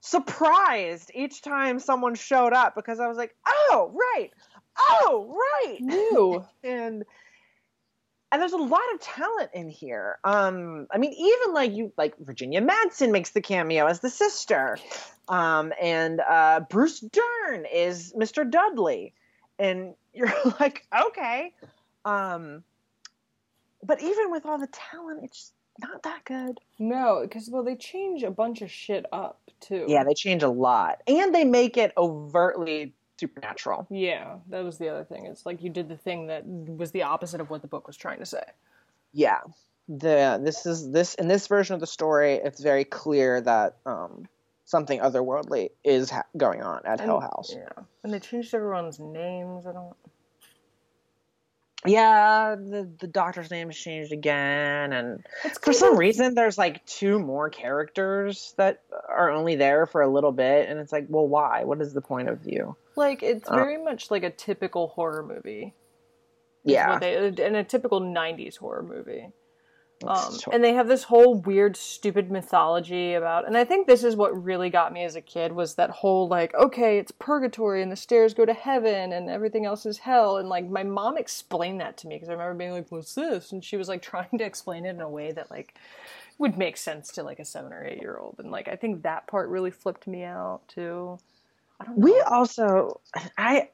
surprised 0.00 1.10
each 1.14 1.42
time 1.42 1.78
someone 1.78 2.14
showed 2.14 2.52
up 2.52 2.74
because 2.74 3.00
I 3.00 3.08
was 3.08 3.16
like, 3.16 3.34
oh 3.46 3.92
right, 3.94 4.30
oh 4.78 5.36
right, 5.64 5.80
new. 5.80 6.44
and 6.64 7.04
and 8.34 8.42
there's 8.42 8.52
a 8.52 8.56
lot 8.56 8.82
of 8.92 9.00
talent 9.00 9.50
in 9.54 9.68
here. 9.68 10.18
Um, 10.24 10.88
I 10.90 10.98
mean, 10.98 11.12
even 11.12 11.54
like 11.54 11.72
you, 11.72 11.92
like 11.96 12.18
Virginia 12.18 12.60
Madsen 12.60 13.12
makes 13.12 13.30
the 13.30 13.40
cameo 13.40 13.86
as 13.86 14.00
the 14.00 14.10
sister, 14.10 14.76
um, 15.28 15.72
and 15.80 16.20
uh, 16.20 16.60
Bruce 16.68 16.98
Dern 16.98 17.64
is 17.72 18.12
Mr. 18.18 18.48
Dudley, 18.50 19.14
and 19.60 19.94
you're 20.12 20.32
like, 20.58 20.84
okay, 21.06 21.54
um, 22.04 22.64
but 23.84 24.02
even 24.02 24.32
with 24.32 24.44
all 24.46 24.58
the 24.58 24.66
talent, 24.66 25.20
it's 25.22 25.52
not 25.80 26.02
that 26.02 26.24
good. 26.24 26.58
no, 26.80 27.20
because 27.22 27.48
well, 27.48 27.62
they 27.62 27.76
change 27.76 28.24
a 28.24 28.32
bunch 28.32 28.62
of 28.62 28.70
shit 28.70 29.06
up 29.12 29.38
too. 29.60 29.84
Yeah, 29.86 30.02
they 30.02 30.14
change 30.14 30.42
a 30.42 30.48
lot, 30.48 31.02
and 31.06 31.32
they 31.32 31.44
make 31.44 31.76
it 31.76 31.92
overtly 31.96 32.94
supernatural. 33.18 33.86
yeah, 33.90 34.36
that 34.48 34.64
was 34.64 34.78
the 34.78 34.88
other 34.88 35.04
thing. 35.04 35.26
It's 35.26 35.46
like 35.46 35.62
you 35.62 35.70
did 35.70 35.88
the 35.88 35.96
thing 35.96 36.26
that 36.28 36.44
was 36.46 36.90
the 36.90 37.02
opposite 37.02 37.40
of 37.40 37.50
what 37.50 37.62
the 37.62 37.68
book 37.68 37.86
was 37.86 37.96
trying 37.96 38.18
to 38.18 38.26
say. 38.26 38.42
Yeah, 39.12 39.40
the 39.88 40.40
this 40.42 40.66
is 40.66 40.90
this 40.90 41.14
in 41.14 41.28
this 41.28 41.46
version 41.46 41.74
of 41.74 41.80
the 41.80 41.86
story, 41.86 42.34
it's 42.34 42.62
very 42.62 42.84
clear 42.84 43.40
that 43.40 43.76
um, 43.86 44.26
something 44.64 45.00
otherworldly 45.00 45.70
is 45.84 46.10
ha- 46.10 46.24
going 46.36 46.62
on 46.62 46.82
at 46.84 47.00
Hill 47.00 47.20
House. 47.20 47.54
Yeah, 47.54 47.84
and 48.02 48.12
they 48.12 48.20
changed 48.20 48.54
everyone's 48.54 48.98
names. 48.98 49.66
I 49.66 49.72
don't. 49.72 49.94
Yeah, 51.86 52.54
the 52.56 52.88
the 52.98 53.06
doctor's 53.06 53.50
name 53.50 53.68
has 53.68 53.76
changed 53.76 54.12
again, 54.12 54.92
and 54.92 55.24
for 55.60 55.72
some 55.72 55.96
reason 55.96 56.34
there's 56.34 56.56
like 56.56 56.84
two 56.86 57.18
more 57.18 57.50
characters 57.50 58.54
that 58.56 58.82
are 59.08 59.30
only 59.30 59.56
there 59.56 59.86
for 59.86 60.00
a 60.00 60.08
little 60.08 60.32
bit, 60.32 60.68
and 60.68 60.80
it's 60.80 60.92
like, 60.92 61.06
well, 61.08 61.26
why? 61.28 61.64
What 61.64 61.80
is 61.80 61.92
the 61.92 62.00
point 62.00 62.28
of 62.28 62.40
you? 62.46 62.76
like 62.96 63.22
it's 63.22 63.48
Uh, 63.48 63.54
very 63.54 63.82
much 63.82 64.10
like 64.10 64.22
a 64.22 64.30
typical 64.30 64.88
horror 64.88 65.22
movie. 65.22 65.74
Yeah, 66.62 66.98
they, 66.98 67.26
in 67.26 67.54
a 67.54 67.64
typical 67.64 68.00
'90s 68.00 68.56
horror 68.56 68.82
movie. 68.82 69.28
Um, 70.08 70.38
and 70.52 70.62
they 70.62 70.74
have 70.74 70.88
this 70.88 71.04
whole 71.04 71.34
weird, 71.34 71.76
stupid 71.76 72.30
mythology 72.30 73.14
about, 73.14 73.46
and 73.46 73.56
I 73.56 73.64
think 73.64 73.86
this 73.86 74.04
is 74.04 74.16
what 74.16 74.42
really 74.42 74.70
got 74.70 74.92
me 74.92 75.04
as 75.04 75.16
a 75.16 75.20
kid 75.20 75.52
was 75.52 75.74
that 75.74 75.90
whole 75.90 76.28
like, 76.28 76.54
okay, 76.54 76.98
it's 76.98 77.12
purgatory 77.12 77.82
and 77.82 77.90
the 77.90 77.96
stairs 77.96 78.34
go 78.34 78.44
to 78.44 78.54
heaven 78.54 79.12
and 79.12 79.28
everything 79.28 79.66
else 79.66 79.86
is 79.86 79.98
hell, 79.98 80.38
and 80.38 80.48
like 80.48 80.68
my 80.68 80.82
mom 80.82 81.16
explained 81.16 81.80
that 81.80 81.96
to 81.98 82.08
me 82.08 82.16
because 82.16 82.28
I 82.28 82.32
remember 82.32 82.54
being 82.54 82.72
like, 82.72 82.90
what's 82.90 83.14
this? 83.14 83.52
And 83.52 83.64
she 83.64 83.76
was 83.76 83.88
like 83.88 84.02
trying 84.14 84.38
to 84.38 84.44
explain 84.44 84.84
it 84.84 84.90
in 84.90 85.00
a 85.00 85.08
way 85.08 85.32
that 85.32 85.50
like 85.50 85.74
would 86.38 86.58
make 86.58 86.76
sense 86.76 87.12
to 87.12 87.22
like 87.22 87.38
a 87.38 87.44
seven 87.44 87.72
or 87.72 87.84
eight 87.84 88.00
year 88.00 88.16
old, 88.16 88.36
and 88.38 88.50
like 88.50 88.68
I 88.68 88.76
think 88.76 89.02
that 89.02 89.26
part 89.26 89.48
really 89.48 89.70
flipped 89.70 90.06
me 90.06 90.24
out 90.24 90.60
too. 90.68 91.18
I 91.80 91.84
don't 91.84 91.98
know. 91.98 92.04
we 92.04 92.20
also 92.20 93.00
I 93.36 93.70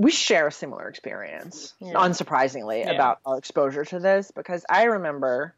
we 0.00 0.10
share 0.10 0.46
a 0.46 0.52
similar 0.52 0.88
experience, 0.88 1.74
Yeah. 1.78 1.92
unsurprisingly, 1.94 2.84
Yeah. 2.84 2.92
about 2.92 3.18
our 3.26 3.36
exposure 3.36 3.84
to 3.84 3.98
this 3.98 4.30
because 4.30 4.64
I 4.68 4.84
remember. 4.84 5.54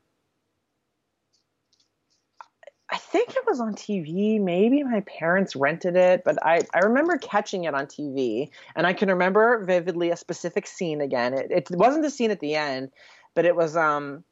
I 2.90 2.98
think 2.98 3.30
it 3.30 3.46
was 3.46 3.58
on 3.58 3.74
TV. 3.74 4.38
Maybe 4.38 4.82
my 4.82 5.00
parents 5.00 5.56
rented 5.56 5.96
it, 5.96 6.24
but 6.24 6.44
I, 6.44 6.60
I 6.74 6.80
remember 6.80 7.16
catching 7.16 7.64
it 7.64 7.72
on 7.72 7.86
TV, 7.86 8.50
and 8.76 8.86
I 8.86 8.92
can 8.92 9.08
remember 9.08 9.64
vividly 9.64 10.10
a 10.10 10.16
specific 10.16 10.66
scene 10.66 11.00
again. 11.00 11.32
It, 11.32 11.50
it 11.50 11.70
wasn't 11.70 12.02
the 12.02 12.10
scene 12.10 12.30
at 12.30 12.40
the 12.40 12.54
end, 12.54 12.90
but 13.34 13.46
it 13.46 13.56
was 13.56 13.78
um, 13.78 14.24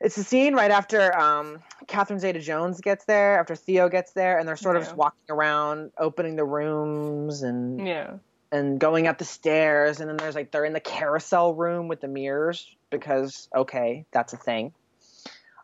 it's 0.00 0.16
the 0.16 0.24
scene 0.24 0.54
right 0.54 0.70
after 0.70 1.14
um, 1.18 1.62
Catherine 1.86 2.20
Zeta-Jones 2.20 2.80
gets 2.80 3.04
there, 3.04 3.38
after 3.38 3.54
Theo 3.54 3.90
gets 3.90 4.12
there, 4.12 4.38
and 4.38 4.48
they're 4.48 4.56
sort 4.56 4.76
of 4.76 4.82
Yeah. 4.82 4.86
just 4.86 4.96
walking 4.96 5.28
around, 5.28 5.90
opening 5.98 6.36
the 6.36 6.44
rooms 6.44 7.42
and 7.42 7.86
yeah. 7.86 8.14
And 8.54 8.78
going 8.78 9.08
up 9.08 9.18
the 9.18 9.24
stairs, 9.24 10.00
and 10.00 10.08
then 10.08 10.16
there's 10.16 10.36
like 10.36 10.52
they're 10.52 10.64
in 10.64 10.72
the 10.72 10.80
carousel 10.80 11.52
room 11.54 11.88
with 11.88 12.00
the 12.00 12.06
mirrors 12.06 12.64
because 12.88 13.48
okay, 13.54 14.06
that's 14.12 14.32
a 14.32 14.36
thing. 14.36 14.72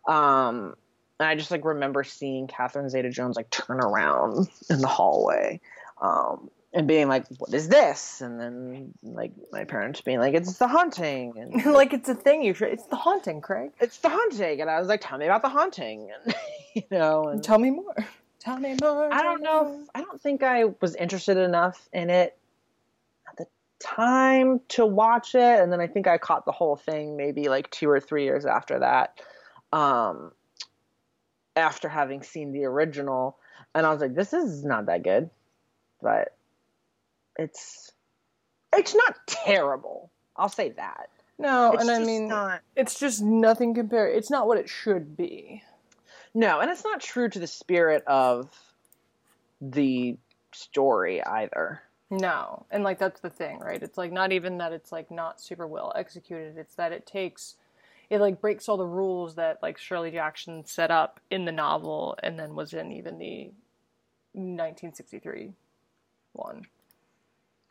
Um, 0.08 0.74
and 1.20 1.28
I 1.28 1.36
just 1.36 1.52
like 1.52 1.64
remember 1.64 2.02
seeing 2.02 2.48
Catherine 2.48 2.90
Zeta-Jones 2.90 3.36
like 3.36 3.48
turn 3.48 3.78
around 3.78 4.48
in 4.68 4.80
the 4.80 4.88
hallway, 4.88 5.60
um, 6.02 6.50
and 6.74 6.88
being 6.88 7.06
like, 7.06 7.26
"What 7.38 7.54
is 7.54 7.68
this?" 7.68 8.22
And 8.22 8.40
then 8.40 8.92
like 9.04 9.32
my 9.52 9.62
parents 9.62 10.00
being 10.00 10.18
like, 10.18 10.34
"It's 10.34 10.58
the 10.58 10.66
haunting," 10.66 11.34
and 11.38 11.64
like 11.72 11.92
it's 11.92 12.08
a 12.08 12.14
thing 12.16 12.42
you 12.42 12.54
should. 12.54 12.72
It's 12.72 12.86
the 12.86 12.96
haunting, 12.96 13.40
Craig. 13.40 13.70
it's 13.78 13.98
the 13.98 14.08
haunting, 14.08 14.60
and 14.62 14.68
I 14.68 14.80
was 14.80 14.88
like, 14.88 15.00
"Tell 15.00 15.16
me 15.16 15.26
about 15.26 15.42
the 15.42 15.48
haunting," 15.48 16.10
and 16.10 16.34
you 16.74 16.82
know, 16.90 17.28
and 17.28 17.44
Tell 17.44 17.58
me 17.60 17.70
more. 17.70 17.94
Tell 18.40 18.58
me 18.58 18.74
more. 18.80 19.12
I 19.12 19.22
don't 19.22 19.42
know. 19.42 19.80
If, 19.80 19.90
I 19.94 20.00
don't 20.00 20.20
think 20.20 20.42
I 20.42 20.64
was 20.80 20.96
interested 20.96 21.36
enough 21.36 21.88
in 21.92 22.10
it 22.10 22.36
time 23.80 24.60
to 24.68 24.86
watch 24.86 25.34
it, 25.34 25.60
and 25.60 25.72
then 25.72 25.80
I 25.80 25.86
think 25.86 26.06
I 26.06 26.18
caught 26.18 26.44
the 26.44 26.52
whole 26.52 26.76
thing 26.76 27.16
maybe 27.16 27.48
like 27.48 27.70
two 27.70 27.88
or 27.88 27.98
three 28.00 28.24
years 28.24 28.44
after 28.46 28.78
that. 28.80 29.20
Um, 29.72 30.32
after 31.56 31.88
having 31.88 32.22
seen 32.22 32.52
the 32.52 32.64
original, 32.64 33.38
and 33.74 33.84
I 33.86 33.90
was 33.90 34.00
like, 34.00 34.14
"This 34.14 34.32
is 34.32 34.64
not 34.64 34.86
that 34.86 35.02
good," 35.02 35.30
but 36.00 36.36
it's 37.36 37.92
it's 38.72 38.94
not 38.94 39.16
terrible. 39.26 40.10
I'll 40.36 40.48
say 40.48 40.70
that. 40.70 41.08
No, 41.38 41.72
It's 41.72 41.82
and 41.82 41.90
I 41.90 42.04
mean, 42.04 42.28
not. 42.28 42.60
it's 42.76 42.98
just 43.00 43.22
nothing 43.22 43.74
compared. 43.74 44.14
It's 44.14 44.30
not 44.30 44.46
what 44.46 44.58
it 44.58 44.68
should 44.68 45.16
be. 45.16 45.62
No, 46.34 46.60
and 46.60 46.70
it's 46.70 46.84
not 46.84 47.00
true 47.00 47.28
to 47.30 47.38
the 47.38 47.46
spirit 47.46 48.04
of 48.06 48.50
the 49.60 50.18
story 50.52 51.22
either. 51.24 51.82
No, 52.10 52.66
and 52.70 52.82
like 52.82 52.98
that's 52.98 53.20
the 53.20 53.30
thing, 53.30 53.60
right? 53.60 53.82
It's 53.82 53.96
like 53.96 54.12
not 54.12 54.32
even 54.32 54.58
that 54.58 54.72
it's 54.72 54.90
like 54.90 55.10
not 55.10 55.40
super 55.40 55.66
well 55.66 55.92
executed. 55.96 56.58
It's 56.58 56.74
that 56.74 56.92
it 56.92 57.06
takes, 57.06 57.54
it 58.10 58.20
like 58.20 58.40
breaks 58.40 58.68
all 58.68 58.76
the 58.76 58.84
rules 58.86 59.36
that 59.36 59.62
like 59.62 59.78
Shirley 59.78 60.10
Jackson 60.10 60.64
set 60.66 60.90
up 60.90 61.20
in 61.30 61.44
the 61.44 61.52
novel, 61.52 62.16
and 62.22 62.38
then 62.38 62.56
was 62.56 62.72
in 62.72 62.90
even 62.92 63.18
the 63.18 63.52
1963 64.32 65.52
one. 66.32 66.62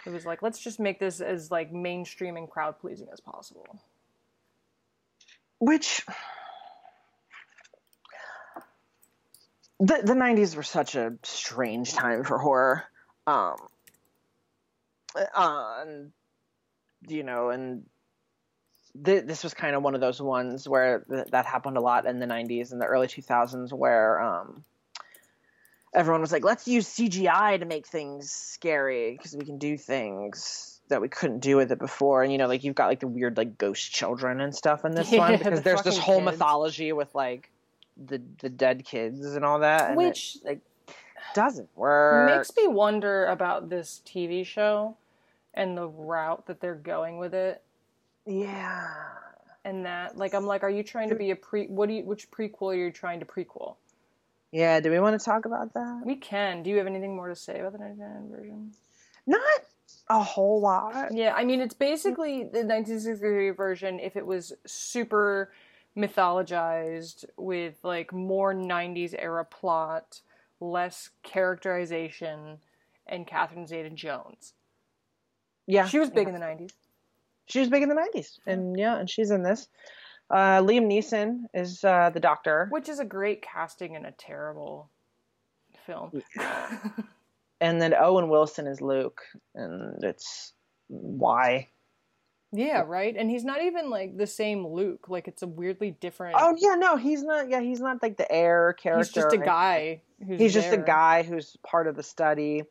It 0.06 0.12
was 0.12 0.26
like 0.26 0.42
let's 0.42 0.60
just 0.60 0.80
make 0.80 1.00
this 1.00 1.20
as 1.20 1.52
like 1.52 1.74
mainstream 1.74 2.38
and 2.38 2.50
crowd 2.50 2.80
pleasing 2.80 3.08
as 3.12 3.20
possible. 3.20 3.80
which 5.60 6.06
the 9.80 10.02
the 10.04 10.14
90s 10.14 10.56
were 10.56 10.64
such 10.64 10.96
a 10.96 11.14
strange 11.24 11.94
time 11.94 12.24
for 12.24 12.38
horror 12.38 12.86
um 13.28 13.56
uh, 15.16 15.78
and 15.82 16.12
you 17.08 17.24
know 17.24 17.50
and 17.50 17.86
th- 19.04 19.26
this 19.26 19.44
was 19.44 19.54
kind 19.54 19.76
of 19.76 19.84
one 19.84 19.96
of 19.96 20.02
those 20.02 20.22
ones 20.22 20.68
where 20.68 21.06
th- 21.10 21.28
that 21.32 21.46
happened 21.46 21.78
a 21.78 21.82
lot 21.82 22.06
in 22.06 22.20
the 22.20 22.26
90s 22.26 22.72
and 22.72 22.82
the 22.82 22.86
early 22.86 23.08
2000s 23.08 23.72
where 23.72 24.20
um 24.22 24.64
everyone 25.94 26.22
was 26.22 26.32
like 26.32 26.44
let's 26.44 26.68
use 26.68 26.88
CGI 26.88 27.60
to 27.60 27.66
make 27.66 27.88
things 27.88 28.32
scary 28.32 29.14
because 29.14 29.36
we 29.36 29.46
can 29.46 29.58
do 29.58 29.78
things 29.78 30.82
that 30.90 31.02
we 31.02 31.08
couldn't 31.08 31.40
do 31.40 31.56
with 31.56 31.72
it 31.72 31.80
before 31.80 32.24
and 32.24 32.32
you 32.32 32.38
know 32.38 32.48
like 32.48 32.64
you've 32.64 32.76
got 32.76 32.88
like 32.88 33.00
the 33.00 33.08
weird 33.08 33.38
like 33.38 33.58
ghost 33.58 33.92
children 33.92 34.42
and 34.42 34.56
stuff 34.56 34.86
in 34.86 34.92
this 34.92 35.10
Yeah, 35.12 35.20
one 35.20 35.32
the 35.34 35.38
because 35.38 35.62
there's 35.62 35.84
this 35.84 35.98
whole 35.98 36.20
kids. 36.20 36.32
mythology 36.32 36.92
with 36.94 37.14
like 37.14 37.50
the 37.98 38.22
the 38.42 38.50
dead 38.50 38.86
kids 38.86 39.24
and 39.36 39.46
all 39.46 39.60
that 39.60 39.92
and 39.92 39.98
Which 39.98 40.38
it, 40.42 40.48
like 40.48 40.60
doesn't 41.34 41.70
work. 41.76 42.30
makes 42.38 42.52
me 42.56 42.68
wonder 42.68 43.26
about 43.26 43.70
this 43.70 44.02
TV 44.06 44.46
show 44.46 44.98
and 45.54 45.78
the 45.78 45.88
route 45.88 46.46
that 46.48 46.60
they're 46.62 46.76
going 46.76 47.18
with 47.18 47.34
it. 47.34 47.62
yeah. 48.26 48.94
And 49.66 49.86
that 49.86 50.18
like 50.18 50.34
i'm 50.34 50.46
like 50.46 50.64
are 50.64 50.70
you 50.70 50.84
trying 50.84 51.10
to 51.10 51.16
be 51.16 51.32
a 51.32 51.36
pre 51.36 51.68
what 51.68 51.90
do 51.90 51.96
you 51.96 52.04
which 52.06 52.32
prequel 52.32 52.74
are 52.74 52.76
you 52.76 52.92
trying 52.92 53.20
to 53.20 53.26
prequel? 53.26 53.76
Yeah 54.52 54.80
do 54.80 54.90
we 54.90 55.00
want 55.00 55.20
to 55.20 55.24
talk 55.24 55.46
about 55.46 55.74
that? 55.74 56.02
We 56.06 56.16
can. 56.16 56.64
Do 56.64 56.70
you 56.70 56.78
have 56.78 56.88
anything 56.88 57.14
more 57.16 57.28
to 57.28 57.36
say 57.36 57.60
about 57.60 57.74
the 57.74 57.80
99 57.80 58.30
version? 58.32 58.72
Not 59.28 59.42
a 60.10 60.24
whole 60.24 60.62
lot. 60.62 61.14
Yeah 61.14 61.34
i 61.36 61.44
mean 61.44 61.60
it's 61.60 61.74
basically 61.74 62.38
the 62.44 62.64
1963 62.66 63.50
version 63.52 64.00
if 64.00 64.16
it 64.16 64.26
was 64.26 64.54
super 64.66 65.52
mythologized 65.98 67.26
with 67.38 67.76
like 67.84 68.14
more 68.14 68.54
90s 68.54 69.14
era 69.18 69.44
plot 69.44 70.22
less 70.60 71.10
characterization 71.24 72.58
and 73.08 73.26
catherine 73.28 73.68
zeta 73.68 73.90
jones 73.90 74.54
yeah. 75.70 75.86
She 75.86 76.00
was 76.00 76.10
big 76.10 76.28
yeah. 76.28 76.34
in 76.34 76.40
the 76.40 76.46
90s 76.46 76.72
she 77.46 77.60
was 77.60 77.70
big 77.70 77.84
in 77.84 77.90
the 77.90 77.96
90s 77.96 78.40
and 78.46 78.78
yeah 78.78 78.98
and 78.98 79.10
she's 79.10 79.32
in 79.32 79.44
this. 79.44 79.68
Uh, 80.32 80.62
liam 80.62 80.86
neeson 80.88 81.46
is 81.56 81.84
uh, 81.84 82.12
the 82.12 82.20
doctor. 82.20 82.68
Which 82.70 82.90
is 82.90 83.00
a 83.00 83.06
great 83.06 83.42
casting 83.42 83.96
in 83.96 84.06
a 84.06 84.12
terrible 84.12 84.90
film. 85.86 86.22
And 87.62 87.82
then 87.82 87.94
owen 87.94 88.30
wilson 88.30 88.68
is 88.68 88.80
luke. 88.80 89.22
And 89.54 90.04
it's 90.04 90.54
why 90.88 91.68
Yeah, 92.52 92.84
right. 92.86 93.16
And 93.16 93.30
he's 93.30 93.44
not 93.44 93.62
even 93.62 93.90
like 93.90 94.18
the 94.18 94.26
same 94.26 94.66
Luke. 94.66 95.08
Like 95.08 95.28
it's 95.28 95.44
a 95.44 95.48
weirdly 95.48 95.92
different. 95.92 96.36
oh 96.40 96.56
yeah 96.58 96.76
no 96.76 96.96
he's 96.96 97.22
not 97.22 97.50
yeah 97.50 97.62
he's 97.62 97.80
not 97.80 98.02
like 98.02 98.18
the 98.18 98.32
heir 98.32 98.74
character 98.74 99.00
he's 99.00 99.12
just 99.12 99.34
a 99.34 99.38
guy. 99.38 100.02
Who's 100.26 100.40
he's 100.40 100.54
just 100.54 100.74
a 100.74 100.78
guy 100.78 101.24
who's 101.24 101.56
part 101.64 101.88
of 101.88 101.96
the 101.96 102.04
study. 102.04 102.64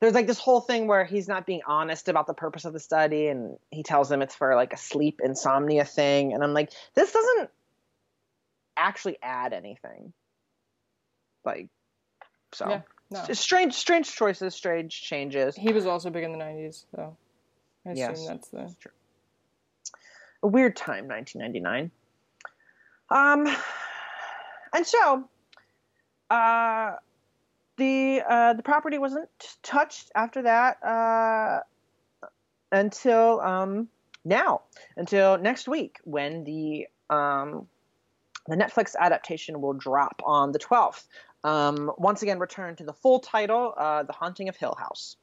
There's 0.00 0.14
like 0.14 0.26
this 0.26 0.38
whole 0.38 0.60
thing 0.60 0.88
where 0.88 1.04
he's 1.04 1.28
not 1.28 1.46
being 1.46 1.60
honest 1.66 2.08
about 2.08 2.26
the 2.26 2.34
purpose 2.34 2.64
of 2.64 2.72
the 2.72 2.80
study, 2.80 3.28
and 3.28 3.58
he 3.70 3.84
tells 3.84 4.08
them 4.08 4.22
it's 4.22 4.34
for 4.34 4.56
like 4.56 4.72
a 4.72 4.76
sleep 4.76 5.20
insomnia 5.22 5.84
thing. 5.84 6.32
And 6.32 6.42
I'm 6.42 6.52
like, 6.52 6.72
this 6.94 7.12
doesn't 7.12 7.50
actually 8.76 9.18
add 9.22 9.52
anything. 9.52 10.12
Like, 11.44 11.68
so 12.52 12.68
Yeah, 12.68 12.80
no. 13.10 13.34
Strange, 13.34 13.74
strange 13.74 14.12
choices, 14.12 14.54
strange 14.54 15.00
changes. 15.00 15.54
He 15.54 15.72
was 15.72 15.86
also 15.86 16.10
big 16.10 16.24
in 16.24 16.32
the 16.32 16.38
'90s, 16.38 16.86
so 16.90 17.16
I 17.84 17.90
assume 17.90 17.98
Yes. 17.98 18.26
that's 18.26 18.48
the. 18.48 18.74
A 20.46 20.48
weird 20.48 20.76
time, 20.76 21.08
1999. 21.08 21.90
Um, 23.10 23.52
and 24.72 24.86
so, 24.86 25.28
uh, 26.30 26.92
the 27.76 28.22
uh, 28.24 28.52
the 28.52 28.62
property 28.62 28.98
wasn't 28.98 29.28
touched 29.64 30.12
after 30.14 30.42
that 30.42 30.80
uh, 30.84 31.62
until 32.70 33.40
um, 33.40 33.88
now, 34.24 34.62
until 34.96 35.36
next 35.36 35.66
week 35.66 35.98
when 36.04 36.44
the 36.44 36.86
um, 37.10 37.66
the 38.46 38.54
Netflix 38.54 38.94
adaptation 39.00 39.60
will 39.60 39.72
drop 39.72 40.22
on 40.24 40.52
the 40.52 40.60
12th. 40.60 41.08
Um, 41.42 41.90
once 41.98 42.22
again, 42.22 42.38
return 42.38 42.76
to 42.76 42.84
the 42.84 42.92
full 42.92 43.18
title, 43.18 43.74
uh, 43.76 44.04
The 44.04 44.12
Haunting 44.12 44.48
of 44.48 44.56
Hill 44.56 44.76
House. 44.78 45.16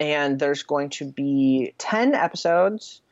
And 0.00 0.38
there's 0.38 0.62
going 0.62 0.90
to 0.90 1.06
be 1.06 1.74
10 1.78 2.14
episodes 2.14 3.02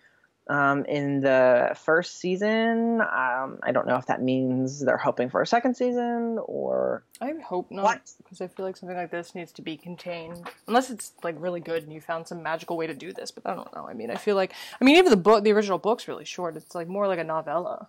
um, 0.48 0.84
in 0.84 1.20
the 1.20 1.76
first 1.84 2.20
season. 2.20 3.00
Um, 3.00 3.58
I 3.62 3.72
don't 3.72 3.86
know 3.88 3.96
if 3.96 4.06
that 4.06 4.22
means 4.22 4.84
they're 4.84 4.96
hoping 4.96 5.28
for 5.28 5.42
a 5.42 5.46
second 5.46 5.76
season 5.76 6.38
or. 6.44 7.02
I 7.20 7.34
hope 7.44 7.70
not, 7.72 8.02
because 8.18 8.40
I 8.40 8.46
feel 8.46 8.64
like 8.64 8.76
something 8.76 8.96
like 8.96 9.10
this 9.10 9.34
needs 9.34 9.50
to 9.52 9.62
be 9.62 9.76
contained, 9.76 10.48
unless 10.68 10.90
it's 10.90 11.12
like 11.24 11.34
really 11.40 11.58
good 11.60 11.82
and 11.82 11.92
you 11.92 12.00
found 12.00 12.28
some 12.28 12.42
magical 12.42 12.76
way 12.76 12.86
to 12.86 12.94
do 12.94 13.12
this. 13.12 13.32
But 13.32 13.46
I 13.46 13.56
don't 13.56 13.74
know. 13.74 13.88
I 13.88 13.94
mean, 13.94 14.10
I 14.10 14.14
feel 14.16 14.36
like, 14.36 14.52
I 14.80 14.84
mean, 14.84 14.96
even 14.96 15.10
the 15.10 15.16
book, 15.16 15.42
the 15.42 15.52
original 15.52 15.78
book's 15.78 16.06
really 16.06 16.24
short. 16.24 16.56
It's 16.56 16.74
like 16.74 16.86
more 16.86 17.08
like 17.08 17.18
a 17.18 17.24
novella. 17.24 17.88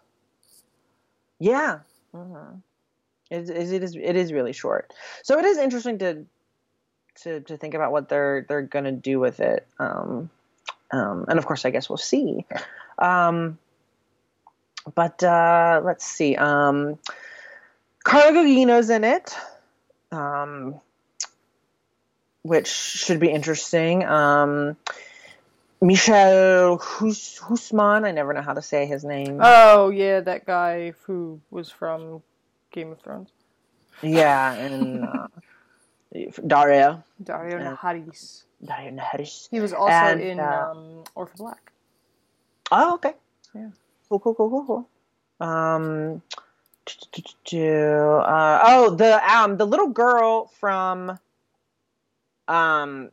Yeah. 1.40 1.80
Mhm. 2.16 2.62
It, 3.30 3.50
it, 3.50 3.72
it 3.74 3.84
is 3.84 3.96
it 3.96 4.16
is 4.16 4.32
really 4.34 4.54
short. 4.54 4.94
So 5.24 5.38
it 5.38 5.46
is 5.46 5.58
interesting 5.58 6.00
to 6.00 6.26
to 7.24 7.42
to 7.42 7.58
think 7.58 7.74
about 7.74 7.92
what 7.92 8.10
they're 8.10 8.46
they're 8.48 8.62
gonna 8.62 8.92
do 8.92 9.20
with 9.20 9.40
it. 9.40 9.66
Um, 9.80 10.30
um, 10.92 11.26
and 11.28 11.38
of 11.38 11.46
course, 11.46 11.66
I 11.66 11.70
guess 11.72 11.90
we'll 11.90 11.98
see. 11.98 12.46
Um, 12.98 13.58
but 14.96 15.22
uh, 15.24 15.82
let's 15.84 16.06
see. 16.06 16.36
Um, 16.36 16.98
Carla 18.04 18.32
Gugino's 18.32 18.90
in 18.90 19.04
it, 19.04 19.36
um, 20.12 20.80
which 22.42 22.68
should 22.70 23.20
be 23.20 23.30
interesting. 23.30 24.06
Um, 24.06 24.78
Michel 25.82 26.78
Hus- 26.78 27.38
Husman, 27.40 28.06
I 28.06 28.12
never 28.12 28.34
know 28.34 28.42
how 28.42 28.54
to 28.54 28.62
say 28.62 28.86
his 28.86 29.04
name. 29.04 29.40
Oh 29.42 29.90
yeah, 29.90 30.22
that 30.22 30.46
guy 30.46 30.94
who 31.04 31.40
was 31.52 31.70
from 31.70 32.24
Game 32.72 32.92
of 32.92 33.00
Thrones, 33.02 33.30
Yeah, 34.02 34.54
and 34.54 35.04
uh, 35.04 35.28
Daria. 36.14 37.04
Daario 37.24 37.60
Yeah. 37.60 37.76
Naharis. 37.76 38.44
Daria 38.64 38.92
Naharis. 38.92 39.48
He 39.52 39.60
was 39.60 39.74
also 39.74 39.92
And, 39.92 40.22
in 40.22 40.40
uh, 40.40 40.72
um, 40.72 41.04
Orphan 41.16 41.38
Black. 41.38 41.72
Oh, 42.72 42.96
okay. 42.96 43.14
Yeah. 43.54 43.70
Cool, 44.10 44.20
cool, 44.20 44.36
cool, 44.36 44.50
cool, 44.50 44.66
cool. 44.66 44.90
Um, 45.48 46.22
uh, 47.54 48.60
oh, 48.64 48.96
the 48.96 49.36
um, 49.36 49.58
the 49.58 49.66
little 49.66 49.90
girl 49.90 50.48
from 50.60 51.20
um, 52.48 53.12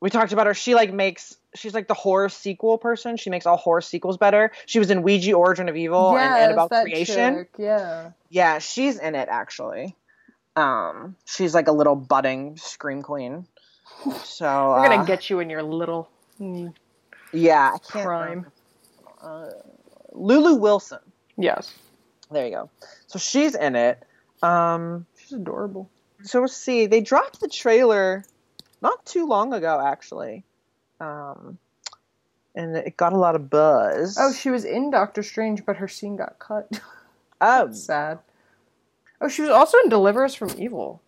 we 0.00 0.08
talked 0.10 0.32
about 0.32 0.46
her. 0.46 0.54
She 0.54 0.74
like 0.74 0.92
makes 0.92 1.36
she's 1.54 1.74
like 1.74 1.88
the 1.88 1.94
horror 1.94 2.28
sequel 2.28 2.78
person. 2.78 3.16
She 3.16 3.30
makes 3.30 3.46
all 3.46 3.58
horror 3.58 3.82
sequels 3.82 4.16
better. 4.16 4.50
She 4.66 4.78
was 4.78 4.90
in 4.90 5.02
Ouija: 5.02 5.34
Origin 5.34 5.68
of 5.68 5.76
Evil 5.76 6.16
and 6.16 6.34
Annabelle 6.34 6.68
Creation. 6.68 7.36
chick, 7.36 7.50
Yeah. 7.58 8.12
Yeah, 8.30 8.58
she's 8.58 8.98
in 8.98 9.14
it 9.14 9.28
actually. 9.30 9.94
Um, 10.60 11.16
she's 11.24 11.54
like 11.54 11.68
a 11.68 11.72
little 11.72 11.96
budding 11.96 12.56
scream 12.56 13.02
queen. 13.02 13.46
So 14.24 14.70
We're 14.70 14.88
gonna 14.88 15.02
uh, 15.02 15.04
get 15.04 15.28
you 15.30 15.40
in 15.40 15.50
your 15.50 15.62
little 15.62 16.08
mm, 16.40 16.72
yeah, 17.32 17.72
I 17.74 17.78
can't 17.78 18.04
crime. 18.06 18.46
uh, 19.22 19.50
Lulu 20.12 20.54
Wilson. 20.56 21.00
Yes. 21.36 21.72
There 22.30 22.46
you 22.46 22.52
go. 22.52 22.70
So 23.08 23.18
she's 23.18 23.54
in 23.54 23.74
it. 23.76 24.02
Um, 24.42 25.06
She's 25.18 25.32
adorable. 25.32 25.90
so 26.22 26.40
we'll 26.40 26.48
see. 26.48 26.86
They 26.86 27.00
dropped 27.00 27.40
the 27.40 27.48
trailer 27.48 28.24
not 28.80 29.04
too 29.04 29.26
long 29.26 29.52
ago, 29.52 29.82
actually, 29.84 30.44
um, 31.00 31.58
and 32.54 32.74
it 32.76 32.96
got 32.96 33.12
a 33.12 33.18
lot 33.18 33.34
of 33.34 33.50
buzz. 33.50 34.16
Oh, 34.18 34.32
she 34.32 34.48
was 34.50 34.64
in 34.64 34.90
Doctor 34.90 35.22
Strange, 35.22 35.66
but 35.66 35.76
her 35.76 35.88
scene 35.88 36.16
got 36.16 36.38
cut. 36.38 36.80
oh, 37.42 37.70
Sad. 37.72 38.20
Oh, 39.20 39.28
she 39.28 39.42
was 39.42 39.50
also 39.50 39.78
in 39.84 39.88
Deliver 39.90 40.24
Us 40.24 40.34
from 40.34 40.50
Evil. 40.58 41.02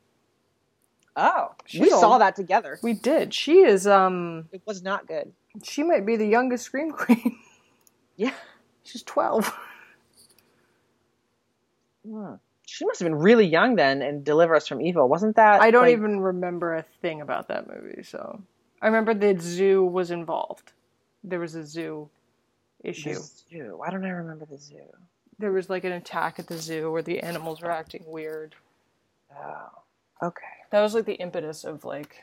oh, 1.17 1.53
we 1.79 1.89
saw 1.91 2.19
that 2.19 2.37
together. 2.37 2.79
We 2.83 2.93
did. 2.95 3.33
She 3.35 3.61
is 3.61 3.87
um 3.87 4.49
It 4.53 4.63
was 4.67 4.83
not 4.83 5.07
good. 5.07 5.33
she 5.63 5.83
might 5.83 6.05
be 6.07 6.17
the 6.17 6.27
youngest 6.27 6.65
Scream 6.65 6.91
Queen. 7.03 7.39
Yeah. 8.17 8.35
She's 8.85 9.03
twelve. 9.03 9.53
Hmm. 12.07 12.35
She 12.67 12.85
must 12.87 13.01
have 13.01 13.07
been 13.07 13.17
really 13.19 13.47
young 13.47 13.77
then 13.77 14.03
and 14.03 14.25
Deliver 14.25 14.55
Us 14.57 14.67
from 14.67 14.81
Evil. 14.81 15.09
Wasn't 15.09 15.37
that? 15.37 15.61
I 15.61 15.71
don't 15.71 15.85
like- 15.85 15.93
even 15.93 16.21
remember 16.21 16.75
a 16.77 16.83
thing 17.03 17.21
about 17.21 17.49
that 17.49 17.69
movie, 17.69 18.03
so 18.03 18.41
I 18.81 18.87
remember 18.87 19.15
the 19.15 19.39
zoo 19.41 19.85
was 19.85 20.11
involved. 20.11 20.73
There 21.25 21.39
was 21.41 21.55
a 21.55 21.65
zoo 21.65 22.09
The 22.83 22.91
issue. 22.91 23.15
zoo. 23.51 23.75
Why 23.77 23.91
don't 23.91 24.05
I 24.05 24.11
remember 24.11 24.45
the 24.47 24.59
zoo? 24.59 24.77
There 25.43 25.51
was 25.51 25.69
like 25.69 25.83
an 25.83 25.91
attack 25.91 26.39
at 26.39 26.47
the 26.47 26.57
zoo 26.57 26.93
where 26.93 27.03
the 27.03 27.19
animals 27.19 27.61
were 27.63 27.71
acting 27.73 28.05
weird. 28.07 28.55
Oh, 29.37 29.71
okay. 30.23 30.47
That 30.71 30.81
was 30.83 30.95
like 30.95 31.05
the 31.05 31.15
impetus 31.15 31.65
of 31.65 31.85
like 31.85 32.23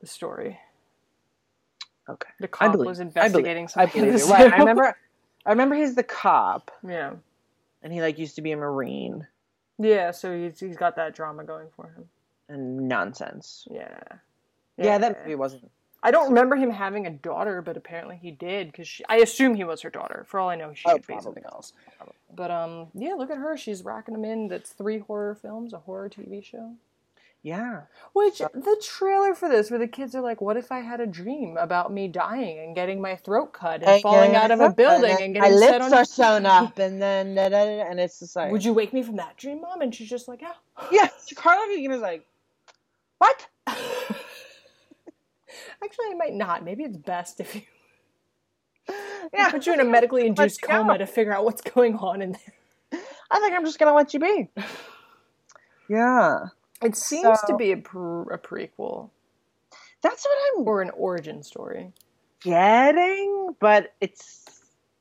the 0.00 0.08
story. 0.08 0.58
Okay. 2.08 2.28
The 2.40 2.48
cop 2.48 2.72
believe. 2.72 2.86
was 2.88 2.98
I 3.00 3.04
believe. 3.04 3.16
investigating 3.16 3.64
I 3.64 3.68
something. 3.68 4.04
believe. 4.06 4.24
Right. 4.28 4.52
I 4.52 4.56
remember. 4.58 4.96
I 5.46 5.50
remember 5.50 5.76
he's 5.76 5.94
the 5.94 6.02
cop, 6.02 6.72
Yeah. 6.84 7.12
and 7.84 7.92
he 7.92 8.02
like 8.02 8.18
used 8.18 8.34
to 8.36 8.42
be 8.42 8.50
a 8.50 8.56
marine 8.56 9.26
Yeah, 9.78 10.10
so 10.10 10.36
he's, 10.36 10.58
he's 10.58 10.76
got 10.76 10.96
that 10.96 11.14
drama 11.14 11.44
going 11.44 11.68
for 11.76 11.90
him. 11.90 12.08
and 12.48 12.88
nonsense. 12.88 13.68
Yeah. 13.70 13.98
Yeah, 14.78 14.98
that 14.98 15.20
movie 15.20 15.36
wasn't. 15.36 15.70
I 16.04 16.10
don't 16.12 16.28
remember 16.28 16.56
him 16.56 16.70
having 16.70 17.06
a 17.06 17.10
daughter, 17.10 17.62
but 17.62 17.76
apparently 17.76 18.16
he 18.22 18.30
did 18.30 18.68
because 18.70 19.00
I 19.08 19.16
assume 19.16 19.54
he 19.54 19.64
was 19.64 19.82
her 19.82 19.90
daughter. 19.90 20.24
For 20.28 20.38
all 20.38 20.50
I 20.50 20.56
know, 20.56 20.74
she 20.74 20.84
Oh, 20.86 20.92
could 20.92 21.02
be 21.02 21.06
probably. 21.14 21.24
something 21.24 21.44
else. 21.46 21.72
But 22.32 22.50
um, 22.50 22.88
yeah, 22.94 23.14
look 23.14 23.30
at 23.30 23.38
her. 23.38 23.56
She's 23.56 23.82
racking 23.84 24.14
them 24.14 24.24
in. 24.24 24.48
That's 24.48 24.70
three 24.70 24.98
horror 24.98 25.34
films, 25.34 25.72
a 25.72 25.78
horror 25.78 26.10
TV 26.10 26.44
show. 26.44 26.74
Yeah. 27.42 27.82
Which 28.14 28.38
the 28.38 28.82
trailer 28.82 29.34
for 29.34 29.48
this, 29.50 29.70
where 29.70 29.78
the 29.78 29.86
kids 29.88 30.14
are 30.14 30.22
like, 30.22 30.40
"What 30.40 30.56
if 30.56 30.72
I 30.72 30.80
had 30.80 31.00
a 31.00 31.06
dream 31.06 31.58
about 31.58 31.92
me 31.92 32.08
dying 32.08 32.58
and 32.58 32.74
getting 32.74 33.02
my 33.02 33.16
throat 33.16 33.52
cut 33.52 33.82
and 33.82 34.00
falling 34.02 34.34
out 34.34 34.50
of 34.50 34.60
a 34.60 34.70
building 34.70 35.16
and 35.20 35.34
my 35.34 35.40
getting 35.50 35.58
set 35.58 35.80
lips 35.80 35.92
on?" 35.92 35.98
are 35.98 36.04
sewn 36.06 36.46
up, 36.46 36.78
and 36.78 37.02
then 37.02 37.34
da, 37.34 37.50
da, 37.50 37.64
da, 37.66 37.82
and 37.90 38.00
it's 38.00 38.18
just 38.20 38.34
like, 38.34 38.50
Would 38.50 38.64
you 38.64 38.72
wake 38.72 38.94
me 38.94 39.02
from 39.02 39.16
that 39.16 39.36
dream, 39.36 39.60
mom? 39.60 39.82
And 39.82 39.94
she's 39.94 40.08
just 40.08 40.26
like, 40.28 40.40
"Yeah." 40.42 40.52
Yeah, 40.90 41.08
Carla 41.36 41.66
Gugino's 41.68 42.00
like, 42.00 42.26
what? 43.18 43.46
Actually, 45.82 46.06
I 46.10 46.14
might 46.14 46.34
not. 46.34 46.64
Maybe 46.64 46.84
it's 46.84 46.96
best 46.96 47.40
if 47.40 47.54
you 47.54 47.62
Yeah, 49.32 49.50
put 49.50 49.66
you 49.66 49.72
in 49.72 49.80
a 49.80 49.84
medically 49.84 50.26
induced 50.26 50.60
you 50.62 50.68
go. 50.68 50.74
coma 50.74 50.98
to 50.98 51.06
figure 51.06 51.32
out 51.34 51.44
what's 51.44 51.62
going 51.62 51.96
on 51.96 52.20
in 52.22 52.32
there. 52.32 53.00
I 53.30 53.40
think 53.40 53.54
I'm 53.54 53.64
just 53.64 53.78
gonna 53.78 53.94
let 53.94 54.14
you 54.14 54.20
be. 54.20 54.48
Yeah, 55.88 56.46
It 56.82 56.96
seems 56.96 57.38
to 57.46 57.56
be 57.58 57.72
a, 57.72 57.76
pre- 57.76 58.00
a 58.32 58.38
prequel 58.38 59.10
that's 60.00 60.24
what 60.24 60.38
I'm 60.58 60.66
or 60.68 60.80
an 60.82 60.90
origin 60.90 61.42
story. 61.42 61.92
getting, 62.42 63.54
but 63.60 63.92
it's 64.00 64.44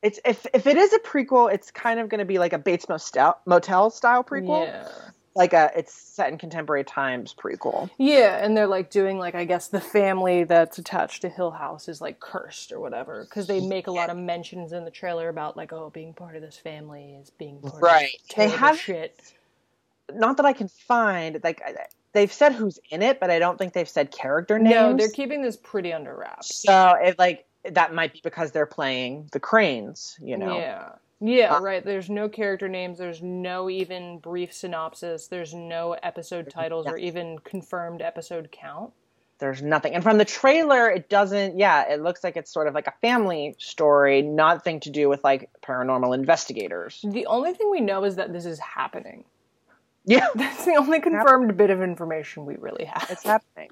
it's 0.01 0.19
if 0.25 0.45
if 0.53 0.67
it 0.67 0.75
is 0.77 0.91
a 0.93 0.99
prequel, 0.99 1.53
it's 1.53 1.71
kind 1.71 1.99
of 2.01 2.09
gonna 2.09 2.25
be 2.25 2.37
like 2.37 2.51
a 2.53 2.57
Bates 2.57 2.87
Motel 2.89 3.39
Motel 3.45 3.89
style 3.91 4.23
prequel, 4.25 4.65
Yeah. 4.67 4.89
Like 5.35 5.53
a 5.53 5.71
it's 5.75 5.93
set 5.93 6.31
in 6.31 6.37
contemporary 6.37 6.83
times 6.83 7.33
prequel. 7.37 7.89
Yeah, 7.97 8.37
and 8.43 8.55
they're 8.55 8.67
like 8.67 8.89
doing 8.91 9.17
like 9.17 9.35
I 9.35 9.45
guess 9.45 9.67
the 9.67 9.81
family 9.81 10.43
that's 10.43 10.77
attached 10.77 11.21
to 11.23 11.29
Hill 11.29 11.51
House 11.51 11.87
is 11.89 12.01
like 12.01 12.19
cursed 12.19 12.71
or 12.71 12.79
whatever 12.79 13.23
because 13.23 13.47
they 13.47 13.59
make 13.59 13.87
a 13.87 13.91
lot 13.91 14.09
of 14.09 14.17
mentions 14.17 14.71
in 14.73 14.85
the 14.85 14.91
trailer 14.91 15.29
about 15.29 15.57
like 15.57 15.73
oh 15.73 15.89
being 15.89 16.13
part 16.13 16.35
of 16.35 16.41
this 16.41 16.57
family 16.57 17.15
is 17.19 17.29
being 17.31 17.59
part 17.61 17.81
Right. 17.81 18.13
of 18.29 18.35
They 18.35 18.49
haven't- 18.49 18.79
shit. 18.79 19.33
Not 20.13 20.37
that 20.37 20.45
I 20.45 20.53
can 20.53 20.67
find 20.67 21.39
like 21.43 21.61
they've 22.11 22.31
said 22.31 22.51
who's 22.53 22.77
in 22.91 23.01
it, 23.01 23.19
but 23.19 23.31
I 23.31 23.39
don't 23.39 23.57
think 23.57 23.73
they've 23.73 23.89
said 23.89 24.11
character 24.11 24.59
names. 24.59 24.75
No, 24.75 24.93
they're 24.95 25.09
keeping 25.09 25.41
this 25.41 25.55
pretty 25.57 25.93
under 25.93 26.15
wraps. 26.15 26.55
So 26.57 26.93
it 27.01 27.17
like 27.17 27.45
that 27.71 27.93
might 27.93 28.11
be 28.13 28.19
because 28.23 28.51
they're 28.51 28.65
playing 28.65 29.29
the 29.31 29.39
Cranes, 29.39 30.17
you 30.21 30.37
know. 30.37 30.57
Yeah. 30.57 30.89
Yeah, 31.25 31.55
Uh, 31.55 31.61
right. 31.61 31.85
There's 31.85 32.09
no 32.09 32.27
character 32.27 32.67
names. 32.67 32.97
There's 32.97 33.21
no 33.21 33.69
even 33.69 34.19
brief 34.19 34.51
synopsis. 34.53 35.27
There's 35.27 35.53
no 35.53 35.93
episode 36.03 36.49
titles 36.49 36.85
or 36.85 36.97
even 36.97 37.39
confirmed 37.39 38.01
episode 38.01 38.51
count. 38.51 38.91
There's 39.39 39.61
nothing. 39.61 39.95
And 39.95 40.03
from 40.03 40.17
the 40.17 40.25
trailer, 40.25 40.89
it 40.89 41.09
doesn't. 41.09 41.57
Yeah, 41.57 41.83
it 41.91 42.01
looks 42.01 42.23
like 42.25 42.35
it's 42.35 42.51
sort 42.51 42.67
of 42.67 42.73
like 42.73 42.87
a 42.87 42.93
family 43.01 43.55
story, 43.57 44.21
nothing 44.21 44.81
to 44.81 44.89
do 44.89 45.07
with 45.07 45.23
like 45.23 45.49
paranormal 45.61 46.13
investigators. 46.13 46.99
The 47.05 47.25
only 47.25 47.53
thing 47.53 47.71
we 47.71 47.79
know 47.79 48.03
is 48.03 48.17
that 48.17 48.33
this 48.33 48.45
is 48.45 48.59
happening. 48.59 49.23
Yeah, 50.05 50.27
That's 50.35 50.65
the 50.65 50.75
only 50.75 50.99
confirmed 50.99 51.55
bit 51.55 51.69
of 51.69 51.81
information 51.81 52.45
we 52.45 52.57
really 52.57 52.83
have. 52.85 53.07
it's 53.09 53.23
happening. 53.23 53.69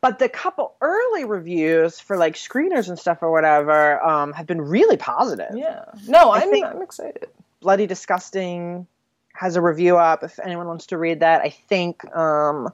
But 0.00 0.18
the 0.20 0.28
couple 0.28 0.74
early 0.80 1.24
reviews 1.24 1.98
for 1.98 2.16
like 2.16 2.34
screeners 2.36 2.88
and 2.88 2.98
stuff 2.98 3.18
or 3.22 3.32
whatever 3.32 4.00
um, 4.04 4.32
have 4.32 4.46
been 4.46 4.60
really 4.60 4.96
positive. 4.96 5.50
Yeah. 5.56 5.86
No, 6.06 6.30
I 6.30 6.40
I'm 6.42 6.64
I'm 6.64 6.82
excited. 6.82 7.26
Bloody 7.60 7.86
Disgusting 7.88 8.86
has 9.34 9.56
a 9.56 9.60
review 9.60 9.96
up 9.96 10.22
if 10.22 10.38
anyone 10.38 10.68
wants 10.68 10.86
to 10.86 10.98
read 10.98 11.20
that. 11.20 11.40
I 11.42 11.50
think 11.50 12.04
um, 12.16 12.72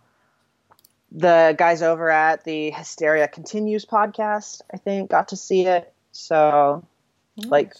the 1.12 1.54
guys 1.56 1.80
over 1.82 2.10
at 2.10 2.44
the 2.44 2.70
Hysteria 2.70 3.28
Continues 3.28 3.84
podcast, 3.86 4.60
I 4.72 4.76
think, 4.76 5.10
got 5.10 5.28
to 5.28 5.36
see 5.36 5.66
it. 5.66 5.92
So 6.12 6.84
Like- 7.36 7.74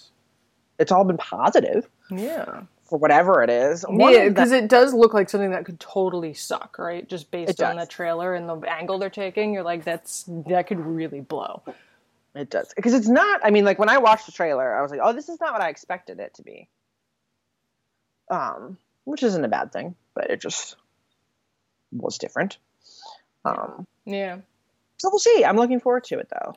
it's 0.79 0.91
all 0.91 1.05
been 1.05 1.19
positive. 1.19 1.89
yeah. 2.11 2.62
For 2.86 2.98
whatever 2.98 3.43
it 3.43 3.51
is. 3.51 3.85
Yeah, 3.90 4.28
because 4.28 4.52
it 4.52 4.69
does 4.69 4.93
look 4.94 5.15
like 5.15 5.31
something 5.31 5.51
that 5.52 5.65
could 5.65 5.81
totally 5.81 6.35
suck, 6.35 6.78
right? 6.78 7.09
Just 7.09 7.31
based 7.31 7.62
on 7.62 7.77
the 7.77 7.86
trailer 7.86 8.35
and 8.35 8.48
the 8.48 8.56
angle 8.69 8.98
they're 8.98 9.11
taking, 9.11 9.52
you're 9.55 9.62
like, 9.62 9.85
that's 9.85 10.24
that 10.47 10.66
could 10.66 10.81
really 10.81 11.20
blow. 11.20 11.62
It 12.35 12.51
does 12.51 12.73
because 12.74 12.94
it's 12.94 13.09
not. 13.09 13.40
I 13.44 13.51
mean, 13.51 13.65
like 13.65 13.78
when 13.78 13.89
I 13.89 13.98
watched 13.98 14.27
the 14.27 14.32
trailer, 14.32 14.77
I 14.77 14.82
was 14.82 14.90
like, 14.90 15.01
"Oh, 15.02 15.12
this 15.12 15.28
is 15.28 15.40
not 15.40 15.52
what 15.52 15.62
I 15.62 15.69
expected 15.69 16.19
it 16.19 16.35
to 16.35 16.43
be." 16.43 16.69
Um, 18.28 18.77
which 19.05 19.23
isn't 19.23 19.44
a 19.44 19.48
bad 19.48 19.73
thing, 19.73 19.94
but 20.15 20.31
it 20.31 20.40
just 20.40 20.77
was 21.93 22.19
different. 22.19 22.59
Um, 23.44 23.86
Yeah. 24.05 24.39
so 24.97 25.11
we'll 25.11 25.19
see. 25.20 25.44
I'm 25.44 25.56
looking 25.56 25.78
forward 25.78 26.05
to 26.05 26.19
it 26.19 26.28
though. 26.28 26.55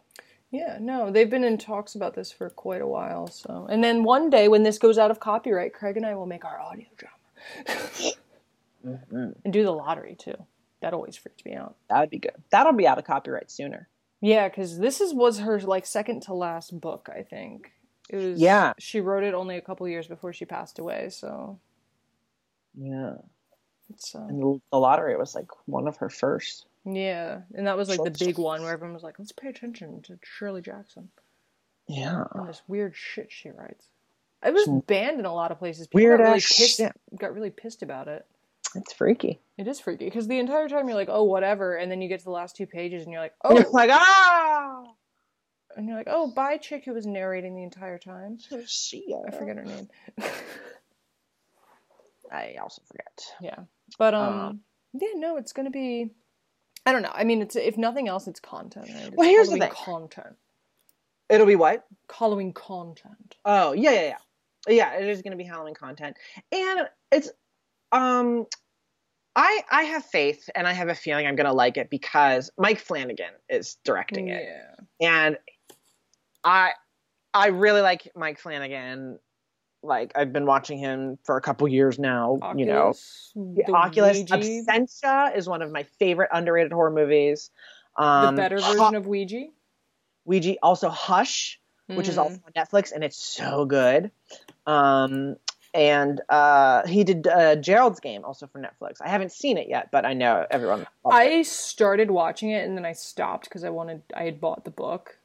Yeah, 0.51 0.77
no, 0.79 1.11
they've 1.11 1.29
been 1.29 1.43
in 1.43 1.57
talks 1.57 1.95
about 1.95 2.15
this 2.15 2.31
for 2.31 2.49
quite 2.49 2.81
a 2.81 2.87
while. 2.87 3.27
So, 3.27 3.67
and 3.69 3.83
then 3.83 4.03
one 4.03 4.29
day 4.29 4.47
when 4.47 4.63
this 4.63 4.77
goes 4.77 4.97
out 4.97 5.11
of 5.11 5.19
copyright, 5.19 5.73
Craig 5.73 5.97
and 5.97 6.05
I 6.05 6.15
will 6.15 6.25
make 6.25 6.45
our 6.45 6.59
audio 6.59 6.87
drama 6.95 8.13
and 9.43 9.53
do 9.53 9.63
the 9.63 9.71
lottery 9.71 10.15
too. 10.15 10.35
That 10.81 10.93
always 10.93 11.17
freaked 11.17 11.45
me 11.45 11.53
out. 11.53 11.75
That 11.89 11.99
would 11.99 12.09
be 12.09 12.19
good. 12.19 12.35
That'll 12.51 12.73
be 12.73 12.87
out 12.87 12.97
of 12.97 13.05
copyright 13.05 13.51
sooner. 13.51 13.89
Yeah, 14.21 14.47
because 14.47 14.79
this 14.79 15.01
is 15.01 15.13
was 15.13 15.39
her 15.39 15.59
like 15.59 15.85
second 15.85 16.21
to 16.23 16.33
last 16.33 16.79
book, 16.79 17.09
I 17.13 17.23
think. 17.23 17.71
It 18.09 18.15
was. 18.17 18.39
Yeah. 18.39 18.73
She 18.79 19.01
wrote 19.01 19.23
it 19.23 19.33
only 19.33 19.57
a 19.57 19.61
couple 19.61 19.87
years 19.87 20.07
before 20.07 20.33
she 20.33 20.45
passed 20.45 20.79
away, 20.79 21.09
so 21.09 21.59
Yeah, 22.75 23.15
it's. 23.89 24.15
Uh, 24.15 24.25
and 24.29 24.41
the, 24.41 24.61
the 24.71 24.77
lottery 24.77 25.17
was 25.17 25.35
like 25.35 25.49
one 25.65 25.87
of 25.87 25.97
her 25.97 26.09
first. 26.09 26.67
Yeah, 26.95 27.41
and 27.53 27.67
that 27.67 27.77
was 27.77 27.89
like 27.89 28.03
the 28.03 28.25
big 28.25 28.37
one 28.37 28.61
where 28.61 28.71
everyone 28.71 28.93
was 28.93 29.03
like, 29.03 29.19
"Let's 29.19 29.31
pay 29.31 29.49
attention 29.49 30.01
to 30.03 30.17
Shirley 30.23 30.61
Jackson 30.61 31.09
Yeah, 31.87 32.23
and 32.33 32.47
this 32.47 32.61
weird 32.67 32.95
shit 32.95 33.31
she 33.31 33.49
writes." 33.49 33.85
It 34.45 34.53
was 34.53 34.65
Some 34.65 34.79
banned 34.81 35.19
in 35.19 35.25
a 35.25 35.33
lot 35.33 35.51
of 35.51 35.57
places. 35.59 35.87
People 35.87 36.01
weird 36.01 36.19
got 36.19 36.25
really 36.25 36.37
ass 36.37 36.57
pissed. 36.57 36.77
shit. 36.77 36.91
Got 37.19 37.33
really 37.33 37.49
pissed 37.49 37.81
about 37.81 38.07
it. 38.07 38.25
it's 38.75 38.93
freaky. 38.93 39.39
It 39.57 39.67
is 39.67 39.79
freaky 39.79 40.05
because 40.05 40.27
the 40.27 40.37
entire 40.37 40.69
time 40.69 40.87
you're 40.87 40.95
like, 40.97 41.09
oh, 41.11 41.23
whatever, 41.23 41.75
and 41.75 41.91
then 41.91 42.01
you 42.01 42.07
get 42.07 42.19
to 42.19 42.25
the 42.25 42.31
last 42.31 42.55
two 42.55 42.67
pages 42.67 43.03
and 43.03 43.11
you're 43.11 43.21
like, 43.21 43.33
oh, 43.43 43.57
You're 43.57 43.69
like 43.71 43.89
ah. 43.91 44.83
and 45.75 45.87
you're 45.87 45.97
like, 45.97 46.07
oh, 46.09 46.31
by 46.35 46.57
chick 46.57 46.85
who 46.85 46.93
was 46.93 47.07
narrating 47.07 47.55
the 47.55 47.63
entire 47.63 47.97
time. 47.97 48.37
Ya. 48.51 49.17
I 49.27 49.31
forget 49.31 49.55
her 49.57 49.65
name. 49.65 49.89
I 52.31 52.55
also 52.61 52.81
forget. 52.85 53.23
yeah, 53.41 53.59
but 53.97 54.13
um, 54.13 54.39
Um, 54.39 54.59
yeah, 54.93 55.13
no, 55.15 55.37
it's 55.37 55.53
gonna 55.53 55.71
be. 55.71 56.11
I 56.87 56.93
don't 56.93 57.01
know. 57.01 57.11
I 57.13 57.25
mean, 57.25 57.41
it's 57.41 57.57
if 57.57 57.77
nothing 57.77 58.07
else, 58.07 58.27
it's 58.27 58.39
content. 58.39 58.87
Right? 58.87 59.07
It's 59.07 59.13
Well, 59.17 59.27
here's 59.27 59.49
the 59.49 59.57
thing. 59.57 59.71
content. 59.71 60.37
It'll 61.29 61.45
be 61.45 61.57
what? 61.57 61.85
Halloween 62.09 62.53
content. 62.53 63.35
Oh 63.43 63.73
yeah, 63.73 63.91
yeah, 63.91 64.01
yeah. 64.01 64.17
Yeah, 64.69 64.93
it 64.93 65.07
is 65.09 65.21
going 65.21 65.31
to 65.31 65.37
be 65.37 65.43
Halloween 65.43 65.73
content, 65.75 66.15
and 66.53 66.87
it's 67.11 67.29
um, 67.91 68.45
I 69.35 69.61
I 69.69 69.83
have 69.83 70.05
faith, 70.05 70.49
and 70.55 70.65
I 70.65 70.71
have 70.71 70.87
a 70.87 70.95
feeling 70.95 71.27
I'm 71.27 71.35
going 71.35 71.45
to 71.47 71.53
like 71.53 71.75
it 71.75 71.89
because 71.89 72.49
Mike 72.57 72.79
Flanagan 72.79 73.33
is 73.49 73.77
directing 73.83 74.29
it, 74.29 74.45
Yeah. 75.01 75.07
and 75.09 75.37
I 76.45 76.71
I 77.33 77.47
really 77.47 77.81
like 77.81 78.09
Mike 78.15 78.39
Flanagan. 78.39 79.19
Like 79.87 80.11
I've 80.15 80.33
been 80.33 80.45
watching 80.45 80.77
him 80.77 81.17
for 81.23 81.37
a 81.37 81.41
couple 81.41 81.67
years 81.67 81.97
now. 81.97 82.39
You 82.55 82.65
know, 82.65 82.77
Oculus, 82.89 83.31
The 83.35 83.63
the 83.67 83.73
Oculus 83.73 84.17
Ouija, 84.17 84.35
Absentia 84.37 85.35
is 85.35 85.47
one 85.47 85.61
of 85.61 85.71
my 85.71 85.83
favorite 85.83 86.29
underrated 86.33 86.73
horror 86.73 86.91
movies. 86.91 87.49
the 87.95 88.03
Um, 88.03 88.35
better 88.35 88.57
Hu- 88.61 88.73
version 88.73 88.95
of 88.95 89.07
Ouija. 89.07 89.45
Ouija, 90.25 90.57
also 90.61 90.89
Hush, 90.89 91.59
which 91.87 92.09
is 92.09 92.15
Mm. 92.17 92.21
also 92.23 92.39
on 92.45 92.51
Netflix, 92.53 92.91
and 92.91 93.01
it's 93.03 93.17
so 93.17 93.63
good. 93.65 94.11
Um, 94.65 95.37
and 95.73 96.21
uh, 96.29 96.85
he 96.85 97.03
did 97.05 97.25
uh, 97.27 97.55
Gerald's 97.55 97.99
Game 98.01 98.25
also 98.25 98.45
for 98.47 98.59
Netflix. 98.59 98.97
I 99.01 99.07
haven't 99.09 99.31
seen 99.31 99.57
it 99.57 99.69
yet, 99.69 99.89
but 99.91 100.05
I 100.05 100.13
know 100.13 100.45
everyone. 100.51 100.85
I 101.09 101.43
started 101.43 102.11
watching 102.11 102.49
it 102.49 102.67
and 102.67 102.75
then 102.77 102.85
I 102.85 102.91
stopped 102.93 103.45
because 103.45 103.63
I 103.63 103.69
wanted. 103.69 104.01
I 104.13 104.23
had 104.23 104.41
bought 104.41 104.65
the 104.65 104.71
book, 104.71 105.17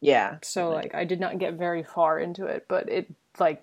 yeah, 0.00 0.38
so 0.42 0.70
like 0.70 0.94
I 0.94 1.04
did 1.04 1.20
not 1.20 1.38
get 1.38 1.54
very 1.54 1.82
far 1.82 2.18
into 2.18 2.46
it, 2.46 2.64
but 2.68 2.88
it 2.88 3.08
like 3.38 3.62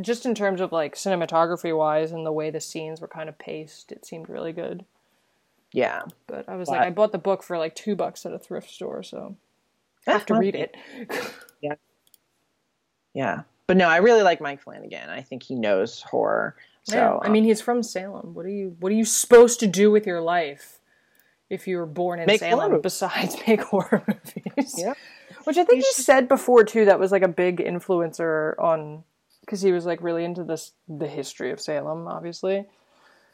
just 0.00 0.26
in 0.26 0.34
terms 0.34 0.60
of 0.60 0.72
like 0.72 0.94
cinematography 0.94 1.76
wise 1.76 2.12
and 2.12 2.24
the 2.26 2.32
way 2.32 2.50
the 2.50 2.60
scenes 2.60 3.00
were 3.00 3.08
kind 3.08 3.28
of 3.28 3.38
paced, 3.38 3.92
it 3.92 4.04
seemed 4.06 4.28
really 4.28 4.52
good. 4.52 4.84
yeah. 5.72 6.02
But 6.26 6.48
I 6.48 6.56
was 6.56 6.68
But- 6.68 6.78
like, 6.78 6.86
I 6.86 6.90
bought 6.90 7.12
the 7.12 7.18
book 7.18 7.42
for 7.42 7.58
like 7.58 7.74
two 7.74 7.96
bucks 7.96 8.24
at 8.26 8.32
a 8.32 8.38
thrift 8.38 8.70
store, 8.70 9.02
so 9.02 9.36
I 10.06 10.12
have 10.12 10.26
to 10.26 10.34
read 10.34 10.54
it. 10.54 10.74
Yeah, 11.62 11.74
Yeah. 13.14 13.42
but 13.66 13.76
no, 13.76 13.88
I 13.88 13.96
really 13.98 14.22
like 14.22 14.40
Mike 14.40 14.60
Flanagan. 14.62 15.08
I 15.10 15.22
think 15.22 15.42
he 15.42 15.54
knows 15.54 16.02
horror. 16.02 16.54
So 16.84 16.96
Yeah, 16.96 17.14
I 17.16 17.26
um, 17.26 17.32
mean, 17.32 17.44
he's 17.44 17.60
from 17.60 17.82
Salem. 17.82 18.34
What 18.34 18.46
are 18.46 18.50
you? 18.50 18.76
What 18.78 18.92
are 18.92 18.94
you 18.94 19.04
supposed 19.04 19.58
to 19.60 19.66
do 19.66 19.90
with 19.90 20.06
your 20.06 20.20
life 20.20 20.78
if 21.50 21.66
you 21.66 21.78
were 21.78 21.86
born 21.86 22.20
in 22.20 22.26
Make 22.26 22.40
Salem 22.40 22.70
movies. 22.72 22.82
besides 22.82 23.36
make 23.46 23.62
horror 23.62 24.04
movies? 24.06 24.74
Yeah. 24.78 24.94
Which 25.44 25.56
I 25.56 25.64
think 25.64 25.78
You 25.78 25.88
he 25.88 25.94
should- 25.94 26.04
said 26.04 26.28
before 26.28 26.62
too. 26.64 26.84
That 26.84 27.00
was 27.00 27.10
like 27.10 27.22
a 27.22 27.28
big 27.28 27.58
influencer 27.58 28.56
on 28.60 29.02
because 29.46 29.62
he 29.62 29.72
was 29.72 29.86
like 29.86 30.02
really 30.02 30.24
into 30.24 30.44
this 30.44 30.72
the 30.88 31.06
history 31.06 31.52
of 31.52 31.60
Salem, 31.60 32.06
obviously. 32.08 32.66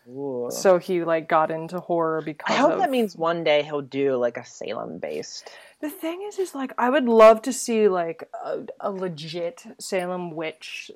ooh. 0.09 0.48
So 0.51 0.78
he 0.78 1.02
like 1.02 1.28
got 1.28 1.51
into 1.51 1.80
horror 1.80 2.22
because 2.22 2.55
I 2.55 2.59
hope 2.59 2.72
of 2.72 2.78
that 2.78 2.90
means 2.90 3.16
one 3.16 3.43
day 3.43 3.62
he'll 3.62 3.82
do 3.82 4.16
like 4.16 4.36
a 4.36 4.44
Salem 4.44 4.98
based. 4.98 5.51
The 5.80 5.90
thing 5.90 6.22
is, 6.28 6.39
is 6.39 6.55
like 6.55 6.72
I 6.78 6.90
would 6.90 7.06
love 7.06 7.43
to 7.43 7.52
see 7.52 7.89
like 7.89 8.28
a, 8.44 8.60
a 8.78 8.90
legit 8.90 9.64
Salem 9.80 10.30
witch 10.30 10.93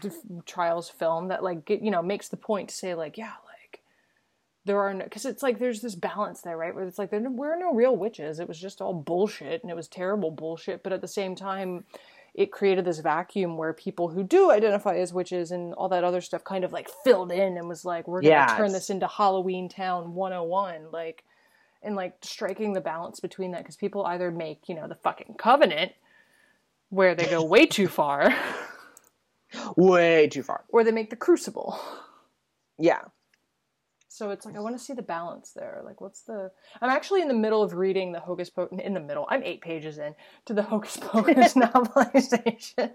d- 0.00 0.10
trials 0.46 0.88
film 0.88 1.28
that 1.28 1.42
like 1.42 1.64
get, 1.64 1.82
you 1.82 1.90
know 1.90 2.02
makes 2.02 2.28
the 2.28 2.36
point 2.36 2.68
to 2.68 2.74
say 2.74 2.94
like 2.94 3.16
yeah 3.16 3.32
like 3.46 3.80
there 4.64 4.80
are 4.80 4.92
no 4.92 5.04
because 5.04 5.24
it's 5.24 5.42
like 5.42 5.58
there's 5.58 5.80
this 5.80 5.94
balance 5.94 6.42
there 6.42 6.56
right 6.56 6.74
where 6.74 6.84
it's 6.84 6.98
like 6.98 7.10
there 7.10 7.20
were 7.20 7.56
no 7.56 7.72
real 7.72 7.96
witches 7.96 8.40
it 8.40 8.48
was 8.48 8.60
just 8.60 8.80
all 8.80 8.92
bullshit 8.92 9.62
and 9.62 9.70
it 9.70 9.76
was 9.76 9.88
terrible 9.88 10.30
bullshit 10.30 10.82
but 10.82 10.92
at 10.92 11.00
the 11.00 11.08
same 11.08 11.34
time 11.34 11.84
it 12.34 12.52
created 12.52 12.84
this 12.84 13.00
vacuum 13.00 13.56
where 13.56 13.72
people 13.72 14.08
who 14.08 14.22
do 14.22 14.50
identify 14.50 14.96
as 14.96 15.12
witches 15.12 15.50
and 15.50 15.74
all 15.74 15.88
that 15.88 16.04
other 16.04 16.20
stuff 16.20 16.44
kind 16.44 16.64
of 16.64 16.72
like 16.72 16.88
filled 17.04 17.32
in 17.32 17.56
and 17.56 17.68
was 17.68 17.84
like 17.84 18.06
we're 18.08 18.22
gonna 18.22 18.30
Yeah, 18.30 18.56
turn 18.56 18.72
this 18.72 18.90
into 18.90 19.06
Halloween 19.06 19.68
Town 19.68 20.14
101 20.14 20.90
like 20.92 21.24
and 21.82 21.96
like 21.96 22.14
striking 22.22 22.72
the 22.74 22.80
balance 22.80 23.20
between 23.20 23.52
that 23.52 23.62
because 23.62 23.76
people 23.76 24.04
either 24.06 24.30
make 24.30 24.68
you 24.68 24.74
know 24.74 24.86
the 24.86 24.94
fucking 24.96 25.34
covenant 25.38 25.92
where 26.90 27.14
they 27.14 27.26
go 27.26 27.42
way 27.44 27.66
too 27.66 27.88
far 28.00 28.32
Way 29.76 30.28
too 30.28 30.42
far. 30.44 30.64
or 30.68 30.84
they 30.84 30.92
make 30.92 31.10
the 31.10 31.16
crucible 31.16 31.78
Yeah. 32.78 33.02
So 34.20 34.30
it's 34.30 34.44
like 34.44 34.54
i 34.56 34.60
want 34.60 34.76
to 34.76 34.84
see 34.84 34.92
the 34.92 35.02
balance 35.02 35.52
there 35.56 35.80
like 35.84 36.00
what's 36.00 36.22
the 36.22 36.50
i'm 36.82 36.90
actually 36.90 37.22
in 37.22 37.28
the 37.28 37.34
middle 37.34 37.62
of 37.62 37.72
reading 37.72 38.12
the 38.12 38.20
hocus 38.20 38.50
pocus 38.50 38.78
in 38.82 38.92
the 38.92 39.00
middle 39.00 39.26
i'm 39.30 39.42
eight 39.42 39.62
pages 39.62 39.96
in 39.98 40.14
to 40.44 40.52
the 40.52 40.62
hocus 40.72 40.98
pocus 41.00 41.54
novelization 41.64 42.92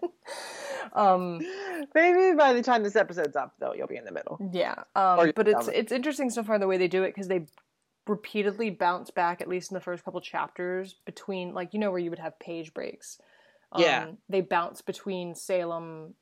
um 0.94 1.42
Maybe 1.94 2.36
by 2.36 2.54
the 2.54 2.62
time 2.62 2.84
this 2.84 2.96
episode's 2.96 3.36
up, 3.36 3.54
though, 3.60 3.74
you'll 3.74 3.88
be 3.88 3.98
in 3.98 4.06
the 4.06 4.12
middle. 4.12 4.40
Yeah, 4.52 4.76
um, 4.96 5.32
but 5.36 5.48
it's 5.48 5.68
it's 5.68 5.92
interesting 5.92 6.30
so 6.30 6.44
far 6.44 6.60
the 6.60 6.68
way 6.68 6.78
they 6.78 6.88
do 6.88 7.04
it 7.04 7.10
because 7.10 7.28
they 7.28 7.46
repeatedly 8.08 8.70
bounce 8.70 9.10
back 9.12 9.42
at 9.42 9.48
least 9.48 9.72
in 9.72 9.76
the 9.76 9.82
first 9.82 10.06
couple 10.06 10.22
chapters 10.22 10.96
between 11.06 11.54
like 11.54 11.74
you 11.74 11.80
know 11.80 11.90
where 11.90 12.00
you 12.00 12.10
would 12.10 12.20
have 12.20 12.38
page 12.40 12.74
breaks. 12.74 13.20
Um, 13.72 13.82
Yeah. 13.82 14.06
they 14.30 14.42
bounce 14.42 14.82
between 14.82 15.36
Salem. 15.36 16.14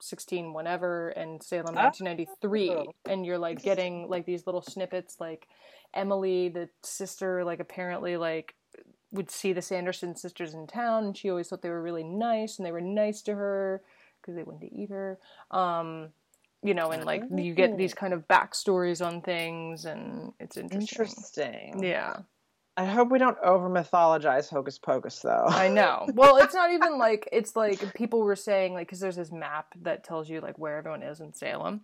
16 0.00 0.52
whenever 0.52 1.08
and 1.10 1.42
Salem 1.42 1.74
Ah. 1.76 1.84
1993 1.84 2.92
and 3.06 3.24
you're 3.26 3.38
like 3.38 3.62
getting 3.62 4.08
like 4.08 4.26
these 4.26 4.46
little 4.46 4.62
snippets 4.62 5.20
like 5.20 5.48
Emily 5.94 6.48
the 6.48 6.68
sister 6.82 7.44
like 7.44 7.60
apparently 7.60 8.16
like 8.16 8.54
would 9.12 9.30
see 9.30 9.52
the 9.52 9.62
Sanderson 9.62 10.14
sisters 10.16 10.52
in 10.54 10.66
town 10.66 11.04
and 11.06 11.16
she 11.16 11.30
always 11.30 11.48
thought 11.48 11.62
they 11.62 11.70
were 11.70 11.82
really 11.82 12.04
nice 12.04 12.58
and 12.58 12.66
they 12.66 12.72
were 12.72 12.80
nice 12.80 13.22
to 13.22 13.34
her 13.34 13.80
because 14.20 14.34
they 14.34 14.42
wanted 14.42 14.68
to 14.68 14.74
eat 14.74 14.90
her 14.90 15.18
um 15.50 16.08
you 16.62 16.74
know 16.74 16.90
and 16.90 17.04
like 17.04 17.22
you 17.34 17.54
get 17.54 17.76
these 17.78 17.94
kind 17.94 18.12
of 18.12 18.26
backstories 18.28 19.04
on 19.04 19.20
things 19.22 19.84
and 19.84 20.32
it's 20.40 20.56
interesting, 20.56 20.80
Interesting. 21.70 21.82
yeah 21.82 22.16
I 22.76 22.84
hope 22.84 23.10
we 23.10 23.18
don't 23.18 23.38
over 23.42 23.70
mythologize 23.70 24.50
Hocus 24.50 24.78
Pocus, 24.78 25.20
though. 25.20 25.46
i 25.48 25.68
know. 25.68 26.06
Well 26.12 26.36
it's 26.36 26.54
not 26.54 26.72
even 26.72 26.98
like 26.98 27.28
it's 27.32 27.56
like 27.56 27.94
people 27.94 28.22
were 28.22 28.36
saying 28.36 28.74
like 28.74 28.86
because 28.86 29.00
there's 29.00 29.16
this 29.16 29.32
map 29.32 29.68
that 29.82 30.04
tells 30.04 30.28
you 30.28 30.40
like 30.40 30.58
where 30.58 30.76
everyone 30.76 31.02
is 31.02 31.20
in 31.20 31.32
salem. 31.32 31.82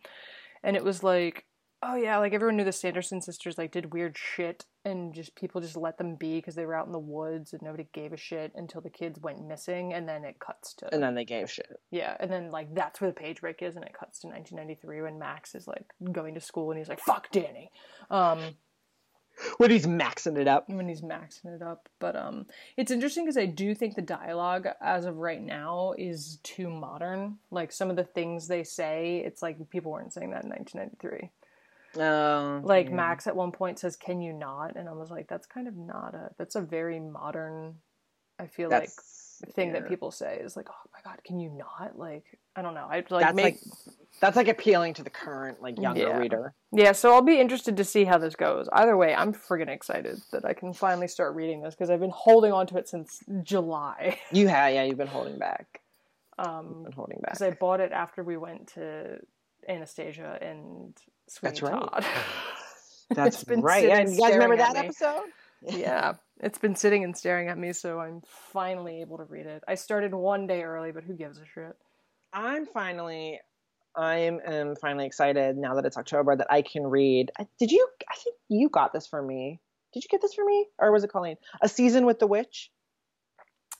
And 0.63 0.77
it 0.77 0.85
was 0.85 1.03
like 1.03 1.47
oh 1.85 1.97
yeah 1.97 2.19
like 2.19 2.33
everyone 2.33 2.57
knew 2.57 2.65
the 2.65 2.73
sanderson 2.73 3.21
sisters 3.21 3.57
like 3.57 3.73
did 3.73 3.93
weird 3.93 4.19
shit. 4.19 4.67
And 4.85 5.15
just 5.15 5.35
people 5.37 5.61
just 5.61 5.77
let 5.77 5.97
them 5.97 6.17
be 6.17 6.37
because 6.37 6.57
they 6.57 6.67
were 6.67 6.75
out 6.75 6.87
in 6.87 6.93
the 6.93 6.99
woods 6.99 7.53
and 7.53 7.63
nobody 7.63 7.87
gave 7.95 8.13
a 8.13 8.17
shit 8.17 8.53
until 8.57 8.81
the 8.81 8.91
kids 8.91 9.19
went 9.21 9.47
missing. 9.47 9.95
And 9.95 10.09
then 10.09 10.25
it 10.25 10.41
cuts 10.41 10.75
to 10.75 10.93
and 10.93 11.03
then 11.03 11.15
they 11.15 11.25
gave 11.25 11.51
shit. 11.51 11.81
Yeah, 11.91 12.17
and 12.21 12.31
then 12.31 12.51
like 12.51 12.75
that's 12.75 13.01
where 13.01 13.09
the 13.09 13.15
page 13.15 13.41
break 13.41 13.63
is, 13.63 13.77
and 13.77 13.85
it 13.85 13.95
cuts 13.99 14.19
to 14.21 14.27
1993 14.27 15.03
when 15.03 15.19
Max 15.19 15.55
is 15.55 15.67
like 15.67 15.87
going 16.11 16.35
to 16.35 16.41
school 16.41 16.71
and 16.71 16.79
he's 16.79 16.89
like, 16.89 17.01
"Fuck 17.01 17.31
Danny," 17.31 17.71
um, 18.11 18.41
when 19.59 19.71
he's 19.71 19.87
maxing 19.87 20.37
it 20.39 20.49
up. 20.49 20.69
when 20.69 20.89
he's 20.89 21.03
maxing 21.03 21.55
it 21.55 21.63
up. 21.63 21.89
But 21.99 22.17
um, 22.17 22.47
it's 22.77 22.91
interesting 22.91 23.25
because 23.25 23.37
I 23.39 23.47
do 23.47 23.75
think 23.75 23.95
the 23.95 24.03
dialogue 24.03 24.67
as 24.81 25.05
of 25.05 25.17
right 25.17 25.43
now 25.43 25.95
is 25.99 26.39
too 26.43 26.71
modern. 26.71 27.39
Like 27.51 27.73
some 27.73 27.91
of 27.91 27.97
the 27.97 28.05
things 28.05 28.49
they 28.49 28.65
say, 28.65 29.23
it's 29.25 29.43
like 29.43 29.71
people 29.71 29.93
weren't 29.93 30.13
saying 30.13 30.31
that 30.31 30.45
in 30.45 30.51
1993. 30.51 31.31
Um, 32.03 32.65
Like 32.65 32.91
Max 32.91 33.27
at 33.27 33.37
one 33.37 33.53
point 33.53 33.79
says, 33.79 33.97
"Can 33.97 34.23
you 34.23 34.33
not?" 34.33 34.77
And 34.77 34.89
I 34.89 34.93
was 34.93 35.11
like, 35.11 35.29
"That's 35.29 35.47
kind 35.47 35.69
of 35.69 35.77
not 35.77 36.15
a. 36.15 36.31
That's 36.39 36.55
a 36.55 36.63
very 36.63 36.99
modern. 37.01 37.75
I 38.39 38.47
feel 38.47 38.71
like 38.71 38.85
that's 38.85 39.22
thing 39.47 39.69
yeah. 39.69 39.81
that 39.81 39.89
people 39.89 40.11
say 40.11 40.39
is 40.43 40.57
like, 40.57 40.69
"Oh 40.71 40.89
my 40.93 41.01
god, 41.11 41.21
can 41.25 41.39
you 41.41 41.51
not?" 41.51 41.99
Like 41.99 42.39
I 42.57 42.63
don't 42.63 42.75
know. 42.75 42.87
I 42.91 43.05
like 43.11 43.25
that's 43.25 43.35
make 43.35 43.55
like 43.55 43.95
that's 44.21 44.37
like 44.37 44.49
appealing 44.49 44.95
to 44.95 45.03
the 45.03 45.11
current 45.11 45.63
like 45.63 45.79
younger 45.81 46.03
Yeah. 46.03 46.19
reader. 46.19 46.55
Yeah, 46.73 46.93
so 46.93 47.13
I'll 47.13 47.23
be 47.23 47.41
interested 47.41 47.77
to 47.77 47.85
see 47.85 48.05
how 48.05 48.19
this 48.19 48.35
goes. 48.37 48.69
Either 48.73 48.97
way, 48.97 49.15
I'm 49.15 49.33
friggin' 49.33 49.69
excited 49.69 50.21
that 50.33 50.45
I 50.45 50.53
can 50.53 50.73
finally 50.73 51.09
start 51.09 51.35
reading 51.35 51.63
this 51.63 51.75
because 51.75 51.91
I've 51.91 52.01
been 52.01 52.11
holding 52.15 52.53
on 52.53 52.67
to 52.69 52.77
it 52.79 52.89
since 52.89 53.21
July. 53.43 54.19
You 54.33 54.49
have 54.49 54.73
yeah, 54.73 54.85
you've 54.85 54.99
been 54.99 55.07
holding 55.09 55.39
back. 55.39 55.81
Um, 56.39 56.83
Been 56.85 56.93
holding 56.93 57.19
back. 57.19 57.33
because 57.33 57.43
I 57.43 57.51
bought 57.51 57.81
it 57.81 57.93
after 57.93 58.23
we 58.25 58.37
went 58.37 58.69
to 58.69 59.19
Anastasia 59.69 60.39
and 60.41 60.97
Sweeney 61.29 61.51
That's 61.51 61.63
right. 61.63 61.73
Todd. 61.73 62.05
That's 63.15 63.45
been 63.45 63.61
right. 63.61 63.87
Yeah, 63.87 64.01
you 64.01 64.19
guys 64.19 64.33
remember 64.33 64.57
that 64.57 64.73
me. 64.73 64.81
episode? 64.81 65.25
yeah, 65.63 66.15
it's 66.43 66.59
been 66.59 66.75
sitting 66.75 67.05
and 67.05 67.17
staring 67.17 67.49
at 67.49 67.57
me, 67.57 67.73
so 67.73 68.01
I'm 68.01 68.23
finally 68.27 69.01
able 69.01 69.17
to 69.19 69.25
read 69.25 69.47
it. 69.47 69.63
I 69.67 69.77
started 69.77 70.13
one 70.13 70.47
day 70.47 70.63
early, 70.63 70.93
but 70.93 71.05
who 71.05 71.15
gives 71.15 71.39
a 71.39 71.47
shit? 71.47 71.77
I'm 72.33 72.67
finally 72.67 73.41
I 73.95 74.17
am 74.17 74.75
finally 74.77 75.05
excited 75.05 75.57
now 75.59 75.75
that 75.75 75.85
it's 75.85 75.99
October 75.99 76.35
that 76.35 76.51
I 76.51 76.63
can 76.63 76.87
read. 76.87 77.31
Did 77.59 77.71
you 77.71 77.87
I 78.11 78.15
think 78.17 78.37
you 78.49 78.69
got 78.69 78.93
this 78.93 79.07
for 79.07 79.23
me. 79.23 79.61
Did 79.93 80.03
you 80.03 80.09
get 80.09 80.23
this 80.23 80.35
for 80.35 80.45
me? 80.45 80.67
Or 80.79 80.91
was 80.91 81.05
it 81.05 81.13
Colleen? 81.13 81.37
A 81.61 81.69
season 81.69 82.07
with 82.07 82.19
the 82.19 82.27
witch? 82.27 82.71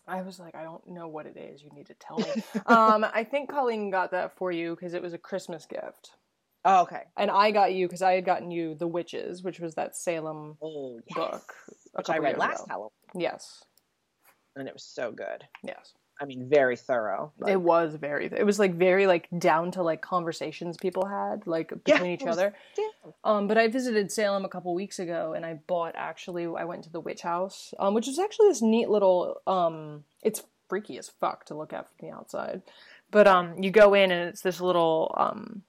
I 0.07 0.21
was 0.23 0.39
like, 0.39 0.55
I 0.55 0.65
don't 0.65 0.87
know 0.89 1.09
what 1.09 1.27
it 1.27 1.37
is. 1.37 1.63
You 1.63 1.71
need 1.75 1.87
to 1.87 1.95
tell 1.95 2.19
me. 2.19 2.43
um, 2.67 3.07
I 3.15 3.25
think 3.25 3.51
Colleen 3.51 3.91
got 3.91 4.11
that 4.11 4.37
for 4.37 4.53
you 4.53 4.75
because 4.75 4.95
it 4.95 5.03
was 5.03 5.15
a 5.15 5.19
Christmas 5.19 5.65
gift. 5.65 6.11
Oh, 6.65 6.83
okay. 6.83 7.03
And 7.17 7.31
I 7.31 7.51
got 7.51 7.73
you 7.75 7.87
because 7.89 8.03
I 8.03 8.13
had 8.13 8.25
gotten 8.25 8.51
you 8.51 8.75
The 8.75 8.87
Witches, 8.87 9.43
which 9.43 9.59
was 9.59 9.75
that 9.75 9.97
Salem 9.97 10.57
Oh, 10.63 11.01
yes. 11.07 11.17
book. 11.17 11.55
Which 11.95 12.09
I 12.11 12.19
read 12.19 12.39
last 12.39 12.61
ago. 12.65 12.67
Halloween 12.69 12.91
Yes. 13.15 13.65
and 14.57 14.69
it 14.69 14.75
was 14.75 14.85
so 14.85 15.11
good. 15.13 15.45
Yes. 15.65 15.93
I 16.21 16.25
mean, 16.25 16.49
very 16.49 16.77
thorough. 16.77 17.33
Like, 17.39 17.53
it 17.53 17.61
was 17.61 17.97
very 17.97 18.27
it 18.27 18.45
was 18.47 18.59
like 18.61 18.75
very 18.75 19.09
like 19.09 19.27
down 19.39 19.73
to 19.73 19.83
like 19.83 20.03
conversations 20.03 20.77
people 20.77 21.05
had 21.07 21.47
like 21.49 21.73
Yeah, 21.85 21.95
between 21.95 22.13
each 22.13 22.23
was- 22.23 22.37
other. 22.39 22.55
yeah. 22.79 23.11
Um, 23.25 23.49
but 23.49 23.59
I 23.59 23.67
visited 23.67 24.13
Salem 24.13 24.45
a 24.45 24.49
couple 24.49 24.73
weeks 24.75 25.01
ago 25.01 25.33
and 25.35 25.45
I 25.45 25.55
bought 25.55 25.95
actually 25.97 26.45
I 26.47 26.65
went 26.65 26.85
to 26.85 26.91
the 26.91 27.01
witch 27.01 27.23
house, 27.23 27.75
um, 27.81 27.95
which 27.95 28.07
is 28.07 28.21
actually 28.21 28.49
this 28.51 28.63
neat 28.63 28.89
little 28.89 29.41
um 29.49 30.05
it's 30.23 30.45
freaky 30.69 30.97
as 30.99 31.09
fuck 31.09 31.45
to 31.47 31.55
look 31.57 31.73
at 31.73 31.89
from 31.89 32.07
the 32.09 32.15
outside. 32.15 32.63
But 33.11 33.27
um 33.27 33.61
you 33.61 33.73
go 33.73 33.95
in 33.95 34.13
and 34.13 34.29
it's 34.29 34.43
this 34.43 34.61
little 34.61 35.13
um 35.19 35.63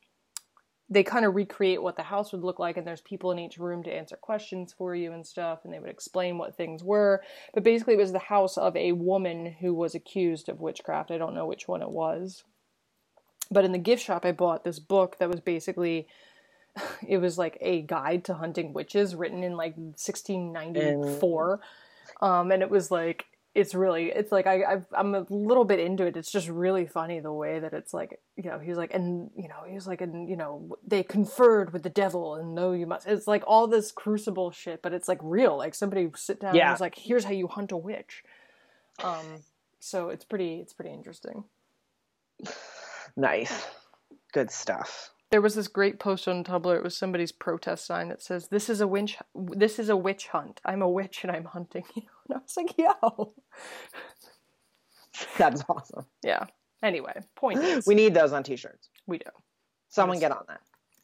they 0.94 1.04
kind 1.04 1.26
of 1.26 1.36
recreate 1.36 1.82
what 1.82 1.96
the 1.96 2.04
house 2.04 2.32
would 2.32 2.44
look 2.44 2.60
like 2.60 2.78
and 2.78 2.86
there's 2.86 3.02
people 3.02 3.32
in 3.32 3.40
each 3.40 3.58
room 3.58 3.84
to 3.84 3.94
answer 3.94 4.16
questions 4.16 4.74
for 4.78 4.96
you 4.96 5.12
and 5.12 5.26
stuff 5.26 5.60
and 5.64 5.74
they 5.74 5.80
would 5.80 5.90
explain 5.90 6.38
what 6.38 6.56
things 6.56 6.84
were. 6.84 7.22
But 7.54 7.64
basically 7.64 7.96
it 7.96 8.00
was 8.00 8.12
the 8.12 8.20
house 8.20 8.58
of 8.58 8.76
a 8.76 8.92
woman 8.92 9.56
who 9.60 9.74
was 9.74 9.96
accused 9.96 10.50
of 10.50 10.62
witchcraft. 10.62 11.12
I 11.12 11.18
don't 11.18 11.36
know 11.36 11.48
which 11.48 11.68
one 11.68 11.82
it 11.82 11.90
was. 11.90 12.44
But 13.52 13.66
in 13.66 13.72
the 13.72 13.78
gift 13.78 14.04
shop 14.04 14.26
i 14.26 14.32
bought 14.32 14.64
this 14.64 14.80
book 14.80 15.18
that 15.20 15.30
was 15.30 15.40
basically 15.40 16.08
it 17.08 17.18
was 17.18 17.38
like 17.38 17.58
a 17.62 17.82
guide 17.82 18.24
to 18.26 18.36
hunting 18.36 18.74
witches 18.74 19.16
written 19.16 19.44
in 19.44 19.58
like 19.58 19.76
1694 19.76 21.60
um, 22.22 22.52
and 22.52 22.62
it 22.62 22.70
was 22.70 22.92
like 22.92 23.26
it's 23.56 23.76
really 23.76 24.06
it's 24.10 24.32
like 24.32 24.48
I 24.48 24.64
I've, 24.64 24.86
I'm 24.92 25.14
a 25.14 25.26
little 25.30 25.64
bit 25.64 25.80
into 25.80 26.06
it. 26.06 26.18
It's 26.18 26.32
just 26.32 26.48
really 26.48 26.88
funny 26.88 27.20
the 27.20 27.32
way 27.32 27.60
that 27.60 27.74
it's 27.74 27.94
like 27.94 28.20
you 28.36 28.50
know 28.50 28.58
he's 28.58 28.78
like 28.78 28.94
and 28.94 29.30
you 29.36 29.48
know 29.48 29.64
he's 29.70 29.86
like 29.86 30.02
and 30.02 30.28
you 30.28 30.36
know 30.36 30.76
they 30.86 31.04
conferred 31.04 31.72
with 31.72 31.84
the 31.84 31.90
devil 31.90 32.36
and 32.36 32.56
no 32.56 32.72
you 32.72 32.88
must. 32.88 33.06
It's 33.08 33.28
like 33.28 33.44
all 33.46 33.68
this 33.68 33.92
crucible 33.92 34.50
shit, 34.52 34.82
but 34.82 34.94
it's 34.94 35.08
like 35.08 35.20
real. 35.22 35.56
Like 35.58 35.76
somebody 35.76 36.10
sit 36.16 36.40
down 36.40 36.56
Yeah. 36.56 36.64
and 36.68 36.72
was 36.74 36.82
like, 36.82 36.96
here's 36.98 37.26
how 37.26 37.32
you 37.32 37.48
hunt 37.48 37.72
a 37.72 37.78
witch. 37.78 38.24
Um, 39.04 39.44
so 39.80 40.10
it's 40.10 40.26
pretty 40.26 40.56
it's 40.60 40.74
pretty 40.74 40.92
interesting. 40.94 41.44
Nice. 43.16 43.68
Good 44.34 44.50
stuff. 44.52 45.12
There 45.30 45.42
was 45.42 45.56
this 45.56 45.68
great 45.68 46.00
post 46.00 46.28
on 46.28 46.44
Tumblr. 46.44 46.76
It 46.76 46.84
was 46.84 46.96
somebody's 46.98 47.32
protest 47.32 47.86
sign 47.86 48.10
that 48.10 48.22
says, 48.22 48.48
"This 48.48 48.70
is 48.70 48.82
a 48.82 48.88
witch. 48.88 49.18
This 49.36 49.80
is 49.80 49.90
a 49.90 49.98
witch 49.98 50.28
hunt. 50.28 50.62
I'm 50.66 50.82
a 50.82 50.90
witch 50.90 51.24
and 51.24 51.32
I'm 51.32 51.46
hunting 51.46 51.84
you." 51.96 52.04
And 52.30 52.38
I 52.38 52.42
was 52.42 52.56
like, 52.58 52.78
"Yo, 52.78 53.34
That's 55.38 55.64
awesome. 55.70 56.06
yeah." 56.24 56.46
Anyway, 56.82 57.14
point 57.36 57.60
is, 57.64 57.88
We 57.88 57.96
need 57.96 58.14
those 58.14 58.34
on 58.34 58.44
t-shirts. 58.44 58.90
we 59.08 59.18
do. 59.18 59.30
Someone 59.90 60.20
get 60.20 60.32
on 60.32 60.44
that. 60.48 60.62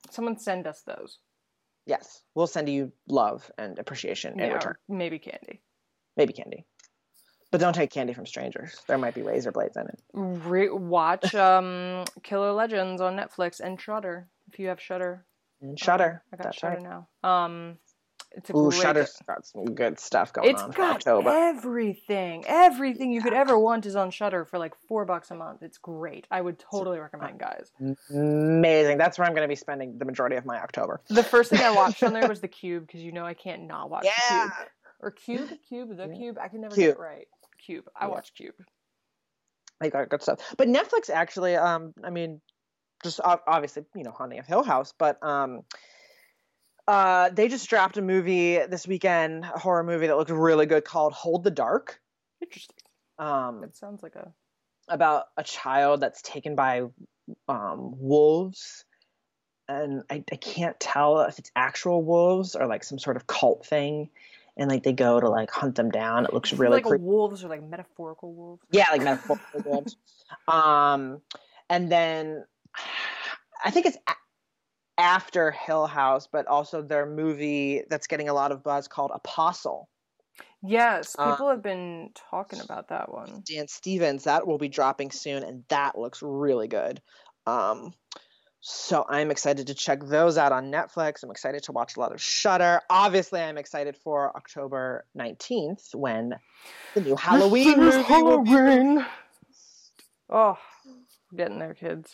Someone 0.10 0.38
send 0.38 0.68
us 0.68 0.82
those. 0.82 1.20
Yes. 1.86 2.24
We'll 2.36 2.48
send 2.48 2.68
you 2.70 2.92
love 3.08 3.50
and 3.58 3.78
appreciation 3.80 4.34
in 4.34 4.40
Yeah, 4.40 4.54
return. 4.56 4.76
maybe 4.88 5.20
candy. 5.20 5.62
Maybe 6.18 6.34
candy. 6.34 6.66
But 7.52 7.62
don't 7.62 7.74
take 7.74 7.92
candy 7.92 8.14
from 8.14 8.26
strangers. 8.26 8.76
There 8.88 8.98
might 8.98 9.16
be 9.16 9.22
razor 9.22 9.52
blades 9.52 9.78
in 9.78 9.88
it. 9.88 10.00
Re- 10.14 10.70
watch 10.70 11.34
um, 11.48 12.04
Killer 12.24 12.52
Legends 12.52 13.02
on 13.02 13.16
Netflix 13.16 13.60
and 13.60 13.80
Shudder 13.80 14.28
if 14.52 14.60
you 14.60 14.68
have 14.68 14.82
Shudder. 14.82 15.26
And 15.62 15.80
Shudder. 15.80 16.24
I 16.34 16.38
got 16.38 16.54
Shudder 16.56 16.76
right. 16.82 16.84
now. 17.24 17.30
Um, 17.30 17.78
it's 18.32 18.50
a 18.50 18.56
Ooh, 18.56 18.70
great. 18.70 18.82
Shudder's 18.82 19.16
got 19.28 19.46
some 19.46 19.66
good 19.66 20.00
stuff 20.00 20.32
going 20.34 20.50
It's 20.50 20.62
on 20.62 20.72
for 20.72 20.78
got 20.78 20.96
October. 20.98 21.30
everything, 21.32 22.44
everything 22.48 23.12
you 23.12 23.22
could 23.22 23.34
ever 23.34 23.58
want 23.58 23.86
is 23.86 23.96
on 23.96 24.12
Shutter 24.12 24.46
for 24.46 24.60
like 24.60 24.74
four 24.88 25.06
bucks 25.06 25.32
a 25.32 25.36
month. 25.36 25.64
It's 25.64 25.78
great. 25.78 26.28
I 26.30 26.42
would 26.42 26.60
totally 26.60 27.00
recommend, 27.00 27.40
guys. 27.40 27.72
Amazing. 28.12 28.98
That's 28.98 29.18
where 29.18 29.28
I'm 29.28 29.34
going 29.34 29.46
to 29.46 29.52
be 29.52 29.56
spending 29.56 29.98
the 29.98 30.06
majority 30.06 30.36
of 30.36 30.46
my 30.46 30.60
October. 30.62 31.02
The 31.10 31.24
first 31.24 31.50
thing 31.50 31.62
I 31.62 31.72
watched 31.72 32.04
on 32.04 32.14
there 32.14 32.28
was 32.30 32.40
The 32.42 32.48
Cube 32.48 32.86
because 32.86 33.02
you 33.02 33.12
know 33.12 33.26
I 33.26 33.34
can't 33.34 33.64
not 33.64 33.90
watch 33.90 34.04
The 34.04 34.12
Yeah. 34.30 34.42
Cube 34.42 34.52
or 35.02 35.12
Cube, 35.12 35.50
Cube, 35.68 35.98
The 35.98 36.08
Cube. 36.10 36.38
I 36.40 36.48
can 36.50 36.62
never 36.62 36.76
Cube. 36.76 36.88
get 36.96 36.98
it 36.98 37.00
right. 37.00 37.28
Cube. 37.66 37.86
I 38.00 38.06
Yeah. 38.06 38.12
watch 38.12 38.34
Cube. 38.36 38.56
They 39.82 39.90
got 39.90 40.10
good 40.10 40.22
stuff. 40.22 40.40
But 40.58 40.68
Netflix 40.68 41.10
actually, 41.10 41.56
um, 41.56 41.94
I 42.04 42.10
mean, 42.10 42.42
just 43.04 43.22
obviously, 43.24 43.86
you 43.96 44.04
know, 44.04 44.12
Haunting 44.12 44.40
of 44.40 44.46
Hill 44.46 44.62
House, 44.64 44.94
but 44.98 45.18
um, 45.24 45.62
uh, 46.90 47.30
they 47.30 47.48
just 47.48 47.70
dropped 47.70 47.98
a 47.98 48.02
movie 48.02 48.58
this 48.66 48.88
weekend, 48.88 49.44
a 49.44 49.60
horror 49.60 49.84
movie 49.84 50.08
that 50.08 50.18
looked 50.18 50.32
really 50.32 50.66
good 50.66 50.84
called 50.84 51.14
Hold 51.14 51.44
the 51.44 51.52
Dark. 51.52 52.02
Interesting. 52.42 52.78
Um, 53.20 53.64
It 53.64 53.76
sounds 53.76 54.02
like 54.02 54.16
a 54.16 54.34
about 54.88 55.26
a 55.38 55.44
child 55.44 56.02
that's 56.02 56.24
taken 56.24 56.56
by 56.56 56.86
um, 57.48 57.94
wolves. 58.00 58.86
And 59.68 60.02
I, 60.10 60.24
I 60.32 60.36
can't 60.38 60.80
tell 60.80 61.20
if 61.22 61.38
it's 61.38 61.52
actual 61.56 62.02
wolves 62.02 62.56
or 62.56 62.66
like 62.66 62.84
some 62.84 62.98
sort 62.98 63.18
of 63.18 63.28
cult 63.28 63.68
thing. 63.68 64.10
And 64.58 64.68
like 64.68 64.82
they 64.82 64.94
go 64.94 65.20
to 65.20 65.30
like 65.30 65.52
hunt 65.52 65.76
them 65.76 65.92
down. 65.92 66.26
It 66.26 66.34
looks 66.34 66.54
really 66.54 66.78
like 66.78 66.86
creepy. 66.86 67.04
wolves 67.04 67.44
or 67.44 67.50
like 67.50 67.62
metaphorical 67.62 68.34
wolves. 68.34 68.64
Yeah, 68.72 68.88
like 68.92 69.04
metaphorical 69.04 69.62
wolves. 69.64 69.96
Um, 70.48 71.22
and 71.72 71.92
then 71.92 72.46
I 73.66 73.72
think 73.72 73.88
it's 73.88 73.98
after 75.00 75.52
Hill 75.52 75.88
House, 75.88 76.28
but 76.32 76.46
also 76.48 76.82
their 76.82 77.06
movie 77.06 77.84
that's 77.90 78.06
getting 78.08 78.30
a 78.30 78.34
lot 78.34 78.52
of 78.52 78.64
buzz 78.64 78.88
called 78.88 79.12
Apostle. 79.14 79.90
Yes, 80.62 81.16
Uh, 81.18 81.32
people 81.32 81.50
have 81.50 81.64
been 81.64 82.12
talking 82.30 82.60
about 82.60 82.90
that 82.90 83.12
one. 83.12 83.44
Dan 83.48 83.68
Stevens, 83.70 84.26
that 84.26 84.46
will 84.46 84.58
be 84.58 84.68
dropping 84.68 85.10
soon, 85.12 85.44
and 85.44 85.64
that 85.70 85.98
looks 85.98 86.22
really 86.22 86.68
good. 86.68 87.02
Um, 87.48 87.94
so 88.60 89.06
I'm 89.08 89.32
excited 89.32 89.68
to 89.68 89.74
check 89.74 90.04
those 90.04 90.38
out 90.38 90.52
on 90.52 90.70
Netflix. 90.70 91.24
I'm 91.24 91.32
excited 91.32 91.64
to 91.64 91.72
watch 91.72 91.96
a 91.96 92.02
lot 92.02 92.12
of 92.12 92.22
Shudder. 92.22 92.82
Obviously, 92.90 93.40
I'm 93.40 93.58
excited 93.58 93.96
for 93.96 94.36
October 94.36 95.06
19th 95.18 95.96
when 95.96 96.36
the 96.94 97.02
new 97.02 97.16
Halloween 97.16 97.78
movie 97.80 97.98
will 98.12 98.42
be 98.44 98.50
Halloween. 98.50 99.06
Oh, 100.30 100.58
getting 101.36 101.58
there, 101.60 101.74
kids. 101.74 102.14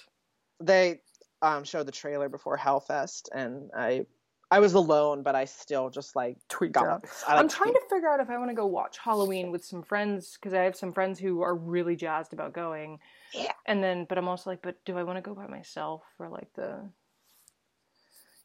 they 0.61 1.01
um, 1.41 1.63
showed 1.63 1.85
the 1.85 1.91
trailer 1.91 2.29
before 2.29 2.57
Hellfest, 2.57 3.29
and 3.33 3.69
I 3.75 4.05
I 4.51 4.59
was 4.59 4.73
alone, 4.75 5.23
but 5.23 5.35
I 5.35 5.45
still 5.45 5.89
just 5.89 6.15
like 6.15 6.37
Tweet 6.49 6.71
got. 6.71 6.85
out. 6.87 7.05
I, 7.27 7.33
like, 7.33 7.39
I'm 7.43 7.49
trying 7.49 7.73
to 7.73 7.81
figure 7.89 8.07
out 8.07 8.19
if 8.19 8.29
I 8.29 8.37
want 8.37 8.51
to 8.51 8.55
go 8.55 8.67
watch 8.67 8.97
Halloween 8.99 9.51
with 9.51 9.65
some 9.65 9.81
friends 9.81 10.37
because 10.39 10.53
I 10.53 10.61
have 10.61 10.75
some 10.75 10.93
friends 10.93 11.19
who 11.19 11.41
are 11.41 11.55
really 11.55 11.95
jazzed 11.95 12.31
about 12.31 12.53
going. 12.53 12.99
Yeah. 13.33 13.53
And 13.65 13.83
then, 13.83 14.05
but 14.07 14.17
I'm 14.19 14.27
also 14.27 14.51
like, 14.51 14.61
but 14.61 14.77
do 14.85 14.97
I 14.97 15.03
want 15.03 15.17
to 15.17 15.21
go 15.21 15.33
by 15.33 15.47
myself 15.47 16.03
for 16.15 16.29
like 16.29 16.47
the, 16.53 16.87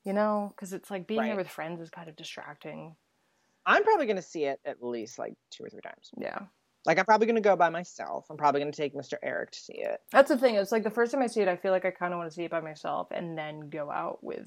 you 0.04 0.14
know, 0.14 0.52
because 0.56 0.72
it's 0.72 0.90
like 0.90 1.06
being 1.06 1.20
there 1.20 1.30
Right. 1.30 1.36
with 1.36 1.48
friends 1.48 1.80
is 1.82 1.90
kind 1.90 2.08
of 2.08 2.16
distracting. 2.16 2.96
I'm 3.66 3.84
probably 3.84 4.06
going 4.06 4.16
to 4.16 4.22
see 4.22 4.44
it 4.46 4.58
at 4.64 4.82
least 4.82 5.18
like 5.18 5.34
two 5.50 5.64
or 5.64 5.68
three 5.68 5.82
times. 5.82 6.10
Yeah. 6.18 6.40
Like 6.86 6.98
I'm 6.98 7.04
probably 7.04 7.26
going 7.26 7.36
to 7.36 7.42
go 7.42 7.56
by 7.56 7.68
myself. 7.68 8.26
I'm 8.30 8.36
probably 8.36 8.60
going 8.60 8.72
to 8.72 8.76
take 8.76 8.94
Mr. 8.94 9.14
Eric 9.22 9.50
to 9.52 9.58
see 9.60 9.74
it. 9.74 10.00
That's 10.12 10.30
the 10.30 10.38
thing. 10.38 10.54
It's 10.54 10.72
like 10.72 10.82
the 10.82 10.90
first 10.90 11.12
time 11.12 11.22
I 11.22 11.26
see 11.26 11.42
it, 11.42 11.48
I 11.48 11.56
feel 11.56 11.72
like 11.72 11.84
I 11.84 11.90
kind 11.90 12.14
of 12.14 12.18
want 12.18 12.30
to 12.30 12.34
see 12.34 12.44
it 12.44 12.50
by 12.50 12.60
myself 12.60 13.08
and 13.10 13.36
then 13.36 13.68
go 13.68 13.90
out 13.90 14.22
with 14.22 14.46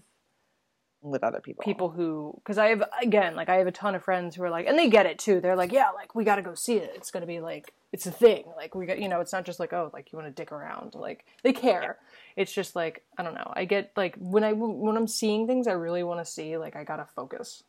with 1.03 1.21
other 1.21 1.41
people. 1.41 1.63
people 1.65 1.89
who 1.89 2.33
because 2.37 2.57
I 2.57 2.67
have 2.67 2.81
again 3.01 3.35
like 3.35 3.49
I 3.49 3.55
have 3.55 3.67
a 3.67 3.73
ton 3.73 3.93
of 3.93 4.03
friends 4.03 4.37
who 4.37 4.43
are 4.43 4.49
like 4.49 4.67
and 4.67 4.79
they 4.79 4.89
get 4.89 5.05
it 5.05 5.19
too. 5.19 5.41
They're 5.41 5.55
like, 5.55 5.73
yeah, 5.73 5.89
like 5.89 6.15
we 6.15 6.23
got 6.23 6.37
to 6.37 6.41
go 6.41 6.55
see 6.55 6.77
it. 6.77 6.93
It's 6.95 7.11
gonna 7.11 7.25
be 7.25 7.41
like 7.41 7.73
it's 7.91 8.05
a 8.05 8.11
thing. 8.11 8.45
Like 8.55 8.73
we 8.73 8.85
got 8.85 8.99
you 8.99 9.09
know, 9.09 9.19
it's 9.19 9.33
not 9.33 9.45
just 9.45 9.59
like 9.59 9.73
oh 9.73 9.91
like 9.93 10.11
you 10.11 10.17
want 10.17 10.33
to 10.33 10.41
dick 10.41 10.51
around. 10.51 10.95
Like 10.95 11.25
they 11.43 11.51
care. 11.53 11.97
It's 12.37 12.53
just 12.53 12.75
like 12.75 13.03
I 13.17 13.23
don't 13.23 13.35
know. 13.35 13.51
I 13.53 13.65
get 13.65 13.91
like 13.97 14.15
when 14.17 14.43
I 14.45 14.53
when 14.53 14.95
I'm 14.95 15.07
seeing 15.07 15.45
things, 15.45 15.67
I 15.67 15.73
really 15.73 16.03
want 16.03 16.25
to 16.25 16.31
see. 16.31 16.57
Like 16.57 16.75
I 16.75 16.85
gotta 16.85 17.05
focus. 17.15 17.63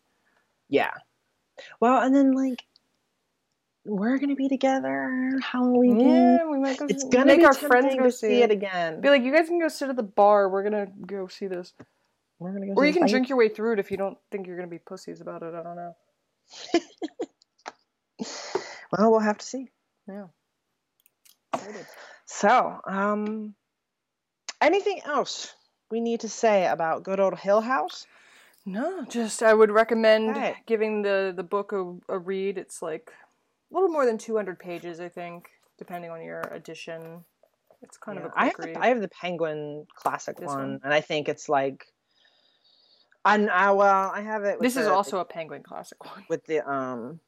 Yeah. 0.68 0.92
Well, 1.80 2.02
and 2.02 2.14
then 2.14 2.32
like 2.32 2.64
we're 3.86 4.18
gonna 4.18 4.34
be 4.34 4.48
together 4.48 5.38
Halloween. 5.42 6.00
Yeah, 6.00 6.46
we 6.48 6.58
might 6.58 6.78
go. 6.78 6.86
It's 6.88 7.04
gonna 7.04 7.26
make 7.26 7.40
be 7.40 7.44
our 7.44 7.54
friends 7.54 7.94
go 7.94 8.08
see 8.10 8.28
see 8.28 8.42
it 8.42 8.50
again. 8.50 9.00
Be 9.00 9.10
like, 9.10 9.22
you 9.22 9.32
guys 9.32 9.48
can 9.48 9.58
go 9.60 9.68
sit 9.68 9.90
at 9.90 9.96
the 9.96 10.02
bar. 10.02 10.48
We're 10.48 10.62
gonna 10.62 10.86
go 11.06 11.26
see 11.28 11.46
this, 11.46 11.72
We're 12.38 12.52
gonna 12.52 12.66
go. 12.66 12.72
or 12.76 12.86
you 12.86 12.92
can 12.92 13.02
Fight- 13.02 13.10
drink 13.10 13.28
your 13.28 13.38
way 13.38 13.48
through 13.48 13.74
it 13.74 13.78
if 13.78 13.90
you 13.90 13.96
don't 13.96 14.16
think 14.30 14.46
you're 14.46 14.56
gonna 14.56 14.68
be 14.68 14.78
pussies 14.78 15.20
about 15.20 15.42
it. 15.42 15.54
I 15.54 15.62
don't 15.62 15.76
know. 15.76 15.94
Well, 18.96 19.10
we'll 19.10 19.20
have 19.20 19.38
to 19.38 19.44
see. 19.44 19.70
Yeah. 20.06 20.26
So, 22.26 22.80
um, 22.86 23.54
anything 24.60 25.00
else 25.04 25.52
we 25.90 26.00
need 26.00 26.20
to 26.20 26.28
say 26.28 26.66
about 26.68 27.02
good 27.02 27.18
old 27.18 27.36
Hill 27.38 27.60
House? 27.60 28.06
No, 28.66 29.04
just 29.06 29.42
I 29.42 29.52
would 29.52 29.70
recommend 29.72 30.36
Right. 30.36 30.54
giving 30.66 31.02
the 31.02 31.32
the 31.36 31.42
book 31.42 31.72
a, 31.72 31.96
a 32.08 32.18
read. 32.18 32.56
It's 32.56 32.80
like 32.82 33.12
little 33.74 33.88
more 33.90 34.06
than 34.06 34.18
200 34.18 34.58
pages, 34.58 35.00
I 35.00 35.08
think, 35.08 35.50
depending 35.78 36.10
on 36.10 36.22
your 36.22 36.40
edition. 36.52 37.24
It's 37.82 37.98
kind 37.98 38.18
Yeah, 38.18 38.26
of 38.26 38.32
a 38.32 38.38
I 38.38 38.44
have 38.46 38.56
the, 38.56 38.78
I 38.78 38.86
have 38.88 39.00
the 39.00 39.08
Penguin 39.08 39.86
Classic 39.94 40.38
one, 40.40 40.46
one? 40.46 40.80
and 40.84 40.94
I 40.94 41.00
think 41.00 41.28
it's 41.28 41.48
like, 41.48 41.86
I, 43.24 43.44
I 43.46 43.70
well, 43.72 44.10
I 44.14 44.20
have 44.20 44.44
it. 44.44 44.58
With 44.58 44.62
this 44.62 44.76
is 44.76 44.86
also 44.86 45.18
a 45.18 45.24
Penguin 45.24 45.62
classic 45.62 46.02
one. 46.04 46.24
with 46.28 46.44
the 46.46 46.66
um, 46.70 47.20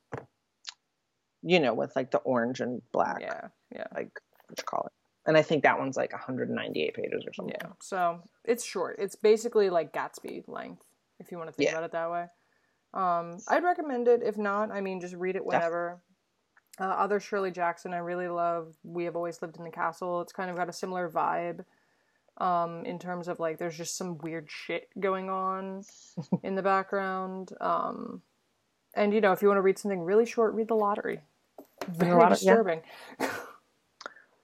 you 1.43 1.61
know, 1.61 1.75
with 1.75 1.95
like 1.97 2.11
the 2.11 2.19
orange 2.19 2.61
and 2.61 2.81
black, 2.93 3.21
Yeah, 3.21 3.49
yeah, 3.75 3.87
like 3.95 4.11
what 4.49 4.59
you 4.59 4.65
call 4.65 4.87
it, 4.87 4.93
and 5.29 5.37
I 5.37 5.43
think 5.43 5.65
that 5.65 5.79
one's 5.79 5.97
like 5.97 6.13
198 6.13 6.95
pages 6.95 7.25
or 7.27 7.33
something. 7.33 7.55
yeah. 7.61 7.69
So 7.81 8.21
it's 8.45 8.65
short. 8.65 8.97
It's 8.99 9.17
basically 9.17 9.69
like 9.71 9.93
Gatsby 9.93 10.45
length, 10.49 10.83
if 11.19 11.31
you 11.31 11.39
want 11.39 11.49
to 11.49 11.53
think 11.53 11.69
Yeah. 11.69 11.75
about 11.75 11.85
it 11.85 11.93
that 11.93 12.11
way. 12.11 12.27
Um, 12.95 13.39
I'd 13.49 13.63
recommend 13.65 14.09
it. 14.09 14.23
If 14.23 14.39
not, 14.39 14.71
I 14.71 14.81
mean, 14.81 15.01
just 15.01 15.15
read 15.15 15.37
it 15.37 15.45
whenever. 15.45 16.01
Uh, 16.79 16.85
other 16.85 17.19
Shirley 17.21 17.51
Jackson, 17.51 17.95
I 17.95 17.99
really 17.99 18.29
love. 18.29 18.69
We 18.85 19.05
have 19.05 19.17
always 19.17 19.41
lived 19.41 19.57
in 19.57 19.65
the 19.65 19.71
castle. 19.71 20.21
It's 20.21 20.33
kind 20.33 20.51
of 20.51 20.57
got 20.57 20.69
a 20.69 20.73
similar 20.73 21.09
vibe. 21.09 21.65
Um, 22.39 22.85
in 22.85 22.99
terms 22.99 23.29
of 23.29 23.41
like, 23.41 23.57
there's 23.59 23.77
just 23.77 23.97
some 23.97 24.19
weird 24.19 24.49
shit 24.51 24.89
going 25.01 25.31
on 25.31 25.85
in 26.43 26.55
the 26.55 26.63
background. 26.63 27.53
Um, 27.61 28.21
and 28.95 29.15
you 29.15 29.21
know, 29.21 29.33
if 29.33 29.41
you 29.41 29.49
want 29.49 29.59
to 29.59 29.63
read 29.63 29.79
something 29.79 30.03
really 30.03 30.27
short, 30.27 30.55
read 30.55 30.69
The 30.69 30.75
Lottery. 30.75 31.21
Very 31.89 32.13
Lottery, 32.13 32.39
yeah. 32.43 32.53
disturbing. 32.55 32.81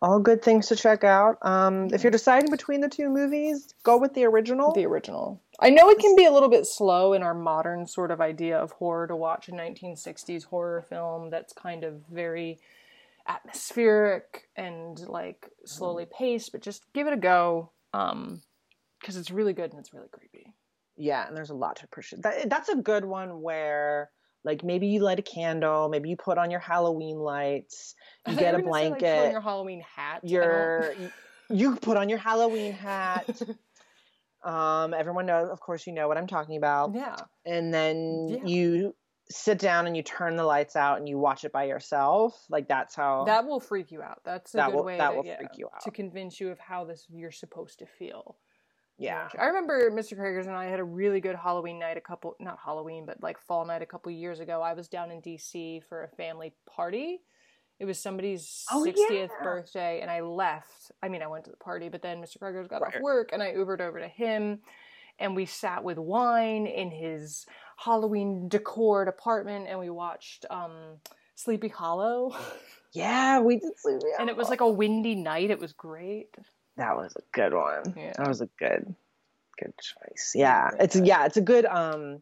All 0.00 0.18
good 0.18 0.42
things 0.42 0.66
to 0.68 0.76
check 0.76 1.04
out. 1.04 1.38
Um, 1.42 1.88
if 1.92 2.02
you're 2.02 2.10
deciding 2.10 2.50
between 2.50 2.80
the 2.80 2.88
two 2.88 3.08
movies, 3.08 3.72
go 3.84 3.98
with 3.98 4.14
the 4.14 4.24
original. 4.24 4.72
The 4.72 4.84
original. 4.84 5.40
I 5.62 5.70
know 5.70 5.88
it 5.90 6.00
can 6.00 6.16
be 6.16 6.24
a 6.24 6.32
little 6.32 6.48
bit 6.48 6.66
slow 6.66 7.12
in 7.12 7.22
our 7.22 7.34
modern 7.34 7.86
sort 7.86 8.10
of 8.10 8.20
idea 8.20 8.58
of 8.58 8.72
horror 8.72 9.06
to 9.06 9.14
watch 9.14 9.48
a 9.48 9.52
1960s 9.52 10.44
horror 10.44 10.84
film 10.88 11.30
that's 11.30 11.52
kind 11.52 11.84
of 11.84 12.02
very 12.10 12.58
atmospheric 13.28 14.48
and 14.56 14.98
like 15.06 15.48
slowly 15.64 16.04
paced, 16.06 16.50
but 16.50 16.62
just 16.62 16.84
give 16.92 17.06
it 17.06 17.12
a 17.12 17.16
go 17.16 17.70
um, 17.94 18.42
because 19.00 19.16
it's 19.16 19.30
really 19.30 19.52
good 19.52 19.70
and 19.70 19.78
it's 19.78 19.94
really 19.94 20.08
creepy. 20.10 20.52
Yeah, 20.96 21.26
and 21.28 21.36
there's 21.36 21.50
a 21.50 21.54
lot 21.54 21.76
to 21.76 21.84
appreciate. 21.84 22.22
That, 22.22 22.50
that's 22.50 22.68
a 22.68 22.76
good 22.76 23.04
one 23.04 23.40
where, 23.40 24.10
like, 24.44 24.64
maybe 24.64 24.88
you 24.88 25.00
light 25.00 25.20
a 25.20 25.22
candle, 25.22 25.88
maybe 25.88 26.08
you 26.08 26.16
put 26.16 26.38
on 26.38 26.50
your 26.50 26.60
Halloween 26.60 27.18
lights, 27.18 27.94
you 28.28 28.34
get 28.34 28.54
a 28.54 28.58
you 28.58 28.64
say, 28.64 28.70
like, 28.70 28.92
put 28.94 29.00
blanket, 29.00 29.26
on 29.26 29.30
your 29.30 29.40
Halloween 29.40 29.84
hat. 29.96 30.20
Your 30.24 30.94
you 31.48 31.76
put 31.76 31.96
on 31.96 32.08
your 32.08 32.18
Halloween 32.18 32.72
hat. 32.72 33.40
um, 34.44 34.94
everyone 34.94 35.26
knows, 35.26 35.48
of 35.50 35.60
course, 35.60 35.86
you 35.86 35.92
know 35.92 36.08
what 36.08 36.16
I'm 36.18 36.26
talking 36.26 36.56
about. 36.56 36.94
yeah, 36.94 37.16
And 37.46 37.72
then 37.72 38.28
Yeah. 38.28 38.44
you 38.44 38.94
sit 39.30 39.58
down 39.58 39.86
and 39.86 39.96
you 39.96 40.02
turn 40.02 40.36
the 40.36 40.44
lights 40.44 40.76
out 40.76 40.98
and 40.98 41.08
you 41.08 41.18
watch 41.18 41.44
it 41.44 41.52
by 41.52 41.64
yourself. 41.64 42.44
Like 42.50 42.68
that's 42.68 42.94
how. 42.94 43.24
that 43.24 43.46
will 43.46 43.60
freak 43.60 43.90
you 43.92 44.02
out. 44.02 44.20
That's 44.24 44.52
a 44.54 44.56
That 44.58 44.66
good 44.70 44.74
will- 44.76 44.84
way 44.84 44.98
that 44.98 45.10
to, 45.10 45.16
will 45.16 45.24
yeah, 45.26 45.38
freak 45.38 45.56
you 45.56 45.68
out. 45.72 45.80
to 45.82 45.90
convince 45.90 46.40
you 46.40 46.50
of 46.50 46.58
how 46.58 46.84
this 46.84 47.06
you're 47.10 47.30
supposed 47.30 47.78
to 47.78 47.86
feel. 47.86 48.36
yeah. 48.98 49.28
I 49.38 49.46
remember 49.46 49.90
Mr. 49.90 50.18
Kragers 50.18 50.46
and 50.46 50.54
I 50.56 50.66
had 50.66 50.80
a 50.80 50.84
really 50.84 51.20
good 51.20 51.34
Halloween 51.36 51.78
night 51.78 51.96
a 51.96 52.00
couple 52.00 52.36
not 52.40 52.58
Halloween, 52.62 53.06
but 53.06 53.22
like 53.22 53.38
fall 53.38 53.64
night 53.64 53.80
a 53.82 53.86
couple 53.86 54.12
years 54.12 54.38
ago. 54.40 54.60
I 54.60 54.74
was 54.74 54.88
down 54.88 55.10
in 55.10 55.20
DC 55.22 55.82
for 55.88 56.04
a 56.04 56.08
family 56.08 56.52
party. 56.66 57.22
It 57.82 57.84
was 57.84 57.98
somebody's 57.98 58.64
Oh, 58.70 58.84
60th 58.86 59.10
yeah. 59.10 59.26
birthday 59.42 60.00
and 60.02 60.08
I 60.08 60.20
left. 60.20 60.92
I 61.02 61.08
mean, 61.08 61.20
I 61.20 61.26
went 61.26 61.46
to 61.46 61.50
the 61.50 61.56
party, 61.56 61.88
but 61.88 62.00
then 62.00 62.18
Mr. 62.22 62.38
Kragers 62.38 62.68
got 62.68 62.80
off 62.80 62.94
work 63.00 63.30
and 63.32 63.42
I 63.42 63.54
Ubered 63.54 63.80
over 63.80 63.98
to 63.98 64.06
him 64.06 64.60
and 65.18 65.34
we 65.34 65.46
sat 65.46 65.82
with 65.82 65.98
wine 65.98 66.68
in 66.68 66.92
his 66.92 67.44
Halloween 67.76 68.48
decored 68.48 69.08
apartment 69.08 69.66
and 69.68 69.80
we 69.80 69.90
watched 69.90 70.46
um 70.48 70.70
Sleepy 71.34 71.68
Hollow. 71.68 72.36
Yeah, 72.94 73.40
we 73.40 73.56
did 73.56 73.72
sleep. 73.78 74.02
and 74.20 74.28
it 74.28 74.36
was 74.36 74.50
like 74.50 74.60
a 74.60 74.68
windy 74.68 75.14
night. 75.14 75.50
It 75.50 75.58
was 75.58 75.72
great. 75.72 76.28
that 76.76 76.94
was 76.94 77.14
a 77.16 77.22
good 77.32 77.54
one. 77.54 77.94
Yeah. 77.96 78.12
That 78.18 78.28
was 78.28 78.42
a 78.42 78.50
good, 78.58 78.94
good 79.58 79.72
choice. 79.80 80.32
Yeah, 80.34 80.68
it's 80.78 80.94
yeah, 80.94 81.24
it's 81.24 81.38
a 81.38 81.40
good 81.40 81.64
um 81.64 82.20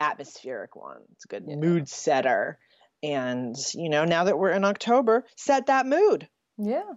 atmospheric 0.00 0.74
one. 0.74 1.02
It's 1.12 1.26
a 1.26 1.28
good 1.28 1.44
Yeah. 1.46 1.56
mood 1.56 1.86
setter. 1.90 2.58
And 3.12 3.56
you 3.74 3.88
know, 3.88 4.04
now 4.04 4.24
that 4.24 4.38
we're 4.38 4.50
in 4.50 4.64
October, 4.64 5.24
set 5.36 5.66
that 5.66 5.86
mood. 5.86 6.28
Yeah. 6.58 6.94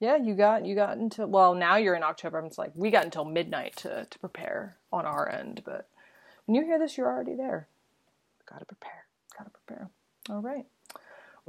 Yeah, 0.00 0.16
you 0.16 0.34
got 0.34 0.64
you 0.64 0.74
got 0.74 0.96
until 0.96 1.26
well 1.26 1.54
now 1.54 1.76
you're 1.76 1.94
in 1.94 2.02
October. 2.02 2.38
It's 2.40 2.56
like 2.58 2.72
we 2.74 2.90
got 2.90 3.04
until 3.04 3.24
midnight 3.24 3.76
to 3.76 4.06
to 4.08 4.18
prepare 4.18 4.76
on 4.92 5.04
our 5.04 5.28
end, 5.28 5.62
but 5.64 5.88
when 6.46 6.54
you 6.54 6.64
hear 6.64 6.78
this, 6.78 6.96
you're 6.96 7.06
already 7.06 7.34
there. 7.36 7.68
Gotta 8.48 8.64
prepare. 8.64 9.04
Gotta 9.36 9.50
prepare. 9.50 9.90
All 10.30 10.40
right. 10.40 10.64
We 10.94 11.00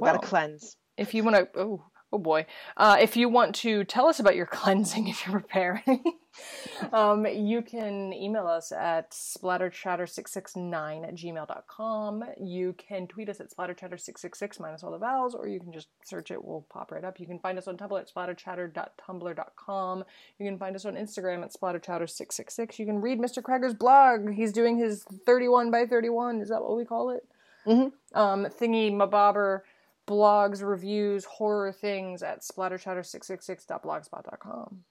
Well, 0.04 0.14
gotta 0.14 0.26
cleanse. 0.26 0.76
if 0.96 1.14
you 1.14 1.24
want 1.24 1.36
to, 1.36 1.48
oh 1.58 1.82
oh 2.12 2.18
boy, 2.18 2.46
uh, 2.76 2.96
if 3.00 3.16
you 3.16 3.28
want 3.28 3.54
to 3.56 3.84
tell 3.84 4.06
us 4.06 4.20
about 4.20 4.36
your 4.36 4.46
cleansing 4.52 5.08
if 5.08 5.26
you're 5.26 5.40
preparing, 5.40 6.02
um, 6.92 7.26
you 7.26 7.62
can 7.62 8.12
email 8.12 8.46
us 8.46 8.72
at 8.72 9.10
splatterchatter669 9.12 11.08
at 11.08 11.14
gmail.com. 11.14 12.24
You 12.40 12.74
can 12.74 13.06
tweet 13.06 13.28
us 13.28 13.40
at 13.40 13.50
splatterchatter666 13.50 14.60
minus 14.60 14.82
all 14.82 14.90
the 14.90 14.98
vowels, 14.98 15.34
or 15.34 15.48
you 15.48 15.60
can 15.60 15.72
just 15.72 15.88
search 16.04 16.30
it. 16.30 16.44
We'll 16.44 16.66
pop 16.70 16.92
right 16.92 17.04
up. 17.04 17.18
You 17.18 17.26
can 17.26 17.38
find 17.38 17.58
us 17.58 17.66
on 17.66 17.76
Tumblr 17.76 17.98
at 17.98 18.12
splatterchatter.tumblr.com. 18.12 20.04
You 20.38 20.46
can 20.46 20.58
find 20.58 20.76
us 20.76 20.84
on 20.84 20.94
Instagram 20.94 21.42
at 21.42 21.52
splatterchatter666. 21.52 22.78
You 22.78 22.86
can 22.86 23.00
read 23.00 23.18
Mr. 23.18 23.42
Krager's 23.42 23.74
blog. 23.74 24.30
He's 24.30 24.52
doing 24.52 24.76
his 24.78 25.04
31 25.26 25.70
by 25.70 25.86
31. 25.86 26.40
Is 26.40 26.48
that 26.50 26.62
what 26.62 26.76
we 26.76 26.84
call 26.84 27.10
it? 27.10 27.26
Mm-hmm. 27.66 28.18
Um, 28.18 28.46
thingy 28.46 28.92
mabobber 28.92 29.60
blogs, 30.06 30.62
reviews, 30.62 31.24
horror 31.24 31.72
things 31.72 32.22
at 32.22 32.42
splatterchatter666.blogspot.com. 32.42 34.84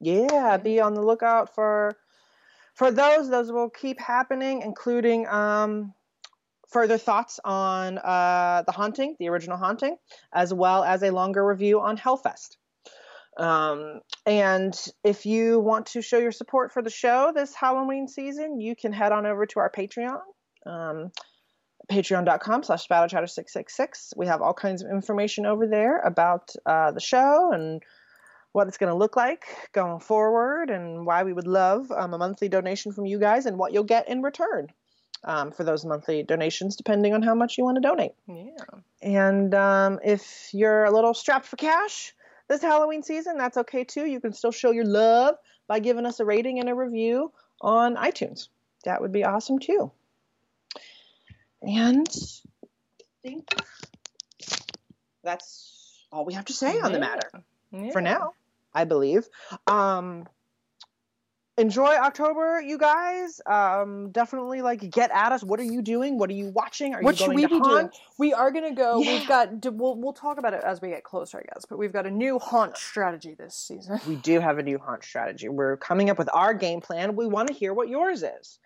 Yeah, 0.00 0.56
be 0.56 0.80
on 0.80 0.94
the 0.94 1.02
lookout 1.02 1.54
for 1.54 1.96
for 2.74 2.90
those. 2.90 3.30
Those 3.30 3.52
will 3.52 3.70
keep 3.70 4.00
happening, 4.00 4.62
including 4.62 5.28
um, 5.28 5.94
further 6.68 6.98
thoughts 6.98 7.38
on 7.44 7.98
uh, 7.98 8.64
the 8.66 8.72
haunting, 8.72 9.14
the 9.18 9.28
original 9.28 9.58
haunting, 9.58 9.96
as 10.32 10.52
well 10.52 10.82
as 10.82 11.02
a 11.02 11.10
longer 11.10 11.46
review 11.46 11.80
on 11.80 11.96
Hellfest. 11.96 12.56
Um, 13.38 14.00
and 14.26 14.78
if 15.04 15.24
you 15.24 15.60
want 15.60 15.86
to 15.86 16.02
show 16.02 16.18
your 16.18 16.32
support 16.32 16.72
for 16.72 16.82
the 16.82 16.90
show 16.90 17.32
this 17.34 17.54
Halloween 17.54 18.08
season, 18.08 18.60
you 18.60 18.76
can 18.76 18.92
head 18.92 19.12
on 19.12 19.24
over 19.24 19.46
to 19.46 19.60
our 19.60 19.70
Patreon. 19.70 20.20
Um, 20.66 21.12
patreon.com 21.90 22.62
slash 22.62 22.86
splatterchatter666 22.86 24.16
we 24.16 24.26
have 24.26 24.42
all 24.42 24.54
kinds 24.54 24.82
of 24.82 24.90
information 24.90 25.46
over 25.46 25.66
there 25.66 25.98
about 26.00 26.54
uh, 26.66 26.90
the 26.92 27.00
show 27.00 27.52
and 27.52 27.82
what 28.52 28.68
it's 28.68 28.78
going 28.78 28.90
to 28.90 28.96
look 28.96 29.16
like 29.16 29.46
going 29.72 29.98
forward 29.98 30.70
and 30.70 31.06
why 31.06 31.22
we 31.22 31.32
would 31.32 31.46
love 31.46 31.90
um, 31.90 32.14
a 32.14 32.18
monthly 32.18 32.48
donation 32.48 32.92
from 32.92 33.06
you 33.06 33.18
guys 33.18 33.46
and 33.46 33.58
what 33.58 33.72
you'll 33.72 33.82
get 33.82 34.08
in 34.08 34.22
return 34.22 34.68
um, 35.24 35.50
for 35.50 35.64
those 35.64 35.84
monthly 35.84 36.22
donations 36.22 36.76
depending 36.76 37.14
on 37.14 37.22
how 37.22 37.34
much 37.34 37.56
you 37.56 37.64
want 37.64 37.76
to 37.76 37.80
donate. 37.80 38.12
Yeah. 38.28 38.80
and 39.00 39.54
um, 39.54 39.98
if 40.04 40.50
you're 40.52 40.84
a 40.84 40.90
little 40.90 41.14
strapped 41.14 41.46
for 41.46 41.56
cash 41.56 42.14
this 42.48 42.60
halloween 42.60 43.02
season 43.02 43.38
that's 43.38 43.56
okay 43.56 43.84
too. 43.84 44.06
You 44.06 44.20
can 44.20 44.32
still 44.32 44.52
show 44.52 44.70
your 44.70 44.84
love 44.84 45.36
by 45.66 45.80
giving 45.80 46.06
us 46.06 46.20
a 46.20 46.24
rating 46.24 46.60
and 46.60 46.68
a 46.68 46.74
review 46.74 47.32
on 47.60 47.96
itunes. 47.96 48.48
That 48.84 49.00
would 49.00 49.12
be 49.12 49.24
awesome 49.24 49.58
too 49.58 49.90
and 51.62 52.08
i 52.62 52.66
think 53.22 53.48
that's 55.22 56.06
all 56.10 56.24
we 56.24 56.34
have 56.34 56.44
to 56.46 56.52
say 56.52 56.80
on 56.80 56.92
the 56.92 56.98
matter 56.98 57.30
Yeah. 57.72 57.92
for 57.92 58.00
now, 58.02 58.32
I 58.74 58.84
believe. 58.84 59.26
Um, 59.66 60.26
enjoy 61.58 61.94
October, 61.94 62.60
you 62.60 62.78
guys. 62.78 63.40
Um, 63.46 64.10
definitely 64.10 64.62
like 64.62 64.90
get 64.90 65.10
at 65.12 65.32
us. 65.32 65.42
What 65.42 65.60
are 65.60 65.64
you 65.64 65.82
doing? 65.82 66.18
What 66.18 66.30
are 66.30 66.34
you 66.34 66.48
watching? 66.48 66.94
Are 66.94 67.02
What 67.02 67.14
you 67.14 67.18
should 67.18 67.26
going 67.26 67.36
we 67.36 67.42
to 67.42 67.48
be 67.48 67.58
hunt? 67.58 67.92
doing? 67.92 68.02
We 68.18 68.32
are 68.32 68.50
going 68.50 68.68
to 68.68 68.74
go. 68.74 69.00
Yeah. 69.00 69.18
We've 69.18 69.28
got. 69.28 69.74
We'll 69.74 69.96
we'll 69.96 70.12
talk 70.12 70.38
about 70.38 70.54
it 70.54 70.62
as 70.64 70.80
we 70.80 70.88
get 70.88 71.04
closer, 71.04 71.38
I 71.38 71.42
guess. 71.54 71.64
But 71.68 71.78
we've 71.78 71.92
got 71.92 72.06
a 72.06 72.10
new 72.10 72.38
haunt 72.38 72.76
strategy 72.76 73.34
this 73.34 73.54
season. 73.54 74.00
We 74.08 74.16
do 74.16 74.40
have 74.40 74.58
a 74.58 74.62
new 74.62 74.78
haunt 74.78 75.04
strategy. 75.04 75.48
We're 75.48 75.76
coming 75.76 76.10
up 76.10 76.18
with 76.18 76.28
our 76.32 76.54
game 76.54 76.80
plan. 76.80 77.16
We 77.16 77.26
want 77.26 77.48
to 77.48 77.54
hear 77.54 77.74
what 77.74 77.88
yours 77.88 78.22
is. 78.22 78.58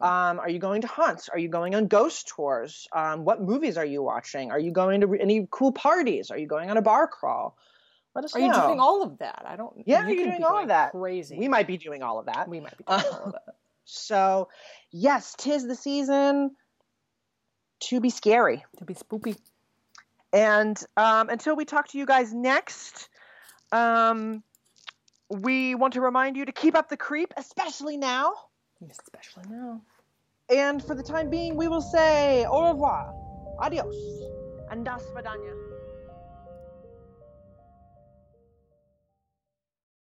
Um, 0.00 0.40
are 0.40 0.48
you 0.48 0.58
going 0.58 0.80
to 0.80 0.88
hunts? 0.88 1.28
Are 1.28 1.38
you 1.38 1.48
going 1.48 1.76
on 1.76 1.86
ghost 1.86 2.26
tours? 2.26 2.88
Um, 2.92 3.24
what 3.24 3.40
movies 3.40 3.76
are 3.76 3.84
you 3.84 4.02
watching? 4.02 4.50
Are 4.50 4.58
you 4.58 4.72
going 4.72 5.02
to 5.02 5.06
re- 5.06 5.20
any 5.20 5.46
cool 5.50 5.70
parties? 5.70 6.32
Are 6.32 6.38
you 6.38 6.48
going 6.48 6.70
on 6.70 6.76
a 6.76 6.82
bar 6.82 7.06
crawl? 7.06 7.56
Let 8.14 8.24
us 8.24 8.34
Are 8.34 8.40
know. 8.40 8.46
you 8.46 8.52
doing 8.52 8.80
all 8.80 9.02
of 9.02 9.18
that? 9.18 9.42
I 9.46 9.56
don't. 9.56 9.72
Yeah, 9.86 10.02
you 10.08 10.14
you're 10.14 10.24
could 10.24 10.30
doing 10.32 10.44
all 10.44 10.62
of 10.62 10.68
that. 10.68 10.90
Crazy. 10.92 11.36
we 11.38 11.48
might 11.48 11.66
be 11.66 11.76
doing 11.76 12.02
all 12.02 12.18
of 12.18 12.26
that. 12.26 12.48
We 12.48 12.60
might 12.60 12.76
be 12.76 12.84
doing 12.84 13.00
all 13.00 13.26
of 13.26 13.32
that. 13.46 13.54
So, 13.84 14.48
yes, 14.90 15.34
tis 15.38 15.66
the 15.66 15.76
season 15.76 16.50
to 17.80 18.00
be 18.00 18.10
scary. 18.10 18.64
To 18.78 18.84
be 18.84 18.94
spooky. 18.94 19.36
And 20.32 20.80
um, 20.96 21.28
until 21.28 21.56
we 21.56 21.64
talk 21.64 21.88
to 21.88 21.98
you 21.98 22.06
guys 22.06 22.32
next, 22.32 23.08
um, 23.72 24.42
we 25.28 25.74
want 25.74 25.94
to 25.94 26.00
remind 26.00 26.36
you 26.36 26.44
to 26.44 26.52
keep 26.52 26.76
up 26.76 26.88
the 26.88 26.96
creep, 26.96 27.32
especially 27.36 27.96
now. 27.96 28.32
Especially 28.90 29.44
now. 29.48 29.80
And 30.48 30.82
for 30.82 30.94
the 30.94 31.02
time 31.02 31.30
being, 31.30 31.56
we 31.56 31.68
will 31.68 31.82
say 31.82 32.44
au 32.46 32.70
revoir, 32.72 33.12
adios, 33.60 33.94
and 34.70 34.84
das 34.84 35.02
vidanya. 35.14 35.54